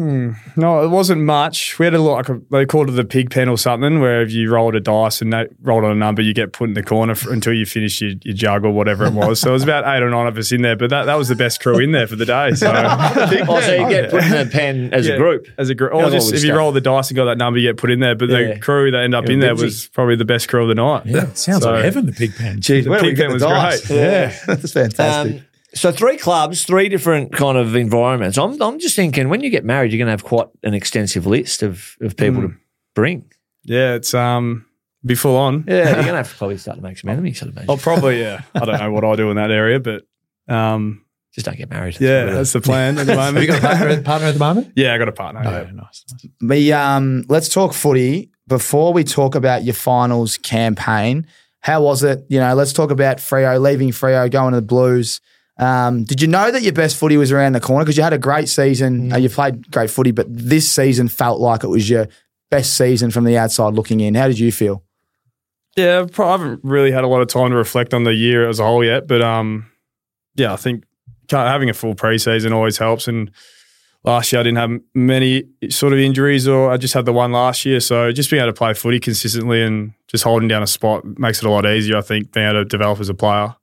No, 0.56 0.82
it 0.84 0.88
wasn't 0.88 1.22
much. 1.22 1.78
We 1.78 1.84
had 1.86 1.94
a 1.94 2.00
lot, 2.00 2.28
like 2.28 2.28
a, 2.28 2.40
they 2.50 2.66
called 2.66 2.88
it 2.88 2.92
the 2.92 3.04
pig 3.04 3.30
pen 3.30 3.48
or 3.48 3.58
something, 3.58 4.00
where 4.00 4.22
if 4.22 4.32
you 4.32 4.50
rolled 4.50 4.74
a 4.74 4.80
dice 4.80 5.20
and 5.20 5.32
they 5.32 5.46
rolled 5.62 5.84
on 5.84 5.92
a 5.92 5.94
number, 5.94 6.22
you 6.22 6.32
get 6.34 6.52
put 6.52 6.68
in 6.68 6.74
the 6.74 6.82
corner 6.82 7.14
for, 7.14 7.32
until 7.32 7.52
you 7.52 7.66
finish 7.66 8.00
your, 8.00 8.12
your 8.22 8.34
jug 8.34 8.64
or 8.64 8.70
whatever 8.70 9.04
it 9.04 9.12
was. 9.12 9.40
So 9.40 9.50
it 9.50 9.52
was 9.52 9.62
about 9.62 9.84
eight 9.86 10.02
or 10.02 10.10
nine 10.10 10.26
of 10.26 10.36
us 10.38 10.50
in 10.50 10.62
there, 10.62 10.76
but 10.76 10.90
that, 10.90 11.04
that 11.04 11.16
was 11.16 11.28
the 11.28 11.36
best 11.36 11.60
crew 11.60 11.78
in 11.78 11.92
there 11.92 12.06
for 12.06 12.16
the 12.16 12.26
day. 12.26 12.52
So, 12.54 12.70
Oh, 12.74 13.60
so 13.60 13.74
you 13.74 13.88
get 13.88 14.10
put 14.10 14.24
in 14.24 14.34
a 14.34 14.46
pen 14.46 14.92
as 14.92 15.06
Yeah, 15.06 15.09
a 15.14 15.18
group. 15.18 15.46
As 15.58 15.68
a 15.70 15.74
group. 15.74 15.92
Or 15.94 16.10
just 16.10 16.28
if 16.32 16.40
you 16.42 16.48
start. 16.48 16.58
roll 16.58 16.72
the 16.72 16.80
dice 16.80 17.10
and 17.10 17.16
got 17.16 17.26
that 17.26 17.38
number, 17.38 17.58
you 17.58 17.68
get 17.68 17.76
put 17.76 17.90
in 17.90 18.00
there. 18.00 18.14
But 18.14 18.28
Yeah. 18.30 18.54
the 18.54 18.58
crew 18.60 18.90
that 18.90 18.98
ended 19.02 19.18
up 19.18 19.26
Yeah, 19.26 19.32
in 19.34 19.40
there 19.40 19.54
busy. 19.54 19.64
was 19.66 19.88
probably 19.88 20.16
the 20.16 20.24
best 20.24 20.48
crew 20.48 20.62
of 20.62 20.68
the 20.68 20.74
night. 20.74 21.02
Yeah, 21.06 21.24
it 21.28 21.38
sounds 21.38 21.62
So- 21.62 21.72
like 21.72 21.84
heaven, 21.84 22.06
the 22.06 22.12
pig 22.12 22.34
pen. 22.36 22.60
Jeez, 22.60 22.84
The 22.84 22.98
pig 23.00 23.16
pen 23.16 23.32
was 23.32 23.42
great. 23.42 23.90
Yeah, 23.90 24.34
that's 24.46 24.72
fantastic. 24.72 25.34
Um, 25.36 25.44
so 25.74 25.92
three 25.92 26.16
clubs, 26.16 26.64
three 26.64 26.88
different 26.88 27.32
kind 27.32 27.56
of 27.56 27.76
environments. 27.76 28.36
I'm, 28.38 28.60
I'm 28.60 28.78
just 28.80 28.96
thinking 28.96 29.28
when 29.28 29.40
you 29.40 29.50
get 29.50 29.64
married, 29.64 29.92
you're 29.92 29.98
going 29.98 30.06
to 30.08 30.12
have 30.12 30.24
quite 30.24 30.48
an 30.64 30.74
extensive 30.74 31.26
list 31.26 31.62
of, 31.62 31.96
of 32.00 32.16
people 32.16 32.42
to 32.42 32.54
bring. 32.94 33.30
Yeah, 33.64 33.94
it's 33.94 34.12
um 34.14 34.66
be 35.04 35.14
full 35.14 35.36
on. 35.36 35.64
Yeah, 35.68 35.84
you're 35.84 35.94
going 35.94 36.06
to 36.08 36.12
have 36.16 36.30
to 36.32 36.36
probably 36.36 36.58
start 36.58 36.76
to 36.78 36.82
make 36.82 36.98
some 36.98 37.08
enemies, 37.10 37.40
I'd 37.42 37.50
imagine. 37.50 37.70
I'll 37.70 37.76
probably 37.76 38.20
yeah. 38.20 38.42
I 38.54 38.64
don't 38.64 38.80
know 38.80 38.90
what 38.90 39.04
I 39.04 39.14
do 39.16 39.30
in 39.30 39.36
that 39.36 39.50
area, 39.50 39.78
but 39.80 40.02
um 40.48 41.04
Just 41.32 41.44
don't 41.46 41.56
get 41.56 41.70
married. 41.70 41.96
yeah, 42.00 42.24
that's 42.26 42.52
the 42.52 42.60
plan 42.60 42.98
at 42.98 43.06
the 43.06 43.14
Have 43.14 43.34
moment. 43.34 43.42
you 43.46 43.52
got 43.52 43.58
a 43.58 43.66
partner, 43.76 44.02
partner 44.02 44.26
at 44.28 44.32
the 44.32 44.38
moment? 44.40 44.72
yeah, 44.74 44.94
I 44.94 44.98
got 44.98 45.08
a 45.08 45.12
partner. 45.12 45.42
Oh, 45.44 45.50
yeah. 45.50 45.70
nice. 45.72 46.04
nice. 46.12 46.26
Me, 46.40 46.72
um, 46.72 47.24
let's 47.28 47.48
talk 47.48 47.72
footy 47.72 48.30
before 48.48 48.92
we 48.92 49.04
talk 49.04 49.34
about 49.36 49.62
your 49.62 49.74
finals 49.74 50.38
campaign. 50.38 51.26
How 51.60 51.82
was 51.82 52.02
it? 52.02 52.24
You 52.28 52.40
know, 52.40 52.54
let's 52.54 52.72
talk 52.72 52.90
about 52.90 53.18
Freo 53.18 53.60
leaving 53.60 53.90
Freo, 53.90 54.28
going 54.30 54.52
to 54.54 54.56
the 54.60 54.66
Blues. 54.66 55.20
Um, 55.58 56.04
did 56.04 56.20
you 56.22 56.26
know 56.26 56.50
that 56.50 56.62
your 56.62 56.72
best 56.72 56.96
footy 56.96 57.16
was 57.18 57.30
around 57.32 57.52
the 57.52 57.60
corner? 57.60 57.84
Because 57.84 57.96
you 57.98 58.02
had 58.02 58.14
a 58.14 58.18
great 58.18 58.48
season, 58.48 59.12
uh, 59.12 59.18
you 59.18 59.28
played 59.28 59.70
great 59.70 59.90
footy, 59.90 60.10
but 60.10 60.26
this 60.28 60.70
season 60.72 61.06
felt 61.06 61.38
like 61.38 61.62
it 61.62 61.68
was 61.68 61.88
your 61.88 62.08
best 62.50 62.76
season 62.76 63.10
from 63.10 63.24
the 63.24 63.36
outside 63.38 63.74
looking 63.74 64.00
in. 64.00 64.14
How 64.14 64.26
did 64.26 64.38
you 64.38 64.50
feel? 64.50 64.82
Yeah, 65.76 66.06
I 66.18 66.22
haven't 66.30 66.60
really 66.64 66.90
had 66.90 67.04
a 67.04 67.08
lot 67.08 67.20
of 67.20 67.28
time 67.28 67.50
to 67.50 67.56
reflect 67.56 67.94
on 67.94 68.04
the 68.04 68.14
year 68.14 68.48
as 68.48 68.58
a 68.58 68.64
whole 68.64 68.82
yet, 68.84 69.06
but 69.06 69.20
um, 69.22 69.70
yeah, 70.34 70.52
I 70.52 70.56
think 70.56 70.82
ca- 70.82 70.88
having 71.30 71.70
a 71.70 71.74
full 71.74 71.94
preseason 71.94 72.52
always 72.52 72.78
helps. 72.78 73.08
And 73.08 73.30
last 74.04 74.32
year 74.32 74.40
I 74.40 74.42
didn't 74.42 74.58
have 74.58 74.80
many 74.94 75.44
sort 75.68 75.92
of 75.92 75.98
injuries, 75.98 76.48
or 76.48 76.70
I 76.70 76.76
just 76.76 76.94
had 76.94 77.04
the 77.04 77.12
one 77.12 77.32
last 77.32 77.64
year. 77.64 77.80
So 77.80 78.12
just 78.12 78.30
being 78.30 78.42
able 78.42 78.52
to 78.52 78.58
play 78.58 78.74
footy 78.74 79.00
consistently 79.00 79.62
and 79.62 79.92
just 80.08 80.24
holding 80.24 80.48
down 80.48 80.62
a 80.62 80.66
spot 80.66 81.04
makes 81.18 81.38
it 81.38 81.46
a 81.46 81.50
lot 81.50 81.66
easier. 81.66 81.96
I 81.96 82.02
think 82.02 82.32
being 82.32 82.46
able 82.46 82.60
to 82.60 82.64
develop 82.64 83.00
as 83.00 83.08
a 83.08 83.14
player. 83.14 83.54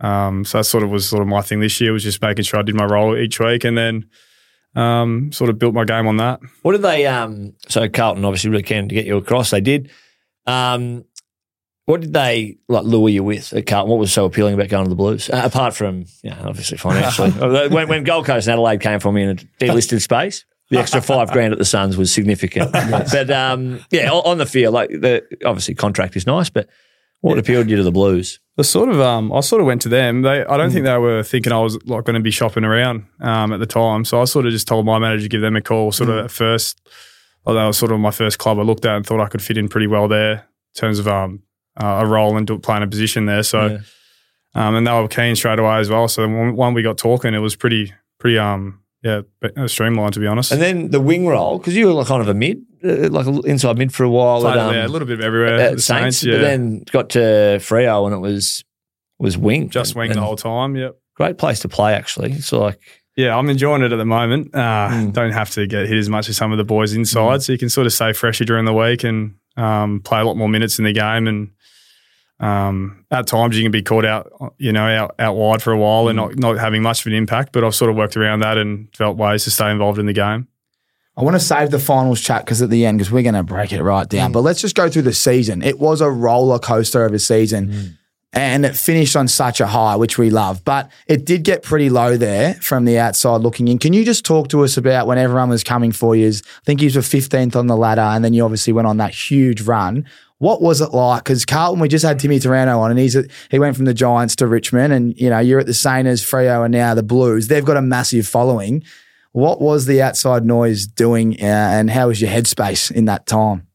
Um, 0.00 0.44
so 0.44 0.58
that 0.58 0.64
sort 0.64 0.84
of 0.84 0.90
was 0.90 1.08
sort 1.08 1.22
of 1.22 1.28
my 1.28 1.40
thing 1.40 1.60
this 1.60 1.80
year 1.80 1.92
was 1.92 2.02
just 2.02 2.20
making 2.20 2.44
sure 2.44 2.60
I 2.60 2.62
did 2.62 2.74
my 2.74 2.84
role 2.84 3.16
each 3.16 3.40
week, 3.40 3.64
and 3.64 3.78
then 3.78 4.08
um, 4.74 5.32
sort 5.32 5.48
of 5.50 5.58
built 5.58 5.74
my 5.74 5.84
game 5.84 6.06
on 6.06 6.18
that. 6.18 6.40
What 6.62 6.72
did 6.72 6.82
they? 6.82 7.06
Um, 7.06 7.54
so 7.68 7.88
Carlton 7.88 8.24
obviously 8.24 8.50
really 8.50 8.62
keen 8.62 8.88
to 8.88 8.94
get 8.94 9.06
you 9.06 9.16
across. 9.16 9.50
They 9.50 9.62
did. 9.62 9.90
Um, 10.46 11.04
what 11.86 12.00
did 12.00 12.12
they 12.12 12.58
like 12.68 12.84
lure 12.84 13.08
you 13.08 13.22
with 13.22 13.52
at 13.52 13.66
Carlton? 13.66 13.90
What 13.90 14.00
was 14.00 14.12
so 14.12 14.24
appealing 14.24 14.54
about 14.54 14.68
going 14.68 14.84
to 14.84 14.90
the 14.90 14.96
Blues? 14.96 15.30
Uh, 15.30 15.42
apart 15.44 15.74
from, 15.74 16.04
you 16.22 16.30
know, 16.30 16.42
obviously 16.44 16.76
financially. 16.76 17.30
When, 17.70 17.88
when 17.88 18.04
Gold 18.04 18.26
Coast 18.26 18.48
and 18.48 18.54
Adelaide 18.54 18.80
came 18.80 18.98
for 18.98 19.12
me 19.12 19.22
in 19.22 19.28
a 19.30 19.34
delisted 19.34 20.02
space, 20.02 20.44
the 20.70 20.78
extra 20.78 21.00
five 21.00 21.30
grand 21.30 21.52
at 21.52 21.58
the 21.58 21.64
Suns 21.64 21.96
was 21.96 22.12
significant. 22.12 22.72
But 23.12 23.30
um, 23.30 23.84
yeah, 23.90 24.10
on, 24.10 24.38
the 24.38 24.46
field, 24.46 24.74
like 24.74 24.90
the 24.90 25.24
obviously 25.44 25.74
contract 25.74 26.16
is 26.16 26.26
nice, 26.26 26.50
but 26.50 26.68
what 27.20 27.38
appealed 27.38 27.70
you 27.70 27.76
to 27.76 27.84
the 27.84 27.92
Blues? 27.92 28.40
The 28.56 28.64
sort 28.64 28.88
of 28.88 29.00
um, 29.00 29.32
I 29.32 29.40
sort 29.40 29.60
of 29.60 29.66
went 29.66 29.82
to 29.82 29.88
them. 29.88 30.22
They, 30.22 30.44
I 30.44 30.56
don't 30.56 30.70
think 30.72 30.84
they 30.84 30.98
were 30.98 31.22
thinking 31.22 31.52
I 31.52 31.60
was 31.60 31.76
like 31.84 32.04
going 32.04 32.14
to 32.14 32.20
be 32.20 32.30
shopping 32.32 32.64
around 32.64 33.06
um, 33.20 33.52
at 33.52 33.60
the 33.60 33.66
time. 33.66 34.04
So 34.04 34.20
I 34.20 34.24
sort 34.24 34.46
of 34.46 34.52
just 34.52 34.66
told 34.66 34.86
my 34.86 34.98
manager 34.98 35.22
to 35.22 35.28
give 35.28 35.40
them 35.40 35.54
a 35.54 35.60
call. 35.60 35.92
Sort 35.92 36.10
of 36.10 36.24
at 36.24 36.30
first, 36.32 36.80
well, 37.44 37.54
that 37.54 37.66
was 37.66 37.78
sort 37.78 37.92
of 37.92 38.00
my 38.00 38.10
first 38.10 38.38
club 38.38 38.58
I 38.58 38.62
looked 38.62 38.84
at 38.86 38.96
and 38.96 39.06
thought 39.06 39.20
I 39.20 39.28
could 39.28 39.42
fit 39.42 39.56
in 39.56 39.68
pretty 39.68 39.86
well 39.86 40.08
there 40.08 40.32
in 40.32 40.80
terms 40.80 40.98
of 40.98 41.06
um, 41.06 41.42
uh, 41.76 42.00
a 42.02 42.06
role 42.06 42.36
and 42.36 42.46
do- 42.46 42.58
playing 42.58 42.82
a 42.82 42.86
position 42.86 43.26
there. 43.26 43.42
So, 43.42 43.66
Yeah. 43.66 43.78
um, 44.54 44.74
and 44.74 44.86
they 44.86 44.92
were 44.92 45.08
keen 45.08 45.36
straight 45.36 45.58
away 45.58 45.76
as 45.78 45.88
well. 45.90 46.08
So 46.08 46.22
when, 46.26 46.56
when 46.56 46.74
we 46.74 46.82
got 46.82 46.98
talking, 46.98 47.34
it 47.34 47.38
was 47.38 47.56
pretty 47.56 47.92
pretty 48.18 48.38
um 48.38 48.80
yeah 49.02 49.20
uh, 49.56 49.68
streamlined 49.68 50.14
to 50.14 50.20
be 50.20 50.26
honest. 50.26 50.52
And 50.52 50.60
then 50.62 50.90
the 50.90 51.00
wing 51.00 51.26
role, 51.26 51.58
because 51.58 51.76
you 51.76 51.86
were 51.86 51.92
like 51.92 52.06
kind 52.06 52.22
of 52.22 52.28
a 52.28 52.34
mid, 52.34 52.62
uh, 52.84 53.08
like 53.10 53.26
inside 53.44 53.76
mid 53.78 53.92
for 53.92 54.04
a 54.04 54.10
while. 54.10 54.40
Played 54.40 54.56
at, 54.56 54.66
um, 54.66 54.74
yeah, 54.74 54.86
a 54.86 54.88
little 54.88 55.06
bit 55.06 55.18
of 55.18 55.24
everywhere. 55.24 55.54
at 55.60 55.76
the 55.76 55.82
Saints, 55.82 56.18
Saints, 56.18 56.24
yeah, 56.24 56.34
but 56.36 56.40
then 56.42 56.84
got 56.90 57.10
to 57.10 57.18
Freo 57.60 58.06
and 58.06 58.14
it 58.14 58.18
was 58.18 58.64
was 59.18 59.36
wing. 59.38 59.68
just 59.70 59.92
And- 59.92 60.00
wing 60.00 60.12
the 60.12 60.20
whole 60.20 60.36
time. 60.36 60.76
Yep. 60.76 60.96
Great 61.14 61.38
place 61.38 61.60
to 61.60 61.68
play, 61.68 61.94
actually. 61.94 62.32
It's 62.32 62.52
like 62.52 62.78
Yeah, 63.16 63.34
I'm 63.36 63.48
enjoying 63.48 63.82
it 63.82 63.92
at 63.92 63.96
the 63.96 64.04
moment. 64.04 64.54
Uh, 64.54 64.88
Mm. 64.90 65.12
Don't 65.14 65.30
have 65.32 65.48
to 65.52 65.66
get 65.66 65.86
hit 65.88 65.96
as 65.96 66.08
much 66.10 66.28
as 66.28 66.36
some 66.36 66.52
of 66.52 66.58
the 66.58 66.64
boys 66.64 66.92
inside, 66.92 67.42
so 67.42 67.52
you 67.52 67.58
can 67.58 67.70
sort 67.70 67.86
of 67.86 67.92
stay 67.94 68.12
fresher 68.12 68.44
during 68.44 68.66
the 68.66 68.74
week 68.74 69.04
and 69.04 69.34
um, 69.56 70.00
play 70.04 70.20
a 70.20 70.24
lot 70.24 70.36
more 70.36 70.50
minutes 70.50 70.78
in 70.78 70.84
the 70.84 70.92
game. 70.92 71.26
And 71.26 71.50
um, 72.40 73.04
at 73.10 73.26
times 73.26 73.56
you 73.56 73.62
can 73.62 73.72
be 73.72 73.82
caught 73.82 74.04
out, 74.04 74.30
you 74.58 74.72
know, 74.72 74.86
out, 74.86 75.14
out 75.18 75.34
wide 75.36 75.62
for 75.62 75.72
a 75.72 75.78
while 75.78 76.08
and 76.08 76.16
not, 76.16 76.36
not 76.36 76.58
having 76.58 76.82
much 76.82 77.00
of 77.00 77.06
an 77.06 77.14
impact. 77.14 77.52
But 77.52 77.64
I've 77.64 77.74
sort 77.74 77.90
of 77.90 77.96
worked 77.96 78.16
around 78.16 78.40
that 78.40 78.58
and 78.58 78.88
felt 78.94 79.16
ways 79.16 79.44
to 79.44 79.50
stay 79.50 79.70
involved 79.70 79.98
in 79.98 80.06
the 80.06 80.12
game. 80.12 80.48
I 81.16 81.22
want 81.22 81.34
to 81.34 81.40
save 81.40 81.70
the 81.70 81.78
finals 81.78 82.20
chat 82.20 82.44
because 82.44 82.60
at 82.60 82.68
the 82.68 82.84
end, 82.84 82.98
because 82.98 83.10
we're 83.10 83.22
going 83.22 83.34
to 83.34 83.42
break 83.42 83.72
it 83.72 83.82
right 83.82 84.06
Mm. 84.06 84.10
down. 84.10 84.32
But 84.32 84.40
let's 84.42 84.60
just 84.60 84.74
go 84.76 84.90
through 84.90 85.02
the 85.02 85.14
season. 85.14 85.62
It 85.62 85.78
was 85.78 86.02
a 86.02 86.10
roller 86.10 86.58
coaster 86.58 87.06
of 87.06 87.14
a 87.14 87.18
season. 87.18 87.68
Mm. 87.68 87.92
And 88.32 88.66
it 88.66 88.76
finished 88.76 89.16
on 89.16 89.28
such 89.28 89.62
a 89.62 89.66
high, 89.66 89.96
which 89.96 90.18
we 90.18 90.28
love. 90.28 90.62
But 90.62 90.90
it 91.06 91.24
did 91.24 91.42
get 91.42 91.62
pretty 91.62 91.88
low 91.88 92.18
there 92.18 92.52
from 92.54 92.84
the 92.84 92.98
outside 92.98 93.40
looking 93.40 93.68
in. 93.68 93.78
Can 93.78 93.94
you 93.94 94.04
just 94.04 94.26
talk 94.26 94.48
to 94.48 94.62
us 94.62 94.76
about 94.76 95.06
when 95.06 95.16
everyone 95.16 95.48
was 95.48 95.64
coming 95.64 95.90
for 95.90 96.14
you? 96.14 96.28
I 96.28 96.32
think 96.66 96.82
you 96.82 96.88
were 96.94 97.00
15th 97.00 97.56
on 97.56 97.66
the 97.66 97.76
ladder, 97.78 98.02
and 98.02 98.22
then 98.22 98.34
you 98.34 98.44
obviously 98.44 98.74
went 98.74 98.88
on 98.88 98.98
that 98.98 99.14
huge 99.14 99.62
run. 99.62 100.04
What 100.38 100.60
was 100.60 100.80
it 100.80 100.92
like? 100.92 101.24
Because 101.24 101.44
Carlton, 101.46 101.80
we 101.80 101.88
just 101.88 102.04
had 102.04 102.18
Timmy 102.18 102.38
Taranto 102.38 102.78
on, 102.78 102.90
and 102.90 103.00
he's 103.00 103.16
at, 103.16 103.26
he 103.50 103.58
went 103.58 103.74
from 103.74 103.86
the 103.86 103.94
Giants 103.94 104.36
to 104.36 104.46
Richmond, 104.46 104.92
and 104.92 105.18
you 105.18 105.30
know 105.30 105.38
you're 105.38 105.60
at 105.60 105.66
the 105.66 105.72
Saners, 105.72 106.22
Freo, 106.22 106.64
and 106.64 106.72
now 106.72 106.94
the 106.94 107.02
Blues. 107.02 107.48
They've 107.48 107.64
got 107.64 107.76
a 107.76 107.82
massive 107.82 108.26
following. 108.26 108.82
What 109.32 109.60
was 109.60 109.86
the 109.86 110.02
outside 110.02 110.44
noise 110.44 110.86
doing, 110.86 111.34
uh, 111.40 111.44
and 111.44 111.90
how 111.90 112.08
was 112.08 112.20
your 112.20 112.30
headspace 112.30 112.90
in 112.90 113.06
that 113.06 113.26
time? 113.26 113.66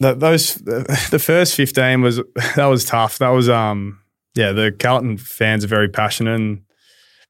Th 0.00 0.16
those 0.18 0.54
the 1.10 1.18
first 1.18 1.54
15 1.54 2.02
was 2.02 2.16
that 2.56 2.66
was 2.66 2.84
tough. 2.84 3.18
That 3.18 3.30
was 3.30 3.48
um 3.48 4.00
yeah, 4.34 4.52
the 4.52 4.72
Carlton 4.72 5.16
fans 5.18 5.64
are 5.64 5.68
very 5.68 5.88
passionate 5.88 6.34
and 6.34 6.62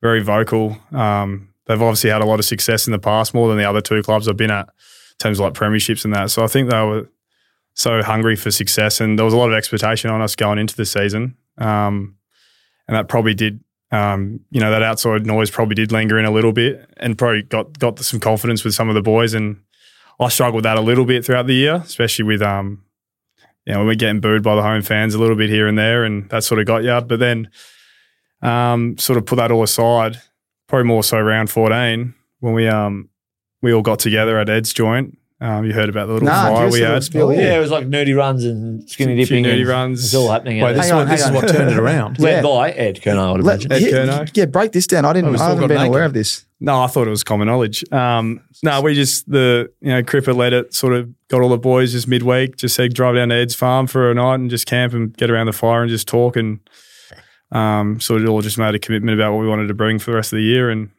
very 0.02 0.22
vocal. 0.22 0.76
Um, 0.92 1.48
they've 1.66 1.80
obviously 1.80 2.10
had 2.10 2.22
a 2.22 2.26
lot 2.26 2.38
of 2.38 2.44
success 2.44 2.86
in 2.86 2.92
the 2.92 2.98
past, 2.98 3.34
more 3.34 3.48
than 3.48 3.58
the 3.58 3.68
other 3.68 3.80
two 3.80 4.02
clubs 4.02 4.28
I've 4.28 4.36
been 4.36 4.50
at, 4.50 4.68
in 4.68 5.18
terms 5.18 5.38
of 5.38 5.44
like 5.44 5.54
premierships 5.54 6.04
and 6.04 6.14
that. 6.14 6.30
So 6.30 6.42
I 6.42 6.46
think 6.46 6.70
they 6.70 6.82
were 6.82 7.08
so 7.74 8.02
hungry 8.02 8.36
for 8.36 8.50
success, 8.50 9.00
and 9.00 9.18
there 9.18 9.24
was 9.24 9.34
a 9.34 9.36
lot 9.36 9.48
of 9.48 9.54
expectation 9.54 10.10
on 10.10 10.22
us 10.22 10.36
going 10.36 10.58
into 10.58 10.76
the 10.76 10.86
season. 10.86 11.36
Um, 11.58 12.16
and 12.86 12.96
that 12.96 13.08
probably 13.08 13.34
did, 13.34 13.62
um, 13.90 14.40
you 14.50 14.60
know, 14.60 14.70
that 14.70 14.82
outside 14.82 15.26
noise 15.26 15.50
probably 15.50 15.74
did 15.74 15.92
linger 15.92 16.18
in 16.18 16.24
a 16.24 16.30
little 16.30 16.52
bit, 16.52 16.88
and 16.96 17.18
probably 17.18 17.42
got 17.42 17.78
got 17.78 17.98
some 17.98 18.20
confidence 18.20 18.64
with 18.64 18.74
some 18.74 18.88
of 18.88 18.94
the 18.94 19.02
boys. 19.02 19.34
And 19.34 19.60
I 20.20 20.28
struggled 20.28 20.56
with 20.56 20.64
that 20.64 20.78
a 20.78 20.82
little 20.82 21.04
bit 21.04 21.24
throughout 21.24 21.46
the 21.46 21.54
year, 21.54 21.74
especially 21.84 22.24
with 22.24 22.42
um, 22.42 22.84
you 23.66 23.72
know, 23.72 23.84
we're 23.84 23.94
getting 23.94 24.20
booed 24.20 24.42
by 24.42 24.54
the 24.54 24.62
home 24.62 24.82
fans 24.82 25.14
a 25.14 25.18
little 25.18 25.36
bit 25.36 25.50
here 25.50 25.66
and 25.66 25.78
there, 25.78 26.04
and 26.04 26.28
that 26.30 26.44
sort 26.44 26.60
of 26.60 26.66
got 26.66 26.84
you. 26.84 27.00
But 27.00 27.18
then, 27.18 27.50
um, 28.42 28.96
sort 28.98 29.16
of 29.16 29.26
put 29.26 29.36
that 29.36 29.50
all 29.50 29.62
aside. 29.62 30.20
Probably 30.68 30.86
more 30.86 31.02
so 31.02 31.18
round 31.18 31.50
fourteen 31.50 32.14
when 32.40 32.54
we 32.54 32.68
um 32.68 33.08
we 33.62 33.72
all 33.72 33.82
got 33.82 33.98
together 33.98 34.38
at 34.38 34.48
Ed's 34.48 34.72
joint 34.72 35.18
Um, 35.40 35.66
you 35.66 35.72
heard 35.72 35.88
about 35.88 36.06
the 36.06 36.12
little 36.14 36.26
Nah, 36.26 36.54
fire 36.54 36.70
we 36.70 36.80
had. 36.80 37.02
spiel, 37.02 37.32
Yeah, 37.32 37.56
it 37.56 37.58
was 37.60 37.70
like 37.70 37.86
nerdy 37.88 38.16
runs 38.16 38.44
and 38.44 38.88
skinny 38.88 39.16
Few 39.16 39.42
dipping. 39.42 39.44
nudie 39.44 39.60
and 39.60 39.68
runs. 39.68 40.04
It's 40.04 40.14
all 40.14 40.30
happening. 40.30 40.62
Wait, 40.62 40.70
out 40.70 40.74
this, 40.76 40.86
there. 40.86 40.94
Hang 40.94 41.00
on, 41.02 41.06
one, 41.06 41.08
this 41.10 41.20
is 41.20 41.26
hang 41.26 41.34
what 41.34 41.44
on. 41.50 41.54
turned 41.54 41.70
it 41.72 41.78
around. 41.82 42.18
Led 42.20 42.36
Yeah. 42.36 42.42
by 42.42 42.70
Ed 42.70 43.00
Curnow, 43.02 43.18
I 43.28 43.32
would 43.32 43.42
Let- 43.42 43.64
imagine. 43.64 43.72
Ed 43.72 43.82
yeah, 43.82 43.88
Curnow. 43.90 44.30
yeah, 44.36 44.44
break 44.46 44.72
this 44.72 44.86
down. 44.86 45.04
I 45.04 45.12
didn't. 45.12 45.28
Oh, 45.28 45.32
we 45.32 45.34
I 45.34 45.38
still 45.38 45.48
haven't 45.48 45.60
got 45.62 45.68
been 45.68 45.76
naked. 45.78 45.88
aware 45.90 46.04
of 46.04 46.12
this. 46.14 46.46
No, 46.60 46.80
I 46.82 46.86
thought 46.86 47.06
it 47.08 47.10
was 47.10 47.24
common 47.24 47.48
knowledge. 47.48 47.84
Um, 47.92 48.40
no, 48.62 48.80
we 48.80 48.94
just 48.94 49.28
the 49.30 49.70
you 49.80 49.88
know 49.90 50.02
Cripper 50.02 50.34
led 50.34 50.52
it. 50.54 50.72
Sort 50.72 50.94
of 50.94 51.10
got 51.28 51.42
all 51.42 51.48
the 51.50 51.58
boys 51.58 51.92
just 51.92 52.06
midweek. 52.08 52.56
Just 52.56 52.76
said 52.76 52.94
drive 52.94 53.16
down 53.16 53.28
to 53.30 53.34
Ed's 53.34 53.54
farm 53.56 53.86
for 53.88 54.10
a 54.10 54.14
night 54.14 54.36
and 54.36 54.48
just 54.48 54.66
camp 54.66 54.94
and 54.94 55.14
get 55.16 55.30
around 55.30 55.46
the 55.46 55.52
fire 55.52 55.82
and 55.82 55.90
just 55.90 56.06
talk 56.08 56.36
and 56.36 56.60
um, 57.52 58.00
sort 58.00 58.22
of 58.22 58.28
all 58.28 58.40
just 58.40 58.56
made 58.56 58.74
a 58.74 58.78
commitment 58.78 59.18
about 59.18 59.32
what 59.32 59.40
we 59.42 59.48
wanted 59.48 59.66
to 59.66 59.74
bring 59.74 59.98
for 59.98 60.12
the 60.12 60.16
rest 60.16 60.32
of 60.32 60.36
the 60.38 60.42
year 60.42 60.70
and 60.70 60.90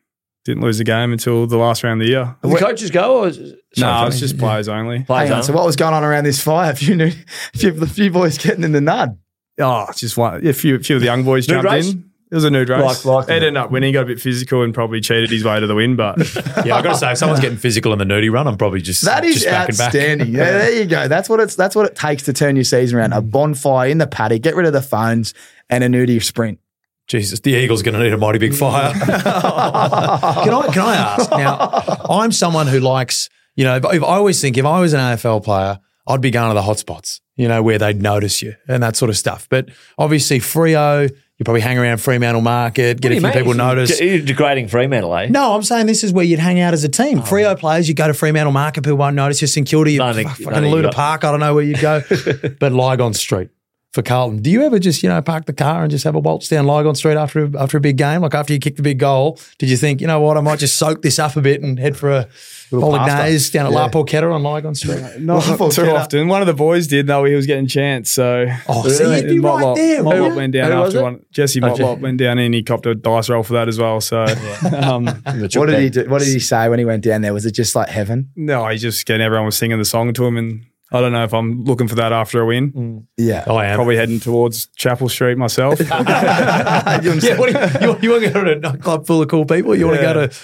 didn't 0.45 0.63
lose 0.63 0.77
the 0.77 0.83
game 0.83 1.11
until 1.11 1.47
the 1.47 1.57
last 1.57 1.83
round 1.83 2.01
of 2.01 2.05
the 2.07 2.11
year. 2.11 2.35
Did 2.43 2.51
the 2.53 2.57
coaches 2.57 2.91
go 2.91 3.23
or? 3.23 3.27
Is, 3.27 3.39
No, 3.39 3.53
sorry, 3.77 4.07
it's 4.09 4.19
just 4.19 4.37
players 4.37 4.67
only. 4.69 5.03
players 5.03 5.31
on. 5.31 5.43
So 5.43 5.53
what 5.53 5.65
was 5.65 5.75
going 5.75 5.93
on 5.93 6.03
around 6.03 6.23
this 6.23 6.41
fire? 6.41 6.71
A 6.71 6.75
few 6.75 6.95
new, 6.95 7.07
a 7.53 7.57
few, 7.57 7.81
a 7.83 7.87
few 7.87 8.09
boys 8.11 8.37
getting 8.37 8.63
in 8.63 8.71
the 8.71 8.79
nud. 8.79 9.17
Oh, 9.59 9.87
just 9.95 10.15
one. 10.17 10.45
A 10.45 10.53
few, 10.53 10.79
few 10.79 10.95
of 10.97 11.01
the 11.01 11.05
young 11.07 11.23
boys 11.23 11.47
jumped 11.47 11.69
race? 11.69 11.91
in. 11.91 12.09
It 12.31 12.35
was 12.35 12.43
a 12.43 12.49
nude 12.49 12.69
race. 12.69 12.81
Like- 12.81 13.05
like 13.05 13.23
Ed 13.29 13.39
the- 13.41 13.47
ended 13.47 13.57
up 13.57 13.71
winning, 13.71 13.87
He 13.89 13.93
got 13.93 14.01
a 14.03 14.05
bit 14.05 14.19
physical, 14.19 14.63
and 14.63 14.73
probably 14.73 14.99
cheated 14.99 15.29
his 15.29 15.43
way 15.43 15.59
to 15.59 15.67
the 15.67 15.75
win. 15.75 15.95
But 15.95 16.17
Yeah, 16.65 16.75
I 16.75 16.81
got 16.81 16.93
to 16.93 16.97
say, 16.97 17.11
if 17.11 17.17
someone's 17.19 17.39
getting 17.39 17.57
physical 17.57 17.93
in 17.93 17.99
the 17.99 18.05
nudie 18.05 18.31
run, 18.31 18.47
I'm 18.47 18.57
probably 18.57 18.81
just 18.81 19.05
That 19.05 19.23
is 19.23 19.35
just 19.35 19.45
backing 19.45 19.75
back. 19.77 19.85
outstanding. 19.87 20.27
yeah, 20.33 20.51
there 20.51 20.71
you 20.73 20.85
go. 20.85 21.07
That's 21.07 21.29
what 21.29 21.39
it's. 21.39 21.55
That's 21.55 21.75
what 21.75 21.85
it 21.85 21.95
takes 21.95 22.23
to 22.23 22.33
turn 22.33 22.55
your 22.55 22.65
season 22.65 22.97
around. 22.99 23.13
A 23.13 23.21
bonfire 23.21 23.89
in 23.89 23.99
the 23.99 24.07
paddock. 24.07 24.41
Get 24.41 24.55
rid 24.55 24.65
of 24.65 24.73
the 24.73 24.81
phones 24.81 25.33
and 25.69 25.83
a 25.83 25.87
nudie 25.87 26.21
sprint. 26.21 26.59
Jesus, 27.07 27.39
the 27.41 27.51
Eagles 27.53 27.83
going 27.83 27.93
to 27.95 28.03
need 28.03 28.13
a 28.13 28.17
mighty 28.17 28.39
big 28.39 28.55
fire. 28.55 28.91
can 28.93 29.03
I 29.13 30.69
can 30.73 30.81
I 30.81 30.95
ask 30.95 31.29
now? 31.31 31.97
I'm 32.09 32.31
someone 32.31 32.67
who 32.67 32.79
likes 32.79 33.29
you 33.55 33.63
know. 33.63 33.75
If, 33.75 33.85
if 33.85 34.03
I 34.03 34.15
always 34.15 34.41
think 34.41 34.57
if 34.57 34.65
I 34.65 34.79
was 34.79 34.93
an 34.93 34.99
AFL 34.99 35.43
player, 35.43 35.79
I'd 36.07 36.21
be 36.21 36.31
going 36.31 36.49
to 36.49 36.55
the 36.55 36.61
hotspots, 36.65 37.21
you 37.35 37.47
know, 37.47 37.61
where 37.61 37.77
they'd 37.77 38.01
notice 38.01 38.41
you 38.41 38.55
and 38.67 38.81
that 38.83 38.95
sort 38.95 39.09
of 39.09 39.17
stuff. 39.17 39.47
But 39.49 39.69
obviously, 39.97 40.39
Freo, 40.39 41.09
you 41.37 41.43
probably 41.43 41.61
hang 41.61 41.77
around 41.77 41.97
Fremantle 41.97 42.41
Market, 42.41 43.01
get 43.01 43.11
a 43.11 43.19
few 43.19 43.31
people 43.31 43.53
notice. 43.53 43.99
You're 43.99 44.19
degrading 44.19 44.69
Fremantle, 44.69 45.15
eh? 45.15 45.27
No, 45.27 45.53
I'm 45.53 45.63
saying 45.63 45.85
this 45.85 46.03
is 46.03 46.13
where 46.13 46.25
you'd 46.25 46.39
hang 46.39 46.59
out 46.59 46.73
as 46.73 46.83
a 46.83 46.89
team. 46.89 47.19
Freo 47.19 47.57
players, 47.59 47.87
you 47.89 47.93
go 47.93 48.07
to 48.07 48.13
Fremantle 48.13 48.53
Market, 48.53 48.83
people 48.83 48.97
won't 48.97 49.15
notice 49.15 49.41
you. 49.41 49.47
St 49.47 49.67
Kilda, 49.67 49.91
you 49.91 49.99
No, 49.99 50.13
fucking 50.13 50.45
no, 50.45 50.51
I 50.51 50.59
you 50.61 50.67
Luna 50.69 50.83
got- 50.87 50.95
Park, 50.95 51.23
I 51.23 51.31
don't 51.31 51.39
know 51.39 51.53
where 51.53 51.63
you 51.63 51.75
go. 51.75 52.01
but 52.59 52.71
Lygon 52.71 53.13
Street 53.13 53.49
for 53.95 54.01
Carlton. 54.03 54.41
Do 54.41 54.51
you 54.51 54.61
ever 54.63 54.77
just, 54.77 55.01
you 55.01 55.07
know, 55.09 55.19
park 55.21 55.45
the 55.45 55.53
car 55.53 55.81
and 55.83 55.89
just 55.89 56.03
have 56.03 56.15
a 56.15 56.19
waltz 56.19 56.49
down 56.49 56.65
Lygon 56.67 56.95
Street 56.95 57.15
after 57.15 57.45
a, 57.45 57.57
after 57.57 57.77
a 57.77 57.81
big 57.81 57.95
game? 57.97 58.21
Like 58.21 58.35
after 58.35 58.51
you 58.53 58.59
kick 58.59 58.75
the 58.75 58.81
big 58.83 58.99
goal, 58.99 59.39
did 59.57 59.69
you 59.69 59.77
think, 59.77 60.01
you 60.01 60.07
know 60.07 60.19
what, 60.19 60.35
I 60.37 60.41
might 60.41 60.59
just 60.59 60.75
soak 60.77 61.01
this 61.01 61.17
up 61.17 61.37
a 61.37 61.41
bit 61.41 61.61
and 61.63 61.79
head 61.79 61.95
for 61.95 62.11
a 62.11 62.27
bolognese 62.71 63.51
down 63.51 63.65
at 63.67 63.71
La 63.71 63.89
Porchetta 63.89 64.31
on 64.33 64.43
Lygon 64.43 64.75
Street? 64.75 65.01
not 65.19 65.59
Well, 65.59 65.69
too 65.71 65.89
often. 65.89 66.27
One 66.27 66.41
of 66.41 66.47
the 66.47 66.53
boys 66.53 66.87
did 66.87 67.07
though. 67.07 67.23
He 67.23 67.33
was 67.35 67.45
getting 67.45 67.67
chance. 67.67 68.11
So 68.11 68.47
Oh, 68.67 68.87
see, 68.89 69.03
you'd 69.15 69.27
be 69.27 69.39
right 69.39 69.75
there. 69.75 70.03
Motlop 70.03 70.05
wouldn't 70.19 70.35
went 70.35 70.53
down 70.53 70.71
Who 70.71 70.77
after 70.83 71.01
one. 71.01 71.25
Jesse 71.31 71.61
Oh, 71.61 71.67
Motlop 71.69 71.95
Je- 71.97 72.01
went 72.01 72.17
down 72.17 72.37
and 72.37 72.53
he 72.53 72.63
copped 72.63 72.85
a 72.85 72.95
dice 72.95 73.29
roll 73.29 73.43
for 73.43 73.53
that 73.53 73.67
as 73.69 73.79
well. 73.79 74.01
So 74.01 74.23
um, 74.77 75.05
What 75.05 75.51
did 75.67 75.79
he 75.79 75.89
do? 75.89 76.09
What 76.09 76.19
did 76.19 76.27
he 76.33 76.39
say 76.39 76.67
when 76.69 76.79
he 76.79 76.85
went 76.85 77.03
down 77.03 77.21
there? 77.21 77.33
Was 77.33 77.45
it 77.45 77.51
just 77.53 77.75
like 77.75 77.89
heaven? 77.89 78.29
no, 78.35 78.67
he 78.67 78.77
just 78.77 79.05
getting 79.05 79.21
everyone 79.25 79.45
was 79.45 79.55
singing 79.55 79.77
the 79.77 79.85
song 79.85 80.13
to 80.13 80.25
him, 80.25 80.35
and 80.37 80.65
I 80.91 81.01
don't 81.01 81.11
know 81.11 81.23
if 81.23 81.33
I'm 81.33 81.63
looking 81.63 81.87
for 81.87 81.95
that 81.95 82.13
after 82.13 82.39
a 82.41 82.45
win. 82.45 82.71
Mm. 82.71 83.05
Yeah. 83.17 83.43
Oh, 83.47 83.55
I 83.55 83.65
am. 83.65 83.75
Probably 83.75 83.97
heading 83.97 84.19
towards 84.19 84.67
Chapel 84.75 85.09
Street 85.09 85.37
myself. 85.37 85.79
yeah, 85.89 87.37
what 87.37 87.51
you, 87.51 87.87
you, 87.87 87.97
you 88.01 88.09
want 88.11 88.23
to 88.23 88.29
go 88.31 88.43
to 88.43 88.51
a 88.51 88.55
nightclub 88.59 89.07
full 89.07 89.21
of 89.21 89.27
cool 89.27 89.45
people? 89.45 89.75
You 89.75 89.87
want 89.87 89.97
to 89.97 90.03
go 90.03 90.13
to 90.13 90.35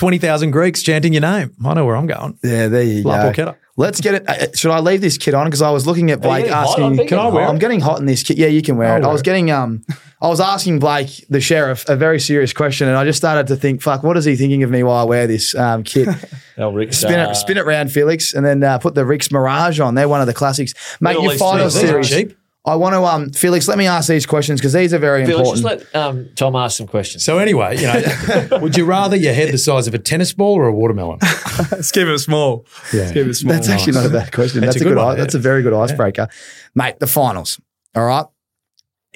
20,000 0.00 0.50
Greeks 0.50 0.82
chanting 0.82 1.12
your 1.12 1.20
name? 1.20 1.54
I 1.62 1.74
know 1.74 1.84
where 1.84 1.94
I'm 1.94 2.06
going. 2.06 2.38
Yeah, 2.42 2.68
there 2.68 2.82
you 2.82 3.02
La 3.02 3.22
go. 3.22 3.30
Porchetta. 3.30 3.56
Let's 3.76 4.00
get 4.00 4.14
it. 4.14 4.28
uh, 4.28 4.46
Should 4.54 4.70
I 4.70 4.80
leave 4.80 5.00
this 5.02 5.18
kit 5.18 5.34
on? 5.34 5.46
Because 5.46 5.60
I 5.62 5.70
was 5.70 5.86
looking 5.86 6.10
at 6.10 6.20
Blake 6.22 6.44
getting 6.44 6.52
hot? 6.54 6.68
asking. 6.70 7.00
I'm 7.00 7.06
Can 7.06 7.18
I 7.18 7.28
wear? 7.28 7.44
hot. 7.44 7.50
I'm 7.52 7.58
getting 7.58 7.80
hot 7.80 7.98
in 8.00 8.06
this 8.06 8.22
kit. 8.22 8.38
Yeah, 8.38 8.46
you 8.46 8.62
can 8.62 8.76
wear 8.78 8.92
I'll 8.94 8.96
it. 8.96 9.04
I 9.04 9.12
was 9.12 9.20
it. 9.20 9.24
getting 9.24 9.50
um, 9.50 9.84
I 10.22 10.28
was 10.28 10.40
asking 10.40 10.78
Blake, 10.78 11.26
the 11.28 11.40
sheriff, 11.40 11.86
a 11.88 11.96
very 11.96 12.18
serious 12.18 12.52
question, 12.54 12.88
and 12.88 12.96
I 12.96 13.04
just 13.04 13.18
started 13.18 13.46
to 13.48 13.56
think, 13.56 13.82
fuck, 13.82 14.02
what 14.02 14.16
is 14.16 14.24
he 14.24 14.36
thinking 14.36 14.62
of 14.62 14.70
me 14.70 14.82
while 14.82 14.96
I 14.96 15.04
wear 15.04 15.26
this 15.26 15.54
um, 15.54 15.82
kit? 15.82 16.08
Oh, 16.58 16.72
Rick, 16.74 16.92
spin 16.92 17.18
uh, 17.18 17.30
it, 17.30 17.36
spin 17.36 17.56
it 17.56 17.64
round, 17.64 17.90
Felix, 17.90 18.34
and 18.34 18.44
then 18.44 18.62
uh, 18.62 18.76
put 18.76 18.94
the 18.94 19.00
RIXX 19.02 19.32
Mirage 19.32 19.80
on. 19.80 19.94
They're 19.94 20.10
one 20.10 20.20
of 20.20 20.26
the 20.26 20.34
classics. 20.34 20.74
Mate, 21.00 21.16
all 21.16 21.22
your 21.22 21.30
these 21.32 21.40
final 21.40 21.70
series. 21.70 22.10
cheap. 22.10 22.36
I 22.66 22.74
want 22.74 22.92
to, 22.94 23.02
um, 23.04 23.30
Felix, 23.30 23.68
let 23.68 23.78
me 23.78 23.86
ask 23.86 24.06
these 24.08 24.26
questions 24.26 24.60
because 24.60 24.74
these 24.74 24.92
are 24.92 24.98
very 24.98 25.24
Felix, 25.24 25.48
important. 25.48 25.80
just 25.80 25.94
let 25.94 26.00
um, 26.02 26.28
Tom 26.36 26.54
ask 26.54 26.76
some 26.76 26.86
questions. 26.86 27.24
So 27.24 27.38
anyway, 27.38 27.78
you 27.78 27.86
know, 27.86 28.58
would 28.60 28.76
you 28.76 28.84
rather 28.84 29.16
your 29.16 29.32
head 29.32 29.50
the 29.50 29.56
size 29.56 29.86
of 29.86 29.94
a 29.94 29.98
tennis 29.98 30.34
ball 30.34 30.56
or 30.56 30.66
a 30.66 30.72
watermelon? 30.74 31.20
Let's 31.70 31.90
keep 31.90 32.06
it 32.06 32.18
small. 32.18 32.66
Let's 32.92 33.12
keep 33.12 33.26
it 33.26 33.34
small. 33.34 33.54
That's 33.54 33.68
actually 33.70 33.94
not 33.94 34.04
a 34.04 34.10
bad 34.10 34.30
question. 34.32 34.60
That's 34.60 34.74
That's, 34.74 34.84
a 34.84 34.88
a 34.88 34.88
good 34.90 34.94
good. 34.96 35.02
one, 35.02 35.12
i- 35.14 35.14
That's 35.16 35.34
yeah. 35.34 35.38
a 35.40 35.42
very 35.42 35.62
good 35.62 35.72
icebreaker, 35.72 36.28
mate. 36.74 36.98
The 37.00 37.06
finals. 37.06 37.58
All 37.94 38.04
right. 38.04 38.26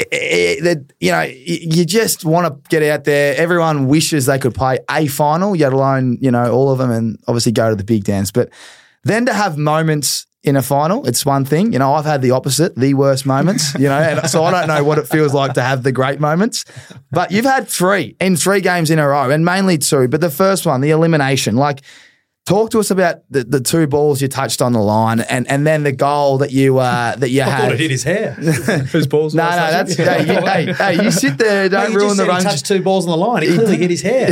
I- 0.00 0.04
I- 0.12 0.58
that 0.62 0.92
you 1.00 1.10
know, 1.10 1.22
you 1.22 1.84
just 1.84 2.24
want 2.24 2.46
to 2.46 2.68
get 2.70 2.82
out 2.82 3.04
there. 3.04 3.36
Everyone 3.36 3.88
wishes 3.88 4.24
they 4.24 4.38
could 4.38 4.54
play 4.54 4.78
a 4.90 5.06
final, 5.06 5.54
let 5.54 5.72
alone 5.74 6.16
you 6.20 6.30
know 6.30 6.50
all 6.50 6.70
of 6.72 6.78
them, 6.78 6.90
and 6.90 7.18
obviously 7.28 7.52
go 7.52 7.68
to 7.68 7.76
the 7.76 7.84
big 7.84 8.04
dance. 8.04 8.30
But 8.32 8.48
then 9.04 9.26
to 9.26 9.34
have 9.34 9.58
moments 9.58 10.26
in 10.44 10.56
a 10.56 10.62
final, 10.62 11.06
it's 11.06 11.24
one 11.24 11.46
thing. 11.46 11.72
You 11.72 11.78
know, 11.78 11.94
I've 11.94 12.04
had 12.04 12.20
the 12.20 12.30
opposite, 12.32 12.76
the 12.76 12.92
worst 12.92 13.24
moments. 13.24 13.74
You 13.74 13.88
know, 13.88 13.98
and 13.98 14.28
so 14.28 14.44
I 14.44 14.50
don't 14.50 14.68
know 14.68 14.84
what 14.84 14.98
it 14.98 15.08
feels 15.08 15.32
like 15.32 15.54
to 15.54 15.62
have 15.62 15.82
the 15.82 15.90
great 15.90 16.20
moments. 16.20 16.66
But 17.10 17.30
you've 17.30 17.46
had 17.46 17.66
three 17.66 18.14
in 18.20 18.36
three 18.36 18.60
games 18.60 18.90
in 18.90 18.98
a 18.98 19.08
row, 19.08 19.30
and 19.30 19.44
mainly 19.44 19.78
two. 19.78 20.06
But 20.06 20.20
the 20.20 20.30
first 20.30 20.66
one, 20.66 20.80
the 20.80 20.90
elimination, 20.90 21.56
like. 21.56 21.80
Talk 22.46 22.72
to 22.72 22.78
us 22.78 22.90
about 22.90 23.22
the, 23.30 23.42
the 23.42 23.58
two 23.58 23.86
balls 23.86 24.20
you 24.20 24.28
touched 24.28 24.60
on 24.60 24.74
the 24.74 24.80
line, 24.82 25.20
and, 25.20 25.50
and 25.50 25.66
then 25.66 25.82
the 25.82 25.92
goal 25.92 26.36
that 26.36 26.52
you 26.52 26.76
uh, 26.76 27.16
that 27.16 27.30
you 27.30 27.40
I 27.42 27.46
thought 27.46 27.52
had. 27.54 27.72
it 27.72 27.80
hit 27.80 27.90
his 27.90 28.02
hair. 28.02 28.32
Whose 28.92 29.06
balls? 29.06 29.34
No, 29.34 29.44
no, 29.44 29.56
that? 29.56 29.86
that's 29.86 29.96
hey, 29.96 30.26
you, 30.26 30.46
hey, 30.46 30.72
hey, 30.96 31.02
you 31.02 31.10
sit 31.10 31.38
there, 31.38 31.70
don't 31.70 31.92
you 31.92 31.98
ruin 31.98 32.18
the 32.18 32.26
run. 32.26 32.40
he 32.40 32.44
touched 32.44 32.66
two 32.66 32.82
balls 32.82 33.06
on 33.06 33.12
the 33.12 33.16
line. 33.16 33.44
He 33.44 33.48
clearly 33.48 33.78
hit 33.78 33.88
his 33.88 34.02
hair. 34.02 34.26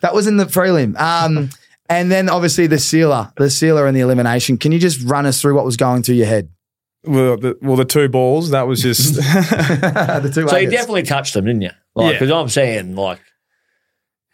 that 0.00 0.14
was 0.14 0.26
in 0.26 0.38
the 0.38 0.46
prelim. 0.46 0.98
Um, 0.98 1.50
and 1.90 2.10
then 2.10 2.28
obviously 2.28 2.66
the 2.68 2.78
sealer, 2.78 3.32
the 3.36 3.50
sealer 3.50 3.86
and 3.86 3.96
the 3.96 4.00
elimination. 4.00 4.56
Can 4.56 4.72
you 4.72 4.78
just 4.78 5.02
run 5.02 5.26
us 5.26 5.40
through 5.42 5.56
what 5.56 5.64
was 5.64 5.76
going 5.76 6.02
through 6.02 6.14
your 6.14 6.26
head? 6.26 6.48
Well, 7.04 7.36
the, 7.36 7.58
well, 7.60 7.76
the 7.76 7.84
two 7.84 8.08
balls. 8.08 8.50
That 8.50 8.66
was 8.66 8.80
just. 8.80 9.14
the 9.16 10.30
two 10.32 10.48
So 10.48 10.56
you 10.56 10.70
definitely 10.70 11.02
touched 11.02 11.34
them, 11.34 11.46
didn't 11.46 11.62
you? 11.62 11.70
Like, 11.94 12.06
Yeah. 12.06 12.12
because 12.12 12.30
I'm 12.30 12.48
saying, 12.48 12.94
like, 12.94 13.20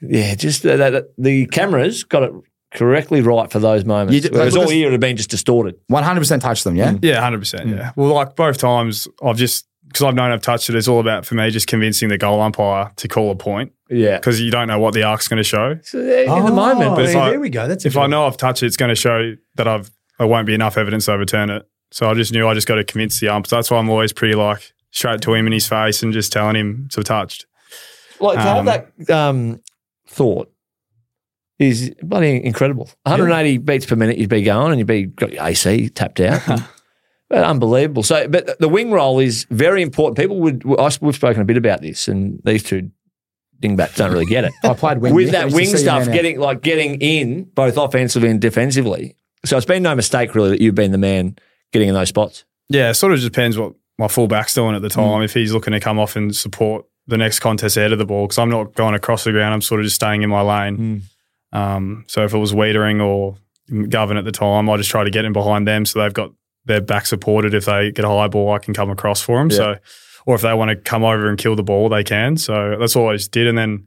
yeah, 0.02 0.34
just 0.34 0.62
the, 0.62 0.76
the, 0.76 1.09
the 1.16 1.46
cameras 1.46 2.04
got 2.04 2.24
it 2.24 2.32
correctly 2.74 3.22
right 3.22 3.50
for 3.50 3.59
those 3.59 3.84
moments. 3.86 4.14
You 4.14 4.20
did- 4.20 4.32
Whereas 4.32 4.52
look, 4.52 4.61
all 4.61 4.64
it's- 4.64 4.76
year 4.76 4.88
it 4.88 4.92
had 4.92 5.00
been 5.00 5.16
just 5.16 5.30
distorted. 5.30 5.76
100% 5.90 6.40
touched 6.40 6.64
them, 6.64 6.76
yeah? 6.76 6.94
Yeah, 7.00 7.20
hundred 7.20 7.38
percent. 7.38 7.64
Hmm. 7.70 7.76
Yeah. 7.78 7.92
Well, 7.96 8.12
like 8.12 8.36
both 8.36 8.59
times, 8.59 9.09
I've 9.24 9.36
just 9.38 9.66
because 9.89 10.03
I've 10.03 10.14
known 10.14 10.30
I've 10.30 10.41
touched 10.43 10.68
it. 10.68 10.74
It's 10.74 10.89
all 10.89 11.01
about 11.01 11.24
for 11.26 11.34
me 11.37 11.49
just 11.51 11.66
convincing 11.66 12.09
the 12.09 12.18
goal 12.18 12.41
umpire 12.41 12.93
to 12.97 13.09
call 13.09 13.30
a 13.30 13.37
point 13.37 13.72
Yeah. 13.89 14.16
because 14.18 14.41
you 14.41 14.51
don't 14.51 14.68
know 14.68 14.78
what 14.78 14.95
the 14.95 15.03
arc's 15.05 15.28
going 15.28 15.39
to 15.39 15.45
show. 15.45 15.78
So, 15.82 15.99
yeah, 16.01 16.37
in 16.39 16.45
the 16.45 16.53
moment. 16.53 16.91
Oh, 16.91 16.95
But 16.97 17.05
if 17.07 17.14
yeah, 17.14 17.20
I- 17.22 17.30
there 17.30 17.41
we 17.41 17.51
go. 17.51 17.66
That's 17.68 17.84
If 17.87 17.97
I 17.97 18.07
know 18.07 18.26
I've 18.26 18.37
touched 18.37 18.62
it, 18.62 18.66
it's 18.66 18.76
going 18.76 18.89
to 18.91 18.95
show 18.95 19.34
that 19.57 19.66
I've 19.68 19.91
there 20.18 20.26
won't 20.26 20.47
be 20.47 20.55
enough 20.55 20.76
evidence 20.78 21.05
to 21.07 21.12
overturn 21.12 21.51
it. 21.51 21.66
So 21.93 22.09
I 22.11 22.14
just 22.14 22.32
knew 22.32 22.49
I 22.49 22.55
just 22.55 22.66
got 22.66 22.76
to 22.76 22.84
convince 22.84 23.20
the 23.20 23.28
ump. 23.28 23.47
So 23.47 23.57
that's 23.57 23.70
why 23.70 23.78
I'm 23.78 23.89
always 23.91 24.12
pretty 24.12 24.34
like 24.34 24.72
straight 24.91 25.20
to 25.22 25.34
him 25.34 25.47
in 25.47 25.53
his 25.53 25.68
face 25.68 26.03
and 26.03 26.12
just 26.12 26.32
telling 26.32 26.57
him 26.57 26.89
to 26.93 27.03
touched. 27.03 27.47
Like 28.18 28.37
to 28.37 28.41
have 28.43 28.57
Um, 28.59 28.64
that 28.66 29.11
um, 29.11 29.61
thought 30.09 30.51
is 31.59 31.93
bloody 32.03 32.45
incredible. 32.45 32.89
180 33.05 33.59
beats 33.59 33.87
per 33.87 33.95
minute, 33.97 34.18
you'd 34.18 34.28
be 34.30 34.43
going, 34.43 34.72
and 34.72 34.78
you'd 34.78 34.87
be 34.87 35.05
got 35.05 35.32
your 35.32 35.45
AC 35.47 35.89
tapped 35.91 36.20
out. 36.20 36.43
but 37.28 37.44
unbelievable. 37.44 38.02
So, 38.02 38.28
but 38.28 38.58
the 38.58 38.68
wing 38.68 38.90
roll 38.90 39.18
is 39.18 39.46
very 39.50 39.82
important. 39.82 40.16
People 40.18 40.40
would. 40.40 40.62
I, 40.78 40.90
we've 41.00 41.14
spoken 41.14 41.42
a 41.42 41.44
bit 41.44 41.56
about 41.56 41.80
this, 41.82 42.08
and 42.08 42.40
these 42.44 42.62
two 42.62 42.90
dingbats 43.60 43.96
don't 43.96 44.12
really 44.12 44.26
get 44.26 44.44
it. 44.44 44.52
I 44.64 44.74
played 44.74 44.98
wing. 44.98 45.14
With 45.14 45.32
that 45.32 45.52
wing 45.52 45.76
stuff, 45.76 46.06
getting 46.06 46.38
like 46.38 46.62
getting 46.62 47.00
in 47.00 47.44
both 47.44 47.76
offensively 47.76 48.30
and 48.30 48.40
defensively. 48.40 49.16
So 49.44 49.56
it's 49.56 49.66
been 49.66 49.82
no 49.82 49.94
mistake 49.94 50.34
really 50.34 50.50
that 50.50 50.60
you've 50.60 50.74
been 50.74 50.92
the 50.92 50.98
man 50.98 51.36
getting 51.72 51.88
in 51.88 51.94
those 51.94 52.08
spots. 52.08 52.44
Yeah, 52.68 52.90
it 52.90 52.94
sort 52.94 53.12
of 53.12 53.20
just 53.20 53.32
depends 53.32 53.56
what 53.56 53.74
my 53.98 54.08
fullback's 54.08 54.54
doing 54.54 54.74
at 54.74 54.82
the 54.82 54.88
time. 54.88 55.22
If 55.22 55.34
he's 55.34 55.52
looking 55.52 55.72
to 55.72 55.80
come 55.80 55.98
off 55.98 56.16
and 56.16 56.34
support 56.34 56.84
the 57.06 57.16
next 57.16 57.38
contest 57.38 57.78
out 57.78 57.92
of 57.92 57.98
the 57.98 58.06
ball, 58.06 58.26
because 58.26 58.38
I'm 58.38 58.50
not 58.50 58.74
going 58.74 58.94
across 58.94 59.24
the 59.24 59.32
ground, 59.32 59.54
I'm 59.54 59.60
sort 59.60 59.80
of 59.80 59.84
just 59.84 59.96
staying 59.96 60.22
in 60.22 60.30
my 60.30 60.40
lane. 60.40 61.02
Um, 61.52 62.04
so 62.08 62.24
if 62.24 62.34
it 62.34 62.38
was 62.38 62.52
Weitering 62.52 63.02
or 63.02 63.36
Govern 63.88 64.16
at 64.16 64.24
the 64.24 64.32
time, 64.32 64.68
I 64.68 64.76
just 64.76 64.90
try 64.90 65.04
to 65.04 65.10
get 65.10 65.24
in 65.24 65.32
behind 65.32 65.66
them 65.66 65.86
so 65.86 66.00
they've 66.00 66.12
got 66.12 66.32
their 66.66 66.80
back 66.80 67.06
supported. 67.06 67.54
If 67.54 67.64
they 67.64 67.90
get 67.92 68.04
a 68.04 68.08
high 68.08 68.28
ball, 68.28 68.52
I 68.52 68.58
can 68.58 68.74
come 68.74 68.90
across 68.90 69.22
for 69.22 69.38
them. 69.38 69.50
So, 69.50 69.76
or 70.26 70.34
if 70.34 70.42
they 70.42 70.52
want 70.54 70.70
to 70.70 70.76
come 70.76 71.04
over 71.04 71.28
and 71.28 71.38
kill 71.38 71.56
the 71.56 71.62
ball, 71.62 71.88
they 71.88 72.04
can. 72.04 72.36
So 72.36 72.76
that's 72.78 72.94
all 72.96 73.08
I 73.08 73.14
just 73.16 73.32
did. 73.32 73.46
And 73.46 73.56
then, 73.56 73.86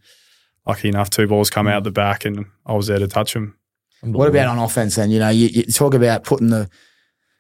lucky 0.66 0.88
enough, 0.90 1.10
two 1.10 1.28
balls 1.28 1.50
come 1.50 1.68
out 1.68 1.84
the 1.84 1.92
back, 1.92 2.26
and 2.26 2.46
I 2.66 2.74
was 2.74 2.88
there 2.88 3.00
to 3.00 3.08
touch 3.08 3.34
them. 3.34 3.58
What 4.02 4.30
about 4.30 4.48
on 4.48 4.60
offense 4.60 4.96
then? 4.96 5.12
You 5.12 5.20
know, 5.20 5.30
you, 5.30 5.48
you 5.48 5.64
talk 5.64 5.94
about 5.94 6.24
putting 6.24 6.48
the 6.48 6.70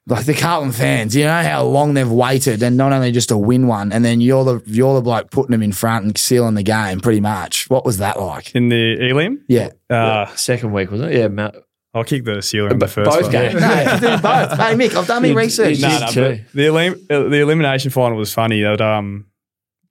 like 0.07 0.25
the 0.25 0.33
Carlton 0.33 0.71
fans. 0.71 1.15
You 1.15 1.23
know 1.23 1.41
how 1.43 1.63
long 1.63 1.93
they've 1.93 2.09
waited, 2.09 2.61
and 2.63 2.75
not 2.75 2.91
only 2.91 3.11
just 3.11 3.29
to 3.29 3.37
win 3.37 3.67
one, 3.67 3.91
and 3.93 4.03
then 4.03 4.19
you're 4.19 4.43
the 4.43 4.61
you're 4.65 4.95
the 4.95 5.01
bloke 5.01 5.31
putting 5.31 5.51
them 5.51 5.63
in 5.63 5.71
front 5.71 6.05
and 6.05 6.17
sealing 6.17 6.55
the 6.55 6.63
game. 6.63 6.99
Pretty 6.99 7.21
much. 7.21 7.69
What 7.69 7.85
was 7.85 7.99
that 7.99 8.19
like? 8.19 8.53
In 8.55 8.69
the 8.69 9.09
Elim, 9.09 9.45
Yeah, 9.47 9.69
uh, 9.89 10.25
Second 10.35 10.73
week, 10.73 10.91
wasn't 10.91 11.13
it? 11.13 11.19
Yeah, 11.19 11.27
Mount, 11.29 11.55
I'll 11.93 12.03
kick 12.03 12.23
the 12.23 12.41
ceiling 12.41 12.71
in 12.73 12.79
the 12.79 12.87
first 12.87 13.09
Both 13.09 13.23
one. 13.23 13.31
games. 13.31 13.53
no, 13.55 13.97
doing 13.99 14.19
both. 14.21 14.51
Hey, 14.59 14.75
Mick, 14.75 14.95
I've 14.95 15.07
done 15.07 15.23
my 15.23 15.31
research. 15.31 15.77
you- 15.77 15.87
No, 15.87 15.99
no, 15.99 16.05
but 16.13 16.39
the 16.53 16.65
elim- 16.67 17.07
uh, 17.09 17.23
the 17.23 17.39
elimination 17.39 17.89
final 17.91 18.17
was 18.17 18.31
funny. 18.31 18.61
That 18.61 18.79
um, 18.79 19.25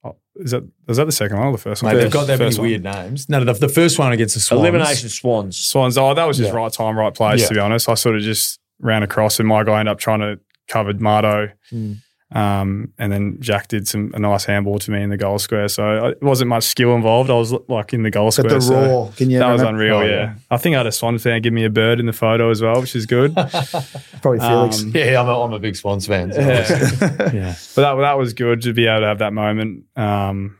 oh, 0.05 0.15
is 0.37 0.51
that 0.51 0.63
was 0.87 0.95
that 0.97 1.05
the 1.05 1.11
second 1.11 1.37
one 1.37 1.47
or 1.47 1.51
the 1.51 1.57
first 1.57 1.83
one? 1.83 1.93
Mate, 1.93 2.01
they've 2.03 2.11
got 2.11 2.27
that 2.27 2.39
many 2.39 2.49
First 2.51 2.59
one. 2.59 2.67
weird 2.69 2.83
names. 2.83 3.27
No, 3.27 3.43
the, 3.43 3.51
the 3.53 3.67
first 3.67 3.99
one 3.99 4.13
against 4.13 4.35
the 4.35 4.39
Swans. 4.39 4.61
Elimination 4.61 5.09
Swans. 5.09 5.57
Swans. 5.57 5.97
Oh, 5.97 6.13
that 6.13 6.25
was 6.25 6.37
just 6.37 6.51
Yeah. 6.51 6.55
right 6.55 6.71
time, 6.71 6.97
right 6.97 7.13
place. 7.13 7.41
Yeah. 7.41 7.47
To 7.49 7.53
be 7.55 7.59
honest, 7.59 7.89
I 7.89 7.95
sort 7.95 8.15
of 8.15 8.21
just 8.21 8.59
ran 8.79 9.03
across, 9.03 9.39
and 9.39 9.47
my 9.47 9.65
guy 9.65 9.79
ended 9.81 9.91
up 9.91 9.99
trying 9.99 10.21
to 10.21 10.39
cover 10.69 10.93
Mardo. 10.93 11.51
Mm. 11.73 11.97
Um, 12.31 12.93
and 12.99 13.11
then 13.11 13.37
Jack 13.39 13.69
did 13.69 13.87
some 13.87 14.11
a 14.13 14.19
nice 14.19 14.45
handball 14.45 14.77
to 14.79 14.91
me 14.91 15.01
in 15.01 15.09
the 15.09 15.17
goal 15.17 15.39
square. 15.39 15.67
So 15.67 16.05
it 16.09 16.21
wasn't 16.21 16.49
much 16.49 16.63
skill 16.63 16.93
involved. 16.95 17.31
I 17.31 17.33
was 17.33 17.51
like 17.67 17.91
in 17.91 18.03
the 18.03 18.11
goal 18.11 18.27
But 18.27 18.31
square. 18.33 18.53
the 18.53 18.61
so 18.61 19.05
raw, 19.05 19.11
can 19.15 19.31
you 19.31 19.39
that 19.39 19.51
was 19.51 19.63
unreal. 19.63 19.95
Oh, 19.95 20.01
yeah. 20.03 20.09
yeah. 20.09 20.33
I 20.51 20.57
think 20.57 20.75
I 20.75 20.77
had 20.79 20.85
a 20.87 20.91
Swan 20.91 21.17
fan 21.17 21.41
give 21.41 21.53
me 21.53 21.65
a 21.65 21.71
bird 21.71 21.99
in 21.99 22.05
the 22.05 22.13
photo 22.13 22.51
as 22.51 22.61
well, 22.61 22.79
which 22.81 22.95
is 22.95 23.07
good. 23.07 23.33
Probably 24.21 24.39
Felix. 24.39 24.83
Um, 24.83 24.91
Yeah, 24.93 25.19
I'm 25.21 25.27
a, 25.27 25.41
I'm 25.41 25.53
a 25.53 25.59
big 25.59 25.75
Swans 25.75 26.05
fan. 26.05 26.31
So 26.31 26.39
Yeah. 26.39 26.67
yeah. 27.33 27.55
But 27.75 27.81
that 27.81 27.95
that 28.01 28.17
was 28.19 28.33
good 28.33 28.61
to 28.61 28.73
be 28.73 28.85
able 28.85 29.01
to 29.01 29.07
have 29.07 29.19
that 29.19 29.33
moment. 29.33 29.85
Um, 29.95 30.57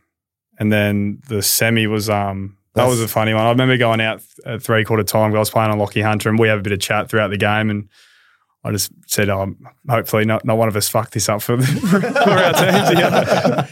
and 0.58 0.72
then 0.72 1.22
the 1.28 1.42
semi 1.44 1.86
was 1.88 2.10
um 2.10 2.58
that 2.74 2.82
That's- 2.82 2.92
was 3.00 3.02
a 3.02 3.08
funny 3.08 3.34
one. 3.36 3.46
I 3.46 3.50
remember 3.50 3.78
going 3.78 4.02
out 4.02 4.24
at 4.46 4.64
three 4.64 4.84
quarter 4.86 5.04
time. 5.04 5.36
I 5.36 5.40
was 5.40 5.50
playing 5.52 5.70
on 5.72 5.78
Lachie 5.80 6.04
Hunter, 6.04 6.30
and 6.30 6.40
we 6.40 6.48
have 6.48 6.60
a 6.60 6.62
bit 6.64 6.74
of 6.74 6.80
chat 6.80 7.10
throughout 7.10 7.30
the 7.30 7.38
game. 7.38 7.70
And 7.70 7.90
I 8.64 8.72
just 8.72 8.92
said, 9.08 9.30
um, 9.30 9.58
hopefully 9.88 10.26
not, 10.26 10.44
not 10.44 10.58
one 10.58 10.68
of 10.68 10.76
us 10.76 10.90
fucked 10.90 11.14
this 11.14 11.30
up 11.30 11.42
for, 11.42 11.62
for 11.62 12.06
our 12.06 12.54
team 12.54 12.94
together. 12.94 13.68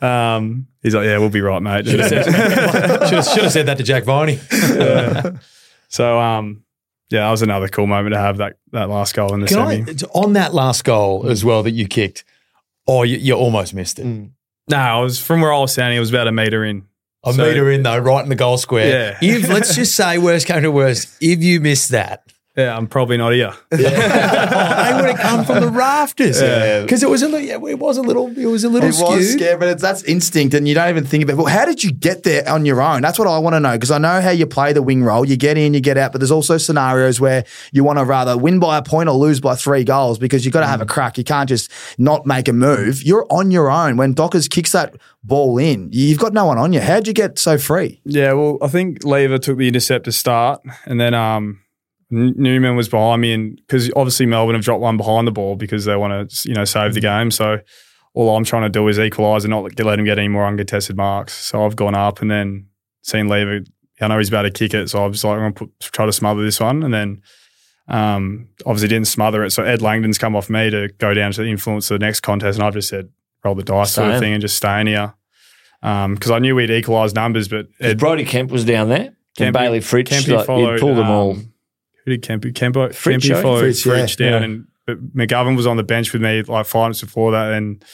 Um, 0.00 0.68
he's 0.82 0.94
like, 0.94 1.06
yeah, 1.06 1.18
we'll 1.18 1.28
be 1.28 1.40
right, 1.40 1.60
mate. 1.60 1.86
Should 1.86 2.00
have 2.00 2.08
said, 2.08 2.24
should 3.08 3.12
have, 3.12 3.24
should 3.26 3.42
have 3.42 3.52
said 3.52 3.66
that 3.66 3.78
to 3.78 3.82
Jack 3.82 4.04
Viney. 4.04 4.38
Yeah. 4.52 5.38
So 5.88 6.18
um, 6.20 6.62
yeah, 7.10 7.20
that 7.20 7.30
was 7.30 7.42
another 7.42 7.68
cool 7.68 7.86
moment 7.86 8.14
to 8.14 8.20
have 8.20 8.36
that 8.36 8.58
that 8.72 8.88
last 8.88 9.14
goal 9.14 9.34
in 9.34 9.40
the 9.40 9.46
Can 9.48 9.56
semi. 9.56 9.90
I, 9.92 10.18
on 10.18 10.34
that 10.34 10.54
last 10.54 10.84
goal 10.84 11.26
as 11.28 11.44
well 11.44 11.62
that 11.64 11.70
you 11.72 11.88
kicked, 11.88 12.24
oh, 12.86 13.02
you, 13.02 13.16
you 13.16 13.34
almost 13.34 13.74
missed 13.74 13.98
it. 13.98 14.04
no, 14.04 14.76
I 14.76 15.00
was 15.00 15.20
from 15.20 15.40
where 15.40 15.52
I 15.52 15.58
was 15.58 15.72
standing. 15.72 15.96
It 15.96 16.00
was 16.00 16.10
about 16.10 16.28
a 16.28 16.32
meter 16.32 16.64
in. 16.64 16.86
A 17.24 17.32
So- 17.32 17.42
meter 17.42 17.70
in 17.72 17.82
though, 17.82 17.98
right 17.98 18.22
in 18.22 18.28
the 18.28 18.36
goal 18.36 18.56
square. 18.58 19.16
Yeah. 19.20 19.34
If 19.36 19.48
let's 19.48 19.74
just 19.74 19.96
say 19.96 20.18
worst 20.18 20.46
came 20.46 20.62
to 20.62 20.70
worst, 20.70 21.16
if 21.20 21.42
you 21.42 21.58
missed 21.60 21.90
that, 21.90 22.22
Yeah, 22.58 22.76
I'm 22.76 22.88
probably 22.88 23.16
not 23.16 23.32
here. 23.34 23.52
oh, 23.72 23.76
they 23.76 23.84
would 23.84 23.90
have 25.10 25.18
come 25.20 25.44
from 25.44 25.60
the 25.60 25.68
rafters. 25.68 26.40
Yeah. 26.42 26.82
because 26.82 27.04
it 27.04 27.08
was 27.08 27.22
a 27.22 27.28
little, 27.28 27.46
yeah, 27.46 27.54
it 27.70 27.78
was 27.78 27.96
a 27.98 28.02
little, 28.02 28.36
it 28.36 28.46
was 28.46 28.64
a 28.64 28.68
little 28.68 28.88
It 28.88 29.00
was 29.00 29.28
skewed. 29.30 29.38
scary, 29.40 29.56
but 29.58 29.68
it's, 29.68 29.80
that's 29.82 30.02
instinct, 30.02 30.54
and 30.54 30.66
you 30.66 30.74
don't 30.74 30.88
even 30.88 31.04
think 31.06 31.22
about. 31.22 31.36
Well, 31.36 31.46
how 31.46 31.64
did 31.64 31.84
you 31.84 31.92
get 31.92 32.24
there 32.24 32.48
on 32.48 32.66
your 32.66 32.82
own? 32.82 33.00
That's 33.00 33.16
what 33.16 33.28
I 33.28 33.38
want 33.38 33.54
to 33.54 33.60
know 33.60 33.72
because 33.72 33.92
I 33.92 33.98
know 33.98 34.20
how 34.20 34.30
you 34.30 34.44
play 34.44 34.72
the 34.72 34.82
wing 34.82 35.04
role. 35.04 35.24
You 35.24 35.36
get 35.36 35.56
in, 35.56 35.72
you 35.72 35.80
get 35.80 35.96
out, 35.96 36.10
but 36.10 36.18
there's 36.18 36.32
also 36.32 36.58
scenarios 36.58 37.20
where 37.20 37.44
you 37.70 37.84
want 37.84 38.00
to 38.00 38.04
rather 38.04 38.36
win 38.36 38.58
by 38.58 38.76
a 38.78 38.82
point 38.82 39.08
or 39.08 39.14
lose 39.14 39.38
by 39.40 39.54
three 39.54 39.84
goals 39.84 40.18
because 40.18 40.44
you've 40.44 40.52
got 40.54 40.62
to 40.62 40.66
have 40.66 40.80
a 40.80 40.86
crack. 40.86 41.16
You 41.16 41.22
can't 41.24 41.48
just 41.48 41.70
not 41.96 42.26
make 42.26 42.48
a 42.48 42.52
move. 42.52 43.04
You're 43.04 43.26
on 43.30 43.52
your 43.52 43.70
own 43.70 43.96
when 43.96 44.14
Dockers 44.14 44.48
kicks 44.48 44.72
that 44.72 44.96
ball 45.22 45.58
in. 45.58 45.90
You've 45.92 46.18
got 46.18 46.32
no 46.32 46.46
one 46.46 46.58
on 46.58 46.72
you. 46.72 46.80
How'd 46.80 47.06
you 47.06 47.12
get 47.12 47.38
so 47.38 47.56
free? 47.56 48.00
Yeah, 48.04 48.32
well, 48.32 48.58
I 48.60 48.66
think 48.66 49.04
Lever 49.04 49.38
took 49.38 49.58
the 49.58 49.68
intercept 49.68 50.06
to 50.06 50.12
start, 50.12 50.60
and 50.86 51.00
then 51.00 51.14
um, 51.14 51.46
N- 51.48 51.58
Newman 52.10 52.76
was 52.76 52.88
behind 52.88 53.20
me, 53.20 53.32
and 53.32 53.56
because 53.56 53.90
obviously 53.94 54.26
Melbourne 54.26 54.54
have 54.54 54.64
dropped 54.64 54.80
one 54.80 54.96
behind 54.96 55.26
the 55.26 55.32
ball 55.32 55.56
because 55.56 55.84
they 55.84 55.96
want 55.96 56.30
to, 56.30 56.48
you 56.48 56.54
know, 56.54 56.64
save 56.64 56.94
the 56.94 57.00
game. 57.00 57.30
So 57.30 57.58
all 58.14 58.36
I'm 58.36 58.44
trying 58.44 58.62
to 58.62 58.68
do 58.68 58.86
is 58.88 58.98
equalise 58.98 59.44
and 59.44 59.50
not 59.50 59.78
let 59.78 59.98
him 59.98 60.04
get 60.04 60.18
any 60.18 60.28
more 60.28 60.46
uncontested 60.46 60.96
marks. 60.96 61.34
So 61.34 61.64
I've 61.64 61.76
gone 61.76 61.94
up 61.94 62.20
and 62.20 62.30
then 62.30 62.66
seen 63.02 63.28
Lever. 63.28 63.60
I 64.00 64.08
know 64.08 64.18
he's 64.18 64.28
about 64.28 64.42
to 64.42 64.50
kick 64.50 64.74
it, 64.74 64.88
so 64.88 65.04
I 65.04 65.06
was 65.06 65.22
like, 65.24 65.38
I'm 65.38 65.52
going 65.52 65.70
to 65.80 65.90
try 65.90 66.06
to 66.06 66.12
smother 66.12 66.42
this 66.42 66.60
one, 66.60 66.82
and 66.82 66.92
then. 66.92 67.22
Um, 67.90 68.50
obviously 68.66 68.88
didn't 68.88 69.06
smother 69.06 69.42
it, 69.44 69.50
so 69.50 69.62
Ed 69.62 69.80
Langdon's 69.80 70.18
come 70.18 70.36
off 70.36 70.50
me 70.50 70.68
to 70.68 70.88
go 70.98 71.14
down 71.14 71.32
to 71.32 71.42
influence 71.42 71.88
the 71.88 71.98
next 71.98 72.20
contest, 72.20 72.58
and 72.58 72.66
I've 72.66 72.74
just 72.74 72.90
said 72.90 73.08
roll 73.42 73.54
the 73.54 73.62
dice 73.62 73.92
sort 73.92 74.08
of 74.08 74.14
in. 74.16 74.20
thing 74.20 74.32
and 74.34 74.42
just 74.42 74.58
stay 74.58 74.82
in 74.82 74.88
here 74.88 75.14
because 75.80 76.30
I 76.30 76.38
knew 76.38 76.54
we'd 76.54 76.70
equalise 76.70 77.14
numbers, 77.14 77.48
but 77.48 77.66
Ed, 77.80 77.98
Brody 77.98 78.26
Kemp 78.26 78.50
was 78.50 78.66
down 78.66 78.90
there. 78.90 79.16
and 79.38 79.54
Bailey 79.54 79.80
Fritsch. 79.80 80.08
Kempy 80.08 80.36
like, 80.36 80.46
followed, 80.46 80.74
he'd 80.74 80.80
pulled 80.80 80.98
them 80.98 81.08
all. 81.08 81.38
Who 82.08 82.16
did 82.16 82.22
Kempy? 82.22 82.52
Kempo, 82.52 82.88
Fritsch, 82.90 83.28
Kempy 83.30 83.42
followed 83.42 83.64
Fritsch, 83.64 83.84
Fritsch, 83.86 84.18
yeah, 84.20 84.30
down, 84.30 84.40
yeah. 84.40 84.44
and 84.46 84.66
but 84.86 85.14
McGovern 85.14 85.56
was 85.56 85.66
on 85.66 85.76
the 85.76 85.82
bench 85.82 86.12
with 86.12 86.22
me 86.22 86.42
like 86.42 86.64
five 86.66 86.84
minutes 86.84 87.02
before 87.02 87.32
that, 87.32 87.52
and 87.52 87.84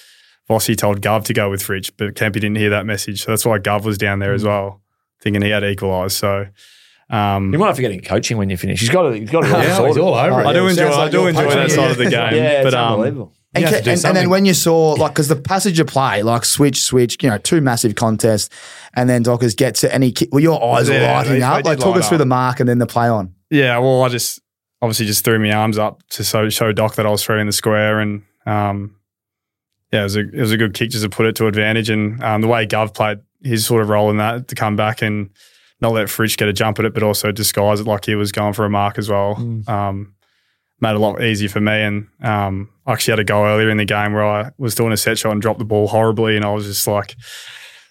Vossi 0.48 0.76
told 0.76 1.00
Gov 1.00 1.24
to 1.24 1.32
go 1.32 1.50
with 1.50 1.62
Fritsch, 1.62 1.90
but 1.96 2.14
Kempy 2.14 2.34
didn't 2.34 2.56
hear 2.56 2.70
that 2.70 2.86
message, 2.86 3.22
so 3.24 3.32
that's 3.32 3.44
why 3.44 3.58
Gov 3.58 3.84
was 3.84 3.98
down 3.98 4.20
there 4.20 4.32
Mm. 4.32 4.36
as 4.36 4.44
well, 4.44 4.80
thinking 5.20 5.42
he 5.42 5.50
had 5.50 5.64
equalised. 5.64 6.16
So. 6.16 6.46
Um, 7.10 7.52
You 7.52 7.58
might 7.58 7.66
have 7.66 7.76
to 7.76 7.82
get 7.82 7.90
in 7.90 8.00
coaching 8.00 8.38
when 8.38 8.48
you 8.48 8.56
finish. 8.56 8.80
He's 8.80 8.88
got 8.88 9.02
to. 9.02 9.12
He's 9.18 9.28
got 9.30 9.42
to. 9.42 9.48
Yeah, 9.48 9.86
he's 9.86 9.98
all 9.98 10.14
over 10.14 10.40
it. 10.40 10.46
I 10.46 10.52
do 10.54 10.66
enjoy. 10.66 10.84
sounds 10.90 10.96
I 10.96 11.08
do 11.10 11.26
enjoy 11.26 11.50
that 11.50 11.70
side 11.70 11.90
of 11.90 11.98
the 11.98 12.04
game. 12.04 12.12
Yeah, 12.34 12.62
it's 12.62 12.64
but 12.64 12.74
um, 12.74 12.92
unbelievable. 12.94 13.32
And, 13.54 13.60
You 13.62 13.66
have 13.66 13.74
ca- 13.74 13.78
to 13.80 13.84
do 13.84 13.90
and, 13.90 14.04
and 14.06 14.16
then 14.16 14.30
when 14.30 14.46
you 14.46 14.54
saw 14.54 14.92
like 14.94 15.12
because 15.12 15.28
the 15.28 15.36
passage 15.36 15.78
of 15.78 15.86
play 15.86 16.22
like 16.24 16.44
switch 16.44 16.80
switch 16.80 17.22
you 17.22 17.28
know 17.30 17.38
two 17.38 17.60
massive 17.60 17.94
contests 17.94 18.48
and 18.94 19.08
then 19.08 19.22
Dockers 19.22 19.54
gets 19.54 19.84
it 19.84 19.92
and 19.92 20.02
he 20.02 20.12
well 20.32 20.40
your 20.40 20.74
eyes 20.74 20.88
were 20.88 20.94
Yeah, 20.96 21.16
lighting 21.18 21.32
they- 21.34 21.42
up 21.42 21.62
they 21.62 21.70
like 21.70 21.78
did 21.78 21.84
talk 21.84 21.94
light 21.94 22.00
us 22.02 22.08
through 22.08 22.16
up. 22.16 22.20
the 22.20 22.26
mark 22.26 22.58
and 22.58 22.68
then 22.68 22.78
the 22.78 22.86
play 22.86 23.06
on 23.06 23.32
Yeah, 23.54 23.78
well, 23.78 24.02
I 24.02 24.08
just 24.08 24.40
obviously 24.82 25.06
just 25.06 25.24
threw 25.24 25.38
my 25.38 25.52
arms 25.52 25.78
up 25.78 26.02
to 26.08 26.24
so, 26.24 26.48
show 26.48 26.72
Doc 26.72 26.96
that 26.96 27.06
I 27.06 27.10
was 27.10 27.22
free 27.22 27.40
in 27.40 27.46
the 27.46 27.52
square, 27.52 28.00
and 28.00 28.24
um, 28.46 28.96
yeah, 29.92 30.00
it 30.00 30.02
was 30.02 30.16
a 30.16 30.20
it 30.20 30.40
was 30.40 30.50
a 30.50 30.56
good 30.56 30.74
kick 30.74 30.90
just 30.90 31.04
to 31.04 31.08
put 31.08 31.26
it 31.26 31.36
to 31.36 31.46
advantage, 31.46 31.88
and 31.88 32.20
um, 32.24 32.40
the 32.40 32.48
way 32.48 32.66
Gov 32.66 32.94
played 32.94 33.20
his 33.44 33.64
sort 33.64 33.80
of 33.80 33.90
role 33.90 34.10
in 34.10 34.16
that 34.16 34.48
to 34.48 34.56
come 34.56 34.74
back 34.74 35.02
and 35.02 35.30
not 35.80 35.92
let 35.92 36.08
Fritsch 36.08 36.36
get 36.36 36.48
a 36.48 36.52
jump 36.52 36.80
at 36.80 36.84
it, 36.84 36.94
but 36.94 37.04
also 37.04 37.30
disguise 37.30 37.78
it 37.78 37.86
like 37.86 38.06
he 38.06 38.16
was 38.16 38.32
going 38.32 38.54
for 38.54 38.64
a 38.64 38.70
mark 38.70 38.98
as 38.98 39.08
well. 39.08 39.36
Um, 39.68 40.14
made 40.80 40.90
it 40.90 40.96
a 40.96 40.98
lot 40.98 41.22
easier 41.22 41.48
for 41.48 41.60
me, 41.60 41.80
and 41.80 42.08
um, 42.22 42.70
I 42.86 42.92
actually 42.92 43.12
had 43.12 43.20
a 43.20 43.24
go 43.24 43.46
earlier 43.46 43.70
in 43.70 43.76
the 43.76 43.84
game 43.84 44.14
where 44.14 44.24
I 44.24 44.50
was 44.58 44.74
doing 44.74 44.92
a 44.92 44.96
set 44.96 45.16
shot 45.16 45.30
and 45.30 45.40
dropped 45.40 45.60
the 45.60 45.64
ball 45.64 45.86
horribly, 45.86 46.34
and 46.34 46.44
I 46.44 46.50
was 46.52 46.66
just 46.66 46.88
like 46.88 47.14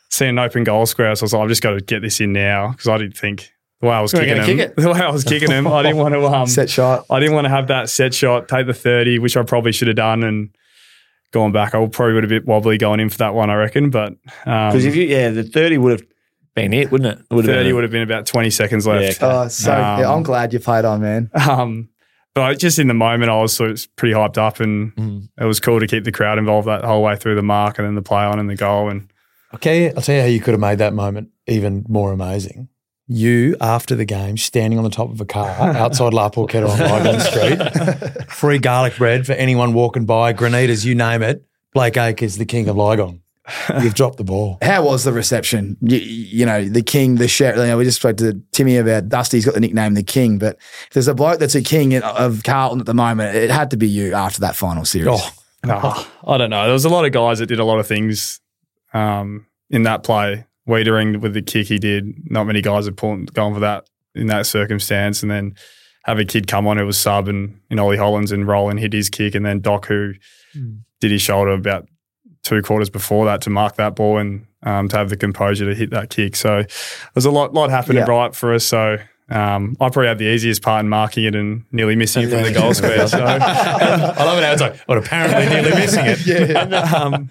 seeing 0.10 0.32
an 0.32 0.40
open 0.40 0.66
goal 0.66 0.86
square, 0.88 1.16
so 1.16 1.24
I 1.24 1.26
was 1.26 1.34
like, 1.34 1.44
I've 1.44 1.50
just 1.50 1.64
got 1.64 1.72
to 1.72 1.80
get 1.80 2.02
this 2.02 2.20
in 2.20 2.34
now 2.34 2.72
because 2.72 2.90
I 2.90 2.98
didn't 2.98 3.18
think. 3.18 3.53
The 3.86 3.90
way 3.90 3.96
I 3.96 4.02
was 4.02 4.12
kicking 4.14 4.38
him, 4.38 4.46
kick 4.46 4.60
it. 4.60 4.76
the 4.78 4.92
way 4.94 5.00
I 5.02 5.10
was 5.12 5.24
kicking 5.26 5.52
him, 5.52 5.68
I 5.68 5.84
didn't 5.84 5.98
want 5.98 6.14
to 6.14 6.26
um, 6.26 6.48
set 6.48 6.70
shot 6.70 7.06
I 7.10 7.20
didn't 7.20 7.36
want 7.36 7.46
to 7.46 7.50
have 7.50 7.68
that 7.68 7.90
set 7.90 8.14
shot, 8.14 8.48
take 8.48 8.66
the 8.66 8.74
30, 8.74 9.20
which 9.20 9.36
I 9.36 9.44
probably 9.44 9.72
should 9.74 9.90
have 9.90 9.98
done 9.98 10.24
and 10.24 10.56
gone 11.32 11.52
back. 11.52 11.76
I 11.76 11.86
probably 11.88 12.14
would 12.14 12.24
have 12.24 12.30
been 12.30 12.46
wobbly 12.46 12.78
going 12.78 13.00
in 13.02 13.10
for 13.10 13.18
that 13.18 13.34
one, 13.34 13.50
I 13.50 13.56
reckon. 13.56 13.90
But 13.90 14.14
um, 14.46 14.70
Because 14.72 14.86
if 14.86 14.96
you, 14.96 15.04
yeah, 15.04 15.30
the 15.32 15.44
thirty 15.44 15.78
would 15.78 15.92
have 16.00 16.08
been 16.56 16.72
it, 16.74 16.92
wouldn't 16.92 17.20
it? 17.20 17.26
it 17.30 17.34
would 17.34 17.46
have 17.46 17.56
30 17.56 17.68
been 17.70 17.76
would 17.76 17.84
have 17.84 17.92
been 17.92 18.04
about 18.04 18.26
20 18.26 18.50
seconds 18.52 18.86
left. 18.88 19.22
Yeah, 19.22 19.44
oh 19.44 19.48
so 19.50 19.74
Um, 19.74 20.00
yeah, 20.00 20.14
I'm 20.14 20.24
glad 20.24 20.54
you 20.54 20.60
played 20.60 20.86
on 20.86 21.02
man 21.02 21.30
Um, 21.50 21.90
but 22.36 22.42
I, 22.44 22.54
just 22.54 22.80
in 22.80 22.88
the 22.88 22.94
moment, 22.94 23.30
I 23.32 23.42
was 23.42 23.54
sort 23.54 23.72
of 23.72 23.96
pretty 23.96 24.14
hyped 24.16 24.38
up 24.38 24.60
and 24.60 24.96
Mm. 24.96 25.28
it 25.42 25.46
was 25.46 25.60
cool 25.60 25.80
to 25.80 25.88
keep 25.88 26.04
the 26.04 26.12
crowd 26.12 26.38
involved 26.38 26.68
that 26.68 26.84
whole 26.86 27.04
way 27.04 27.16
through 27.16 27.36
the 27.36 27.42
mark 27.44 27.80
and 27.80 27.88
then 27.88 27.96
the 27.96 28.02
play 28.02 28.24
on 28.24 28.40
and 28.40 28.50
the 28.50 28.56
goal. 28.56 28.90
And 28.90 29.12
Okay, 29.56 29.92
I'll 29.94 30.02
tell 30.02 30.16
you 30.16 30.22
how 30.22 30.28
you 30.28 30.40
could 30.40 30.54
have 30.54 30.60
made 30.62 30.78
that 30.80 30.94
moment 30.94 31.30
even 31.48 31.86
more 31.90 32.12
amazing. 32.12 32.70
You, 33.08 33.58
after 33.60 33.96
the 33.96 34.06
game, 34.06 34.38
standing 34.38 34.78
on 34.80 34.86
the 34.86 34.90
top 34.90 35.10
of 35.12 35.20
a 35.20 35.26
car 35.26 35.50
outside 35.50 36.14
La 36.14 36.30
Porchetta 36.30 36.70
on 36.70 36.80
Lygon 36.80 37.20
Street, 37.20 38.28
free 38.30 38.60
garlic 38.60 38.96
bread 38.98 39.26
for 39.26 39.34
anyone 39.34 39.74
walking 39.74 40.06
by, 40.06 40.34
granitas, 40.34 40.86
you 40.86 40.96
name 40.96 41.22
it. 41.22 41.46
Blake 41.74 41.98
Acres, 41.98 42.38
the 42.38 42.46
king 42.46 42.70
of 42.70 42.78
Lygon. 42.78 43.22
You've 43.82 43.94
dropped 43.94 44.16
the 44.18 44.24
ball. 44.24 44.58
how 44.62 44.86
was 44.86 45.04
the 45.04 45.12
reception 45.12 45.76
you, 45.82 45.98
you 45.98 46.46
know 46.46 46.64
the 46.64 46.82
king 46.82 47.16
the 47.16 47.28
sheriff 47.28 47.58
you 47.58 47.64
know, 47.64 47.78
we 47.78 47.84
just 47.84 48.00
spoke 48.00 48.16
to 48.18 48.42
Timmy 48.54 48.78
about 48.78 49.10
Dusty. 49.10 49.36
He's 49.36 49.44
got 49.44 49.54
the 49.54 49.60
nickname 49.60 49.96
the 49.96 50.04
king 50.04 50.38
but 50.38 50.56
if 50.88 50.92
there's 50.94 51.10
a 51.10 51.14
bloke 51.14 51.40
that's 51.40 51.54
a 51.56 51.62
king 51.62 52.02
of 52.02 52.44
Carlton 52.44 52.80
at 52.80 52.86
the 52.86 52.94
moment 52.94 53.36
it 53.36 53.52
had 53.52 53.70
to 53.72 53.76
be 53.78 53.86
you 53.90 54.14
after 54.14 54.40
that 54.40 54.56
final 54.56 54.86
series 54.86 55.10
Oh, 55.12 55.32
Nah, 55.66 56.06
I 56.26 56.38
don't 56.38 56.52
know. 56.52 56.64
There 56.64 56.72
was 56.72 56.86
a 56.86 56.90
lot 56.90 57.04
of 57.04 57.12
guys 57.12 57.40
that 57.40 57.48
did 57.48 57.60
a 57.60 57.66
lot 57.66 57.80
of 57.80 57.86
things 57.88 58.40
um, 58.94 59.46
in 59.70 59.84
that 59.84 60.04
play. 60.04 60.46
Weitering 60.68 61.20
with 61.22 61.34
the 61.34 61.42
kick 61.42 61.68
he 61.68 61.78
did. 61.80 62.14
Not 62.32 62.46
many 62.46 62.62
guys 62.62 62.86
have 62.86 62.96
pulled, 62.96 63.34
gone 63.34 63.54
for 63.54 63.60
that 63.62 63.90
in 64.16 64.28
that 64.28 64.46
circumstance. 64.46 65.22
And 65.22 65.32
then 65.32 65.56
have 66.06 66.20
a 66.20 66.26
kid 66.26 66.48
come 66.48 66.68
on 66.68 66.78
who 66.78 66.86
was 66.86 66.98
sub 66.98 67.28
and 67.28 67.60
in 67.70 67.80
Ollie 67.80 67.98
Hollands 67.98 68.32
and 68.32 68.48
Roland 68.48 68.80
hit 68.80 68.94
his 68.94 69.10
kick. 69.10 69.36
And 69.36 69.46
then 69.46 69.60
Doc, 69.62 69.88
who 69.88 70.14
did 71.02 71.12
his 71.12 71.22
shoulder 71.22 71.52
about 71.52 71.88
two 72.44 72.62
quarters 72.62 72.90
before 72.90 73.26
that 73.26 73.42
to 73.42 73.50
mark 73.50 73.76
that 73.78 73.96
ball 73.96 74.18
and 74.18 74.46
um, 74.64 74.88
to 74.90 74.98
have 74.98 75.10
the 75.10 75.18
composure 75.18 75.66
to 75.66 75.76
hit 75.76 75.90
that 75.92 76.10
kick. 76.10 76.36
So 76.36 76.64
there's 77.14 77.26
a 77.26 77.32
lot, 77.32 77.54
lot 77.54 77.70
happened 77.70 77.98
Yeah. 78.00 78.06
right 78.06 78.34
for 78.36 78.54
us. 78.54 78.64
So 78.66 78.98
um, 79.30 79.76
I 79.80 79.90
probably 79.90 80.08
had 80.08 80.18
the 80.18 80.26
easiest 80.28 80.62
part 80.62 80.84
in 80.84 80.90
marking 80.90 81.24
it 81.24 81.36
and 81.36 81.64
nearly 81.72 81.96
missing 81.96 82.24
it 82.24 82.30
from 82.30 82.44
the 82.44 82.52
goal 82.52 82.74
square. 82.74 83.08
So. 83.08 83.24
I 83.26 84.24
love 84.24 84.38
it 84.38 84.44
how 84.44 84.52
it's 84.52 84.62
like, 84.62 84.80
well, 84.88 84.98
apparently 84.98 85.46
nearly 85.54 85.72
missing 85.72 86.06
it. 86.06 86.26
yeah 86.28 86.62
um, 86.98 87.30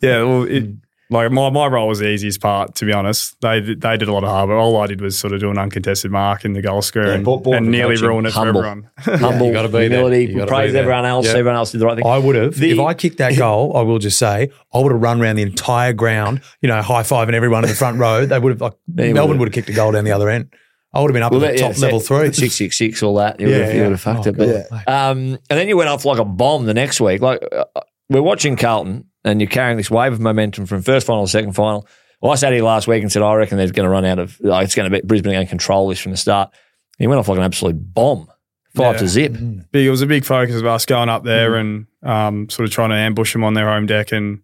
yeah, 0.00 0.22
well, 0.22 0.44
it, 0.44 0.64
like 1.10 1.30
my, 1.32 1.48
my 1.50 1.66
role 1.66 1.88
was 1.88 2.00
the 2.00 2.08
easiest 2.08 2.40
part, 2.40 2.74
to 2.76 2.84
be 2.84 2.92
honest. 2.92 3.40
They 3.40 3.60
did- 3.60 3.80
they 3.80 3.96
did 3.96 4.08
a 4.08 4.12
lot 4.12 4.24
of 4.24 4.30
hard 4.30 4.48
work. 4.50 4.58
All 4.58 4.76
I 4.80 4.86
did 4.86 5.00
was 5.00 5.18
sort 5.18 5.32
of 5.32 5.40
do 5.40 5.50
an 5.50 5.56
uncontested 5.58 6.10
mark 6.10 6.44
in 6.44 6.52
the 6.52 6.60
goal 6.60 6.82
square 6.82 7.08
Yeah, 7.08 7.14
and, 7.14 7.24
ball- 7.24 7.38
ball 7.40 7.54
and 7.54 7.70
nearly 7.70 7.94
coaching. 7.96 8.08
ruin 8.08 8.26
it 8.26 8.32
Humble. 8.32 8.60
for 8.60 8.66
everyone. 8.66 8.90
humble, 9.20 9.46
you 9.46 9.52
gotta 9.52 9.68
be 9.68 9.72
there. 9.72 9.82
humility, 9.88 10.26
You 10.26 10.38
gotta 10.38 10.50
praise 10.50 10.68
be 10.68 10.72
there. 10.72 10.82
everyone 10.82 11.04
else. 11.06 11.26
Yeah. 11.26 11.32
Everyone 11.32 11.56
else 11.56 11.72
did 11.72 11.80
the 11.80 11.86
right 11.86 11.96
thing. 11.96 12.06
I 12.06 12.18
would 12.18 12.36
have. 12.36 12.54
The- 12.56 12.70
if 12.72 12.78
I 12.80 12.94
kicked 12.94 13.18
that 13.18 13.36
goal, 13.36 13.76
I 13.76 13.80
will 13.82 13.98
just 13.98 14.18
say, 14.18 14.50
I 14.74 14.78
would 14.78 14.92
have 14.92 15.00
run 15.00 15.20
around 15.22 15.36
the 15.36 15.42
entire 15.42 15.92
ground, 15.92 16.42
you 16.60 16.68
know, 16.68 16.80
high 16.82 17.02
fiving 17.02 17.32
everyone 17.32 17.64
in 17.64 17.70
the 17.70 17.76
front 17.76 17.98
row. 17.98 18.26
They 18.26 18.38
would 18.38 18.50
have, 18.52 18.60
like, 18.60 18.74
They 18.86 19.12
Melbourne 19.12 19.38
would've. 19.38 19.40
would 19.40 19.48
have 19.48 19.54
kicked 19.54 19.68
a 19.70 19.72
goal 19.72 19.92
down 19.92 20.04
the 20.04 20.12
other 20.12 20.28
end. 20.28 20.52
I 20.92 21.00
would 21.00 21.10
have 21.10 21.14
been 21.14 21.22
up 21.22 21.32
Well, 21.32 21.44
at 21.44 21.52
the 21.56 21.56
that- 21.62 21.68
top 21.68 21.76
yeah, 21.78 21.82
level 21.84 22.00
three. 22.00 22.32
six 22.32 22.54
six 22.54 22.76
six, 22.78 23.02
all 23.02 23.14
that. 23.16 23.38
You 23.40 23.48
Yeah, 23.48 23.56
would 23.56 23.64
have, 23.64 23.74
you 23.74 23.80
yeah. 23.80 23.86
would 23.88 23.92
have 23.92 24.00
fucked 24.00 24.26
Oh, 24.26 24.30
it. 24.30 24.36
But, 24.36 24.46
God, 24.46 24.64
mate. 24.72 24.88
um, 24.92 25.18
and 25.50 25.58
then 25.58 25.68
you 25.68 25.76
went 25.76 25.88
off 25.90 26.04
like 26.04 26.18
a 26.18 26.24
bomb 26.24 26.64
the 26.66 26.74
next 26.74 27.00
week. 27.00 27.20
Like 27.20 27.42
uh, 27.52 27.64
we're 28.08 28.22
watching 28.22 28.56
Carlton, 28.56 29.04
and 29.28 29.40
you're 29.40 29.50
carrying 29.50 29.76
this 29.76 29.90
wave 29.90 30.12
of 30.12 30.20
momentum 30.20 30.66
from 30.66 30.82
first 30.82 31.06
final 31.06 31.24
to 31.24 31.30
second 31.30 31.52
final. 31.52 31.86
Well, 32.20 32.32
I 32.32 32.34
sat 32.34 32.52
here 32.52 32.64
last 32.64 32.88
week 32.88 33.02
and 33.02 33.12
said 33.12 33.22
I 33.22 33.34
reckon 33.34 33.58
they're 33.58 33.68
going 33.70 33.84
to 33.84 33.90
run 33.90 34.04
out 34.04 34.18
of. 34.18 34.38
Like, 34.40 34.64
it's 34.64 34.74
going 34.74 34.90
to 34.90 35.00
be 35.00 35.06
Brisbane 35.06 35.32
going 35.32 35.46
to 35.46 35.48
control 35.50 35.88
this 35.88 36.00
from 36.00 36.10
the 36.12 36.18
start. 36.18 36.50
He 36.98 37.06
went 37.06 37.18
off 37.20 37.28
like 37.28 37.38
an 37.38 37.44
absolute 37.44 37.76
bomb, 37.94 38.26
five 38.74 38.94
Yeah. 38.94 38.98
to 39.00 39.08
zip. 39.08 39.32
big. 39.70 39.86
It 39.86 39.90
was 39.90 40.02
a 40.02 40.06
big 40.06 40.24
focus 40.24 40.56
of 40.56 40.66
us 40.66 40.84
going 40.84 41.08
up 41.08 41.22
there 41.22 41.54
and 41.54 41.86
um, 42.02 42.48
sort 42.48 42.66
of 42.66 42.72
trying 42.74 42.90
to 42.90 42.96
ambush 42.96 43.32
them 43.32 43.44
on 43.44 43.54
their 43.54 43.68
home 43.68 43.86
deck 43.86 44.10
and 44.12 44.42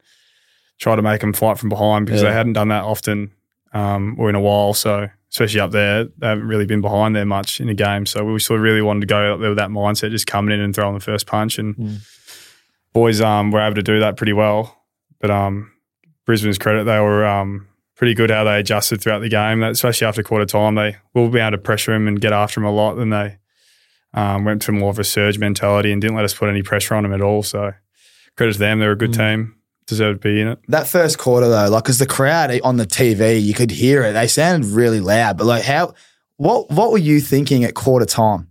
try 0.78 0.94
to 0.94 1.02
make 1.02 1.20
them 1.20 1.32
fight 1.32 1.58
from 1.58 1.68
behind 1.68 2.06
because 2.06 2.22
Yeah. 2.22 2.28
they 2.30 2.34
hadn't 2.34 2.52
done 2.52 2.68
that 2.68 2.84
often 2.84 3.32
um, 3.72 4.14
or 4.20 4.28
in 4.28 4.36
a 4.36 4.40
while. 4.40 4.72
So 4.74 5.08
especially 5.30 5.58
up 5.60 5.72
there, 5.72 6.04
they 6.04 6.26
haven't 6.28 6.46
really 6.46 6.66
been 6.66 6.80
behind 6.80 7.16
there 7.16 7.24
much 7.24 7.60
in 7.60 7.66
the 7.66 7.74
game. 7.74 8.06
So 8.06 8.24
we 8.24 8.38
sort 8.38 8.60
of 8.60 8.64
really 8.64 8.82
wanted 8.82 9.00
to 9.00 9.06
go 9.06 9.34
up 9.34 9.40
there 9.40 9.48
with 9.48 9.58
that 9.58 9.70
mindset, 9.70 10.10
just 10.12 10.28
coming 10.28 10.54
in 10.54 10.60
and 10.60 10.72
throwing 10.72 10.94
the 10.94 11.00
first 11.00 11.26
punch. 11.26 11.58
And 11.58 12.00
boys 12.94 13.20
um, 13.20 13.50
were 13.50 13.60
able 13.60 13.74
to 13.74 13.82
do 13.82 14.00
that 14.00 14.16
pretty 14.16 14.32
well. 14.32 14.82
But 15.20 15.30
um, 15.30 15.70
Brisbane's 16.24 16.58
credit, 16.58 16.84
they 16.84 16.98
were 17.00 17.26
um, 17.26 17.68
pretty 17.96 18.14
good 18.14 18.30
how 18.30 18.44
they 18.44 18.58
adjusted 18.58 19.02
throughout 19.02 19.18
the 19.18 19.28
game, 19.28 19.62
especially 19.62 20.06
after 20.06 20.22
quarter 20.22 20.46
time. 20.46 20.76
They 20.76 20.96
will 21.12 21.28
be 21.28 21.40
able 21.40 21.52
to 21.52 21.58
pressure 21.58 21.92
him 21.92 22.08
and 22.08 22.20
get 22.20 22.32
after 22.32 22.60
him 22.60 22.66
a 22.66 22.70
lot. 22.70 22.94
Then 22.94 23.10
they 23.10 23.38
um, 24.14 24.44
went 24.44 24.62
to 24.62 24.72
more 24.72 24.90
of 24.90 24.98
a 24.98 25.04
surge 25.04 25.38
mentality 25.38 25.92
and 25.92 26.00
didn't 26.00 26.16
let 26.16 26.24
us 26.24 26.32
put 26.32 26.48
any 26.48 26.62
pressure 26.62 26.94
on 26.94 27.02
them 27.02 27.12
at 27.12 27.20
all. 27.20 27.42
So 27.42 27.72
credit 28.36 28.54
to 28.54 28.58
them. 28.58 28.78
They're 28.78 28.92
a 28.92 28.96
good 28.96 29.12
team. 29.12 29.56
Deserve 29.86 30.16
to 30.16 30.28
be 30.28 30.40
in 30.40 30.48
it. 30.48 30.60
That 30.68 30.86
first 30.86 31.18
quarter 31.18 31.46
though, 31.46 31.68
like, 31.68 31.84
because 31.84 31.98
the 31.98 32.06
crowd 32.06 32.58
on 32.62 32.78
the 32.78 32.86
TV, 32.86 33.42
you 33.42 33.52
could 33.52 33.70
hear 33.70 34.02
it. 34.02 34.12
They 34.12 34.28
sounded 34.28 34.70
really 34.70 35.00
loud. 35.00 35.36
But 35.36 35.44
like, 35.44 35.62
how? 35.62 35.92
What 36.38 36.70
What 36.70 36.90
were 36.90 36.98
you 36.98 37.20
thinking 37.20 37.64
at 37.64 37.74
quarter 37.74 38.06
time? 38.06 38.48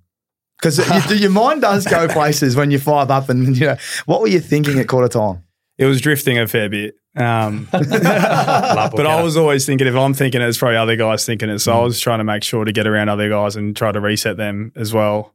Because 0.64 1.12
your 1.22 1.30
mind 1.32 1.62
does 1.62 1.86
go 1.86 2.08
places 2.08 2.56
when 2.56 2.72
you 2.72 2.80
five 2.80 3.12
up, 3.12 3.30
and 3.30 3.56
you 3.58 3.68
know 3.68 3.78
what 4.06 4.22
were 4.22 4.28
you 4.28 4.40
thinking 4.40 4.80
at 4.80 4.88
quarter 4.88 5.08
time? 5.10 5.44
It 5.78 5.86
was 5.86 6.00
drifting 6.02 6.38
a 6.38 6.48
fair 6.48 6.70
bit. 6.70 6.96
Um, 7.16 7.68
but 7.72 9.06
I 9.08 9.22
was 9.22 9.38
always 9.38 9.66
thinking 9.66 9.88
if 9.88 9.96
I'm 9.96 10.14
thinking 10.14 10.42
it, 10.42 10.48
it's 10.48 10.58
probably 10.58 10.78
other 10.78 10.96
guys 10.96 11.26
thinking 11.26 11.50
it. 11.50 11.60
So 11.60 11.74
I 11.74 11.84
was 11.84 12.00
trying 12.00 12.20
to 12.20 12.24
make 12.24 12.44
sure 12.44 12.64
to 12.66 12.72
get 12.72 12.88
around 12.88 13.10
other 13.10 13.30
guys 13.30 13.56
and 13.56 13.76
try 13.76 13.92
to 13.92 14.00
reset 14.00 14.38
them 14.38 14.72
as 14.76 14.94
well. 14.94 15.34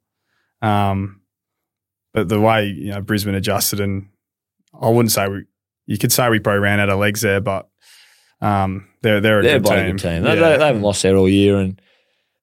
Um, 0.62 1.20
but 2.14 2.28
the 2.28 2.40
way 2.40 2.66
you 2.66 2.90
know 2.92 3.00
Brisbane 3.00 3.34
adjusted, 3.34 3.80
and 3.80 4.08
I 4.80 4.88
wouldn't 4.88 5.12
say 5.12 5.28
we, 5.28 5.44
you 5.86 5.98
could 5.98 6.12
say 6.12 6.28
we 6.28 6.38
probably 6.40 6.60
ran 6.60 6.80
out 6.80 6.88
of 6.88 6.98
legs 6.98 7.20
there, 7.20 7.40
but 7.40 7.68
um, 8.40 8.88
they're 9.02 9.20
they're 9.20 9.40
a 9.40 9.42
They're 9.42 9.52
good 9.58 9.62
bloody 9.62 9.82
team. 9.82 9.96
good 9.96 10.02
team. 10.02 10.22
They, 10.22 10.34
Yeah. 10.40 10.48
they, 10.50 10.56
they 10.58 10.66
haven't 10.66 10.82
lost 10.82 11.02
there 11.02 11.16
all 11.16 11.28
year. 11.28 11.58
And 11.58 11.80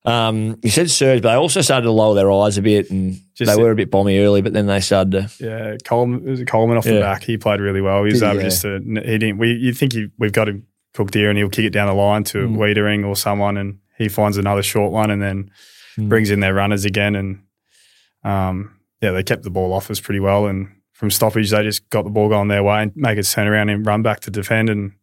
um, 0.05 0.57
you 0.63 0.69
said 0.69 0.89
surge, 0.89 1.21
but 1.21 1.29
they 1.31 1.35
also 1.35 1.61
started 1.61 1.83
to 1.85 1.91
lower 1.91 2.15
their 2.15 2.31
eyes 2.31 2.57
a 2.57 2.61
bit, 2.61 2.89
and 2.91 3.19
Just- 3.33 3.53
they 3.55 3.61
were 3.61 3.71
a 3.71 3.75
bit 3.75 3.89
bomby 3.91 4.19
early. 4.23 4.41
But 4.41 4.53
then 4.53 4.67
they 4.67 4.79
started 4.79 5.11
to. 5.11 5.29
Yeah, 5.45 5.77
Coleman, 5.83 6.23
was 6.23 6.43
Coleman 6.45 6.77
off 6.77 6.83
the 6.83 6.95
Yeah. 6.95 6.99
back. 7.01 7.23
He 7.23 7.37
played 7.37 7.59
really 7.59 7.81
well. 7.81 8.03
He 8.03 8.11
was 8.11 8.19
Did 8.21 8.25
able 8.27 8.35
Yeah. 8.37 8.43
just 8.43 8.61
to, 8.63 8.79
he 8.79 9.17
didn't, 9.17 9.37
we, 9.37 9.53
you 9.53 9.73
think 9.73 9.93
he, 9.93 10.07
we've 10.17 10.31
got 10.33 10.47
him 10.49 10.65
cooked 10.93 11.13
here 11.13 11.29
and 11.29 11.37
he'll 11.37 11.49
kick 11.49 11.65
it 11.65 11.71
down 11.71 11.87
the 11.87 11.93
line 11.93 12.23
to 12.25 12.37
Mm. 12.47 12.55
Weitering 12.57 13.05
or 13.05 13.15
someone 13.15 13.57
and 13.57 13.79
he 13.97 14.07
finds 14.07 14.37
another 14.37 14.63
short 14.63 14.91
one 14.91 15.11
and 15.11 15.21
then 15.21 15.49
Mm. 15.97 16.09
brings 16.09 16.29
in 16.31 16.39
their 16.41 16.53
runners 16.53 16.85
again. 16.85 17.15
And 17.15 17.39
um, 18.23 18.75
yeah, 19.01 19.11
they 19.11 19.23
kept 19.23 19.43
the 19.43 19.49
ball 19.49 19.73
off 19.73 19.89
us 19.91 19.99
pretty 19.99 20.19
well. 20.19 20.45
And 20.47 20.67
from 20.93 21.11
stoppage, 21.11 21.49
they 21.51 21.63
just 21.63 21.89
got 21.89 22.03
the 22.03 22.09
ball 22.09 22.29
going 22.29 22.47
their 22.47 22.63
way 22.63 22.81
and 22.83 22.91
make 22.95 23.17
us 23.19 23.33
turn 23.33 23.47
around 23.47 23.69
and 23.69 23.85
run 23.85 24.01
back 24.01 24.19
to 24.21 24.31
defend 24.31 24.69
and 24.69 24.93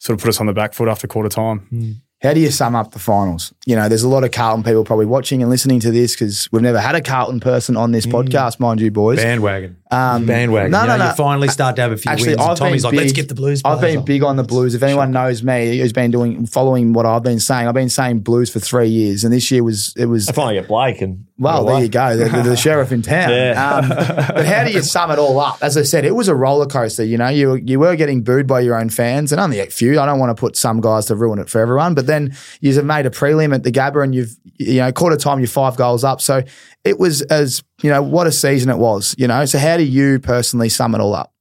sort 0.00 0.18
of 0.18 0.22
put 0.22 0.28
us 0.28 0.40
on 0.40 0.46
the 0.46 0.52
back 0.52 0.74
foot 0.74 0.88
after 0.88 1.06
quarter 1.06 1.28
time. 1.28 2.00
How 2.22 2.32
do 2.32 2.40
you 2.40 2.52
sum 2.52 2.76
up 2.76 2.92
the 2.92 3.00
finals? 3.00 3.52
You 3.66 3.74
know, 3.74 3.88
there's 3.88 4.04
a 4.04 4.08
lot 4.08 4.22
of 4.22 4.30
Carlton 4.30 4.62
people 4.62 4.84
probably 4.84 5.06
watching 5.06 5.42
and 5.42 5.50
listening 5.50 5.80
to 5.80 5.90
this 5.90 6.14
because 6.14 6.50
we've 6.52 6.62
never 6.62 6.78
had 6.78 6.94
a 6.94 7.00
Carlton 7.00 7.40
person 7.40 7.76
on 7.76 7.90
this 7.90 8.06
podcast, 8.06 8.60
mind 8.60 8.80
you, 8.80 8.92
boys. 8.92 9.18
Bandwagon. 9.18 9.76
Um, 9.90 10.24
Bandwagon. 10.24 10.70
No, 10.70 10.82
you 10.82 10.86
no, 10.86 10.96
know, 10.96 11.04
no. 11.04 11.10
You 11.10 11.16
finally 11.16 11.48
start 11.48 11.74
to 11.76 11.82
have 11.82 11.90
a 11.90 11.96
few 11.96 12.12
Actually, 12.12 12.28
wins. 12.28 12.40
and 12.42 12.50
I've 12.52 12.58
Tommy's 12.58 12.82
been 12.82 12.90
like, 12.92 13.00
let's 13.00 13.12
get 13.12 13.28
the 13.28 13.34
Blues. 13.34 13.60
I've 13.64 13.80
been 13.80 13.98
on." 13.98 14.04
big 14.04 14.22
on 14.22 14.36
the 14.36 14.44
Blues. 14.44 14.74
If 14.74 14.84
anyone 14.84 15.10
knows 15.10 15.42
me, 15.42 15.78
who's 15.78 15.92
been 15.92 16.12
doing 16.12 16.46
following 16.46 16.92
what 16.92 17.06
I've 17.06 17.24
been 17.24 17.40
saying, 17.40 17.66
I've 17.66 17.74
been 17.74 17.90
saying 17.90 18.20
Blues 18.20 18.50
for 18.50 18.60
three 18.60 18.88
years, 18.88 19.24
and 19.24 19.32
this 19.32 19.50
year 19.50 19.64
was 19.64 19.92
it 19.96 20.06
was 20.06 20.28
I 20.28 20.32
finally 20.32 20.54
get 20.54 20.68
Blake 20.68 21.00
and 21.02 21.26
well, 21.42 21.64
there 21.64 21.82
you 21.82 21.88
go, 21.88 22.16
the, 22.16 22.24
the, 22.24 22.42
the 22.50 22.56
sheriff 22.56 22.92
in 22.92 23.02
town. 23.02 23.22
Yeah. 23.32 23.76
Um, 23.76 23.88
but 23.88 24.46
how 24.46 24.64
do 24.64 24.72
you 24.72 24.82
sum 24.82 25.10
it 25.10 25.18
all 25.18 25.38
up? 25.40 25.58
As 25.62 25.76
I 25.76 25.82
said, 25.82 26.04
it 26.04 26.14
was 26.14 26.28
a 26.28 26.34
roller 26.34 26.66
coaster. 26.66 27.04
You 27.04 27.18
know, 27.18 27.28
you 27.28 27.54
you 27.54 27.78
were 27.78 27.96
getting 27.96 28.22
booed 28.22 28.46
by 28.46 28.60
your 28.60 28.78
own 28.78 28.90
fans, 28.90 29.32
and 29.32 29.40
only 29.40 29.58
a 29.58 29.66
few. 29.66 29.98
I 29.98 30.06
don't 30.06 30.18
want 30.18 30.36
to 30.36 30.40
put 30.40 30.56
some 30.56 30.80
guys 30.80 31.06
to 31.06 31.16
ruin 31.16 31.38
it 31.38 31.48
for 31.48 31.60
everyone, 31.60 31.94
but 31.94 32.06
then 32.06 32.36
you've 32.60 32.84
made 32.84 33.06
a 33.06 33.10
prelim 33.10 33.54
at 33.54 33.62
the 33.62 33.72
Gabba, 33.72 34.04
and 34.04 34.14
you've 34.14 34.36
you 34.58 34.78
know 34.78 34.92
quarter 34.92 35.16
time 35.16 35.38
you're 35.38 35.48
five 35.48 35.76
goals 35.76 36.04
up. 36.04 36.20
So 36.20 36.42
it 36.84 36.98
was 36.98 37.22
as 37.22 37.62
you 37.82 37.90
know 37.90 38.02
what 38.02 38.26
a 38.26 38.32
season 38.32 38.70
it 38.70 38.78
was. 38.78 39.14
You 39.18 39.28
know, 39.28 39.44
so 39.44 39.58
how 39.58 39.76
do 39.76 39.84
you 39.84 40.18
personally 40.18 40.68
sum 40.68 40.94
it 40.94 41.00
all 41.00 41.14
up? 41.14 41.32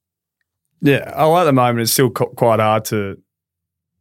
Yeah, 0.82 1.12
oh, 1.16 1.38
at 1.38 1.44
the 1.44 1.54
moment 1.54 1.82
it's 1.82 1.92
still 1.92 2.10
quite 2.10 2.60
hard 2.60 2.86
to 2.86 3.18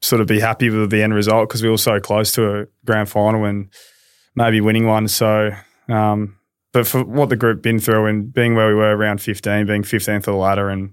sort 0.03 0.21
of 0.21 0.27
be 0.27 0.41
happy 0.41 0.71
with 0.71 0.91
the 0.91 1.03
end 1.03 1.15
result 1.15 1.49
because 1.49 1.63
we 1.63 1.69
were 1.69 1.79
so 1.79 2.01
close 2.01 2.33
to 2.33 2.61
a 2.61 2.67
grand 2.85 3.09
final 3.09 3.45
and 3.45 3.69
maybe 4.35 4.61
winning 4.61 4.87
one. 4.87 5.09
So, 5.09 5.51
um, 5.91 6.37
but 6.73 6.87
for 6.87 7.05
what 7.05 7.29
the 7.29 7.37
group 7.37 7.63
been 7.63 7.79
through 7.81 8.07
and 8.07 8.33
being 8.33 8.55
where 8.55 8.69
we 8.69 8.75
were 8.75 8.97
around 8.97 9.21
15, 9.21 9.67
being 9.67 9.83
15th 9.83 10.17
of 10.19 10.25
the 10.25 10.35
ladder 10.35 10.69
and 10.69 10.93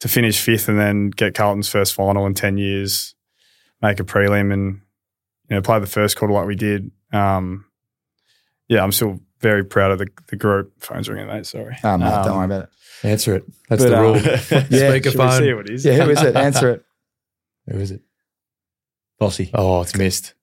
to 0.00 0.08
finish 0.08 0.40
fifth 0.40 0.68
and 0.68 0.78
then 0.78 1.10
get 1.10 1.34
Carlton's 1.34 1.68
first 1.68 1.94
final 1.94 2.26
in 2.26 2.34
10 2.34 2.56
years, 2.58 3.14
make 3.82 4.00
a 4.00 4.04
prelim 4.04 4.52
and, 4.52 4.80
you 5.48 5.56
know, 5.56 5.62
play 5.62 5.78
the 5.78 5.86
first 5.86 6.16
quarter 6.16 6.32
like 6.34 6.46
we 6.46 6.56
did. 6.56 6.90
Um, 7.12 7.66
yeah, 8.68 8.82
I'm 8.82 8.92
still 8.92 9.20
very 9.40 9.64
proud 9.64 9.90
of 9.92 9.98
the, 9.98 10.08
the 10.28 10.36
group. 10.36 10.72
Phone's 10.80 11.08
ringing, 11.08 11.26
mate. 11.26 11.46
Sorry. 11.46 11.76
Oh, 11.84 11.98
mate, 11.98 12.06
don't 12.08 12.28
Um, 12.28 12.36
worry 12.36 12.44
about 12.46 12.62
it. 12.64 12.68
Answer 13.02 13.36
it. 13.36 13.44
That's 13.68 13.82
but, 13.84 13.90
the 13.90 13.96
um, 13.98 14.02
rule. 14.02 14.14
Yeah, 14.20 14.30
Should 14.30 14.70
we 14.70 14.70
see 14.70 15.10
Speakerphone. 15.10 15.56
what 15.56 15.68
it 15.68 15.74
is? 15.74 15.84
Yeah, 15.84 16.02
who 16.02 16.10
is 16.10 16.22
it? 16.22 16.34
Answer 16.36 16.70
it. 16.70 16.84
Who 17.70 17.78
is 17.78 17.90
it? 17.92 18.02
Bossy. 19.18 19.50
Oh, 19.54 19.80
it's 19.82 19.96
missed. 19.96 20.34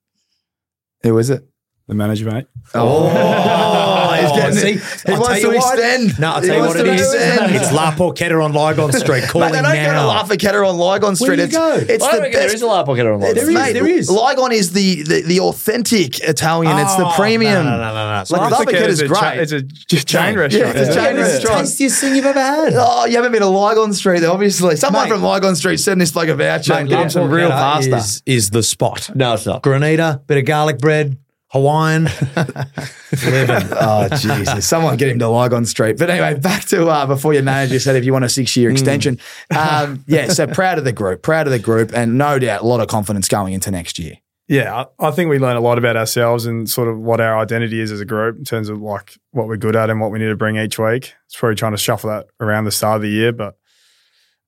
Who 1.04 1.16
is 1.20 1.30
it? 1.30 1.48
The 1.88 1.96
manager, 1.96 2.32
mate. 2.32 2.46
Oh, 2.74 3.10
oh. 3.12 4.14
he's 4.22 4.32
getting 4.32 4.56
see, 4.56 4.72
it. 4.74 5.02
He 5.06 5.12
I'll 5.14 5.20
wants 5.20 5.42
tell 5.42 5.52
to 5.52 5.58
what. 5.58 5.78
extend. 5.80 6.20
No, 6.20 6.32
I'll 6.32 6.42
He 6.42 6.48
tell 6.48 6.56
you 6.56 6.62
wants 6.62 6.78
what 6.78 6.88
it 6.88 6.90
to 6.90 6.94
is. 6.96 7.14
extend. 7.14 7.56
It's 7.56 7.72
La 7.74 7.92
Porchetta 7.92 8.42
on 8.46 8.54
Lygon 8.54 8.94
Street. 8.94 9.24
Call 9.28 9.42
Mate, 9.42 9.48
him 9.48 9.52
they 9.56 9.62
don't 9.62 9.76
go 9.76 9.88
to 9.90 9.94
now. 9.94 10.08
La 10.08 10.24
Forqueta 10.24 10.70
on 10.70 10.78
Lygon 10.78 11.16
Street. 11.18 11.38
you 11.40 11.44
it's, 11.46 11.58
go? 11.58 11.74
it's 11.76 12.04
I 12.04 12.16
the 12.16 12.22
reckon 12.22 12.32
there 12.34 12.44
best. 12.44 12.56
is 12.56 12.62
a 12.62 12.68
lap 12.68 12.86
pocket 12.86 13.06
on 13.08 13.22
It's, 13.24 13.34
There 13.34 13.50
is, 13.50 13.56
mate, 13.56 13.74
there 13.74 13.88
is. 13.88 14.10
Lygon 14.10 14.52
is 14.54 14.72
the, 14.72 15.04
the, 15.04 15.22
the 15.24 15.40
authentic 15.42 16.20
Italian. 16.22 16.78
it's 16.78 16.96
the 16.96 17.08
Oh, 17.08 17.14
premium. 17.18 17.66
No, 17.66 17.72
no, 17.72 17.78
no, 17.78 17.94
no. 17.94 17.94
no. 17.94 18.24
Like, 18.30 18.52
La 18.52 18.58
Forqueta 18.60 18.88
is 18.88 19.02
great. 19.02 19.12
cha- 19.20 19.32
it's 19.32 19.52
a 19.52 19.64
ch- 19.64 20.06
chain 20.06 20.38
restaurant. 20.38 20.78
it's 20.78 20.90
a 20.90 20.94
chain 20.94 21.18
It's 21.18 21.28
the 21.30 21.34
restaurant. 21.34 21.60
tastiest 21.62 22.00
thing 22.00 22.16
you've 22.16 22.26
ever 22.26 22.40
had. 22.40 22.74
Oh, 22.76 23.06
you 23.06 23.16
haven't 23.18 23.34
been 23.34 23.42
to 23.42 23.48
Lygon 23.48 23.92
Street, 23.94 24.20
though, 24.22 24.32
obviously. 24.32 24.78
Someone 24.78 25.10
Mate. 25.10 25.16
from 25.16 25.24
Lygon 25.24 25.56
Street 25.58 25.78
sent 25.78 26.00
this 26.00 26.16
like 26.16 26.30
a 26.30 26.36
voucher 26.36 26.74
and 26.74 26.88
Mate, 26.88 26.96
give 26.96 27.04
him 27.04 27.10
some 27.10 27.30
real 27.30 27.50
La 27.50 27.56
pasta. 27.76 27.98
Is, 27.98 28.24
is 28.26 28.50
the 28.52 28.64
spot. 28.64 29.10
No, 29.14 29.34
it's 29.34 29.46
not. 29.46 29.62
Granita, 29.64 30.26
bit 30.26 30.38
of 30.38 30.46
garlic 30.46 30.78
bread, 30.78 31.18
Hawaiian. 31.52 32.04
Living. 33.26 33.68
Oh, 33.72 34.08
Jesus. 34.18 34.68
Someone 34.68 34.96
get 34.96 35.10
him 35.10 35.20
to 35.20 35.28
Lygon 35.28 35.66
Street. 35.66 35.98
But 35.98 36.10
anyway, 36.10 36.40
back 36.40 36.66
to 36.66 36.88
uh, 36.88 37.06
before 37.06 37.34
your 37.34 37.44
manager 37.44 37.80
said 37.80 37.98
if 37.98 38.06
you 38.06 38.14
want 38.14 38.26
a 38.26 38.30
six 38.30 38.56
year 38.56 38.72
extension. 38.72 39.20
Um, 39.56 40.04
yeah, 40.08 40.30
so 40.30 40.48
proud 40.48 40.78
of 40.78 40.86
the 40.86 40.94
group, 40.94 41.24
proud 41.24 41.48
of 41.48 41.52
the 41.52 41.60
group, 41.60 41.92
and 41.94 42.18
no 42.18 42.40
doubt 42.40 42.62
a 42.62 42.66
lot 42.66 42.80
of 42.80 42.88
confidence 42.88 43.28
going 43.28 43.54
into 43.54 43.70
next 43.70 44.00
year. 44.00 44.16
Yeah, 44.48 44.86
I, 45.00 45.08
I 45.08 45.12
think 45.12 45.30
we 45.30 45.40
learn 45.40 45.58
a 45.58 45.62
lot 45.62 45.78
about 45.78 45.98
ourselves 45.98 46.46
and 46.46 46.70
sort 46.70 46.88
of 46.88 46.98
what 46.98 47.22
our 47.22 47.38
identity 47.38 47.80
is 47.80 47.92
as 47.92 48.00
a 48.00 48.06
group 48.06 48.38
in 48.38 48.44
terms 48.44 48.70
of 48.70 48.82
like 48.82 49.18
what 49.32 49.48
we're 49.48 49.58
good 49.58 49.76
at 49.76 49.90
and 49.90 50.00
what 50.00 50.12
we 50.12 50.20
need 50.20 50.30
to 50.30 50.36
bring 50.36 50.56
each 50.58 50.80
week. 50.80 51.14
It's 51.26 51.36
probably 51.36 51.56
trying 51.56 51.74
to 51.74 51.78
shuffle 51.78 52.10
that 52.10 52.28
around 52.40 52.66
the 52.66 52.72
start 52.72 52.98
of 52.98 53.02
the 53.02 53.10
year, 53.10 53.32
but 53.34 53.58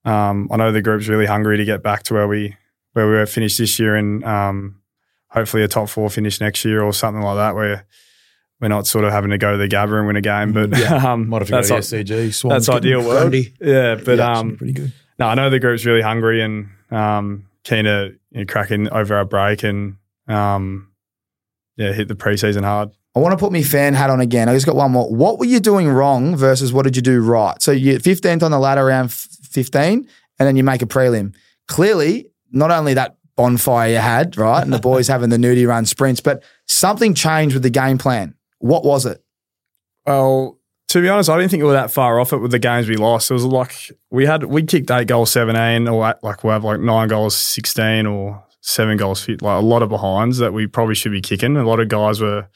um, 0.05 0.49
I 0.51 0.57
know 0.57 0.71
the 0.71 0.81
group's 0.81 1.07
really 1.07 1.25
hungry 1.25 1.57
to 1.57 1.65
get 1.65 1.83
back 1.83 2.03
to 2.03 2.13
where 2.13 2.27
we 2.27 2.55
where 2.93 3.07
we 3.07 3.13
were 3.13 3.25
finished 3.25 3.57
this 3.57 3.79
year 3.79 3.95
and 3.95 4.23
um, 4.23 4.82
hopefully 5.34 5.63
a 5.63 5.67
top 5.67 5.89
four 5.89 6.09
finish 6.09 6.39
next 6.39 6.63
year 6.63 6.81
or 6.84 6.93
something 6.93 7.21
like 7.23 7.36
that 7.38 7.55
where 7.55 7.86
we're 8.61 8.67
not 8.69 8.88
sort 8.88 9.03
of 9.03 9.11
having 9.11 9.31
to 9.31 9.38
go 9.38 9.51
to 9.51 9.57
the 9.57 9.67
Gabba 9.67 9.97
and 9.97 10.07
win 10.07 10.15
a 10.15 10.21
game. 10.21 10.53
But 10.53 10.77
yeah. 10.77 10.95
um, 11.11 11.27
Might 11.27 11.39
have 11.41 11.47
to 11.47 11.51
go 11.51 11.75
that's, 11.75 11.89
to 11.89 11.97
i- 11.99 12.03
the 12.03 12.13
SCG. 12.29 12.34
Swans 12.34 12.65
that's 12.67 12.77
ideal 12.77 12.99
world. 13.01 13.31
Grundy. 13.31 13.53
Yeah, 13.59 13.95
but 13.95 14.17
Yeah, 14.19 14.38
um, 14.38 14.55
pretty 14.57 14.73
good. 14.73 14.93
no, 15.19 15.27
I 15.27 15.36
know 15.36 15.49
the 15.49 15.59
group's 15.59 15.86
really 15.86 16.01
hungry 16.01 16.41
and 16.41 16.69
um, 16.91 17.47
keen 17.63 17.86
to 17.86 18.13
you 18.31 18.39
know, 18.39 18.45
crack 18.45 18.71
in 18.71 18.88
over 18.89 19.15
our 19.15 19.25
break 19.25 19.63
and 19.63 19.97
um, 20.27 20.89
yeah, 21.75 21.91
hit 21.93 22.07
the 22.07 22.15
preseason 22.15 22.63
hard. 22.63 22.91
I 23.15 23.19
want 23.19 23.34
to 23.34 23.38
put 23.38 23.51
my 23.51 23.61
fan 23.61 23.93
hat 23.93 24.09
on 24.09 24.21
again. 24.21 24.49
I 24.49 24.53
just 24.53 24.65
got 24.65 24.75
one 24.75 24.91
more. 24.91 25.13
What 25.13 25.38
were 25.39 25.45
you 25.45 25.59
doing 25.59 25.88
wrong 25.88 26.36
versus 26.36 26.73
what 26.73 26.84
did 26.84 26.95
you 26.95 27.01
do 27.01 27.21
right? 27.21 27.61
So 27.61 27.71
you're 27.71 27.99
15th 27.99 28.41
on 28.41 28.49
the 28.51 28.57
ladder 28.59 28.81
around 28.81 29.11
15, 29.11 30.07
and 30.39 30.47
then 30.47 30.55
you 30.55 30.63
make 30.63 30.81
a 30.81 30.88
prelim. 30.88 31.36
Clearly, 31.67 32.27
not 32.51 32.71
only 32.71 32.95
that 32.95 33.17
bonfire 33.36 33.91
you 33.91 33.97
had, 33.97 34.38
right, 34.38 34.63
and 34.63 34.73
the 34.73 34.79
boys 34.91 35.07
having 35.07 35.29
the 35.29 35.38
nudie 35.38 35.67
run 35.67 35.86
sprints, 35.86 36.21
but 36.21 36.43
something 36.67 37.13
changed 37.13 37.55
with 37.55 37.63
the 37.63 37.69
game 37.69 37.97
plan. 37.97 38.36
What 38.59 38.84
was 38.84 39.05
it? 39.05 39.23
Well, 40.05 40.59
to 40.89 41.01
be 41.01 41.09
honest, 41.09 41.29
I 41.29 41.38
didn't 41.38 41.51
think 41.51 41.61
we 41.61 41.67
were 41.67 41.73
that 41.73 41.91
far 41.91 42.19
off 42.19 42.34
it 42.34 42.38
with 42.38 42.51
the 42.51 42.59
games 42.59 42.88
we 42.88 42.97
lost. 42.97 43.31
It 43.31 43.34
was 43.34 43.45
like 43.45 43.91
we 44.11 44.25
had 44.25 44.43
we 44.43 44.63
kicked 44.63 44.91
eight 44.91 45.07
goals, 45.07 45.31
seventeen, 45.31 45.88
or 45.88 46.15
like 46.21 46.43
we'll 46.43 46.53
have 46.53 46.63
like 46.63 46.79
nine 46.79 47.07
goals, 47.07 47.36
sixteen, 47.36 48.05
or 48.05 48.43
seven 48.61 48.95
goals 48.95 49.27
like 49.27 49.41
a 49.41 49.65
lot 49.65 49.84
of 49.84 49.89
behinds 49.89 50.38
that 50.38 50.53
we 50.53 50.67
probably 50.67 50.95
should 50.95 51.11
be 51.11 51.21
kicking. 51.21 51.57
A 51.57 51.67
lot 51.67 51.79
of 51.79 51.89
guys 51.89 52.21
were, 52.21 52.47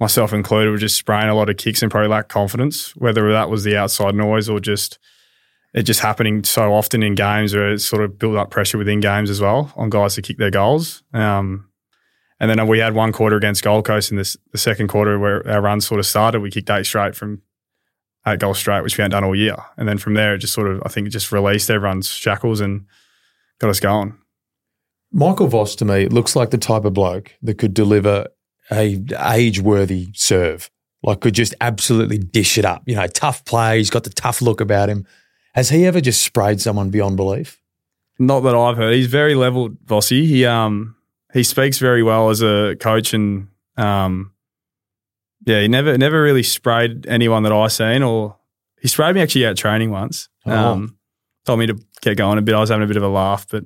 myself 0.00 0.32
included, 0.32 0.70
were 0.70 0.76
just 0.76 0.96
spraying 0.96 1.28
a 1.28 1.34
lot 1.34 1.48
of 1.48 1.56
kicks 1.56 1.82
and 1.82 1.90
probably 1.90 2.08
lacked 2.08 2.28
confidence, 2.28 2.96
whether 2.96 3.30
that 3.30 3.48
was 3.48 3.62
the 3.62 3.76
outside 3.76 4.14
noise 4.14 4.48
or 4.48 4.58
just 4.58 4.98
it 5.76 5.82
just 5.82 6.00
happening 6.00 6.42
so 6.42 6.72
often 6.72 7.02
in 7.02 7.14
games 7.14 7.54
where 7.54 7.72
it 7.72 7.80
sort 7.80 8.02
of 8.02 8.18
built 8.18 8.36
up 8.36 8.50
pressure 8.50 8.78
within 8.78 8.98
games 8.98 9.28
as 9.28 9.42
well 9.42 9.72
on 9.76 9.90
guys 9.90 10.14
to 10.14 10.22
kick 10.22 10.38
their 10.38 10.50
goals. 10.50 11.02
Um, 11.12 11.68
and 12.40 12.50
then 12.50 12.66
we 12.66 12.78
had 12.78 12.94
one 12.94 13.12
quarter 13.12 13.36
against 13.36 13.62
Gold 13.62 13.84
Coast 13.84 14.10
in 14.10 14.16
this, 14.16 14.38
the 14.52 14.58
second 14.58 14.88
quarter 14.88 15.18
where 15.18 15.46
our 15.48 15.60
run 15.60 15.82
sort 15.82 16.00
of 16.00 16.06
started. 16.06 16.40
We 16.40 16.50
kicked 16.50 16.70
eight 16.70 16.86
straight 16.86 17.14
from 17.14 17.42
eight 18.26 18.40
goals 18.40 18.58
straight, 18.58 18.82
which 18.82 18.96
we 18.96 19.02
hadn't 19.02 19.12
done 19.12 19.24
all 19.24 19.36
year. 19.36 19.56
And 19.76 19.86
then 19.86 19.98
from 19.98 20.14
there, 20.14 20.34
it 20.34 20.38
just 20.38 20.54
sort 20.54 20.66
of, 20.66 20.82
I 20.84 20.88
think 20.88 21.06
it 21.06 21.10
just 21.10 21.30
released 21.30 21.70
everyone's 21.70 22.08
shackles 22.08 22.60
and 22.60 22.86
got 23.58 23.68
us 23.68 23.80
going. 23.80 24.16
Michael 25.12 25.46
Voss 25.46 25.76
to 25.76 25.84
me 25.84 26.08
looks 26.08 26.34
like 26.34 26.50
the 26.50 26.58
type 26.58 26.86
of 26.86 26.94
bloke 26.94 27.34
that 27.42 27.58
could 27.58 27.74
deliver 27.74 28.28
a 28.70 29.02
age 29.20 29.60
worthy 29.60 30.08
serve. 30.14 30.70
Like 31.02 31.20
could 31.20 31.34
just 31.34 31.54
absolutely 31.60 32.18
dish 32.18 32.56
it 32.56 32.64
up. 32.64 32.82
You 32.86 32.96
know, 32.96 33.06
tough 33.06 33.44
play. 33.44 33.78
He's 33.78 33.90
got 33.90 34.04
the 34.04 34.10
tough 34.10 34.40
look 34.40 34.60
about 34.60 34.88
him. 34.88 35.06
Has 35.56 35.70
he 35.70 35.86
ever 35.86 36.02
just 36.02 36.22
sprayed 36.22 36.60
someone 36.60 36.90
beyond 36.90 37.16
belief? 37.16 37.62
Not 38.18 38.40
that 38.40 38.54
I've 38.54 38.76
heard. 38.76 38.94
He's 38.94 39.06
very 39.06 39.34
level, 39.34 39.70
Vossi. 39.70 40.26
He 40.26 40.44
um 40.44 40.96
he 41.32 41.42
speaks 41.42 41.78
very 41.78 42.02
well 42.02 42.28
as 42.28 42.42
a 42.42 42.76
coach 42.78 43.14
and 43.14 43.48
um 43.76 44.32
yeah, 45.46 45.62
he 45.62 45.68
never 45.68 45.96
never 45.96 46.22
really 46.22 46.42
sprayed 46.42 47.06
anyone 47.06 47.42
that 47.44 47.52
I've 47.52 47.72
seen 47.72 48.02
or 48.02 48.36
he 48.80 48.88
sprayed 48.88 49.14
me 49.14 49.22
actually 49.22 49.46
out 49.46 49.56
training 49.56 49.90
once. 49.90 50.28
Oh. 50.44 50.52
Um 50.52 50.98
told 51.46 51.58
me 51.58 51.66
to 51.66 51.78
get 52.02 52.18
going 52.18 52.36
a 52.38 52.42
bit. 52.42 52.54
I 52.54 52.60
was 52.60 52.68
having 52.68 52.84
a 52.84 52.88
bit 52.88 52.98
of 52.98 53.02
a 53.02 53.08
laugh, 53.08 53.46
but 53.50 53.64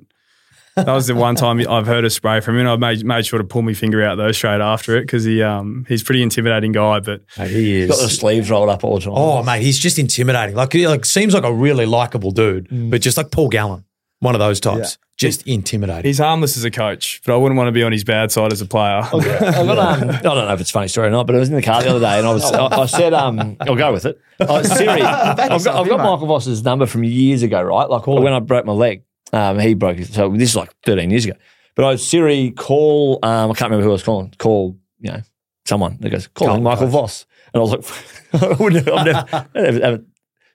that 0.75 0.87
was 0.87 1.07
the 1.07 1.15
one 1.15 1.35
time 1.35 1.59
I've 1.67 1.87
heard 1.87 2.05
a 2.05 2.09
spray 2.09 2.39
from 2.39 2.57
him. 2.57 2.67
I 2.67 2.75
made 2.77 3.05
made 3.05 3.25
sure 3.25 3.39
to 3.39 3.45
pull 3.45 3.61
my 3.61 3.73
finger 3.73 4.03
out 4.03 4.15
though 4.15 4.31
straight 4.31 4.61
after 4.61 4.97
it 4.97 5.01
because 5.01 5.23
he 5.23 5.41
um 5.41 5.85
he's 5.87 6.01
a 6.01 6.05
pretty 6.05 6.23
intimidating 6.23 6.71
guy. 6.71 6.99
But 6.99 7.21
he 7.37 7.81
He's 7.81 7.89
got 7.89 7.99
the 7.99 8.09
sleeves 8.09 8.49
rolled 8.49 8.69
up 8.69 8.83
all 8.83 8.95
the 8.95 9.01
time. 9.01 9.13
Oh 9.15 9.43
mate, 9.43 9.61
he's 9.61 9.79
just 9.79 9.99
intimidating. 9.99 10.55
Like, 10.55 10.73
he, 10.73 10.87
like 10.87 11.05
seems 11.05 11.33
like 11.33 11.43
a 11.43 11.53
really 11.53 11.85
likable 11.85 12.31
dude, 12.31 12.67
but 12.89 13.01
just 13.01 13.17
like 13.17 13.31
Paul 13.31 13.49
Gallen, 13.49 13.85
one 14.19 14.35
of 14.35 14.39
those 14.39 14.59
types, 14.59 14.97
just 15.17 15.45
intimidating. 15.47 16.03
he's 16.03 16.17
harmless 16.19 16.57
as 16.57 16.63
a 16.63 16.71
coach. 16.71 17.21
But 17.25 17.33
I 17.33 17.37
wouldn't 17.37 17.57
want 17.57 17.67
to 17.67 17.71
be 17.71 17.83
on 17.83 17.91
his 17.91 18.03
bad 18.03 18.31
side 18.31 18.51
as 18.51 18.61
a 18.61 18.65
player. 18.65 19.01
I've 19.13 19.23
got, 19.23 19.77
um, 19.77 20.09
I 20.09 20.21
don't 20.21 20.35
know 20.35 20.53
if 20.53 20.61
it's 20.61 20.69
a 20.69 20.73
funny 20.73 20.87
story 20.87 21.07
or 21.07 21.11
not, 21.11 21.27
but 21.27 21.35
I 21.35 21.39
was 21.39 21.49
in 21.49 21.55
the 21.55 21.61
car 21.61 21.83
the 21.83 21.89
other 21.89 21.99
day 21.99 22.17
and 22.17 22.25
I 22.25 22.33
was 22.33 22.43
I, 22.51 22.65
I 22.65 22.85
said 22.85 23.13
um 23.13 23.57
I'll 23.59 23.75
go 23.75 23.91
with 23.91 24.05
it. 24.05 24.19
Uh, 24.39 24.63
Siri, 24.63 24.87
I've 25.01 25.37
got, 25.37 25.51
I've 25.51 25.87
got. 25.87 25.97
Michael 25.97 26.27
Voss's 26.27 26.63
number 26.63 26.85
from 26.85 27.03
years 27.03 27.43
ago, 27.43 27.61
right? 27.61 27.89
Like 27.89 28.07
when 28.07 28.33
I 28.33 28.39
broke 28.39 28.65
my 28.65 28.73
leg, 28.73 29.03
um, 29.33 29.59
he 29.59 29.73
broke 29.73 29.97
it. 29.99 30.07
So 30.07 30.29
this 30.29 30.49
is 30.49 30.55
like 30.55 30.73
13 30.85 31.09
years 31.09 31.25
ago. 31.25 31.35
But 31.75 31.85
I 31.85 31.95
Siri 31.95 32.51
call 32.51 33.19
um 33.23 33.51
I 33.51 33.53
can't 33.53 33.69
remember 33.71 33.83
who 33.83 33.89
I 33.89 33.93
was 33.93 34.03
calling. 34.03 34.33
Call 34.37 34.77
you 34.99 35.11
know 35.11 35.21
someone 35.65 35.97
that 36.01 36.09
goes 36.09 36.27
calling 36.27 36.63
Michael 36.63 36.87
Voss, 36.87 37.25
and 37.53 37.61
I 37.61 37.63
was 37.63 37.71
like, 37.71 38.41
I 38.43 38.53
wouldn't, 38.61 38.87
I've 38.89 39.05
never, 39.05 39.25
I 39.31 39.45
haven't- 39.65 39.83
haven't 39.83 40.07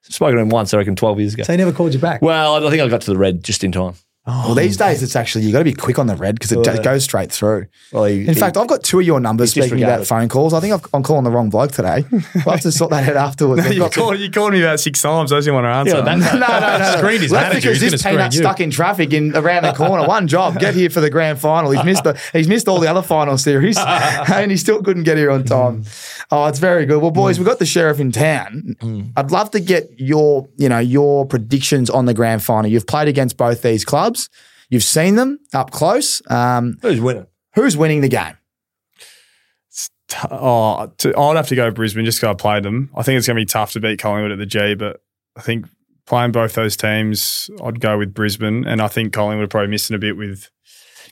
spoken 0.03 0.37
to 0.37 0.43
him 0.43 0.49
once. 0.51 0.73
I 0.75 0.77
reckon 0.79 0.95
12 0.97 1.19
years 1.21 1.35
ago. 1.35 1.43
so 1.45 1.53
he 1.53 1.57
never 1.57 1.73
called 1.73 1.95
you 1.95 2.01
back. 2.01 2.23
Well, 2.23 2.65
I 2.67 2.71
think 2.71 2.83
I 2.83 2.89
got 2.89 3.01
to 3.03 3.11
the 3.11 3.17
red 3.19 3.43
just 3.43 3.65
in 3.65 3.73
time. 3.73 3.95
Well, 4.27 4.45
oh, 4.49 4.55
these 4.55 4.77
days 4.77 5.05
it's 5.05 5.15
actually 5.15 5.45
you 5.45 5.53
got 5.53 5.59
to 5.59 5.65
be 5.65 5.73
quick 5.73 6.01
on 6.01 6.09
the 6.09 6.17
red 6.17 6.35
because 6.35 6.51
it 6.51 6.65
do- 6.65 6.83
goes 6.83 7.05
straight 7.05 7.31
through. 7.31 7.67
Well, 7.93 8.05
he, 8.07 8.27
In 8.27 8.35
fact, 8.35 8.57
I've 8.57 8.67
got 8.67 8.83
two 8.83 8.99
of 8.99 9.07
your 9.07 9.21
numbers 9.21 9.53
speaking 9.53 9.83
about 9.85 10.05
phone 10.05 10.29
calls. 10.29 10.53
I 10.53 10.59
think 10.59 10.75
I've, 10.75 10.85
I'm 10.93 11.05
calling 11.05 11.23
the 11.23 11.31
wrong 11.31 11.49
bloke 11.49 11.71
today. 11.73 12.05
We'll 12.45 12.55
have 12.55 12.61
to 12.63 12.73
sort 12.73 12.91
that 12.91 13.09
out 13.09 13.17
afterwards. 13.17 13.63
I've 13.67 13.73
you, 13.73 13.79
got 13.81 13.93
to- 13.93 14.01
called, 14.01 14.19
you 14.19 14.31
called 14.31 14.53
me 14.53 14.63
about 14.63 14.81
six 14.81 15.01
times. 15.01 15.33
I 15.33 15.37
just 15.37 15.47
didn't 15.47 15.63
want 15.63 15.65
to 15.67 15.93
answer. 15.93 15.97
Yeah, 15.97 16.17
that- 16.17 16.35
no, 16.35 16.61
no, 16.61 16.79
no. 16.79 16.99
Screened 16.99 17.23
his 17.23 17.31
Well, 17.33 17.41
that's 17.41 17.55
manager. 17.55 17.69
because 17.71 17.81
He's 17.83 17.93
this 17.93 18.03
gonna 18.03 18.17
peanut's 18.17 18.35
screen 18.37 18.45
you. 18.45 18.49
stuck 18.51 18.61
in 18.61 18.71
traffic 18.71 19.13
in 19.13 19.37
around 19.37 19.63
the 19.63 19.73
corner. 19.73 20.07
One 20.07 20.27
job, 20.27 20.59
get 20.59 20.75
here 20.75 20.91
for 20.91 21.01
the 21.01 21.11
grand 21.11 21.39
final. 21.39 21.71
He's 21.71 21.85
missed 21.85 22.05
the, 22.05 22.21
he's 22.33 22.49
missed 22.49 22.69
all 22.69 22.81
the 22.81 22.89
other 22.91 23.03
final 23.03 23.39
series, 23.39 23.79
and 23.79 24.51
he 24.51 24.57
still 24.57 24.83
couldn't 24.83 25.05
get 25.05 25.17
here 25.17 25.31
on 25.31 25.45
time. 25.45 25.85
Oh, 26.31 26.47
it's 26.47 26.59
very 26.59 26.87
good. 26.87 27.01
Well, 27.01 27.13
boys, 27.13 27.37
mm. 27.37 27.41
we've 27.41 27.47
got 27.47 27.61
the 27.61 27.67
sheriff 27.67 28.01
in 28.01 28.11
town. 28.11 28.75
Mm. 28.81 29.13
I'd 29.17 29.31
love 29.31 29.53
to 29.53 29.61
get 29.61 29.89
your, 30.01 30.49
you 30.57 30.69
know, 30.69 30.81
your 30.81 31.25
predictions 31.27 31.89
on 31.89 32.07
the 32.07 32.15
grand 32.15 32.43
final. 32.43 32.69
You've 32.71 32.87
played 32.89 33.07
against 33.07 33.37
both 33.37 33.63
these 33.63 33.85
clubs. 33.85 34.16
You've 34.69 34.83
seen 34.83 35.15
them 35.17 35.39
up 35.55 35.71
close. 35.71 36.21
Um, 36.31 36.79
who's 36.83 37.01
winning? 37.01 37.27
who's 37.55 37.77
winning 37.77 38.01
the 38.01 38.09
game? 38.09 38.37
Oh, 40.31 40.91
to, 40.99 41.17
I'd 41.19 41.37
have 41.37 41.49
to 41.49 41.57
go 41.57 41.71
Brisbane 41.71 42.05
just 42.05 42.19
because 42.21 42.33
I 42.33 42.35
played 42.35 42.63
them. 42.63 42.91
I 42.97 43.03
think 43.03 43.19
it's 43.19 43.27
going 43.27 43.37
to 43.37 43.41
be 43.41 43.47
tough 43.47 43.73
to 43.73 43.81
beat 43.81 43.99
Collingwood 43.99 44.33
at 44.33 44.39
the 44.39 44.47
G, 44.47 44.75
but 44.75 45.03
I 45.37 45.41
think 45.43 45.67
playing 46.07 46.33
both 46.33 46.55
those 46.55 46.77
teams, 46.77 47.51
I'd 47.63 47.81
go 47.81 47.99
with 47.99 48.15
Brisbane. 48.15 48.65
And 48.67 48.81
I 48.81 48.89
think 48.89 49.13
Collingwood 49.13 49.45
are 49.47 49.49
probably 49.49 49.69
missing 49.69 49.97
a 49.97 49.99
bit 49.99 50.17
with 50.17 50.49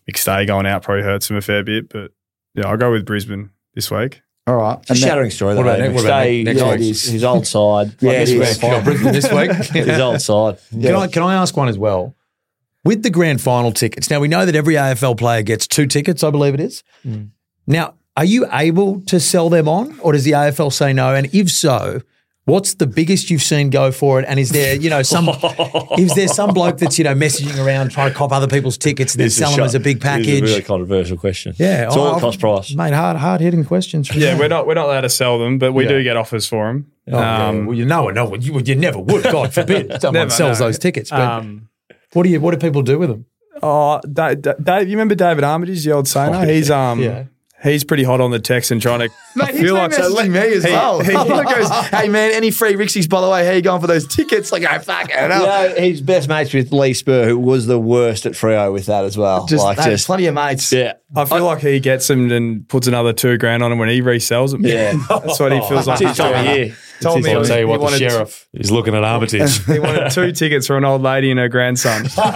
McStay 0.08 0.46
going 0.46 0.66
out, 0.66 0.82
probably 0.82 1.02
hurts 1.02 1.26
them 1.28 1.36
a 1.36 1.40
fair 1.40 1.64
bit. 1.64 1.88
But 1.88 2.12
yeah, 2.54 2.68
I'll 2.68 2.76
go 2.76 2.92
with 2.92 3.04
Brisbane 3.04 3.50
this 3.74 3.90
week. 3.90 4.22
All 4.46 4.56
right. 4.56 4.78
It's 4.82 4.90
a 4.90 4.94
shattering 4.94 5.30
story. 5.30 5.56
What 5.56 5.64
though, 5.64 5.70
about 5.70 5.80
eh? 5.80 5.88
ne- 5.88 5.94
what 5.94 6.04
about 6.04 6.26
McStay, 6.26 6.44
next 6.44 6.58
Yeah, 6.60 6.62
his, 6.62 6.62
it 6.62 6.64
old, 6.64 6.80
is. 6.80 7.04
his 7.10 7.24
old 7.24 7.46
side. 7.46 7.96
Yeah, 8.00 8.10
Like 8.10 8.18
this 8.18 8.30
is. 8.30 8.36
grand 8.38 8.56
final. 8.60 8.82
Brisbane 8.82 9.12
this 9.12 9.32
week. 9.32 9.50
his 9.86 9.98
old 10.00 10.20
side. 10.20 10.58
Can 10.70 10.94
I 10.94 11.06
can 11.08 11.22
I 11.22 11.34
ask 11.34 11.56
one 11.56 11.68
as 11.68 11.78
well? 11.78 12.14
With 12.84 13.02
the 13.02 13.10
grand 13.10 13.40
final 13.40 13.72
tickets, 13.72 14.10
now 14.10 14.20
we 14.20 14.28
know 14.28 14.44
that 14.44 14.54
every 14.54 14.74
AFL 14.74 15.16
player 15.16 15.42
gets 15.42 15.66
two 15.66 15.86
tickets, 15.86 16.22
I 16.22 16.30
believe 16.30 16.54
it 16.54 16.60
is. 16.60 16.82
Now, 17.66 17.94
are 18.16 18.24
you 18.24 18.46
able 18.52 19.00
to 19.06 19.18
sell 19.18 19.48
them 19.48 19.68
on, 19.68 19.98
or 20.00 20.12
does 20.12 20.24
the 20.24 20.32
AFL 20.32 20.72
say 20.72 20.92
no? 20.92 21.14
And 21.14 21.34
if 21.34 21.50
so, 21.50 22.02
what's 22.44 22.74
the 22.74 22.86
biggest 22.86 23.30
you've 23.30 23.42
seen 23.42 23.70
go 23.70 23.90
for 23.90 24.20
it? 24.20 24.26
And 24.28 24.38
is 24.38 24.50
there, 24.50 24.76
you 24.76 24.90
know, 24.90 25.02
some 25.02 25.28
is 25.98 26.14
there 26.14 26.28
some 26.28 26.52
bloke 26.52 26.76
that's 26.78 26.98
you 26.98 27.04
know 27.04 27.14
messaging 27.14 27.58
around 27.64 27.88
trying 27.90 28.10
to 28.10 28.14
cop 28.14 28.32
other 28.32 28.46
people's 28.46 28.76
tickets 28.76 29.14
and 29.14 29.22
then 29.22 29.30
sell 29.30 29.50
them 29.50 29.60
shot- 29.60 29.64
as 29.66 29.74
a 29.74 29.80
big 29.80 30.00
this 30.00 30.10
is 30.10 30.26
package? 30.26 30.42
a 30.42 30.44
really 30.44 30.62
controversial 30.62 31.16
question. 31.16 31.54
yeah, 31.56 31.86
it's 31.86 31.96
all 31.96 32.08
oh, 32.08 32.14
at 32.16 32.20
cost 32.20 32.38
price. 32.38 32.74
mate. 32.74 32.92
Hard 32.92 33.16
hard 33.16 33.40
hitting 33.40 33.64
questions. 33.64 34.08
From 34.08 34.20
Yeah, 34.20 34.34
you. 34.34 34.38
we're 34.40 34.48
not 34.48 34.66
we're 34.66 34.74
not 34.74 34.86
allowed 34.86 35.00
to 35.00 35.08
sell 35.10 35.38
them, 35.38 35.58
but 35.58 35.72
we 35.72 35.84
Yeah. 35.84 35.88
do 35.88 36.02
get 36.04 36.16
offers 36.18 36.46
for 36.46 36.66
them. 36.66 36.92
Oh, 37.10 37.18
yeah. 37.18 37.50
well, 37.50 37.74
you 37.74 37.84
know, 37.86 38.08
no, 38.10 38.34
you, 38.34 38.60
you 38.60 38.74
never 38.74 38.98
would. 38.98 39.24
God 39.24 39.52
forbid 39.54 39.90
someone 40.00 40.14
Never, 40.20 40.30
sells 40.30 40.60
no. 40.60 40.66
those 40.66 40.78
tickets. 40.78 41.10
But 41.10 41.20
Um, 41.20 41.68
what 42.14 42.22
do 42.24 42.30
you? 42.30 42.40
What 42.40 42.52
do 42.52 42.56
people 42.66 42.82
do 42.82 42.98
with 42.98 43.10
them? 43.10 43.26
oh, 43.62 44.00
Da- 44.10 44.34
Da- 44.34 44.54
Dave, 44.54 44.88
you 44.88 44.96
remember 44.96 45.14
David 45.14 45.44
Armitage, 45.44 45.84
the 45.84 45.92
old 45.92 46.06
Sainer? 46.06 46.48
He's 46.48 46.70
um, 46.70 47.00
Yeah. 47.00 47.24
he's 47.62 47.84
pretty 47.84 48.02
hot 48.02 48.20
on 48.20 48.30
the 48.32 48.38
text 48.40 48.70
and 48.72 48.82
trying 48.82 48.98
to. 49.00 49.04
I 49.06 49.08
Mate, 49.36 49.54
he's 49.54 49.62
been 49.70 49.90
messaging 49.90 50.30
me 50.30 50.38
as 50.54 50.64
he- 50.64 50.70
well. 50.72 51.00
he- 51.00 51.12
He 51.12 51.54
goes, 51.54 51.70
hey 51.90 52.08
man, 52.08 52.32
any 52.32 52.50
free 52.50 52.74
Rixies, 52.74 53.08
by 53.08 53.20
the 53.20 53.28
way, 53.30 53.46
how 53.46 53.52
you 53.52 53.62
going 53.62 53.80
for 53.80 53.86
those 53.86 54.06
tickets? 54.06 54.50
Like, 54.52 54.64
oh, 54.68 54.78
fuck 54.80 55.08
it. 55.08 55.20
You 55.22 55.28
know, 55.28 55.74
he's 55.78 56.00
best 56.00 56.28
mates 56.28 56.52
with 56.52 56.72
Lee 56.72 56.92
Spurr, 56.94 57.26
who 57.26 57.38
was 57.38 57.66
the 57.66 57.78
worst 57.78 58.26
at 58.26 58.32
Freo 58.32 58.72
with 58.72 58.86
that 58.86 59.04
as 59.04 59.16
well. 59.16 59.46
Just, 59.46 59.64
like, 59.64 59.78
hey, 59.78 59.90
just 59.90 60.06
plenty 60.06 60.26
of 60.26 60.34
mates. 60.34 60.72
yeah. 60.72 60.94
I 61.16 61.24
feel 61.24 61.44
like 61.44 61.60
he 61.60 61.78
gets 61.80 62.08
them 62.08 62.30
and 62.32 62.68
puts 62.68 62.86
another 62.88 63.12
two 63.12 63.38
grand 63.38 63.62
on 63.62 63.70
them 63.70 63.78
when 63.78 63.88
he 63.88 64.02
resells 64.02 64.50
them. 64.50 64.64
Yeah. 64.66 64.94
that's 65.08 65.38
what 65.40 65.52
he 65.52 65.60
feels 65.60 65.86
like. 65.86 66.00
It's 66.00 66.10
his 66.10 66.16
time 66.18 66.46
of 66.48 66.56
year. 66.56 66.76
Told 67.04 67.22
me 67.22 67.32
I'll 67.32 67.42
he- 67.42 67.48
tell 67.48 67.58
you 67.60 67.68
what, 67.68 67.78
the 67.78 67.82
wanted- 67.84 67.98
sheriff 67.98 68.48
is 68.52 68.70
looking 68.70 68.94
at 68.94 69.04
Armitage. 69.04 69.64
He 69.66 69.78
wanted 69.78 70.10
two 70.10 70.32
tickets 70.32 70.66
for 70.66 70.76
an 70.76 70.84
old 70.84 71.02
lady 71.02 71.30
and 71.30 71.38
her 71.38 71.48
grandson. 71.48 72.04
it's 72.06 72.16
like 72.16 72.34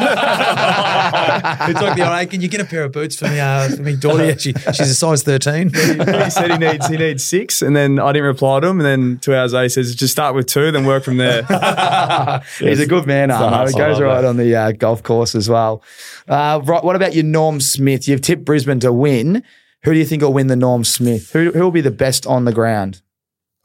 the 1.96 2.04
old, 2.08 2.18
hey, 2.18 2.26
can 2.26 2.40
you 2.40 2.48
get 2.48 2.60
a 2.60 2.64
pair 2.64 2.84
of 2.84 2.92
boots 2.92 3.16
for 3.16 3.28
me, 3.28 3.40
uh, 3.40 3.68
for 3.68 3.82
me 3.82 3.96
daughter? 3.96 4.24
Yeah, 4.26 4.36
she, 4.38 4.52
she's 4.52 4.90
a 4.90 4.94
size 4.94 5.22
13. 5.22 5.70
he 5.74 6.30
said 6.30 6.50
he 6.52 6.58
needs 6.58 6.86
he 6.88 6.96
needs 6.96 7.24
six, 7.24 7.62
and 7.62 7.74
then 7.76 7.98
I 7.98 8.12
didn't 8.12 8.26
reply 8.26 8.60
to 8.60 8.66
him. 8.68 8.80
And 8.80 8.86
then 8.86 9.18
two 9.20 9.34
hours 9.34 9.52
later, 9.52 9.64
he 9.64 9.68
says 9.70 9.94
just 9.94 10.12
start 10.12 10.34
with 10.34 10.46
two, 10.46 10.70
then 10.72 10.86
work 10.86 11.04
from 11.04 11.16
there. 11.16 11.42
He's 12.58 12.80
a 12.80 12.86
good 12.86 13.06
man, 13.06 13.30
Armo. 13.30 13.68
He 13.68 13.76
goes 13.78 14.00
right 14.00 14.20
that. 14.22 14.28
on 14.28 14.36
the 14.36 14.54
uh, 14.54 14.72
golf 14.72 15.02
course 15.02 15.34
as 15.34 15.48
well. 15.48 15.82
Uh, 16.26 16.60
right, 16.64 16.82
what 16.84 16.96
about 16.96 17.14
your 17.14 17.24
Norm 17.24 17.60
Smith? 17.60 18.08
You've 18.08 18.20
tipped 18.22 18.44
Brisbane 18.44 18.80
to 18.80 18.92
win. 18.92 19.42
Who 19.84 19.92
do 19.92 19.98
you 19.98 20.04
think 20.04 20.22
will 20.22 20.32
win 20.32 20.48
the 20.48 20.56
Norm 20.56 20.84
Smith? 20.84 21.32
Who 21.32 21.52
who 21.52 21.60
will 21.60 21.70
be 21.70 21.80
the 21.80 21.90
best 21.90 22.26
on 22.26 22.44
the 22.44 22.52
ground? 22.52 23.00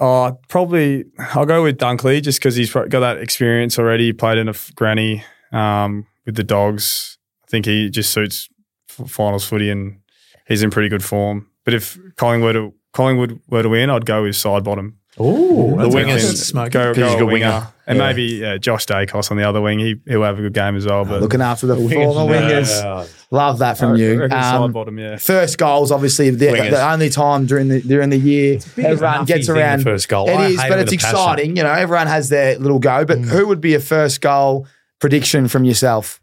Oh, 0.06 0.38
probably 0.50 1.06
I'll 1.34 1.46
go 1.46 1.64
with 1.64 1.78
Dunkley 1.78 2.22
just 2.22 2.40
because 2.40 2.56
he's 2.56 2.74
got 2.74 2.90
that 3.00 3.20
experience 3.20 3.80
already. 3.80 4.06
He 4.08 4.14
played 4.14 4.38
in 4.38 4.48
a 4.48 4.52
f- 4.52 4.72
granny 4.76 5.24
um, 5.54 6.06
with 6.26 6.36
the 6.36 6.44
Dogs. 6.44 7.18
I 7.44 7.48
think 7.50 7.66
he 7.66 7.90
just 7.90 8.12
suits 8.12 8.50
f- 8.90 9.10
finals 9.10 9.46
footy 9.46 9.70
and 9.70 10.00
he's 10.48 10.62
in 10.62 10.72
pretty 10.72 10.90
good 10.90 11.04
form. 11.04 11.48
But 11.64 11.74
if 11.74 11.98
Collingwood 12.18 12.74
Collingwood 12.92 13.40
were 13.48 13.64
to 13.64 13.70
win, 13.70 13.90
I'd 13.90 14.06
go 14.06 14.24
with 14.24 14.36
Sidebottom. 14.36 14.94
Ooh, 15.22 15.76
The 15.78 15.88
wingers 15.90 16.36
smoke. 16.36 16.72
go, 16.72 16.90
he's 16.94 16.98
go 16.98 17.08
a 17.08 17.16
a 17.16 17.20
good 17.20 17.26
winger. 17.26 17.46
winger. 17.48 17.73
And 17.86 17.98
Yeah. 17.98 18.08
maybe 18.08 18.24
yeah, 18.24 18.58
Josh 18.58 18.86
Daicos 18.86 19.30
on 19.30 19.36
the 19.36 19.44
other 19.44 19.60
wing. 19.60 19.78
He 19.80 19.96
he'll 20.08 20.24
have 20.24 20.40
a 20.40 20.42
good 20.42 20.54
game 20.54 20.78
as 20.78 20.86
well. 20.86 21.04
But 21.04 21.22
Looking 21.22 21.42
after 21.42 21.68
the 21.68 21.76
former 21.76 22.32
wingers. 22.34 23.10
Love 23.30 23.60
that 23.60 23.78
from 23.78 23.94
I 23.94 23.96
you. 23.98 24.20
reckon 24.22 24.38
Um, 24.38 24.72
Sidebottom, 24.74 25.00
yeah. 25.00 25.18
First 25.18 25.58
goals, 25.58 25.92
obviously, 25.92 26.30
the, 26.30 26.46
the 26.46 26.90
only 26.92 27.10
time 27.10 27.46
during 27.46 27.68
the 27.68 27.82
during 27.82 28.10
the 28.10 28.18
year 28.18 28.60
everyone 28.78 29.26
gets 29.26 29.48
thing, 29.48 29.56
the 29.56 29.62
around. 29.62 29.82
first 29.84 30.08
goal. 30.08 30.30
It 30.30 30.34
I 30.36 30.46
is, 30.48 30.56
but 30.58 30.80
it's 30.80 30.92
with 30.92 31.02
passion. 31.02 31.16
exciting. 31.18 31.58
You 31.58 31.64
know, 31.64 31.72
everyone 31.74 32.08
has 32.08 32.30
their 32.30 32.58
little 32.60 32.80
go. 32.80 33.04
But 33.06 33.20
who 33.20 33.48
would 33.48 33.60
be 33.60 33.74
a 33.74 33.80
first 33.80 34.22
goal 34.22 34.66
prediction 35.00 35.48
from 35.50 35.66
yourself? 35.66 36.22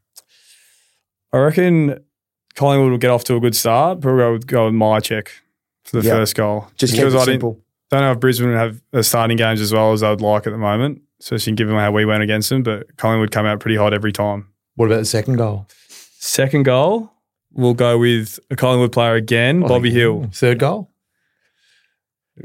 I 1.32 1.38
reckon 1.38 1.98
Collingwood 2.54 2.90
will 2.90 2.98
get 2.98 3.10
off 3.10 3.24
to 3.24 3.36
a 3.36 3.40
good 3.40 3.54
start. 3.54 4.00
Probably 4.00 4.18
we'll 4.18 4.28
go 4.28 4.32
with, 4.34 4.46
go 4.46 4.70
Mihocek 4.70 5.28
for 5.84 6.00
the 6.00 6.06
Yep. 6.06 6.16
first 6.16 6.34
goal. 6.36 6.68
Just 6.76 6.92
keep 6.94 7.00
because 7.02 7.14
it 7.14 7.18
I 7.20 7.24
simple. 7.24 7.60
don't 7.90 8.00
know 8.00 8.12
if 8.12 8.20
Brisbane 8.20 8.52
have 8.54 8.80
uh, 8.92 9.02
starting 9.02 9.36
games 9.36 9.60
as 9.60 9.72
well 9.72 9.92
as 9.92 10.02
I 10.02 10.10
would 10.10 10.20
like 10.20 10.46
at 10.46 10.50
the 10.50 10.58
moment, 10.58 11.02
especially 11.20 11.52
given 11.54 11.74
how 11.76 11.92
we 11.92 12.04
went 12.04 12.22
against 12.22 12.48
them. 12.50 12.62
But 12.62 12.96
Collingwood 12.96 13.30
come 13.30 13.46
out 13.46 13.60
pretty 13.60 13.76
hot 13.76 13.94
every 13.94 14.12
time. 14.12 14.48
What 14.76 14.86
about 14.86 14.98
the 14.98 15.04
second 15.04 15.36
goal? 15.36 15.66
Second 16.18 16.64
goal, 16.64 17.10
we'll 17.52 17.74
go 17.74 17.98
with 17.98 18.38
a 18.50 18.56
Collingwood 18.56 18.92
player 18.92 19.14
again, 19.14 19.62
oh, 19.64 19.68
Bobby 19.68 19.90
Hill. 19.90 20.28
Third 20.32 20.58
goal. 20.58 20.90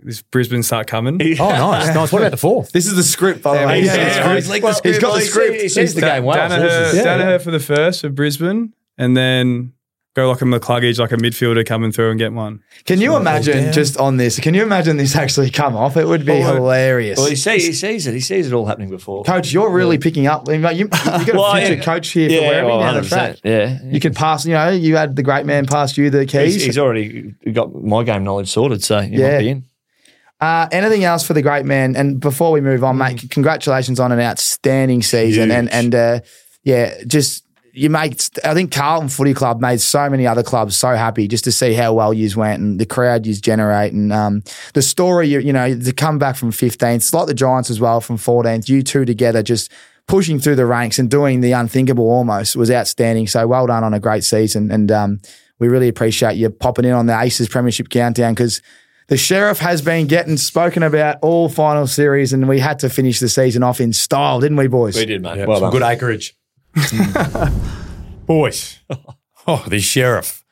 This 0.04 0.22
Brisbane 0.22 0.64
start 0.64 0.88
coming. 0.88 1.22
Oh, 1.40 1.50
nice. 1.50 1.88
nice. 1.96 2.12
What 2.12 2.22
about 2.22 2.32
the 2.32 2.38
fourth? 2.38 2.72
This 2.74 2.86
is 2.86 2.96
the 2.96 3.04
script, 3.04 3.42
by 3.42 3.62
the 3.62 3.68
way. 3.68 3.80
Yeah, 3.80 3.82
He's 3.82 3.88
got 3.90 3.96
the 3.96 4.02
yeah, 4.02 4.14
script. 4.14 4.36
he's 4.36 4.50
like 4.50 4.64
Well, 4.64 4.80
he's 4.84 5.00
got 5.00 5.16
the 5.16 5.22
script. 5.22 5.62
He 5.62 5.70
sees 5.70 5.94
the 5.94 6.02
Da- 6.02 6.16
game 6.16 6.26
well. 6.26 6.50
Daniher, 6.50 6.94
Yeah. 6.94 7.04
Daniher 7.04 7.42
for 7.42 7.52
the 7.52 7.60
first 7.62 8.02
for 8.02 8.10
Brisbane, 8.10 8.74
and 8.98 9.16
then 9.16 9.72
go 10.16 10.30
like 10.30 10.42
a 10.42 10.46
McCluggage, 10.46 10.98
like 10.98 11.12
a 11.12 11.18
midfielder 11.18 11.66
coming 11.66 11.92
through 11.92 12.10
and 12.10 12.18
get 12.18 12.32
one. 12.32 12.64
Can 12.86 13.00
you 13.02 13.16
imagine 13.18 13.66
down. 13.66 13.74
just 13.74 13.98
on 13.98 14.16
this? 14.18 14.40
Can 14.40 14.54
you 14.54 14.64
imagine 14.64 14.96
this 14.98 15.16
actually 15.16 15.50
come 15.50 15.76
off? 15.76 15.98
It 15.98 16.08
would 16.08 16.26
be 16.26 16.40
Well, 16.40 16.56
hilarious. 16.56 17.18
Well, 17.20 17.28
he 17.28 17.36
sees, 17.36 17.66
he 17.66 17.74
sees 17.74 18.08
it. 18.08 18.14
He 18.14 18.22
sees 18.22 18.48
it 18.48 18.54
all 18.54 18.66
happening 18.66 18.90
before. 18.90 19.24
Coach, 19.26 19.52
you're 19.52 19.70
really 19.70 19.98
picking 19.98 20.26
up. 20.28 20.48
You, 20.48 20.56
you, 20.70 20.88
have 20.92 21.28
got 21.28 21.58
a 21.58 21.60
future 21.60 21.74
yeah. 21.76 21.84
coach 21.84 22.08
here 22.10 22.30
for 22.30 22.48
wherever 22.48 22.68
well, 22.68 22.80
you 22.80 22.86
down 22.86 22.96
the 22.96 23.02
100%. 23.02 23.10
track. 23.10 23.38
Yeah. 23.44 23.80
You 23.84 24.00
could 24.00 24.16
pass, 24.16 24.46
you 24.46 24.54
know, 24.54 24.70
you 24.70 24.96
had 24.96 25.16
the 25.18 25.24
great 25.24 25.46
man 25.46 25.66
pass 25.66 25.98
you 25.98 26.10
the 26.10 26.26
keys. 26.26 26.54
He's, 26.56 26.64
he's 26.64 26.78
already 26.78 27.36
got 27.52 27.76
my 27.76 28.04
game 28.04 28.24
knowledge 28.24 28.50
sorted, 28.50 28.84
so 28.84 29.02
you 29.02 29.20
Yeah. 29.20 29.32
might 29.34 29.40
be 29.40 29.50
in. 29.50 29.66
Uh, 30.42 30.68
anything 30.72 31.04
else 31.04 31.26
for 31.26 31.34
the 31.34 31.42
great 31.42 31.66
man? 31.66 31.96
And 31.96 32.20
before 32.20 32.52
we 32.52 32.62
move 32.62 32.84
on, 32.84 32.98
mate, 32.98 33.26
congratulations 33.30 34.00
on 34.00 34.12
an 34.12 34.20
outstanding 34.20 35.02
season. 35.02 35.50
And 35.50 35.70
and 35.72 35.96
uh, 35.96 36.20
yeah, 36.64 37.04
just 37.08 37.45
you 37.76 37.90
make. 37.90 38.20
I 38.44 38.54
think 38.54 38.72
Carlton 38.72 39.10
Footy 39.10 39.34
Club 39.34 39.62
made 39.62 39.82
so 39.82 40.10
many 40.10 40.26
other 40.26 40.44
clubs 40.44 40.76
so 40.76 40.96
happy 40.96 41.28
just 41.28 41.44
to 41.44 41.52
see 41.52 41.74
how 41.74 41.94
well 41.94 42.14
yous 42.14 42.36
went 42.36 42.62
and 42.62 42.80
the 42.80 42.86
crowd 42.86 43.26
yous 43.26 43.40
generate 43.40 43.94
and 43.94 44.12
um, 44.14 44.44
the 44.74 44.82
story. 44.82 45.28
You, 45.28 45.40
you 45.40 45.54
know, 45.54 45.78
to 45.78 45.94
come 45.94 46.18
back 46.18 46.36
from 46.36 46.52
15th, 46.52 46.96
it's 46.96 47.14
like 47.14 47.28
the 47.28 47.34
Giants 47.34 47.70
as 47.70 47.80
well 47.80 48.02
from 48.02 48.18
14th. 48.18 48.70
You 48.70 48.82
two 48.84 49.06
together 49.06 49.44
just. 49.44 49.72
Pushing 50.08 50.38
through 50.38 50.56
the 50.56 50.68
ranks 50.68 51.00
and 51.00 51.10
doing 51.10 51.42
the 51.42 51.54
unthinkable 51.54 52.08
almost 52.08 52.56
was 52.56 52.70
outstanding. 52.70 53.26
So 53.26 53.48
well 53.48 53.66
done 53.66 53.84
on 53.84 53.96
a 53.96 54.00
great 54.00 54.24
season. 54.24 54.70
And 54.70 54.92
um, 54.92 55.20
we 55.58 55.68
really 55.68 55.88
appreciate 55.88 56.36
you 56.36 56.48
popping 56.52 56.86
in 56.86 56.92
on 56.92 57.08
the 57.08 57.20
Aces 57.20 57.50
Premiership 57.50 57.90
Countdown 57.90 58.36
because 58.36 58.62
the 59.08 59.18
sheriff 59.18 59.60
has 59.60 59.82
been 59.82 60.08
getting 60.08 60.38
spoken 60.38 60.84
about 60.84 61.18
all 61.22 61.50
final 61.50 61.88
series, 61.88 62.34
and 62.34 62.48
we 62.48 62.60
had 62.60 62.80
to 62.80 62.90
finish 62.90 63.20
the 63.20 63.30
season 63.30 63.64
off 63.64 63.80
in 63.80 63.94
style, 63.94 64.40
didn't 64.40 64.58
we, 64.58 64.68
boys? 64.68 64.96
We 64.96 65.06
did, 65.06 65.22
mate. 65.22 65.38
Yeah, 65.38 65.46
well 65.46 65.60
some 65.60 65.72
done. 65.72 65.80
good 65.80 65.84
acreage. 65.84 66.36
Boys. 68.26 68.80
Oh, 69.48 69.64
the 69.68 69.80
sheriff. 69.80 70.44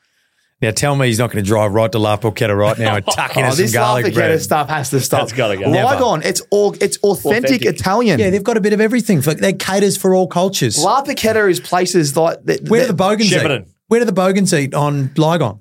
Now 0.62 0.70
tell 0.70 0.94
me 0.96 1.08
he's 1.08 1.18
not 1.18 1.30
going 1.30 1.44
to 1.44 1.46
drive 1.48 1.72
right 1.72 1.90
to 1.92 1.98
La 1.98 2.16
Porchetta 2.16 2.56
right 2.56 2.78
now 2.78 2.96
and 2.96 3.04
tuck 3.10 3.36
in 3.36 3.44
Oh, 3.44 3.50
some 3.50 3.56
this 3.58 3.72
garlic 3.72 4.04
Lafayette 4.04 4.14
bread. 4.30 4.40
stuff 4.42 4.68
has 4.68 4.90
to 4.90 5.00
stop. 5.00 5.20
That's 5.20 5.32
gotta 5.32 5.56
go. 5.56 5.70
Never. 5.70 5.94
Lygon, 5.94 6.22
it's 6.22 6.40
all 6.50 6.72
it's 6.80 6.96
authentic, 6.98 7.50
Authentic. 7.62 7.80
Italian. 7.80 8.18
Yeah, 8.20 8.30
they've 8.30 8.42
got 8.44 8.56
a 8.56 8.60
bit 8.60 8.72
of 8.72 8.80
everything. 8.80 9.20
For, 9.20 9.34
they 9.34 9.52
caters 9.52 9.96
for 9.96 10.14
all 10.14 10.26
cultures. 10.28 10.82
La 10.82 11.02
Piquetta 11.02 11.50
is 11.50 11.60
places 11.60 12.16
like 12.16 12.42
that. 12.44 12.68
Where 12.68 12.82
do 12.82 12.86
the 12.86 12.94
Bogans 12.94 13.30
Shepparton. 13.30 13.62
eat? 13.62 13.74
Where 13.88 14.00
do 14.00 14.06
the 14.06 14.12
Bogans 14.12 14.54
eat 14.54 14.72
on 14.74 15.10
Lygon? 15.16 15.60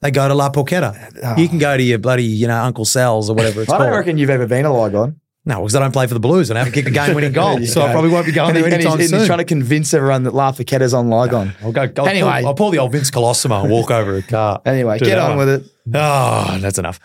They 0.00 0.10
go 0.10 0.26
to 0.26 0.34
La 0.34 0.50
Porchetta. 0.50 1.20
Ah. 1.22 1.36
You 1.36 1.48
can 1.48 1.58
go 1.58 1.76
to 1.76 1.82
your 1.82 1.98
bloody, 1.98 2.24
you 2.24 2.48
know, 2.48 2.56
Uncle 2.60 2.84
Sal's 2.86 3.30
or 3.30 3.36
whatever 3.36 3.62
it's 3.62 3.70
I 3.70 3.76
called. 3.76 3.88
don't 3.90 3.98
reckon 3.98 4.18
you've 4.18 4.30
ever 4.30 4.46
been 4.46 4.64
a 4.64 4.72
Lygon. 4.72 5.20
No, 5.46 5.56
because 5.60 5.74
I 5.76 5.80
don't 5.80 5.92
play 5.92 6.06
for 6.06 6.14
the 6.14 6.20
Blues 6.20 6.50
and 6.50 6.58
I 6.58 6.60
haven't 6.60 6.74
kicked 6.74 6.88
a 6.88 6.90
game-winning 6.90 7.32
goal, 7.40 7.60
you 7.60 7.66
so 7.66 7.82
I 7.82 7.92
probably 7.92 8.10
won't 8.10 8.26
be 8.26 8.32
going 8.32 8.48
And, 8.50 8.56
there 8.56 8.66
he- 8.68 8.72
and 8.74 8.82
he's, 8.82 8.86
anytime 8.86 9.00
and 9.00 9.08
soon. 9.10 9.18
he's 9.20 9.26
trying 9.26 9.38
to 9.38 9.44
convince 9.44 9.92
everyone 9.94 10.22
that 10.24 10.34
La 10.34 10.52
Piquetta's 10.52 10.94
on 10.94 11.08
Lygon. 11.08 11.52
I'll 11.62 11.72
go. 11.72 11.82
I'll, 11.98 12.06
Anyway. 12.08 12.38
pull, 12.40 12.46
I'll 12.48 12.54
pull 12.54 12.70
the 12.70 12.78
old 12.78 12.92
Vince 12.92 13.10
Colosimo 13.10 13.62
and 13.62 13.70
walk 13.70 13.90
over 13.90 14.16
a 14.16 14.22
car. 14.22 14.62
Anyway, 14.66 14.98
get 14.98 15.18
on 15.18 15.36
one. 15.36 15.46
with 15.46 15.48
it. 15.66 15.70
Oh, 15.94 16.58
that's 16.60 16.78
enough. 16.78 16.98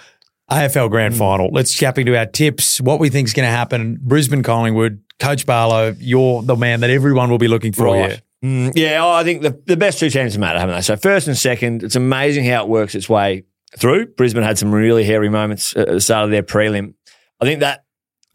AFL 0.49 0.89
Grand 0.89 1.15
Final. 1.15 1.49
Let's 1.51 1.73
jump 1.73 1.99
into 1.99 2.17
our 2.17 2.25
tips. 2.25 2.81
What 2.81 2.99
we 2.99 3.09
think 3.09 3.27
is 3.27 3.33
going 3.33 3.45
to 3.45 3.51
happen. 3.51 3.99
Brisbane 4.01 4.41
Collingwood. 4.43 5.01
Coach 5.19 5.45
Barlow, 5.45 5.93
you're 5.99 6.41
the 6.43 6.55
man 6.55 6.79
that 6.79 6.89
everyone 6.89 7.29
will 7.29 7.37
be 7.37 7.49
looking 7.49 7.73
for. 7.73 7.85
Right. 7.87 8.21
Mm, 8.43 8.71
yeah, 8.73 9.03
oh, 9.03 9.11
I 9.11 9.25
think 9.25 9.41
the, 9.41 9.61
the 9.65 9.75
best 9.75 9.99
two 9.99 10.09
teams 10.09 10.37
matter, 10.37 10.57
haven't 10.57 10.75
they? 10.75 10.81
So 10.81 10.95
first 10.95 11.27
and 11.27 11.37
second, 11.37 11.83
it's 11.83 11.97
amazing 11.97 12.45
how 12.45 12.63
it 12.63 12.69
works 12.69 12.95
its 12.95 13.09
way 13.09 13.43
through. 13.77 14.05
Brisbane 14.13 14.43
had 14.43 14.57
some 14.57 14.71
really 14.71 15.03
hairy 15.03 15.27
moments 15.27 15.75
at 15.75 15.89
the 15.89 15.99
start 15.99 16.23
of 16.23 16.31
their 16.31 16.41
prelim. 16.41 16.93
I 17.41 17.45
think 17.45 17.59
that 17.59 17.83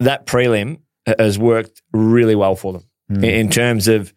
that 0.00 0.26
prelim 0.26 0.78
has 1.06 1.38
worked 1.38 1.82
really 1.92 2.34
well 2.34 2.56
for 2.56 2.72
them 2.72 2.84
in, 3.08 3.24
in 3.24 3.50
terms 3.50 3.88
of 3.88 4.12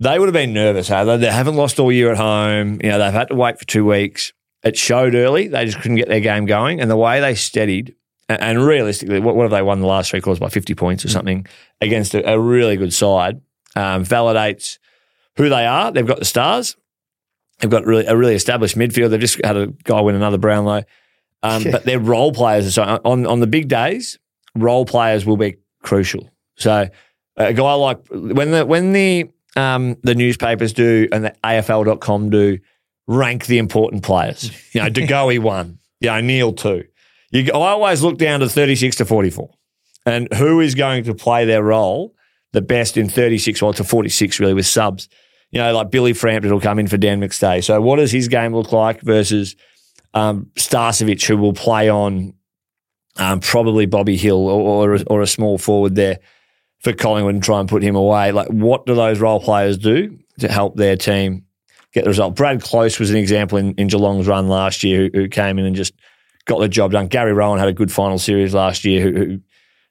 they 0.00 0.18
would 0.18 0.26
have 0.26 0.34
been 0.34 0.52
nervous. 0.52 0.88
Hey? 0.88 1.04
They, 1.04 1.16
they 1.16 1.30
haven't 1.30 1.56
lost 1.56 1.78
all 1.78 1.90
year 1.90 2.10
at 2.10 2.16
home. 2.16 2.80
You 2.82 2.90
know, 2.90 2.98
they've 2.98 3.12
had 3.12 3.28
to 3.28 3.34
wait 3.34 3.58
for 3.58 3.64
two 3.64 3.84
weeks. 3.84 4.32
It 4.62 4.76
showed 4.76 5.14
early. 5.14 5.48
They 5.48 5.64
just 5.64 5.78
couldn't 5.80 5.96
get 5.96 6.08
their 6.08 6.20
game 6.20 6.46
going, 6.46 6.80
and 6.80 6.90
the 6.90 6.96
way 6.96 7.20
they 7.20 7.34
steadied. 7.34 7.94
And, 8.30 8.62
realistically, 8.62 9.20
what, 9.20 9.36
what 9.36 9.44
have 9.44 9.52
they 9.52 9.62
won 9.62 9.80
the 9.80 9.86
last 9.86 10.10
three 10.10 10.20
quarters 10.20 10.38
by 10.38 10.50
fifty 10.50 10.74
points 10.74 11.02
or 11.02 11.08
something 11.08 11.46
against 11.80 12.14
a, 12.14 12.30
a 12.30 12.38
really 12.38 12.76
good 12.76 12.92
side? 12.92 13.40
Um, 13.74 14.04
validates 14.04 14.78
who 15.36 15.48
they 15.48 15.64
are. 15.64 15.90
They've 15.92 16.06
got 16.06 16.18
the 16.18 16.26
stars. 16.26 16.76
They've 17.60 17.70
got 17.70 17.86
really 17.86 18.04
a 18.04 18.16
really 18.16 18.34
established 18.34 18.76
midfield. 18.76 19.10
They've 19.10 19.20
just 19.20 19.42
had 19.42 19.56
a 19.56 19.68
guy 19.68 20.00
win 20.02 20.14
another 20.14 20.36
Brownlow. 20.36 20.82
Um, 21.42 21.64
but 21.64 21.84
their 21.84 21.98
role 21.98 22.32
players. 22.32 22.74
So 22.74 22.82
on 22.82 23.24
on 23.24 23.40
the 23.40 23.46
big 23.46 23.68
days, 23.68 24.18
role 24.60 24.84
players 24.84 25.24
will 25.24 25.36
be 25.36 25.56
crucial. 25.82 26.28
So 26.56 26.88
a 27.36 27.52
guy 27.52 27.72
like 27.74 28.06
when 28.08 28.50
the 28.50 28.66
when 28.66 28.92
the 28.92 29.30
um, 29.56 29.96
the 30.02 30.14
newspapers 30.14 30.72
do 30.72 31.08
and 31.12 31.24
the 31.24 31.34
AFL.com 31.42 32.30
do 32.30 32.58
rank 33.06 33.46
the 33.46 33.58
important 33.58 34.02
players. 34.02 34.50
You 34.72 34.82
know, 34.82 34.90
DeGoey 34.90 35.40
one. 35.40 35.78
You 36.00 36.10
know, 36.10 36.20
Neale 36.20 36.52
two. 36.52 36.84
You, 37.30 37.50
I 37.52 37.70
always 37.70 38.02
look 38.02 38.18
down 38.18 38.40
to 38.40 38.48
thirty 38.48 38.76
six 38.76 38.96
to 38.96 39.04
forty 39.04 39.30
four, 39.30 39.50
and 40.06 40.32
who 40.34 40.60
is 40.60 40.74
going 40.74 41.04
to 41.04 41.14
play 41.14 41.44
their 41.44 41.62
role 41.62 42.14
the 42.52 42.60
best 42.60 42.96
in 42.96 43.08
thirty 43.08 43.38
six 43.38 43.62
or 43.62 43.72
to 43.74 43.84
forty 43.84 44.08
six 44.08 44.38
really 44.38 44.54
with 44.54 44.66
subs. 44.66 45.08
You 45.50 45.60
know, 45.60 45.72
like 45.72 45.90
Billy 45.90 46.12
Frampton 46.12 46.52
will 46.52 46.60
come 46.60 46.78
in 46.78 46.86
for 46.86 46.98
Dan 46.98 47.20
McStay. 47.20 47.64
So 47.64 47.80
what 47.80 47.96
does 47.96 48.12
his 48.12 48.28
game 48.28 48.54
look 48.54 48.70
like 48.70 49.00
versus 49.00 49.56
um, 50.12 50.50
Starcevich, 50.56 51.26
who 51.26 51.38
will 51.38 51.54
play 51.54 51.88
on 51.88 52.34
um, 53.18 53.40
probably 53.40 53.86
Bobby 53.86 54.16
Hill 54.16 54.48
or, 54.48 54.88
or, 54.88 54.94
a, 54.94 55.02
or 55.04 55.22
a 55.22 55.26
small 55.26 55.58
forward 55.58 55.94
there 55.94 56.18
for 56.80 56.92
Collingwood 56.92 57.34
and 57.34 57.42
try 57.42 57.60
and 57.60 57.68
put 57.68 57.82
him 57.82 57.96
away. 57.96 58.32
Like, 58.32 58.48
what 58.48 58.86
do 58.86 58.94
those 58.94 59.18
role 59.20 59.40
players 59.40 59.76
do 59.76 60.18
to 60.38 60.48
help 60.48 60.76
their 60.76 60.96
team 60.96 61.44
get 61.92 62.04
the 62.04 62.10
result? 62.10 62.36
Brad 62.36 62.62
Close 62.62 62.98
was 62.98 63.10
an 63.10 63.16
example 63.16 63.58
in, 63.58 63.74
in 63.74 63.88
Geelong's 63.88 64.28
run 64.28 64.48
last 64.48 64.84
year 64.84 65.10
who, 65.12 65.22
who 65.22 65.28
came 65.28 65.58
in 65.58 65.66
and 65.66 65.74
just 65.74 65.94
got 66.44 66.60
the 66.60 66.68
job 66.68 66.92
done. 66.92 67.08
Gary 67.08 67.32
Rohan 67.32 67.58
had 67.58 67.68
a 67.68 67.72
good 67.72 67.90
final 67.90 68.18
series 68.18 68.54
last 68.54 68.84
year 68.84 69.02
who, 69.02 69.12
who 69.12 69.40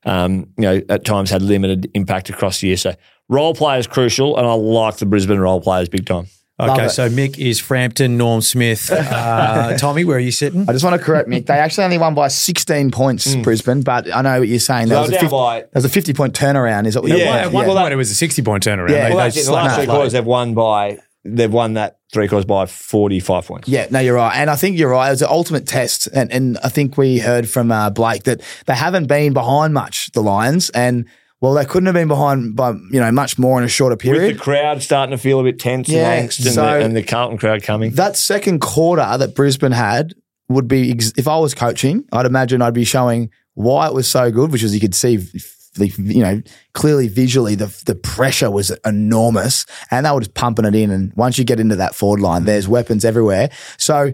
um, 0.05 0.47
you 0.57 0.63
know, 0.63 0.81
at 0.89 1.03
times 1.03 1.29
had 1.29 1.41
limited 1.41 1.91
impact 1.93 2.29
across 2.29 2.61
the 2.61 2.67
year. 2.67 2.77
So 2.77 2.95
role 3.27 3.53
players 3.53 3.87
crucial, 3.87 4.37
and 4.37 4.47
I 4.47 4.53
like 4.53 4.97
the 4.97 5.05
Brisbane 5.05 5.39
role 5.39 5.59
players 5.59 5.89
big 5.89 6.05
time. 6.05 6.27
Love 6.59 6.71
Okay, 6.71 6.85
it. 6.85 6.89
so 6.89 7.07
Mick 7.07 7.37
is 7.37 7.59
Frampton, 7.59 8.17
Norm 8.17 8.41
Smith. 8.41 8.89
Uh, 9.17 9.77
Tommy, 9.77 10.03
where 10.05 10.17
are 10.17 10.19
you 10.19 10.31
sitting? 10.31 10.67
I 10.67 10.71
just 10.73 10.83
want 10.83 10.99
to 10.99 11.03
correct 11.03 11.29
Mick. 11.29 11.45
They 11.45 11.53
actually 11.53 11.83
only 11.85 11.97
won 11.97 12.13
by 12.15 12.27
16 12.29 12.91
points, 12.91 13.35
Brisbane, 13.37 13.81
but 13.81 14.13
I 14.13 14.21
know 14.21 14.39
what 14.39 14.47
you're 14.47 14.59
saying. 14.59 14.87
There 14.89 14.99
was, 14.99 15.09
a 15.09 15.13
50, 15.13 15.27
by 15.27 15.59
there 15.61 15.69
was 15.75 15.85
a 15.85 15.89
50 15.89 16.13
point 16.13 16.33
turnaround. 16.33 16.87
Is 16.87 16.95
that 16.95 17.01
what 17.03 17.11
Yeah, 17.11 17.17
you 17.17 17.23
At 17.25 17.51
one 17.51 17.67
well, 17.67 17.75
point, 17.77 17.93
it 17.93 17.95
was 17.95 18.09
a 18.11 18.15
60 18.15 18.41
point 18.41 18.63
turnaround. 18.63 18.89
Yeah, 18.89 19.09
They- 19.09 19.15
well, 19.15 19.17
they 19.17 19.23
that's 19.25 19.37
it. 19.37 19.39
The 19.41 19.45
slapped 19.45 19.65
last 19.67 19.75
three 19.75 19.83
it. 19.83 19.87
quarters 19.89 20.13
they've 20.13 20.25
won 20.25 20.53
by 20.55 20.97
they've 21.23 21.51
won 21.51 21.73
that 21.73 21.99
three 22.13 22.27
quarters 22.27 22.45
by 22.45 22.65
forty 22.65 23.19
five 23.19 23.45
points. 23.45 23.67
Yeah, 23.67 23.87
no, 23.91 23.99
you're 23.99 24.15
right. 24.15 24.35
And 24.35 24.49
I 24.49 24.55
think 24.55 24.77
you're 24.77 24.89
right. 24.89 25.07
It 25.07 25.11
was 25.11 25.21
an 25.21 25.27
ultimate 25.29 25.67
test. 25.67 26.07
And, 26.07 26.31
and 26.31 26.57
I 26.63 26.69
think 26.69 26.97
we 26.97 27.19
heard 27.19 27.47
from 27.49 27.71
uh, 27.71 27.89
Blake 27.89 28.23
that 28.23 28.41
they 28.65 28.75
haven't 28.75 29.07
been 29.07 29.33
behind 29.33 29.73
much, 29.73 30.11
the 30.11 30.21
Lions. 30.21 30.69
And, 30.71 31.05
well, 31.41 31.53
they 31.53 31.65
couldn't 31.65 31.85
have 31.85 31.93
been 31.95 32.07
behind 32.07 32.55
by, 32.55 32.71
you 32.71 32.99
know, 32.99 33.11
much 33.11 33.37
more 33.37 33.59
in 33.59 33.63
a 33.63 33.67
shorter 33.67 33.95
period. 33.95 34.23
With 34.27 34.37
the 34.37 34.43
crowd 34.43 34.81
starting 34.81 35.11
to 35.15 35.21
feel 35.21 35.39
a 35.39 35.43
bit 35.43 35.59
tense 35.59 35.87
Yeah, 35.87 36.11
and 36.13 36.29
angst, 36.29 36.45
and, 36.45 36.53
so- 36.55 36.61
the, 36.63 36.85
and 36.85 36.95
the 36.95 37.03
Carlton 37.03 37.37
crowd 37.37 37.61
coming. 37.63 37.91
that 37.93 38.15
second 38.17 38.59
quarter 38.59 39.17
that 39.17 39.35
Brisbane 39.35 39.71
had 39.71 40.13
would 40.49 40.67
be, 40.67 40.91
ex- 40.91 41.13
if 41.17 41.27
I 41.27 41.37
was 41.37 41.53
coaching, 41.53 42.05
I'd 42.11 42.25
imagine 42.25 42.61
I'd 42.61 42.73
be 42.73 42.85
showing 42.85 43.29
why 43.53 43.87
it 43.87 43.93
was 43.93 44.07
so 44.07 44.31
good, 44.31 44.51
which 44.51 44.63
was 44.63 44.73
you 44.73 44.79
could 44.79 44.95
see, 44.95 45.17
the, 45.75 45.87
you 45.97 46.23
know, 46.23 46.41
clearly 46.73 47.07
visually 47.07 47.53
the 47.53 47.67
the 47.85 47.93
pressure 47.95 48.49
was 48.49 48.71
enormous, 48.85 49.65
and 49.91 50.05
they 50.05 50.11
were 50.11 50.21
just 50.21 50.33
pumping 50.33 50.65
it 50.65 50.73
in. 50.73 50.89
And 50.89 51.13
once 51.15 51.37
you 51.37 51.43
get 51.43 51.59
into 51.59 51.75
that 51.75 51.93
forward 51.93 52.19
line, 52.19 52.45
there's 52.45 52.67
weapons 52.67 53.03
everywhere. 53.05 53.49
So 53.77 54.13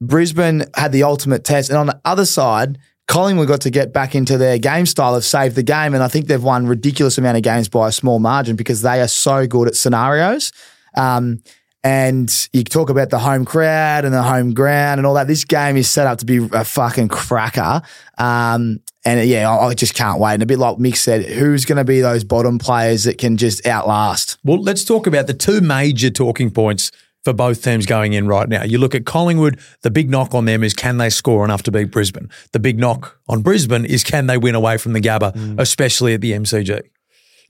Brisbane 0.00 0.64
had 0.74 0.92
the 0.92 1.02
ultimate 1.04 1.44
test, 1.44 1.70
and 1.70 1.78
on 1.78 1.86
the 1.86 2.00
other 2.04 2.26
side. 2.26 2.78
Collingwood 3.10 3.48
got 3.48 3.62
to 3.62 3.70
get 3.70 3.92
back 3.92 4.14
into 4.14 4.38
their 4.38 4.56
game 4.56 4.86
style 4.86 5.16
of 5.16 5.24
save 5.24 5.56
the 5.56 5.64
game, 5.64 5.94
and 5.94 6.02
I 6.02 6.06
think 6.06 6.28
they've 6.28 6.40
won 6.40 6.68
ridiculous 6.68 7.18
amount 7.18 7.36
of 7.36 7.42
games 7.42 7.68
by 7.68 7.88
a 7.88 7.92
small 7.92 8.20
margin 8.20 8.54
because 8.54 8.82
they 8.82 9.00
are 9.00 9.08
so 9.08 9.48
good 9.48 9.66
at 9.66 9.74
scenarios. 9.74 10.52
Um, 10.96 11.42
and 11.82 12.48
you 12.52 12.62
talk 12.62 12.88
about 12.88 13.10
the 13.10 13.18
home 13.18 13.44
crowd 13.44 14.04
and 14.04 14.14
the 14.14 14.22
home 14.22 14.54
ground 14.54 15.00
and 15.00 15.06
all 15.08 15.14
that. 15.14 15.26
This 15.26 15.44
game 15.44 15.76
is 15.76 15.90
set 15.90 16.06
up 16.06 16.18
to 16.20 16.24
be 16.24 16.48
a 16.52 16.64
fucking 16.64 17.08
cracker. 17.08 17.82
Um, 18.16 18.80
and 19.04 19.28
yeah, 19.28 19.50
I, 19.50 19.68
I 19.68 19.74
just 19.74 19.94
can't 19.94 20.20
wait. 20.20 20.34
And 20.34 20.44
a 20.44 20.46
bit 20.46 20.58
like 20.58 20.76
Mick 20.76 20.96
said, 20.96 21.24
who's 21.24 21.64
going 21.64 21.78
to 21.78 21.84
be 21.84 22.00
those 22.00 22.22
bottom 22.22 22.60
players 22.60 23.04
that 23.04 23.18
can 23.18 23.36
just 23.36 23.66
outlast? 23.66 24.38
Well, 24.44 24.62
let's 24.62 24.84
talk 24.84 25.08
about 25.08 25.26
the 25.26 25.34
two 25.34 25.60
major 25.60 26.10
talking 26.10 26.52
points 26.52 26.92
for 27.24 27.32
both 27.32 27.62
teams 27.62 27.86
going 27.86 28.12
in 28.12 28.26
right 28.26 28.48
now. 28.48 28.62
You 28.64 28.78
look 28.78 28.94
at 28.94 29.04
Collingwood, 29.04 29.58
the 29.82 29.90
big 29.90 30.10
knock 30.10 30.34
on 30.34 30.44
them 30.46 30.64
is 30.64 30.74
can 30.74 30.98
they 30.98 31.10
score 31.10 31.44
enough 31.44 31.62
to 31.64 31.70
beat 31.72 31.90
Brisbane? 31.90 32.30
The 32.52 32.58
big 32.58 32.78
knock 32.78 33.18
on 33.28 33.42
Brisbane 33.42 33.84
is 33.84 34.02
can 34.02 34.26
they 34.26 34.38
win 34.38 34.54
away 34.54 34.78
from 34.78 34.92
the 34.92 35.00
Gabba, 35.00 35.34
mm. 35.34 35.60
especially 35.60 36.14
at 36.14 36.20
the 36.20 36.32
MCG? 36.32 36.82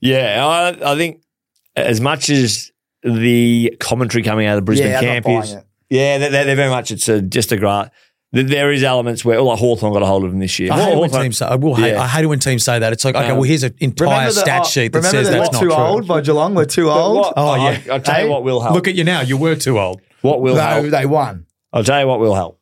Yeah, 0.01 0.45
I, 0.45 0.93
I 0.93 0.95
think 0.95 1.21
as 1.75 2.01
much 2.01 2.29
as 2.29 2.71
the 3.03 3.75
commentary 3.79 4.23
coming 4.23 4.45
out 4.47 4.57
of 4.57 4.63
the 4.63 4.65
Brisbane 4.65 4.89
Yeah, 4.89 5.01
camp 5.01 5.27
is. 5.27 5.53
it. 5.53 5.65
Yeah, 5.89 6.17
they're, 6.17 6.45
they're 6.45 6.55
very 6.55 6.69
much. 6.69 6.91
It's 6.91 7.09
a, 7.09 7.21
just 7.21 7.51
a 7.51 7.57
grass. 7.57 7.89
There 8.33 8.71
is 8.71 8.81
elements 8.81 9.25
where, 9.25 9.41
like 9.41 9.59
Hawthorn 9.59 9.91
got 9.91 10.03
a 10.03 10.05
hold 10.05 10.23
of 10.23 10.31
him 10.31 10.39
this 10.39 10.57
year. 10.57 10.71
I 10.71 10.79
hate, 10.91 10.97
when 10.97 11.09
teams 11.09 11.37
say, 11.37 11.45
I, 11.45 11.55
will 11.55 11.75
hate, 11.75 11.91
Yeah. 11.91 12.01
I 12.01 12.07
hate 12.07 12.25
when 12.27 12.39
teams 12.39 12.63
say 12.63 12.79
that. 12.79 12.93
It's 12.93 13.03
like, 13.03 13.13
okay, 13.13 13.27
Um, 13.31 13.35
well, 13.35 13.43
here's 13.43 13.63
an 13.63 13.75
entire 13.79 14.31
stat 14.31 14.61
oh, 14.61 14.67
sheet 14.69 14.93
that 14.93 15.03
says 15.03 15.27
the 15.27 15.33
that's 15.33 15.51
not 15.51 15.59
too 15.59 15.65
true. 15.67 15.73
old 15.75 16.07
by 16.07 16.21
Geelong. 16.21 16.55
We're 16.55 16.63
too 16.63 16.89
old. 16.89 17.17
what- 17.17 17.33
Oh, 17.35 17.55
yeah. 17.55 17.81
I, 17.89 17.93
I'll 17.93 17.99
tell 17.99 18.23
you 18.23 18.29
what 18.31 18.45
will 18.45 18.61
help. 18.61 18.73
Look 18.73 18.87
at 18.87 18.95
you 18.95 19.03
now. 19.03 19.19
You 19.19 19.35
were 19.35 19.55
too 19.55 19.77
old. 19.77 19.99
what 20.21 20.39
will 20.39 20.55
no, 20.55 20.61
help. 20.61 20.85
they 20.87 21.05
won. 21.05 21.45
I'll 21.73 21.83
tell 21.83 21.99
you 21.99 22.07
what 22.07 22.21
will 22.21 22.35
help. 22.35 22.60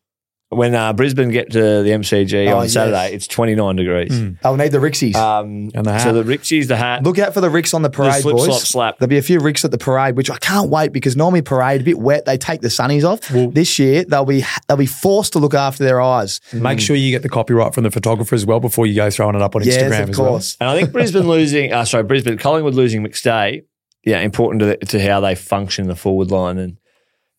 When 0.52 0.74
uh, 0.74 0.94
Brisbane 0.94 1.30
get 1.30 1.52
to 1.52 1.60
the 1.84 1.92
MCG 1.92 2.48
Oh, 2.52 2.58
on 2.58 2.64
yes. 2.64 2.74
Saturday, 2.74 3.14
it's 3.14 3.28
29 3.28 3.76
degrees. 3.76 4.36
I'll 4.44 4.56
need 4.56 4.72
the 4.72 4.80
Rixies. 4.80 5.14
Um, 5.16 5.70
And 5.76 5.86
the 5.86 5.94
hat. 5.94 6.02
so 6.02 6.12
the 6.12 6.24
Rixies, 6.24 6.68
the 6.68 6.76
hat, 6.76 7.04
Look 7.04 7.20
out 7.20 7.36
for 7.36 7.42
the 7.42 7.50
RIXX 7.50 7.76
on 7.76 7.84
the 7.84 7.90
parade, 7.92 8.24
slip, 8.24 8.36
boys. 8.36 8.46
slop, 8.46 8.62
slap. 8.62 8.98
There'll 8.98 9.10
be 9.10 9.20
a 9.20 9.22
few 9.22 9.40
RIXX 9.40 9.66
at 9.66 9.72
the 9.72 9.78
parade, 9.78 10.18
which 10.18 10.32
I 10.32 10.38
can't 10.38 10.72
wait 10.72 10.92
because 10.92 11.16
normally 11.16 11.44
parade 11.44 11.82
a 11.82 11.84
bit 11.84 12.00
wet. 12.00 12.26
They 12.26 12.38
take 12.40 12.62
the 12.62 12.70
sunnies 12.70 13.04
off. 13.04 13.20
this 13.54 13.78
year 13.78 14.04
they'll 14.06 14.26
be 14.26 14.44
they'll 14.68 14.76
be 14.76 14.88
forced 14.88 15.34
to 15.34 15.40
look 15.40 15.54
after 15.54 15.84
their 15.84 16.02
eyes. 16.02 16.42
Make 16.52 16.80
sure 16.80 16.96
you 16.96 17.12
get 17.12 17.22
the 17.22 17.30
copyright 17.30 17.76
from 17.76 17.84
the 17.84 17.92
photographer 17.92 18.34
as 18.34 18.44
well 18.48 18.60
before 18.60 18.88
you 18.88 18.96
go 18.96 19.12
throwing 19.12 19.36
it 19.36 19.44
up 19.44 19.56
on 19.56 19.62
Yes, 19.64 19.84
Instagram 19.84 20.04
of 20.04 20.10
as 20.10 20.16
course. 20.16 20.58
And 20.60 20.68
I 20.68 20.76
think 20.76 20.92
Brisbane 20.92 21.28
losing, 21.28 21.72
uh, 21.74 21.86
sorry, 21.86 22.04
Brisbane, 22.06 22.40
Collingwood 22.40 22.74
losing 22.74 23.04
McStay, 23.06 23.62
yeah, 24.04 24.22
important 24.22 24.62
to, 24.62 24.78
to 24.88 25.00
how 25.08 25.20
they 25.20 25.36
function 25.36 25.84
in 25.84 25.90
the 25.90 25.96
forward 25.96 26.32
line. 26.32 26.58
And, 26.58 26.78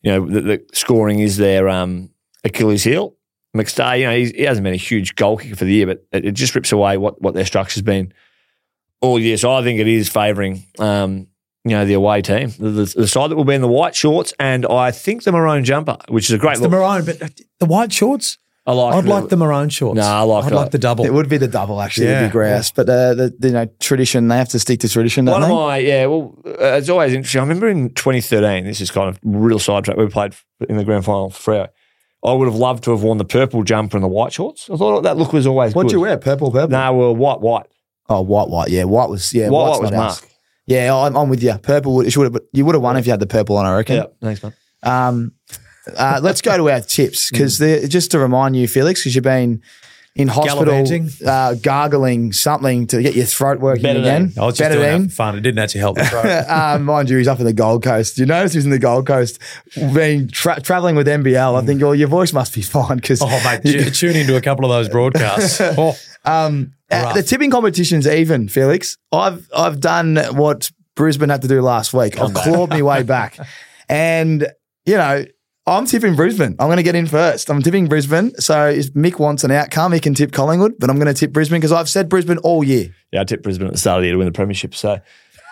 you 0.01 0.11
know, 0.13 0.25
the, 0.25 0.39
the 0.41 0.65
scoring 0.71 1.19
is 1.19 1.35
their 1.35 1.67
um, 1.67 2.09
Achilles 2.43 2.83
heel. 2.83 3.15
McStay, 3.55 3.99
you 3.99 4.05
know, 4.05 4.15
he's, 4.15 4.31
he 4.31 4.43
hasn't 4.43 4.63
been 4.63 4.73
a 4.73 4.77
huge 4.77 5.15
goal 5.15 5.37
kicker 5.37 5.55
for 5.57 5.65
the 5.65 5.73
year, 5.73 5.85
but 5.85 6.05
it, 6.13 6.25
it 6.25 6.31
just 6.31 6.55
rips 6.55 6.71
away 6.71 6.97
what, 6.97 7.21
what 7.21 7.33
their 7.33 7.45
structure's 7.45 7.81
been 7.83 8.13
all 9.01 9.19
year. 9.19 9.35
So 9.37 9.51
I 9.51 9.61
think 9.61 9.79
it 9.79 9.87
is 9.87 10.07
favouring, 10.07 10.63
um, 10.79 11.27
you 11.65 11.71
know, 11.71 11.85
the 11.85 11.93
away 11.93 12.21
team, 12.21 12.51
the, 12.57 12.69
the, 12.69 12.93
the 12.97 13.07
side 13.07 13.29
that 13.29 13.35
will 13.35 13.43
be 13.43 13.53
in 13.53 13.61
the 13.61 13.67
white 13.67 13.93
shorts 13.95 14.33
and 14.39 14.65
I 14.65 14.91
think 14.91 15.23
the 15.23 15.33
maroon 15.33 15.65
jumper, 15.65 15.97
which 16.07 16.25
is 16.29 16.31
a 16.31 16.37
great 16.37 16.59
well. 16.59 16.69
The 16.69 16.77
maroon, 16.77 17.05
but 17.05 17.21
uh, 17.21 17.27
the 17.59 17.65
white 17.65 17.91
shorts? 17.91 18.37
I 18.65 18.73
like 18.73 18.93
I'd 18.93 19.05
like 19.05 19.27
the 19.29 19.37
maroon 19.37 19.69
shorts. 19.69 19.97
No, 19.97 20.03
I 20.03 20.21
like 20.21 20.45
I'd 20.45 20.51
it. 20.51 20.55
like 20.55 20.71
the 20.71 20.77
double. 20.77 21.03
It 21.03 21.11
would 21.11 21.27
be 21.27 21.37
the 21.37 21.47
double 21.47 21.81
actually. 21.81 22.05
It'd 22.07 22.21
Yeah. 22.21 22.27
be 22.27 22.31
grouse, 22.31 22.69
but 22.71 22.87
uh, 22.87 23.15
the, 23.15 23.35
the 23.37 23.47
you 23.47 23.53
know 23.53 23.65
tradition 23.79 24.27
they 24.27 24.37
have 24.37 24.49
to 24.49 24.59
stick 24.59 24.79
to 24.81 24.87
tradition. 24.87 25.25
Don't 25.25 25.41
One 25.41 25.43
of 25.43 25.49
my, 25.49 25.77
yeah, 25.79 26.05
well, 26.05 26.37
uh, 26.45 26.77
it's 26.77 26.87
always 26.87 27.11
interesting. 27.11 27.39
I 27.39 27.43
remember 27.43 27.67
in 27.67 27.89
2013, 27.95 28.63
this 28.63 28.79
is 28.79 28.91
kind 28.91 29.09
of 29.09 29.19
real 29.23 29.57
sidetrack, 29.57 29.97
we 29.97 30.07
played 30.07 30.35
in 30.69 30.77
the 30.77 30.83
grand 30.85 31.03
final 31.05 31.31
for 31.31 31.51
Freo. 31.53 31.67
I 32.23 32.33
would 32.33 32.47
have 32.47 32.55
loved 32.55 32.83
to 32.83 32.91
have 32.91 33.03
worn 33.03 33.17
the 33.17 33.25
purple 33.25 33.63
jumper 33.63 33.97
and 33.97 34.03
the 34.03 34.07
white 34.07 34.33
shorts. 34.33 34.69
I 34.69 34.75
thought 34.75 35.01
that 35.01 35.17
look 35.17 35.33
was 35.33 35.47
always 35.47 35.73
What'd 35.73 35.89
good. 35.89 35.95
you 35.95 36.01
wear? 36.01 36.17
Purple, 36.17 36.51
purple. 36.51 36.69
No, 36.69 36.93
well, 36.93 37.15
white, 37.15 37.41
white. 37.41 37.65
Oh, 38.09 38.21
white, 38.21 38.49
white. 38.49 38.69
Yeah, 38.69 38.83
white 38.83 39.09
was 39.09 39.33
yeah. 39.33 39.49
white, 39.49 39.69
white 39.69 39.81
was. 39.81 39.91
Mark. 39.91 40.27
Yeah, 40.67 40.95
I'm, 40.95 41.17
I'm 41.17 41.29
with 41.29 41.41
you. 41.41 41.57
Purple 41.57 41.95
would, 41.95 42.11
should 42.11 42.31
have, 42.31 42.41
you 42.53 42.65
would 42.65 42.75
have 42.75 42.83
won 42.83 42.95
if 42.97 43.05
you 43.05 43.11
had 43.11 43.19
the 43.19 43.27
purple 43.27 43.57
on. 43.57 43.65
I 43.65 43.75
reckon. 43.75 43.95
Yeah, 43.95 44.05
thanks, 44.21 44.43
man. 44.43 44.53
Um, 44.83 45.33
uh, 45.97 46.19
let's 46.21 46.41
go 46.41 46.57
to 46.57 46.69
our 46.69 46.79
tips 46.81 47.31
because 47.31 47.57
just 47.57 48.11
to 48.11 48.19
remind 48.19 48.55
you, 48.55 48.67
Felix, 48.67 49.01
because 49.01 49.15
you've 49.15 49.23
been 49.23 49.61
in 50.15 50.27
hospital 50.27 50.85
uh, 51.25 51.53
gargling 51.55 52.33
something 52.33 52.85
to 52.87 53.01
get 53.01 53.15
your 53.15 53.25
throat 53.25 53.59
working 53.59 53.85
Betadine. 53.85 53.99
again. 53.99 54.33
I 54.37 54.45
was 54.45 54.57
just 54.57 54.71
doing 54.71 54.81
that 54.81 54.99
Betadine. 54.99 55.09
for 55.09 55.15
fun. 55.15 55.37
It 55.37 55.41
didn't 55.41 55.59
actually 55.59 55.79
help 55.81 55.97
the 55.97 56.05
throat. 56.05 56.49
um, 56.49 56.83
mind 56.85 57.09
you, 57.09 57.17
he's 57.17 57.29
up 57.29 57.39
in 57.39 57.45
the 57.45 57.53
Gold 57.53 57.83
Coast. 57.83 58.17
You 58.17 58.25
notice 58.25 58.53
he's 58.53 58.65
in 58.65 58.71
the 58.71 58.79
Gold 58.79 59.07
Coast, 59.07 59.39
being 59.93 60.27
tra- 60.27 60.59
traveling 60.59 60.95
with 60.95 61.07
NBL. 61.07 61.61
I 61.61 61.65
think 61.65 61.81
well, 61.81 61.95
your 61.95 62.09
voice 62.09 62.33
must 62.33 62.53
be 62.53 62.61
fine 62.61 62.97
because 62.97 63.21
oh, 63.21 63.27
mate, 63.45 63.61
tu- 63.63 63.89
tune 63.89 64.17
into 64.17 64.35
a 64.35 64.41
couple 64.41 64.65
of 64.65 64.69
those 64.69 64.89
broadcasts. 64.89 65.61
Oh, 65.77 65.95
um, 66.25 66.73
uh, 66.91 67.13
the 67.13 67.23
tipping 67.23 67.49
competition's 67.49 68.05
even. 68.05 68.49
Felix, 68.49 68.97
I've 69.11 69.47
I've 69.55 69.79
done 69.79 70.17
what 70.33 70.69
Brisbane 70.95 71.29
had 71.29 71.41
to 71.43 71.47
do 71.47 71.61
last 71.61 71.93
week. 71.93 72.19
I've 72.19 72.33
clawed 72.33 72.69
my 72.69 72.81
way 72.81 73.03
back, 73.03 73.37
and 73.87 74.45
you 74.85 74.97
know. 74.97 75.25
I'm 75.67 75.85
tipping 75.85 76.15
Brisbane. 76.15 76.55
I'm 76.59 76.67
going 76.67 76.77
to 76.77 76.83
get 76.83 76.95
in 76.95 77.05
first. 77.05 77.49
I'm 77.49 77.61
tipping 77.61 77.87
Brisbane. 77.87 78.33
So 78.39 78.67
if 78.69 78.93
Mick 78.93 79.19
wants 79.19 79.43
an 79.43 79.51
outcome, 79.51 79.91
he 79.93 79.99
can 79.99 80.13
tip 80.15 80.31
Collingwood, 80.31 80.73
but 80.79 80.89
I'm 80.89 80.95
going 80.97 81.07
to 81.07 81.13
tip 81.13 81.31
Brisbane 81.31 81.59
because 81.59 81.71
I've 81.71 81.87
said 81.89 82.09
Brisbane 82.09 82.39
all 82.39 82.63
year. 82.63 82.93
Yeah, 83.11 83.21
I 83.21 83.23
tipped 83.25 83.43
Brisbane 83.43 83.67
at 83.67 83.73
the 83.73 83.79
start 83.79 83.99
of 83.99 84.01
the 84.01 84.07
year 84.07 84.13
to 84.13 84.17
win 84.17 84.25
the 84.25 84.31
premiership. 84.31 84.73
So 84.73 84.99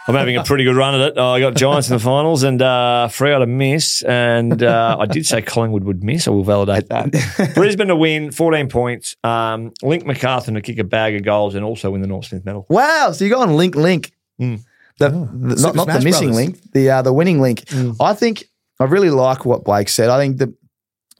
I'm 0.07 0.15
having 0.15 0.35
a 0.35 0.43
pretty 0.43 0.63
good 0.63 0.75
run 0.75 0.95
at 0.95 1.01
it. 1.01 1.13
Oh, 1.17 1.29
I 1.33 1.39
got 1.39 1.55
Giants 1.55 1.89
in 1.89 1.95
the 1.95 1.99
finals 1.99 2.41
and 2.41 2.59
uh, 2.59 3.07
Freo 3.11 3.37
to 3.39 3.45
miss. 3.45 4.01
And 4.01 4.63
uh, 4.63 4.97
I 4.99 5.05
did 5.05 5.27
say 5.27 5.43
Collingwood 5.43 5.83
would 5.83 6.03
miss. 6.03 6.27
I 6.27 6.31
will 6.31 6.43
validate 6.43 6.89
that. 6.89 7.51
Brisbane 7.53 7.89
to 7.89 7.95
win, 7.95 8.31
14 8.31 8.67
points. 8.67 9.15
Um, 9.23 9.71
Link 9.83 10.07
McCarthy 10.07 10.51
to 10.53 10.61
kick 10.61 10.79
a 10.79 10.83
bag 10.83 11.13
of 11.15 11.23
goals 11.23 11.53
and 11.53 11.63
also 11.63 11.91
win 11.91 12.01
the 12.01 12.07
Norm 12.07 12.23
Smith 12.23 12.43
medal. 12.45 12.65
Wow. 12.69 13.11
So 13.13 13.25
you 13.25 13.29
go 13.29 13.41
on 13.41 13.55
link, 13.55 13.75
link. 13.75 14.11
Mm. 14.41 14.63
The, 14.97 15.05
Oh, 15.11 15.29
the- 15.31 15.61
not, 15.61 15.75
not 15.75 15.87
the 15.87 16.01
missing 16.03 16.29
Brothers. 16.29 16.35
link, 16.35 16.71
the 16.73 16.89
uh, 16.89 17.01
the 17.03 17.13
winning 17.13 17.39
link. 17.39 17.59
Mm. 17.65 17.95
I 18.01 18.13
think 18.15 18.45
I 18.79 18.85
really 18.85 19.09
like 19.09 19.45
what 19.45 19.63
Blake 19.63 19.89
said. 19.89 20.09
I 20.09 20.17
think 20.17 20.37
that 20.37 20.49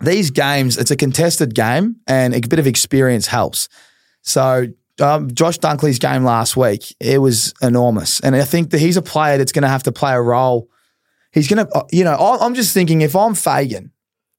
these 0.02 0.31
games, 0.31 0.77
it's 0.77 0.91
a 0.91 0.95
contested 0.95 1.53
game 1.53 1.98
and 2.07 2.34
a 2.34 2.40
bit 2.40 2.60
of 2.60 2.68
experience 2.68 3.27
helps. 3.27 3.68
So 4.22 4.68
um, 5.02 5.34
Josh 5.34 5.60
Dunkley's 5.60 5.99
game 5.99 6.23
last 6.23 6.56
week, 6.56 6.95
it 6.99 7.19
was 7.19 7.53
enormous. 7.61 8.19
And 8.22 8.36
I 8.36 8.44
think 8.44 8.69
that 8.72 8.80
he's 8.80 8.98
a 8.98 9.02
player 9.02 9.38
that's 9.38 9.52
going 9.52 9.64
to 9.64 9.69
have 9.69 9.84
to 9.84 9.91
play 9.91 10.14
a 10.14 10.22
role. 10.22 10.69
He's 11.31 11.48
going 11.48 11.65
to, 11.65 11.86
you 11.91 12.03
know, 12.03 12.15
I'm 12.15 12.56
just 12.56 12.73
thinking 12.73 13.02
if 13.02 13.15
I'm 13.15 13.36
Fagan, 13.36 13.91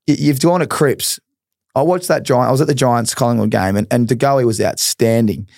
you've 0.06 0.40
gone 0.40 0.60
to 0.60 0.66
Crisp. 0.66 1.22
I 1.74 1.82
watched 1.82 2.09
that 2.09 2.24
Giant. 2.24 2.48
I 2.48 2.51
was 2.51 2.60
at 2.60 2.66
the 2.66 2.74
Giants 2.74 3.14
Collingwood 3.14 3.51
game, 3.51 3.76
and 3.76 3.86
and 3.92 4.09
DeGoey 4.09 4.44
was 4.44 4.60
outstanding. 4.60 5.48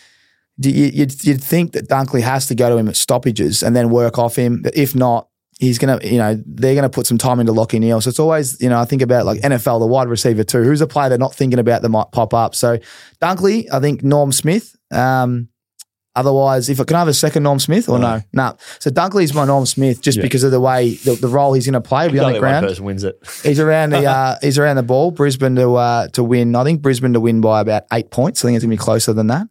You, 0.58 0.70
you'd, 0.70 1.24
you'd 1.24 1.42
think 1.42 1.72
that 1.72 1.88
Dunkley 1.88 2.20
has 2.20 2.46
to 2.48 2.54
go 2.54 2.68
to 2.68 2.76
him 2.76 2.86
at 2.86 2.96
stoppages 2.96 3.62
and 3.62 3.74
then 3.74 3.88
work 3.88 4.18
off 4.18 4.36
him. 4.36 4.62
If 4.74 4.94
not, 4.94 5.28
he's 5.62 5.78
gonna, 5.78 5.98
you 6.02 6.18
know, 6.18 6.42
they're 6.44 6.74
gonna 6.74 6.90
put 6.90 7.06
some 7.06 7.18
time 7.18 7.40
into 7.40 7.52
Lachie 7.52 7.78
Neale. 7.80 8.00
So 8.00 8.10
it's 8.10 8.18
always, 8.18 8.60
you 8.60 8.68
know, 8.68 8.78
I 8.80 8.84
think 8.84 9.00
about 9.00 9.24
like 9.24 9.40
NFL, 9.40 9.78
the 9.80 9.86
wide 9.86 10.08
receiver 10.08 10.44
too. 10.44 10.62
Who's 10.64 10.80
a 10.80 10.86
player 10.86 11.08
they're 11.08 11.18
not 11.18 11.34
thinking 11.34 11.58
about 11.58 11.82
that 11.82 11.88
might 11.88 12.10
pop 12.12 12.34
up? 12.34 12.54
So 12.54 12.78
Dunkley, 13.22 13.66
I 13.72 13.80
think 13.80 14.02
Norm 14.02 14.32
Smith. 14.32 14.74
Um, 14.92 15.48
otherwise, 16.14 16.68
if 16.68 16.80
I 16.80 16.84
can 16.84 16.96
I 16.96 16.98
have 17.00 17.08
a 17.08 17.14
second 17.14 17.42
Norm 17.44 17.58
Smith 17.58 17.88
or 17.88 17.98
no, 17.98 18.20
no. 18.32 18.56
So 18.80 18.90
Dunkley's 18.90 19.32
my 19.34 19.44
Norm 19.46 19.64
Smith 19.66 20.02
just 20.02 20.18
Yeah. 20.18 20.22
because 20.24 20.42
of 20.44 20.50
the 20.50 20.60
way 20.60 20.94
the, 20.94 21.14
the 21.14 21.28
role 21.28 21.52
he's 21.54 21.64
going 21.66 21.80
to 21.80 21.88
play, 21.88 22.08
be 22.08 22.18
on 22.18 22.26
Only 22.26 22.38
the 22.38 22.42
one 22.42 22.50
ground. 22.50 22.66
person 22.66 22.84
wins 22.84 23.04
it. 23.04 23.18
He's 23.42 23.58
around 23.60 23.90
the 23.90 24.04
uh, 24.04 24.36
he's 24.42 24.58
around 24.58 24.76
the 24.76 24.82
ball. 24.82 25.10
Brisbane 25.10 25.56
to 25.56 25.74
uh, 25.76 26.08
to 26.08 26.22
win. 26.22 26.54
I 26.54 26.64
think 26.64 26.82
Brisbane 26.82 27.14
to 27.14 27.20
win 27.20 27.40
by 27.40 27.60
about 27.60 27.84
eight 27.92 28.10
points. 28.10 28.44
I 28.44 28.48
think 28.48 28.56
it's 28.56 28.64
gonna 28.64 28.72
be 28.74 28.76
closer 28.76 29.12
than 29.14 29.28
that. 29.28 29.46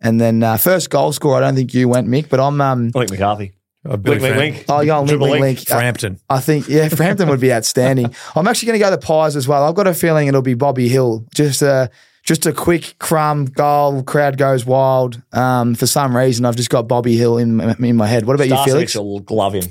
And 0.00 0.20
then 0.20 0.42
uh, 0.42 0.58
first 0.58 0.90
goal 0.90 1.12
score. 1.12 1.34
I 1.36 1.40
don't 1.40 1.54
think 1.56 1.72
you 1.74 1.88
went, 1.88 2.06
Mick, 2.06 2.28
but 2.28 2.38
I'm 2.38 2.60
um. 2.60 2.90
I 2.94 2.98
think 3.00 3.12
McCarthy. 3.12 3.54
Uh, 3.88 3.96
Billy 3.96 4.18
Link, 4.18 4.22
link, 4.22 4.34
Fram- 4.34 4.38
link. 4.38 4.64
Oh, 4.68 4.80
you 4.80 4.92
on 4.92 4.98
link, 5.06 5.08
Triple 5.10 5.28
link, 5.30 5.40
link. 5.42 5.58
link. 5.58 5.70
Uh, 5.70 5.74
Frampton. 5.78 6.20
I 6.28 6.40
think 6.40 6.68
yeah, 6.68 6.88
Frampton 6.88 7.28
would 7.28 7.40
be 7.40 7.52
outstanding. 7.52 8.14
I'm 8.36 8.46
actually 8.48 8.66
going 8.66 8.78
to 8.80 8.84
go 8.84 8.90
the 8.90 8.98
Pies 8.98 9.36
as 9.36 9.46
well. 9.48 9.64
I've 9.64 9.74
got 9.74 9.86
a 9.86 9.94
feeling 9.94 10.28
it'll 10.28 10.42
be 10.42 10.54
Bobby 10.54 10.88
Hill. 10.88 11.24
Just 11.34 11.62
a 11.62 11.90
just 12.22 12.44
a 12.44 12.52
quick 12.52 12.96
crumb 12.98 13.44
goal. 13.46 14.02
Crowd 14.02 14.36
goes 14.36 14.66
wild. 14.66 15.22
Um, 15.32 15.74
for 15.74 15.86
some 15.86 16.16
reason, 16.16 16.44
I've 16.44 16.56
just 16.56 16.70
got 16.70 16.88
Bobby 16.88 17.16
Hill 17.16 17.38
in 17.38 17.60
in 17.82 17.96
my 17.96 18.06
head. 18.06 18.26
What 18.26 18.34
about 18.34 18.48
you, 18.48 18.64
Felix? 18.64 18.94
Starcevich 18.94 19.02
will 19.02 19.20
glove 19.20 19.54
him. 19.54 19.64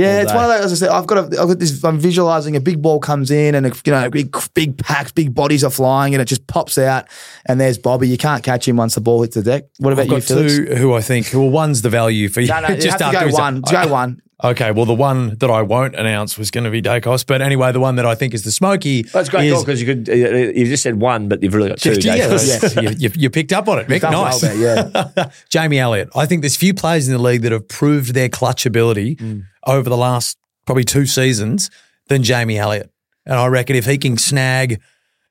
Yeah, 0.00 0.14
all 0.16 0.22
it's 0.22 0.32
day. 0.32 0.36
one 0.36 0.44
of 0.44 0.50
those. 0.50 0.64
As 0.72 0.82
I 0.82 0.86
said, 0.86 0.94
I've 0.94 1.06
got, 1.06 1.18
a, 1.18 1.40
I've 1.40 1.48
got 1.48 1.58
this. 1.58 1.82
I'm 1.84 1.98
visualizing 1.98 2.56
a 2.56 2.60
big 2.60 2.80
ball 2.82 3.00
comes 3.00 3.30
in, 3.30 3.54
and 3.54 3.66
a, 3.66 3.72
you 3.84 3.92
know, 3.92 4.10
big 4.10 4.34
big 4.54 4.78
packs, 4.78 5.12
big 5.12 5.34
bodies 5.34 5.64
are 5.64 5.70
flying, 5.70 6.14
and 6.14 6.22
it 6.22 6.26
just 6.26 6.46
pops 6.46 6.78
out, 6.78 7.06
and 7.46 7.60
there's 7.60 7.78
Bobby. 7.78 8.08
You 8.08 8.18
can't 8.18 8.42
catch 8.44 8.66
him 8.68 8.76
once 8.76 8.94
the 8.94 9.00
ball 9.00 9.22
hits 9.22 9.34
the 9.34 9.42
deck. 9.42 9.64
What 9.78 9.92
about 9.92 10.02
I've 10.02 10.06
you, 10.08 10.12
got 10.18 10.22
Felix? 10.22 10.56
two 10.56 10.74
who 10.76 10.94
I 10.94 11.00
think, 11.00 11.30
well, 11.32 11.50
one's 11.50 11.82
the 11.82 11.90
value 11.90 12.28
for 12.28 12.40
you. 12.40 12.48
No, 12.48 12.60
no, 12.60 12.68
you 12.74 12.88
have 12.90 12.98
to 12.98 13.04
after 13.06 13.20
go 13.20 13.26
we 13.26 13.32
say- 13.32 13.38
one. 13.40 13.60
Go 13.62 13.88
one. 13.88 14.22
Okay, 14.44 14.70
well, 14.70 14.84
the 14.84 14.94
one 14.94 15.34
that 15.38 15.50
I 15.50 15.62
won't 15.62 15.96
announce 15.96 16.38
was 16.38 16.52
going 16.52 16.62
to 16.62 16.70
be 16.70 16.80
Daicos, 16.80 17.26
but 17.26 17.42
anyway, 17.42 17.72
the 17.72 17.80
one 17.80 17.96
that 17.96 18.06
I 18.06 18.14
think 18.14 18.34
is 18.34 18.44
the 18.44 18.52
smoky. 18.52 19.02
That's 19.02 19.28
great 19.28 19.50
is 19.50 19.64
because 19.64 19.80
you 19.82 19.86
could. 19.92 20.08
Uh, 20.08 20.12
you 20.14 20.64
just 20.66 20.84
said 20.84 21.00
one, 21.00 21.28
but 21.28 21.42
you've 21.42 21.54
really 21.54 21.70
got 21.70 21.78
two. 21.80 21.94
Yeah, 21.94 22.14
yes. 22.14 22.76
you, 22.80 22.90
you, 22.98 23.10
you 23.16 23.30
picked 23.30 23.52
up 23.52 23.66
on 23.66 23.80
it, 23.80 23.88
Mick. 23.88 24.02
Done 24.02 24.12
well 24.12 24.26
Nice. 24.26 24.40
there, 24.42 24.54
yeah. 24.56 25.30
Jamie 25.48 25.80
Elliott. 25.80 26.10
I 26.14 26.26
think 26.26 26.42
there's 26.42 26.54
few 26.54 26.72
players 26.72 27.08
in 27.08 27.14
the 27.16 27.20
league 27.20 27.42
that 27.42 27.50
have 27.50 27.66
proved 27.66 28.14
their 28.14 28.28
clutch 28.28 28.64
ability 28.64 29.16
Mm. 29.16 29.42
Over 29.68 29.88
the 29.88 29.96
last 29.96 30.36
probably 30.66 30.84
two 30.84 31.06
seasons 31.06 31.70
than 32.08 32.22
Jamie 32.22 32.58
Elliott. 32.58 32.90
And 33.26 33.36
I 33.36 33.46
reckon 33.46 33.76
if 33.76 33.84
he 33.86 33.98
can 33.98 34.16
snag, 34.16 34.80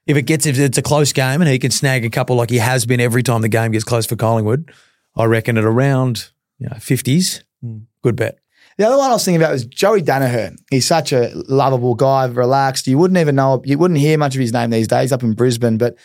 if 0.05 0.15
it 0.15 0.21
gets, 0.23 0.45
if 0.45 0.57
it's 0.59 0.77
a 0.77 0.81
close 0.83 1.11
game 1.11 1.41
and 1.41 1.49
he 1.49 1.57
can 1.59 1.71
snag 1.71 2.05
a 2.05 2.09
couple 2.09 2.35
like 2.35 2.49
he 2.51 2.57
has 2.59 2.85
been 2.85 2.99
every 2.99 3.23
time 3.23 3.41
the 3.41 3.49
game 3.49 3.71
gets 3.71 3.83
close 3.83 4.05
for 4.05 4.15
Collingwood, 4.15 4.71
I 5.15 5.25
reckon 5.25 5.57
at 5.57 5.63
around 5.63 6.31
you 6.59 6.67
know, 6.69 6.75
50s, 6.75 7.43
Mm. 7.65 7.85
good 8.03 8.15
bet. 8.15 8.37
The 8.77 8.85
other 8.85 8.97
one 8.99 9.09
I 9.09 9.13
was 9.13 9.25
thinking 9.25 9.41
about 9.41 9.51
was 9.51 9.65
Joey 9.65 10.03
Daniher. 10.03 10.55
He's 10.69 10.85
such 10.85 11.11
a 11.11 11.31
lovable 11.47 11.95
guy, 11.95 12.25
relaxed. 12.25 12.85
You 12.85 12.99
wouldn't 12.99 13.17
even 13.19 13.33
know, 13.35 13.63
you 13.65 13.79
wouldn't 13.79 13.99
hear 13.99 14.19
much 14.19 14.35
of 14.35 14.41
his 14.41 14.53
name 14.53 14.69
these 14.69 14.87
days 14.87 15.11
up 15.11 15.23
in 15.23 15.33
Brisbane, 15.33 15.79
but 15.79 15.95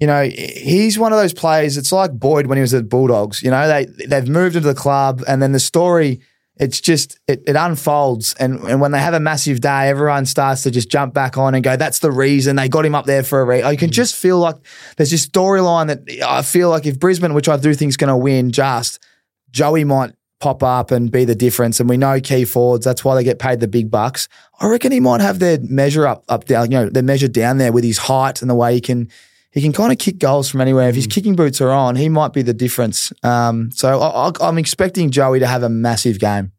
you 0.00 0.06
know, 0.06 0.24
he's 0.24 0.98
one 0.98 1.12
of 1.12 1.18
those 1.18 1.34
players. 1.34 1.76
It's 1.76 1.92
like 1.92 2.12
Boyd 2.12 2.46
when 2.46 2.56
he 2.56 2.62
was 2.62 2.72
at 2.74 2.88
Bulldogs. 2.88 3.42
You 3.42 3.50
know, 3.50 3.68
they 3.68 3.84
they've 4.06 4.26
moved 4.28 4.56
into 4.56 4.66
the 4.68 4.74
club, 4.74 5.22
and 5.28 5.42
then 5.42 5.52
the 5.52 5.60
story. 5.60 6.20
It's 6.56 6.80
just 6.80 7.18
it, 7.26 7.42
it 7.48 7.56
unfolds, 7.56 8.34
and 8.38 8.60
and 8.60 8.80
when 8.80 8.92
they 8.92 9.00
have 9.00 9.14
a 9.14 9.18
massive 9.18 9.60
day, 9.60 9.88
everyone 9.88 10.24
starts 10.24 10.62
to 10.62 10.70
just 10.70 10.88
jump 10.88 11.12
back 11.12 11.36
on 11.36 11.54
and 11.54 11.64
go. 11.64 11.76
That's 11.76 11.98
the 11.98 12.12
reason 12.12 12.54
they 12.54 12.68
got 12.68 12.86
him 12.86 12.94
up 12.94 13.06
there 13.06 13.24
for 13.24 13.40
a 13.40 13.44
reason. 13.44 13.72
You 13.72 13.76
can 13.76 13.90
mm. 13.90 13.94
just 13.94 14.14
feel 14.14 14.38
like 14.38 14.56
there's 14.96 15.10
this 15.10 15.26
storyline 15.26 15.88
that 15.88 16.22
I 16.24 16.42
feel 16.42 16.70
like 16.70 16.86
if 16.86 17.00
Brisbane, 17.00 17.34
which 17.34 17.48
I 17.48 17.56
do 17.56 17.74
think 17.74 17.88
is 17.88 17.96
going 17.96 18.08
to 18.08 18.16
win, 18.16 18.52
just 18.52 19.02
Joey 19.50 19.82
might 19.82 20.12
pop 20.44 20.62
up 20.62 20.90
and 20.90 21.10
be 21.10 21.24
the 21.24 21.34
difference. 21.34 21.80
And 21.80 21.88
we 21.88 21.96
know 21.96 22.20
key 22.20 22.44
forwards, 22.44 22.84
that's 22.84 23.04
why 23.04 23.14
they 23.14 23.24
get 23.24 23.38
paid 23.38 23.60
the 23.60 23.68
big 23.68 23.90
bucks. 23.90 24.28
I 24.60 24.68
reckon 24.68 24.92
he 24.92 25.00
might 25.00 25.22
have 25.22 25.38
their 25.38 25.58
measure 25.60 26.06
up, 26.06 26.22
up 26.28 26.44
down, 26.44 26.70
you 26.70 26.78
know, 26.78 26.90
their 26.90 27.02
measure 27.02 27.28
down 27.28 27.58
there 27.58 27.72
with 27.72 27.82
his 27.82 27.98
height 27.98 28.42
and 28.42 28.50
the 28.50 28.54
way 28.54 28.74
he 28.74 28.80
can, 28.80 29.10
he 29.54 29.62
can 29.62 29.72
kind 29.72 29.92
of 29.92 29.98
kick 29.98 30.18
goals 30.18 30.50
from 30.50 30.60
anywhere. 30.60 30.88
If 30.88 30.96
his 30.96 31.06
kicking 31.06 31.36
boots 31.36 31.60
are 31.60 31.70
on, 31.70 31.94
he 31.96 32.08
might 32.08 32.32
be 32.32 32.42
the 32.42 32.52
difference. 32.52 33.12
Um, 33.22 33.70
so 33.72 34.00
I, 34.00 34.28
I, 34.28 34.32
I'm 34.40 34.58
expecting 34.58 35.10
Joey 35.10 35.38
to 35.38 35.46
have 35.46 35.62
a 35.62 35.68
massive 35.68 36.18
game. 36.18 36.50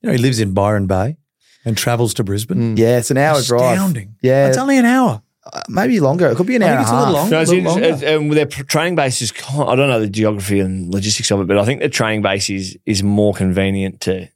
You 0.00 0.08
know, 0.08 0.12
he 0.14 0.18
lives 0.18 0.40
in 0.40 0.54
Byron 0.54 0.86
Bay 0.86 1.18
and 1.66 1.76
travels 1.76 2.14
to 2.14 2.24
Brisbane. 2.24 2.76
Yeah, 2.78 2.96
it's 2.98 3.10
an 3.10 3.18
hour 3.18 3.42
drive. 3.42 3.72
Astounding. 3.76 4.16
Yeah. 4.22 4.48
It's 4.48 4.56
only 4.56 4.78
an 4.78 4.86
hour. 4.86 5.22
Uh, 5.52 5.60
maybe 5.68 6.00
longer. 6.00 6.28
It 6.28 6.36
could 6.36 6.46
be 6.46 6.56
an 6.56 6.62
I 6.62 6.68
hour 6.68 6.76
think 6.84 6.88
and 6.88 6.88
a 6.88 6.90
it's 6.90 6.90
a 6.90 6.98
little 6.98 7.14
long. 7.14 7.30
No, 7.30 7.40
it's 7.40 7.50
little 7.50 7.58
in- 7.60 7.64
longer. 7.70 7.84
it's- 7.84 8.02
and 8.02 8.32
their 8.32 8.46
training 8.46 8.94
base 8.94 9.20
is. 9.22 9.32
I 9.50 9.74
don't 9.76 9.88
know 9.90 10.00
the 10.00 10.08
geography 10.08 10.60
and 10.60 10.92
logistics 10.92 11.30
of 11.30 11.40
it, 11.40 11.46
but 11.46 11.58
I 11.58 11.64
think 11.66 11.80
the 11.82 11.88
training 11.90 12.22
base 12.22 12.48
is 12.50 12.78
is 12.86 13.02
more 13.02 13.34
convenient 13.34 14.00
to 14.02 14.28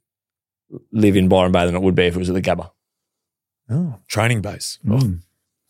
live 0.91 1.15
in 1.15 1.27
Byron 1.27 1.51
Bay 1.51 1.65
than 1.65 1.75
it 1.75 1.81
would 1.81 1.95
be 1.95 2.03
if 2.05 2.15
it 2.15 2.19
was 2.19 2.29
at 2.29 2.35
the 2.35 2.41
Gabba. 2.41 2.69
Oh, 3.69 3.99
training 4.07 4.41
base. 4.41 4.77
Oh. 4.89 5.15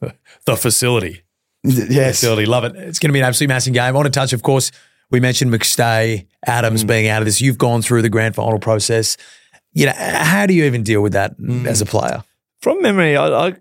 The 0.45 0.55
facility. 0.57 1.21
Yes. 1.65 2.19
Facility. 2.19 2.45
Love 2.45 2.63
it. 2.65 2.75
It's 2.75 2.99
going 2.99 3.09
to 3.09 3.13
be 3.13 3.19
an 3.19 3.25
absolutely 3.25 3.53
massive 3.53 3.73
game. 3.73 3.83
I 3.83 3.91
want 3.91 4.05
to 4.05 4.11
touch, 4.11 4.33
of 4.33 4.41
course, 4.43 4.71
we 5.11 5.19
mentioned 5.19 5.51
McStay, 5.51 6.25
Adams 6.45 6.83
Mm. 6.83 6.87
being 6.87 7.07
out 7.07 7.21
of 7.21 7.25
this. 7.25 7.41
You've 7.41 7.57
gone 7.57 7.81
through 7.81 8.01
the 8.01 8.09
grand 8.09 8.35
final 8.35 8.59
process. 8.59 9.17
You 9.73 9.87
know, 9.87 9.93
how 9.95 10.45
do 10.45 10.53
you 10.53 10.65
even 10.65 10.83
deal 10.83 11.01
with 11.01 11.13
that 11.13 11.37
Mm. 11.39 11.65
as 11.67 11.81
a 11.81 11.85
player? 11.85 12.23
From 12.61 12.81
memory, 12.81 13.15
I, 13.17 13.27
I, 13.47 13.53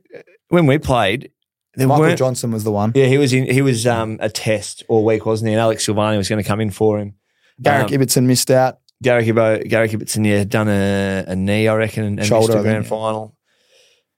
when 0.49 0.67
we 0.67 0.79
played, 0.79 1.31
there 1.75 1.89
Michael 1.89 2.15
Johnson 2.15 2.53
was 2.53 2.63
the 2.65 2.71
one. 2.71 2.93
Yeah, 2.95 3.07
he 3.07 3.19
was 3.19 3.33
in. 3.33 3.51
He 3.51 3.61
was 3.61 3.87
um, 3.87 4.17
a 4.21 4.29
test 4.31 4.85
all 4.89 5.05
week, 5.05 5.27
wasn't 5.27 5.49
he? 5.49 5.55
And 5.55 5.61
Alex 5.61 5.87
Silvagni 5.87 6.17
was 6.17 6.29
going 6.29 6.41
to 6.43 6.47
come 6.49 6.61
in 6.61 6.71
for 6.71 6.99
him. 7.01 7.15
Garrick 7.61 7.93
Um, 7.93 7.99
Ibbotson 7.99 8.25
missed 8.25 8.51
out. 8.51 8.79
Garrick 9.03 9.27
Ibo, 9.29 9.65
Garrick 9.65 9.91
Ibbotson, 9.91 10.25
yeah, 10.27 10.45
done 10.45 10.69
a, 10.69 11.25
a 11.27 11.37
knee, 11.37 11.67
I 11.69 11.75
reckon, 11.75 12.05
and, 12.05 12.19
and 12.21 12.27
Shoulder, 12.29 12.47
missed 12.47 12.51
I 12.59 12.63
the 12.63 12.63
think, 12.63 12.73
grand 12.73 12.85
yeah. 12.85 12.89
final, 12.91 13.37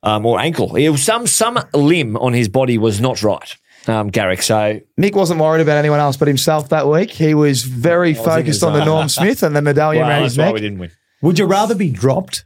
um, 0.03 0.27
or 0.27 0.39
ankle. 0.39 0.75
He 0.75 0.89
was 0.91 1.03
some 1.03 1.27
some 1.27 1.59
limb 1.75 2.17
on 2.19 2.35
his 2.35 2.49
body 2.49 2.77
was 2.79 3.01
not 3.01 3.23
right. 3.23 3.57
Um, 3.89 4.09
Garrick, 4.09 4.43
so 4.43 4.81
Mick 5.01 5.15
wasn't 5.15 5.41
worried 5.41 5.61
about 5.63 5.77
anyone 5.77 6.01
else 6.01 6.17
but 6.17 6.27
himself 6.29 6.71
that 6.71 6.89
week. 6.89 7.11
He 7.11 7.35
was 7.35 7.63
very 7.63 8.15
focused 8.15 8.63
on 8.65 8.73
the 8.73 8.85
Norm 8.85 9.09
Smith 9.09 9.43
and 9.45 9.55
the 9.55 9.63
medallion 9.63 10.03
well, 10.03 10.11
around 10.11 10.23
that's 10.23 10.33
his 10.35 10.39
why 10.39 10.45
neck. 10.47 10.55
we 10.55 10.61
didn't 10.61 10.79
win. 10.81 10.91
Would 11.23 11.39
you 11.39 11.47
rather 11.47 11.75
be 11.75 11.91
dropped 11.91 12.45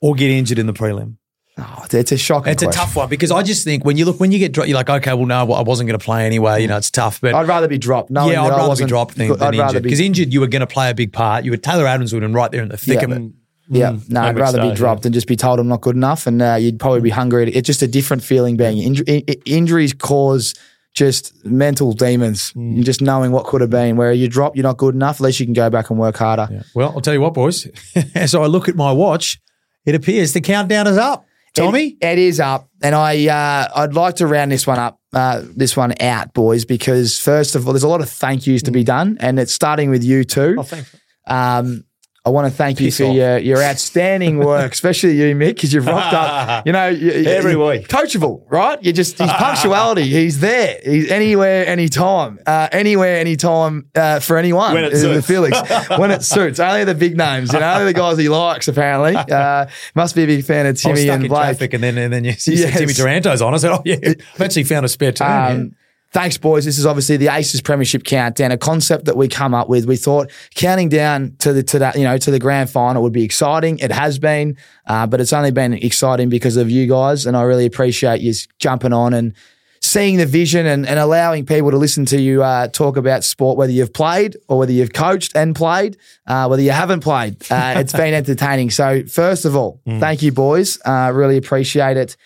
or 0.00 0.14
get 0.14 0.30
injured 0.30 0.58
in 0.58 0.66
the 0.66 0.72
prelim? 0.72 1.16
Oh, 1.60 1.84
it's 1.90 2.12
a 2.12 2.16
shocking. 2.16 2.52
It's 2.52 2.62
a 2.62 2.68
tough 2.70 2.94
one 2.94 3.08
because 3.08 3.30
I 3.32 3.42
just 3.42 3.64
think 3.64 3.84
when 3.84 3.96
you 3.96 4.04
look 4.04 4.20
when 4.20 4.30
you 4.32 4.38
get 4.38 4.52
dropped, 4.52 4.68
you're 4.68 4.76
like, 4.78 4.88
okay, 4.88 5.12
well, 5.12 5.26
no, 5.26 5.52
I 5.52 5.62
wasn't 5.62 5.88
going 5.88 5.98
to 5.98 6.04
play 6.04 6.24
anyway. 6.24 6.62
You 6.62 6.68
know, 6.68 6.76
it's 6.76 6.90
tough, 6.90 7.20
but 7.20 7.34
I'd 7.34 7.48
rather 7.48 7.66
be 7.68 7.78
dropped. 7.78 8.10
knowing 8.10 8.32
yeah, 8.32 8.42
I'd 8.44 8.50
rather 8.50 8.62
be 8.62 8.68
wasn't 8.68 8.88
dropped 8.90 9.16
than, 9.16 9.26
good- 9.28 9.40
than 9.40 9.48
I'd 9.54 9.58
rather 9.58 9.68
injured 9.70 9.82
be 9.82 9.86
because 9.88 10.00
injured, 10.00 10.32
you 10.32 10.40
were 10.40 10.46
going 10.46 10.60
to 10.60 10.66
play 10.68 10.88
a 10.88 10.94
big 10.94 11.12
part. 11.12 11.44
You 11.44 11.50
were 11.50 11.56
Taylor 11.56 11.86
Adams 11.86 12.12
would 12.14 12.22
have 12.22 12.28
been 12.30 12.34
right 12.36 12.50
there 12.52 12.62
in 12.62 12.68
the 12.68 12.76
thick 12.76 12.98
Yeah. 13.00 13.04
of 13.04 13.12
it. 13.12 13.32
Yeah, 13.70 13.90
Mm, 13.90 14.08
no, 14.10 14.20
I 14.22 14.28
I'd 14.28 14.38
rather 14.38 14.62
say, 14.62 14.70
be 14.70 14.74
dropped 14.76 15.02
than 15.02 15.12
just 15.12 15.26
be 15.26 15.36
told 15.36 15.58
I'm 15.60 15.68
not 15.68 15.82
good 15.82 15.94
enough, 15.96 16.26
and 16.26 16.40
uh, 16.40 16.54
you'd 16.54 16.78
probably 16.80 17.02
be 17.02 17.10
hungry. 17.10 17.50
It's 17.52 17.66
just 17.66 17.82
a 17.82 17.86
different 17.88 18.22
feeling 18.22 18.56
being 18.56 18.78
inju- 18.78 19.06
i- 19.06 19.24
i- 19.30 19.36
injuries 19.44 19.92
cause 19.92 20.54
just 20.94 21.32
mental 21.44 21.92
demons, 21.92 22.52
Mm. 22.52 22.76
and 22.76 22.84
just 22.84 23.00
knowing 23.00 23.30
what 23.32 23.44
could 23.46 23.60
have 23.60 23.70
been. 23.70 23.96
Where 23.96 24.12
you 24.12 24.28
drop, 24.28 24.56
you're 24.56 24.62
not 24.64 24.76
good 24.78 24.94
enough. 24.94 25.16
At 25.16 25.24
least 25.24 25.38
you 25.40 25.46
can 25.46 25.52
go 25.54 25.70
back 25.70 25.90
and 25.90 25.98
work 25.98 26.16
harder. 26.16 26.64
Well, 26.74 26.90
I'll 26.94 27.00
tell 27.00 27.14
you 27.14 27.20
what, 27.20 27.34
boys. 27.34 27.66
As 28.14 28.34
I 28.34 28.46
look 28.46 28.68
at 28.68 28.74
my 28.76 28.90
watch, 28.92 29.40
it 29.86 29.94
appears 29.94 30.32
the 30.32 30.40
countdown 30.40 30.86
is 30.86 30.96
up. 30.98 31.24
Tommy, 31.54 31.96
It- 32.00 32.06
it 32.06 32.18
is 32.18 32.40
up, 32.40 32.68
and 32.82 32.94
I 32.94 33.26
uh, 33.26 33.68
I'd 33.82 33.94
like 33.94 34.16
to 34.16 34.26
round 34.26 34.52
this 34.52 34.66
one 34.66 34.78
up, 34.78 34.98
uh, 35.12 35.42
this 35.56 35.76
one 35.76 35.94
out, 36.00 36.32
boys, 36.34 36.64
because 36.64 37.18
first 37.18 37.54
of 37.56 37.66
all, 37.66 37.72
there's 37.72 37.82
a 37.82 37.88
lot 37.88 38.00
of 38.00 38.08
thank 38.10 38.46
yous 38.46 38.62
to 38.64 38.70
be 38.70 38.84
done, 38.84 39.16
and 39.20 39.38
it's 39.40 39.52
starting 39.52 39.90
with 39.90 40.04
you 40.04 40.24
too. 40.24 40.56
Oh, 40.58 40.62
thanks. 40.62 40.94
Um, 41.26 41.84
I 42.28 42.30
want 42.30 42.46
to 42.46 42.56
thank 42.56 42.78
you 42.80 42.92
for 42.92 43.04
off. 43.04 43.14
your, 43.14 43.38
your 43.38 43.62
outstanding 43.62 44.38
work, 44.38 44.72
especially 44.78 45.16
you, 45.16 45.34
Mick, 45.34 45.54
because 45.56 45.72
you've 45.72 45.86
rocked 45.86 46.14
up. 46.14 46.58
You 46.66 46.72
know, 46.72 46.88
you, 46.88 47.12
you- 47.12 47.28
Every 47.30 47.52
you're 47.52 47.66
week. 47.68 47.88
coachable, 47.88 48.42
right? 48.48 48.82
You 48.82 48.92
just 48.92 49.16
his 49.18 49.30
punctuality. 49.30 50.02
He's 50.18 50.40
there. 50.40 50.78
He's 50.84 51.10
anywhere, 51.10 51.66
anytime, 51.66 52.38
uh, 52.46 52.68
anywhere, 52.72 53.16
anytime 53.18 53.88
uh, 53.94 54.20
for 54.20 54.36
anyone. 54.36 54.74
When 54.74 54.84
it 54.84 54.90
the 54.90 54.98
suits. 54.98 55.26
Felix. 55.26 55.58
when 55.98 56.10
it 56.10 56.22
suits. 56.22 56.60
Only 56.60 56.84
the 56.84 56.94
big 56.94 57.16
names. 57.16 57.52
You 57.52 57.60
know, 57.60 57.72
only 57.72 57.86
the 57.92 57.98
guys 57.98 58.18
he 58.18 58.28
likes. 58.28 58.68
Apparently, 58.68 59.16
uh, 59.16 59.66
must 59.94 60.14
be 60.14 60.24
a 60.24 60.26
big 60.26 60.44
fan 60.44 60.66
of 60.66 60.76
Timmy 60.78 61.04
stuck 61.04 61.14
and 61.14 61.24
in 61.24 61.28
Blake. 61.30 61.42
traffic, 61.42 61.74
and 61.74 61.82
then 61.82 61.96
and 61.98 62.12
then 62.12 62.24
you, 62.24 62.32
you 62.32 62.54
Yes. 62.54 62.76
Timmy 62.78 62.92
Taranto's 62.92 63.40
on. 63.40 63.54
I 63.54 63.56
said, 63.58 63.72
oh 63.72 63.82
yeah, 63.84 63.96
I've 64.04 64.40
actually 64.40 64.64
found 64.64 64.84
a 64.84 64.88
spare 64.88 65.12
time. 65.12 65.56
Um, 65.56 65.74
Thanks, 66.10 66.38
boys. 66.38 66.64
This 66.64 66.78
is 66.78 66.86
obviously 66.86 67.18
the 67.18 67.28
Aces 67.28 67.60
Premiership 67.60 68.02
countdown, 68.02 68.50
a 68.50 68.56
concept 68.56 69.04
that 69.04 69.16
we 69.16 69.28
come 69.28 69.52
up 69.52 69.68
with. 69.68 69.84
We 69.84 69.96
thought 69.96 70.30
counting 70.54 70.88
down 70.88 71.36
to 71.40 71.52
the 71.52 71.62
to 71.64 71.78
that 71.80 71.96
you 71.96 72.04
know 72.04 72.16
to 72.16 72.30
the 72.30 72.38
grand 72.38 72.70
final 72.70 73.02
would 73.02 73.12
be 73.12 73.24
exciting. 73.24 73.78
It 73.78 73.92
has 73.92 74.18
been, 74.18 74.56
uh, 74.86 75.06
but 75.06 75.20
it's 75.20 75.34
only 75.34 75.50
been 75.50 75.74
exciting 75.74 76.30
because 76.30 76.56
of 76.56 76.70
you 76.70 76.86
guys, 76.86 77.26
and 77.26 77.36
I 77.36 77.42
really 77.42 77.66
appreciate 77.66 78.22
you 78.22 78.32
jumping 78.58 78.94
on 78.94 79.12
and 79.12 79.34
seeing 79.80 80.16
the 80.16 80.26
vision 80.26 80.66
and, 80.66 80.86
and 80.86 80.98
allowing 80.98 81.44
people 81.44 81.70
to 81.70 81.76
listen 81.76 82.04
to 82.06 82.20
you 82.20 82.42
uh, 82.42 82.68
talk 82.68 82.96
about 82.96 83.22
sport, 83.22 83.58
whether 83.58 83.70
you've 83.72 83.92
played 83.92 84.36
or 84.48 84.58
whether 84.58 84.72
you've 84.72 84.92
coached 84.92 85.36
and 85.36 85.54
played, 85.54 85.96
uh, 86.26 86.46
whether 86.46 86.62
you 86.62 86.70
haven't 86.70 87.00
played. 87.00 87.36
Uh, 87.50 87.74
it's 87.76 87.92
been 87.92 88.14
entertaining. 88.22 88.70
So, 88.70 89.04
first 89.04 89.44
of 89.44 89.54
all, 89.54 89.80
thank 89.86 90.22
you, 90.22 90.32
boys. 90.32 90.80
Uh, 90.86 91.12
really 91.14 91.36
appreciate 91.36 91.96
it 91.98 92.16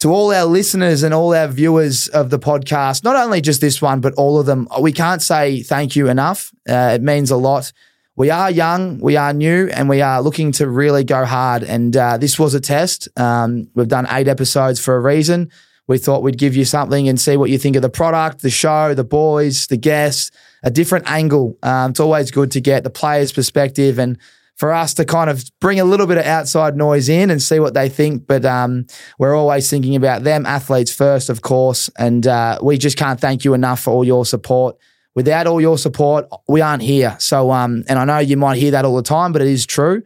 to 0.00 0.10
all 0.10 0.32
our 0.32 0.44
listeners 0.44 1.02
and 1.02 1.12
all 1.12 1.34
our 1.34 1.48
viewers 1.48 2.08
of 2.08 2.30
the 2.30 2.38
podcast, 2.38 3.02
not 3.02 3.16
only 3.16 3.40
just 3.40 3.60
this 3.60 3.82
one, 3.82 4.00
but 4.00 4.14
all 4.14 4.38
of 4.38 4.46
them, 4.46 4.68
we 4.80 4.92
can't 4.92 5.22
say 5.22 5.62
thank 5.62 5.96
you 5.96 6.08
enough. 6.08 6.52
Uh, 6.68 6.92
it 6.94 7.02
means 7.02 7.30
a 7.30 7.36
lot. 7.36 7.72
We 8.14 8.30
are 8.30 8.50
young, 8.50 8.98
we 9.00 9.16
are 9.16 9.32
new, 9.32 9.68
and 9.68 9.88
we 9.88 10.00
are 10.00 10.20
looking 10.20 10.52
to 10.52 10.68
really 10.68 11.04
go 11.04 11.24
hard. 11.24 11.62
And 11.62 11.96
uh, 11.96 12.18
this 12.18 12.38
was 12.38 12.54
a 12.54 12.60
test. 12.60 13.08
Um, 13.16 13.68
we've 13.74 13.88
done 13.88 14.06
eight 14.10 14.28
episodes 14.28 14.80
for 14.80 14.96
a 14.96 15.00
reason. 15.00 15.50
We 15.86 15.98
thought 15.98 16.22
we'd 16.22 16.38
give 16.38 16.54
you 16.54 16.64
something 16.64 17.08
and 17.08 17.18
see 17.20 17.36
what 17.36 17.50
you 17.50 17.58
think 17.58 17.76
of 17.76 17.82
the 17.82 17.88
product, 17.88 18.42
the 18.42 18.50
show, 18.50 18.92
the 18.94 19.04
boys, 19.04 19.68
the 19.68 19.76
guests, 19.76 20.30
a 20.62 20.70
different 20.70 21.10
angle. 21.10 21.58
Um, 21.62 21.90
it's 21.90 22.00
always 22.00 22.30
good 22.30 22.50
to 22.52 22.60
get 22.60 22.84
the 22.84 22.90
player's 22.90 23.32
perspective 23.32 23.98
and 23.98 24.18
for 24.58 24.72
us 24.72 24.92
to 24.94 25.04
kind 25.04 25.30
of 25.30 25.44
bring 25.60 25.78
a 25.78 25.84
little 25.84 26.06
bit 26.06 26.18
of 26.18 26.24
outside 26.26 26.76
noise 26.76 27.08
in 27.08 27.30
and 27.30 27.40
see 27.40 27.60
what 27.60 27.74
they 27.74 27.88
think. 27.88 28.26
But 28.26 28.44
um, 28.44 28.86
we're 29.18 29.36
always 29.36 29.70
thinking 29.70 29.94
about 29.94 30.24
them, 30.24 30.44
athletes 30.44 30.92
first, 30.92 31.30
of 31.30 31.42
course. 31.42 31.88
And 31.96 32.26
uh, 32.26 32.58
we 32.60 32.76
just 32.76 32.98
can't 32.98 33.20
thank 33.20 33.44
you 33.44 33.54
enough 33.54 33.80
for 33.80 33.92
all 33.92 34.04
your 34.04 34.26
support. 34.26 34.76
Without 35.14 35.46
all 35.46 35.60
your 35.60 35.78
support, 35.78 36.26
we 36.48 36.60
aren't 36.60 36.82
here. 36.82 37.16
So, 37.20 37.52
um, 37.52 37.84
and 37.88 38.00
I 38.00 38.04
know 38.04 38.18
you 38.18 38.36
might 38.36 38.58
hear 38.58 38.72
that 38.72 38.84
all 38.84 38.96
the 38.96 39.02
time, 39.02 39.32
but 39.32 39.42
it 39.42 39.48
is 39.48 39.64
true. 39.64 40.02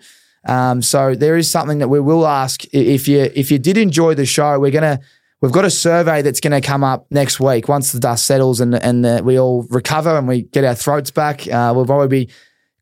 Um, 0.47 0.83
so 0.83 1.15
there 1.15 1.37
is 1.37 1.51
something 1.51 1.79
that 1.79 1.89
we 1.89 2.01
will 2.01 2.27
ask 2.27 2.65
if 2.73 3.09
you 3.09 3.31
if 3.35 3.51
you 3.51 3.59
did 3.59 3.79
enjoy 3.79 4.15
the 4.15 4.27
show. 4.27 4.59
We're 4.59 4.73
gonna 4.73 5.01
we've 5.41 5.53
got 5.53 5.65
a 5.65 5.71
survey 5.71 6.23
that's 6.23 6.41
going 6.41 6.61
to 6.61 6.67
come 6.67 6.83
up 6.83 7.07
next 7.11 7.39
week 7.41 7.69
once 7.69 7.93
the 7.93 8.01
dust 8.01 8.25
settles 8.27 8.61
and 8.61 8.75
and 8.75 9.07
uh, 9.07 9.21
we 9.25 9.39
all 9.39 9.67
recover 9.71 10.17
and 10.17 10.27
we 10.27 10.43
get 10.43 10.65
our 10.65 10.75
throats 10.75 11.11
back. 11.11 11.47
Uh, 11.47 11.73
we'll 11.75 11.87
probably 11.87 12.27
be 12.27 12.33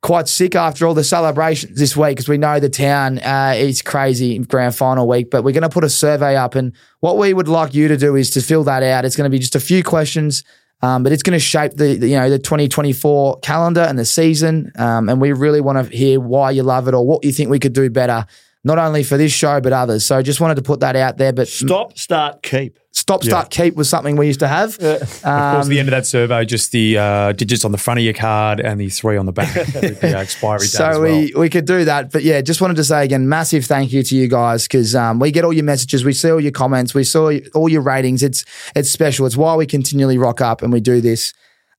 quite 0.02 0.28
sick 0.28 0.54
after 0.54 0.86
all 0.86 0.94
the 0.94 1.04
celebrations 1.04 1.78
this 1.78 1.96
week 1.96 2.16
because 2.16 2.28
we 2.28 2.38
know 2.38 2.58
the 2.58 2.70
town 2.70 3.18
uh, 3.18 3.54
is 3.56 3.82
crazy 3.82 4.38
grand 4.38 4.74
final 4.74 5.06
week. 5.06 5.30
But 5.30 5.44
we're 5.44 5.52
going 5.52 5.62
to 5.62 5.68
put 5.68 5.84
a 5.84 5.90
survey 5.90 6.36
up, 6.36 6.54
and 6.54 6.72
what 7.00 7.18
we 7.18 7.34
would 7.34 7.48
like 7.48 7.74
you 7.74 7.88
to 7.88 7.96
do 7.96 8.16
is 8.16 8.30
to 8.30 8.40
fill 8.40 8.64
that 8.64 8.82
out. 8.82 9.04
It's 9.04 9.16
going 9.16 9.30
to 9.30 9.34
be 9.34 9.38
just 9.38 9.56
a 9.56 9.60
few 9.60 9.82
questions. 9.82 10.44
Um, 10.82 11.02
but 11.02 11.12
it's 11.12 11.22
going 11.22 11.34
to 11.34 11.40
shape 11.40 11.72
the, 11.72 11.96
the, 11.96 12.08
you 12.08 12.16
know 12.16 12.30
the 12.30 12.38
2024 12.38 13.40
calendar 13.40 13.82
and 13.82 13.98
the 13.98 14.06
season, 14.06 14.72
um, 14.76 15.10
and 15.10 15.20
we 15.20 15.32
really 15.32 15.60
want 15.60 15.84
to 15.84 15.94
hear 15.94 16.18
why 16.18 16.52
you 16.52 16.62
love 16.62 16.88
it 16.88 16.94
or 16.94 17.06
what 17.06 17.22
you 17.22 17.32
think 17.32 17.50
we 17.50 17.58
could 17.58 17.74
do 17.74 17.90
better, 17.90 18.24
not 18.62 18.78
only 18.78 19.02
for 19.02 19.16
this 19.16 19.32
show 19.32 19.60
but 19.60 19.72
others. 19.72 20.04
So 20.04 20.20
just 20.22 20.40
wanted 20.40 20.56
to 20.56 20.62
put 20.62 20.80
that 20.80 20.96
out 20.96 21.16
there. 21.16 21.32
But 21.32 21.48
Stop, 21.48 21.96
start, 21.96 22.42
keep. 22.42 22.78
stop, 22.92 23.24
start, 23.24 23.50
keep 23.50 23.74
was 23.74 23.88
something 23.88 24.16
we 24.16 24.26
used 24.26 24.40
to 24.40 24.48
have. 24.48 24.76
Towards 24.76 25.24
Um, 25.24 25.68
the 25.68 25.78
end 25.78 25.88
of 25.88 25.92
that 25.92 26.06
survey, 26.06 26.44
just 26.44 26.70
the 26.72 26.98
uh, 26.98 27.32
digits 27.32 27.64
on 27.64 27.72
the 27.72 27.78
front 27.78 27.98
of 28.00 28.04
your 28.04 28.12
card 28.14 28.60
and 28.60 28.78
the 28.80 28.88
three 28.90 29.16
on 29.16 29.24
the 29.26 29.32
back 29.32 29.54
with 29.74 30.00
the 30.00 30.14
uh, 30.16 30.20
expiry 30.20 30.58
date 30.60 30.66
So 30.68 30.86
as 30.88 30.98
well. 30.98 31.02
we, 31.20 31.32
we 31.36 31.48
could 31.48 31.64
do 31.64 31.84
that. 31.86 32.12
But 32.12 32.22
yeah, 32.22 32.40
just 32.42 32.60
wanted 32.60 32.76
to 32.76 32.84
say 32.84 33.04
again, 33.04 33.28
massive 33.28 33.64
thank 33.64 33.92
you 33.92 34.02
to 34.02 34.14
you 34.16 34.28
guys 34.28 34.64
because 34.64 34.94
um, 34.94 35.18
we 35.20 35.30
get 35.30 35.44
all 35.44 35.52
your 35.54 35.64
messages, 35.64 36.04
we 36.04 36.12
see 36.12 36.30
all 36.30 36.40
your 36.40 36.52
comments, 36.52 36.92
we 36.94 37.04
saw 37.04 37.32
all 37.54 37.68
your 37.68 37.82
ratings. 37.82 38.22
It's 38.22 38.44
it's 38.76 38.90
special. 38.90 39.24
It's 39.26 39.36
why 39.36 39.54
we 39.56 39.64
continually 39.66 40.18
rock 40.18 40.40
up 40.42 40.60
and 40.62 40.70
we 40.72 40.80
do 40.80 41.00
this. 41.00 41.32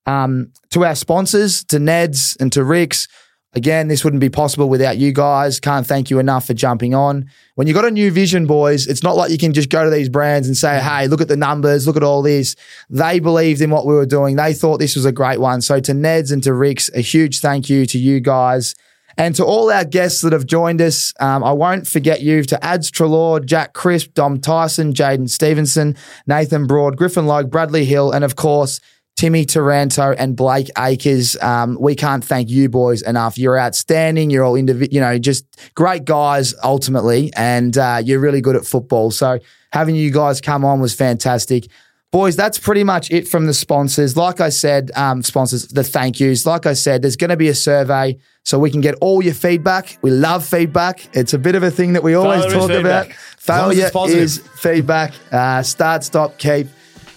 Um, 0.07 0.51
to 0.71 0.83
our 0.83 0.95
sponsors, 0.95 1.63
to 1.65 1.77
Neds 1.77 2.35
and 2.41 2.51
to 2.53 2.61
RIXX, 2.61 3.07
again, 3.53 3.87
this 3.87 4.03
wouldn't 4.03 4.21
be 4.21 4.29
possible 4.29 4.69
without 4.69 4.97
you 4.97 5.11
guys. 5.11 5.59
Can't 5.59 5.85
thank 5.85 6.09
you 6.09 6.19
enough 6.19 6.47
for 6.47 6.53
jumping 6.53 6.93
on. 6.93 7.29
When 7.55 7.67
you 7.67 7.73
got 7.73 7.85
a 7.85 7.91
new 7.91 8.11
vision, 8.11 8.45
boys, 8.45 8.87
it's 8.87 9.03
not 9.03 9.15
like 9.15 9.31
you 9.31 9.37
can 9.37 9.53
just 9.53 9.69
go 9.69 9.83
to 9.83 9.89
these 9.89 10.09
brands 10.09 10.47
and 10.47 10.55
say, 10.55 10.79
hey, 10.79 11.07
look 11.07 11.21
at 11.21 11.27
the 11.27 11.37
numbers, 11.37 11.85
look 11.87 11.97
at 11.97 12.03
all 12.03 12.21
this. 12.21 12.55
They 12.89 13.19
believed 13.19 13.61
in 13.61 13.69
what 13.69 13.85
we 13.85 13.93
were 13.93 14.05
doing. 14.05 14.35
They 14.35 14.53
thought 14.53 14.77
this 14.77 14.95
was 14.95 15.05
a 15.05 15.11
great 15.11 15.39
one. 15.39 15.61
So 15.61 15.79
to 15.79 15.91
Neds 15.91 16.31
and 16.31 16.41
to 16.43 16.51
RIXX, 16.51 16.95
a 16.95 17.01
huge 17.01 17.39
thank 17.39 17.69
you 17.69 17.85
to 17.85 17.97
you 17.97 18.19
guys. 18.19 18.75
And 19.17 19.35
to 19.35 19.45
all 19.45 19.69
our 19.69 19.83
guests 19.83 20.21
that 20.21 20.31
have 20.33 20.45
joined 20.45 20.81
us, 20.81 21.13
um, 21.19 21.43
I 21.43 21.51
won't 21.51 21.85
forget 21.85 22.21
you 22.21 22.43
to 22.43 22.63
Ads 22.63 22.91
Treloar, 22.91 23.45
Jack 23.45 23.73
Crisp, 23.73 24.13
Dom 24.13 24.39
Tyson, 24.39 24.93
Jaden 24.93 25.29
Stevenson, 25.29 25.97
Nathan 26.27 26.65
Broad, 26.65 26.95
Griffin 26.97 27.27
Logue, 27.27 27.51
Bradley 27.51 27.83
Hill, 27.83 28.11
and 28.11 28.23
of 28.23 28.37
course, 28.37 28.79
Timmy 29.21 29.45
Taranto 29.45 30.15
and 30.17 30.35
Blake 30.35 30.71
Acres. 30.75 31.37
Um, 31.43 31.77
we 31.79 31.93
can't 31.93 32.25
thank 32.25 32.49
you 32.49 32.69
boys 32.69 33.03
enough. 33.03 33.37
You're 33.37 33.59
outstanding. 33.59 34.31
You're 34.31 34.43
all 34.43 34.55
individ- 34.55 34.91
you 34.91 34.99
know, 34.99 35.19
just 35.19 35.45
great 35.75 36.05
guys 36.05 36.55
ultimately, 36.63 37.31
and 37.35 37.77
uh, 37.77 38.01
you're 38.03 38.17
really 38.19 38.41
good 38.41 38.55
at 38.55 38.65
football. 38.65 39.11
So 39.11 39.37
having 39.73 39.93
you 39.93 40.09
guys 40.09 40.41
come 40.41 40.65
on 40.65 40.79
was 40.79 40.95
fantastic. 40.95 41.67
Boys, 42.09 42.35
that's 42.35 42.57
pretty 42.57 42.83
much 42.83 43.11
it 43.11 43.27
from 43.27 43.45
the 43.45 43.53
sponsors. 43.53 44.17
Like 44.17 44.41
I 44.41 44.49
said, 44.49 44.89
um, 44.95 45.21
sponsors, 45.21 45.67
the 45.67 45.83
thank 45.83 46.19
yous. 46.19 46.47
Like 46.47 46.65
I 46.65 46.73
said, 46.73 47.03
there's 47.03 47.15
going 47.15 47.29
to 47.29 47.37
be 47.37 47.49
a 47.49 47.53
survey 47.53 48.17
so 48.43 48.57
we 48.57 48.71
can 48.71 48.81
get 48.81 48.95
all 49.01 49.23
your 49.23 49.35
feedback. 49.35 49.99
We 50.01 50.09
love 50.09 50.43
feedback. 50.43 51.07
It's 51.15 51.35
a 51.35 51.39
bit 51.39 51.53
of 51.53 51.61
a 51.61 51.69
thing 51.69 51.93
that 51.93 52.01
we 52.01 52.15
always 52.15 52.41
Failure 52.45 52.59
talk 52.59 52.71
about. 52.71 53.05
feedback. 53.05 53.17
long 53.47 53.71
as 53.71 53.91
Failure 53.91 54.17
is 54.17 54.39
feedback. 54.39 55.13
Uh, 55.31 55.61
start, 55.61 56.03
stop, 56.03 56.39
keep. 56.39 56.69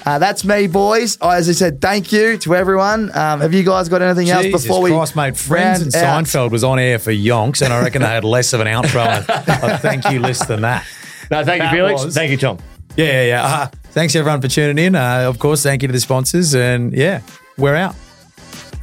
Uh, 0.07 0.19
that's 0.19 0.45
me, 0.45 0.67
boys. 0.67 1.17
I- 1.21 1.37
As 1.37 1.49
I 1.49 1.53
said, 1.53 1.81
thank 1.81 2.13
you 2.13 2.37
to 2.39 2.55
everyone. 2.55 3.11
Um, 3.17 3.41
have 3.41 3.55
you 3.55 3.63
guys 3.63 3.89
got 3.89 4.03
anything 4.03 4.29
else 4.29 4.45
Jesus 4.45 4.63
before 4.63 4.83
we 4.83 4.91
Christ, 4.91 5.17
mate. 5.17 5.37
Friends 5.37 5.81
and 5.83 5.95
out? 5.97 6.25
Seinfeld 6.25 6.51
was 6.51 6.63
on 6.63 6.79
air 6.79 6.99
for 6.99 7.11
yonks, 7.11 7.63
and 7.63 7.73
I 7.73 7.81
reckon 7.83 8.03
they 8.03 8.09
had 8.09 8.25
less 8.25 8.53
of 8.53 8.61
an 8.61 8.67
outro 8.67 9.07
and 9.07 9.73
a 9.73 9.79
thank 9.79 10.09
you 10.11 10.21
list 10.21 10.47
than 10.49 10.61
that. 10.63 10.85
No, 11.31 11.43
thank 11.45 11.63
you, 11.63 11.69
Felix. 11.71 12.05
was- 12.05 12.15
Thank 12.15 12.31
you, 12.31 12.37
Tom. 12.37 12.59
Yeah, 12.97 13.07
yeah, 13.07 13.23
yeah. 13.25 13.45
Uh, 13.45 13.67
thanks 13.93 14.15
everyone 14.15 14.41
for 14.43 14.49
tuning 14.49 14.85
in. 14.85 14.95
Uh, 14.95 15.23
of 15.29 15.39
course, 15.39 15.63
thank 15.63 15.81
you 15.83 15.89
to 15.89 15.93
the 15.93 16.01
sponsors, 16.01 16.55
and 16.55 16.93
yeah, 16.93 17.21
we're 17.57 17.75
out. 17.75 17.97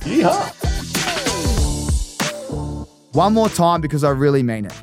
Yeah. 0.06 0.50
One 3.14 3.34
more 3.34 3.50
time 3.50 3.82
because 3.82 4.04
I 4.04 4.10
really 4.10 4.42
mean 4.42 4.66
it. 4.66 4.74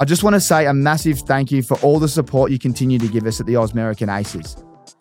I 0.00 0.04
just 0.04 0.22
want 0.22 0.34
to 0.34 0.40
say 0.40 0.66
a 0.66 0.74
massive 0.74 1.20
thank 1.20 1.50
you 1.50 1.62
for 1.62 1.76
all 1.80 1.98
the 1.98 2.08
support 2.08 2.50
you 2.50 2.58
continue 2.58 2.98
to 2.98 3.08
give 3.08 3.26
us 3.26 3.40
at 3.40 3.46
the 3.46 3.54
Ausmerican 3.54 4.14
Aces. 4.14 4.56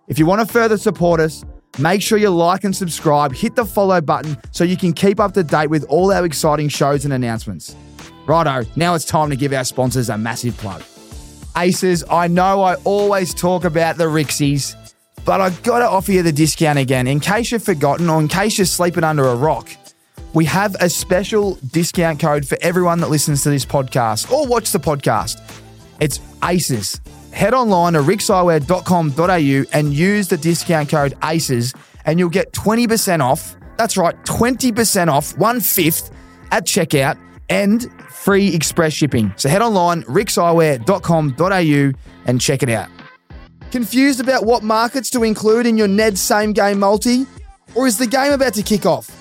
If 0.08 0.20
you 0.20 0.28
want 0.28 0.48
to 0.48 0.54
further 0.54 0.78
support 0.78 1.20
us, 1.20 1.44
make 1.80 2.00
sure 2.00 2.20
you 2.20 2.30
like 2.30 2.64
and 2.64 2.76
subscribe, 2.76 3.34
hit 3.34 3.56
the 3.56 3.66
follow 3.66 4.00
button 4.02 4.38
so 4.52 4.64
you 4.64 4.78
can 4.78 4.94
keep 4.94 5.20
up 5.20 5.34
to 5.34 5.44
date 5.44 5.72
with 5.72 5.84
all 5.86 6.12
our 6.12 6.26
exciting 6.26 6.70
shows 6.70 7.06
and 7.06 7.14
announcements. 7.14 7.76
Righto, 8.28 8.70
now 8.76 8.94
it's 8.94 9.06
time 9.06 9.32
to 9.32 9.36
give 9.36 9.52
our 9.52 9.64
sponsors 9.64 10.10
a 10.10 10.18
massive 10.18 10.56
plug. 10.58 10.84
Aces, 11.58 12.04
I 12.10 12.28
know 12.28 12.62
I 12.62 12.76
always 12.84 13.34
talk 13.34 13.64
about 13.64 13.98
the 13.98 14.04
Rixies, 14.04 14.76
but 15.26 15.42
I've 15.42 15.64
gotta 15.64 15.86
offer 15.86 16.12
you 16.12 16.22
the 16.22 16.32
discount 16.32 16.78
again 16.78 17.08
in 17.08 17.20
case 17.20 17.52
you've 17.52 17.64
forgotten 17.64 18.08
or 18.08 18.20
in 18.20 18.28
case 18.28 18.60
you're 18.60 18.66
sleeping 18.66 19.04
under 19.04 19.26
a 19.26 19.36
rock. 19.36 19.70
We 20.36 20.46
have 20.46 20.76
a 20.82 20.90
special 20.90 21.56
discount 21.72 22.20
code 22.20 22.48
for 22.48 22.58
everyone 22.62 23.00
that 23.00 23.10
listens 23.10 23.42
to 23.44 23.50
this 23.50 23.66
podcast 23.66 24.32
or 24.32 24.46
watch 24.46 24.72
the 24.72 24.80
podcast. 24.80 25.42
It's 26.00 26.20
ACES. 26.44 27.00
Head 27.36 27.54
online 27.54 27.94
to 27.94 28.00
rixxeyewear.com.au 28.00 29.78
and 29.78 29.94
use 29.94 30.30
the 30.30 30.38
discount 30.38 30.88
code 30.88 31.16
ACES 31.22 31.74
and 32.06 32.18
you'll 32.18 32.30
get 32.30 32.54
20% 32.54 33.20
off. 33.20 33.58
That's 33.76 33.98
right, 33.98 34.16
20% 34.24 35.10
off, 35.10 35.38
one 35.38 35.60
fifth 35.60 36.12
at 36.52 36.66
checkout 36.66 37.20
and 37.50 37.92
free 38.10 38.56
express 38.56 38.94
shipping. 38.94 39.34
So 39.36 39.50
head 39.50 39.62
online, 39.62 40.04
rixxeyewear.com.au 40.04 42.00
and 42.26 42.40
check 42.40 42.64
it 42.64 42.70
out. 42.70 42.88
Confused 43.70 44.22
about 44.22 44.46
what 44.46 44.64
markets 44.64 45.10
to 45.10 45.24
include 45.24 45.66
in 45.66 45.78
your 45.78 45.90
Ned 45.90 46.18
same 46.18 46.54
game 46.54 46.80
multi? 46.80 47.26
Or 47.76 47.86
is 47.86 47.98
the 47.98 48.08
game 48.08 48.32
about 48.32 48.54
to 48.54 48.64
kick 48.64 48.86
off? 48.86 49.12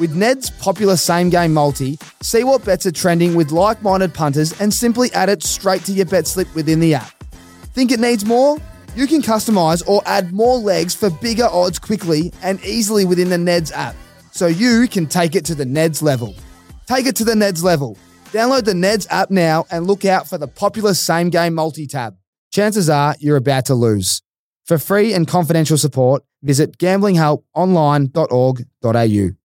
With 0.00 0.16
Ned's 0.16 0.50
popular 0.50 0.96
same 0.96 1.30
game 1.30 1.54
multi, 1.54 1.96
see 2.22 2.42
what 2.42 2.64
bets 2.64 2.86
are 2.86 2.92
trending 2.92 3.36
with 3.36 3.52
like 3.52 3.82
minded 3.82 4.12
punters 4.12 4.60
and 4.60 4.74
simply 4.74 5.12
add 5.12 5.28
it 5.28 5.44
straight 5.44 5.84
to 5.84 5.92
your 5.92 6.06
bet 6.06 6.26
slip 6.26 6.52
within 6.56 6.80
the 6.80 6.94
app. 6.94 7.21
Think 7.72 7.90
it 7.90 8.00
needs 8.00 8.24
more? 8.24 8.58
You 8.94 9.06
can 9.06 9.22
customize 9.22 9.86
or 9.88 10.02
add 10.04 10.32
more 10.32 10.58
legs 10.58 10.94
for 10.94 11.08
bigger 11.08 11.46
odds 11.46 11.78
quickly 11.78 12.30
and 12.42 12.62
easily 12.64 13.06
within 13.06 13.30
the 13.30 13.36
Neds 13.36 13.72
app, 13.72 13.94
so 14.30 14.46
you 14.46 14.86
can 14.88 15.06
take 15.06 15.34
it 15.34 15.46
to 15.46 15.54
the 15.54 15.64
Neds 15.64 16.02
level. 16.02 16.34
Take 16.86 17.06
it 17.06 17.16
to 17.16 17.24
the 17.24 17.32
Neds 17.32 17.62
level. 17.62 17.96
Download 18.26 18.64
the 18.64 18.74
Neds 18.74 19.06
app 19.10 19.30
now 19.30 19.64
and 19.70 19.86
look 19.86 20.04
out 20.04 20.28
for 20.28 20.36
the 20.36 20.48
popular 20.48 20.92
same 20.92 21.30
game 21.30 21.54
multi 21.54 21.86
tab. 21.86 22.18
Chances 22.50 22.90
are 22.90 23.16
you're 23.18 23.38
about 23.38 23.64
to 23.66 23.74
lose. 23.74 24.20
For 24.66 24.78
free 24.78 25.14
and 25.14 25.26
confidential 25.26 25.78
support, 25.78 26.22
visit 26.42 26.76
gamblinghelponline.org.au. 26.78 29.36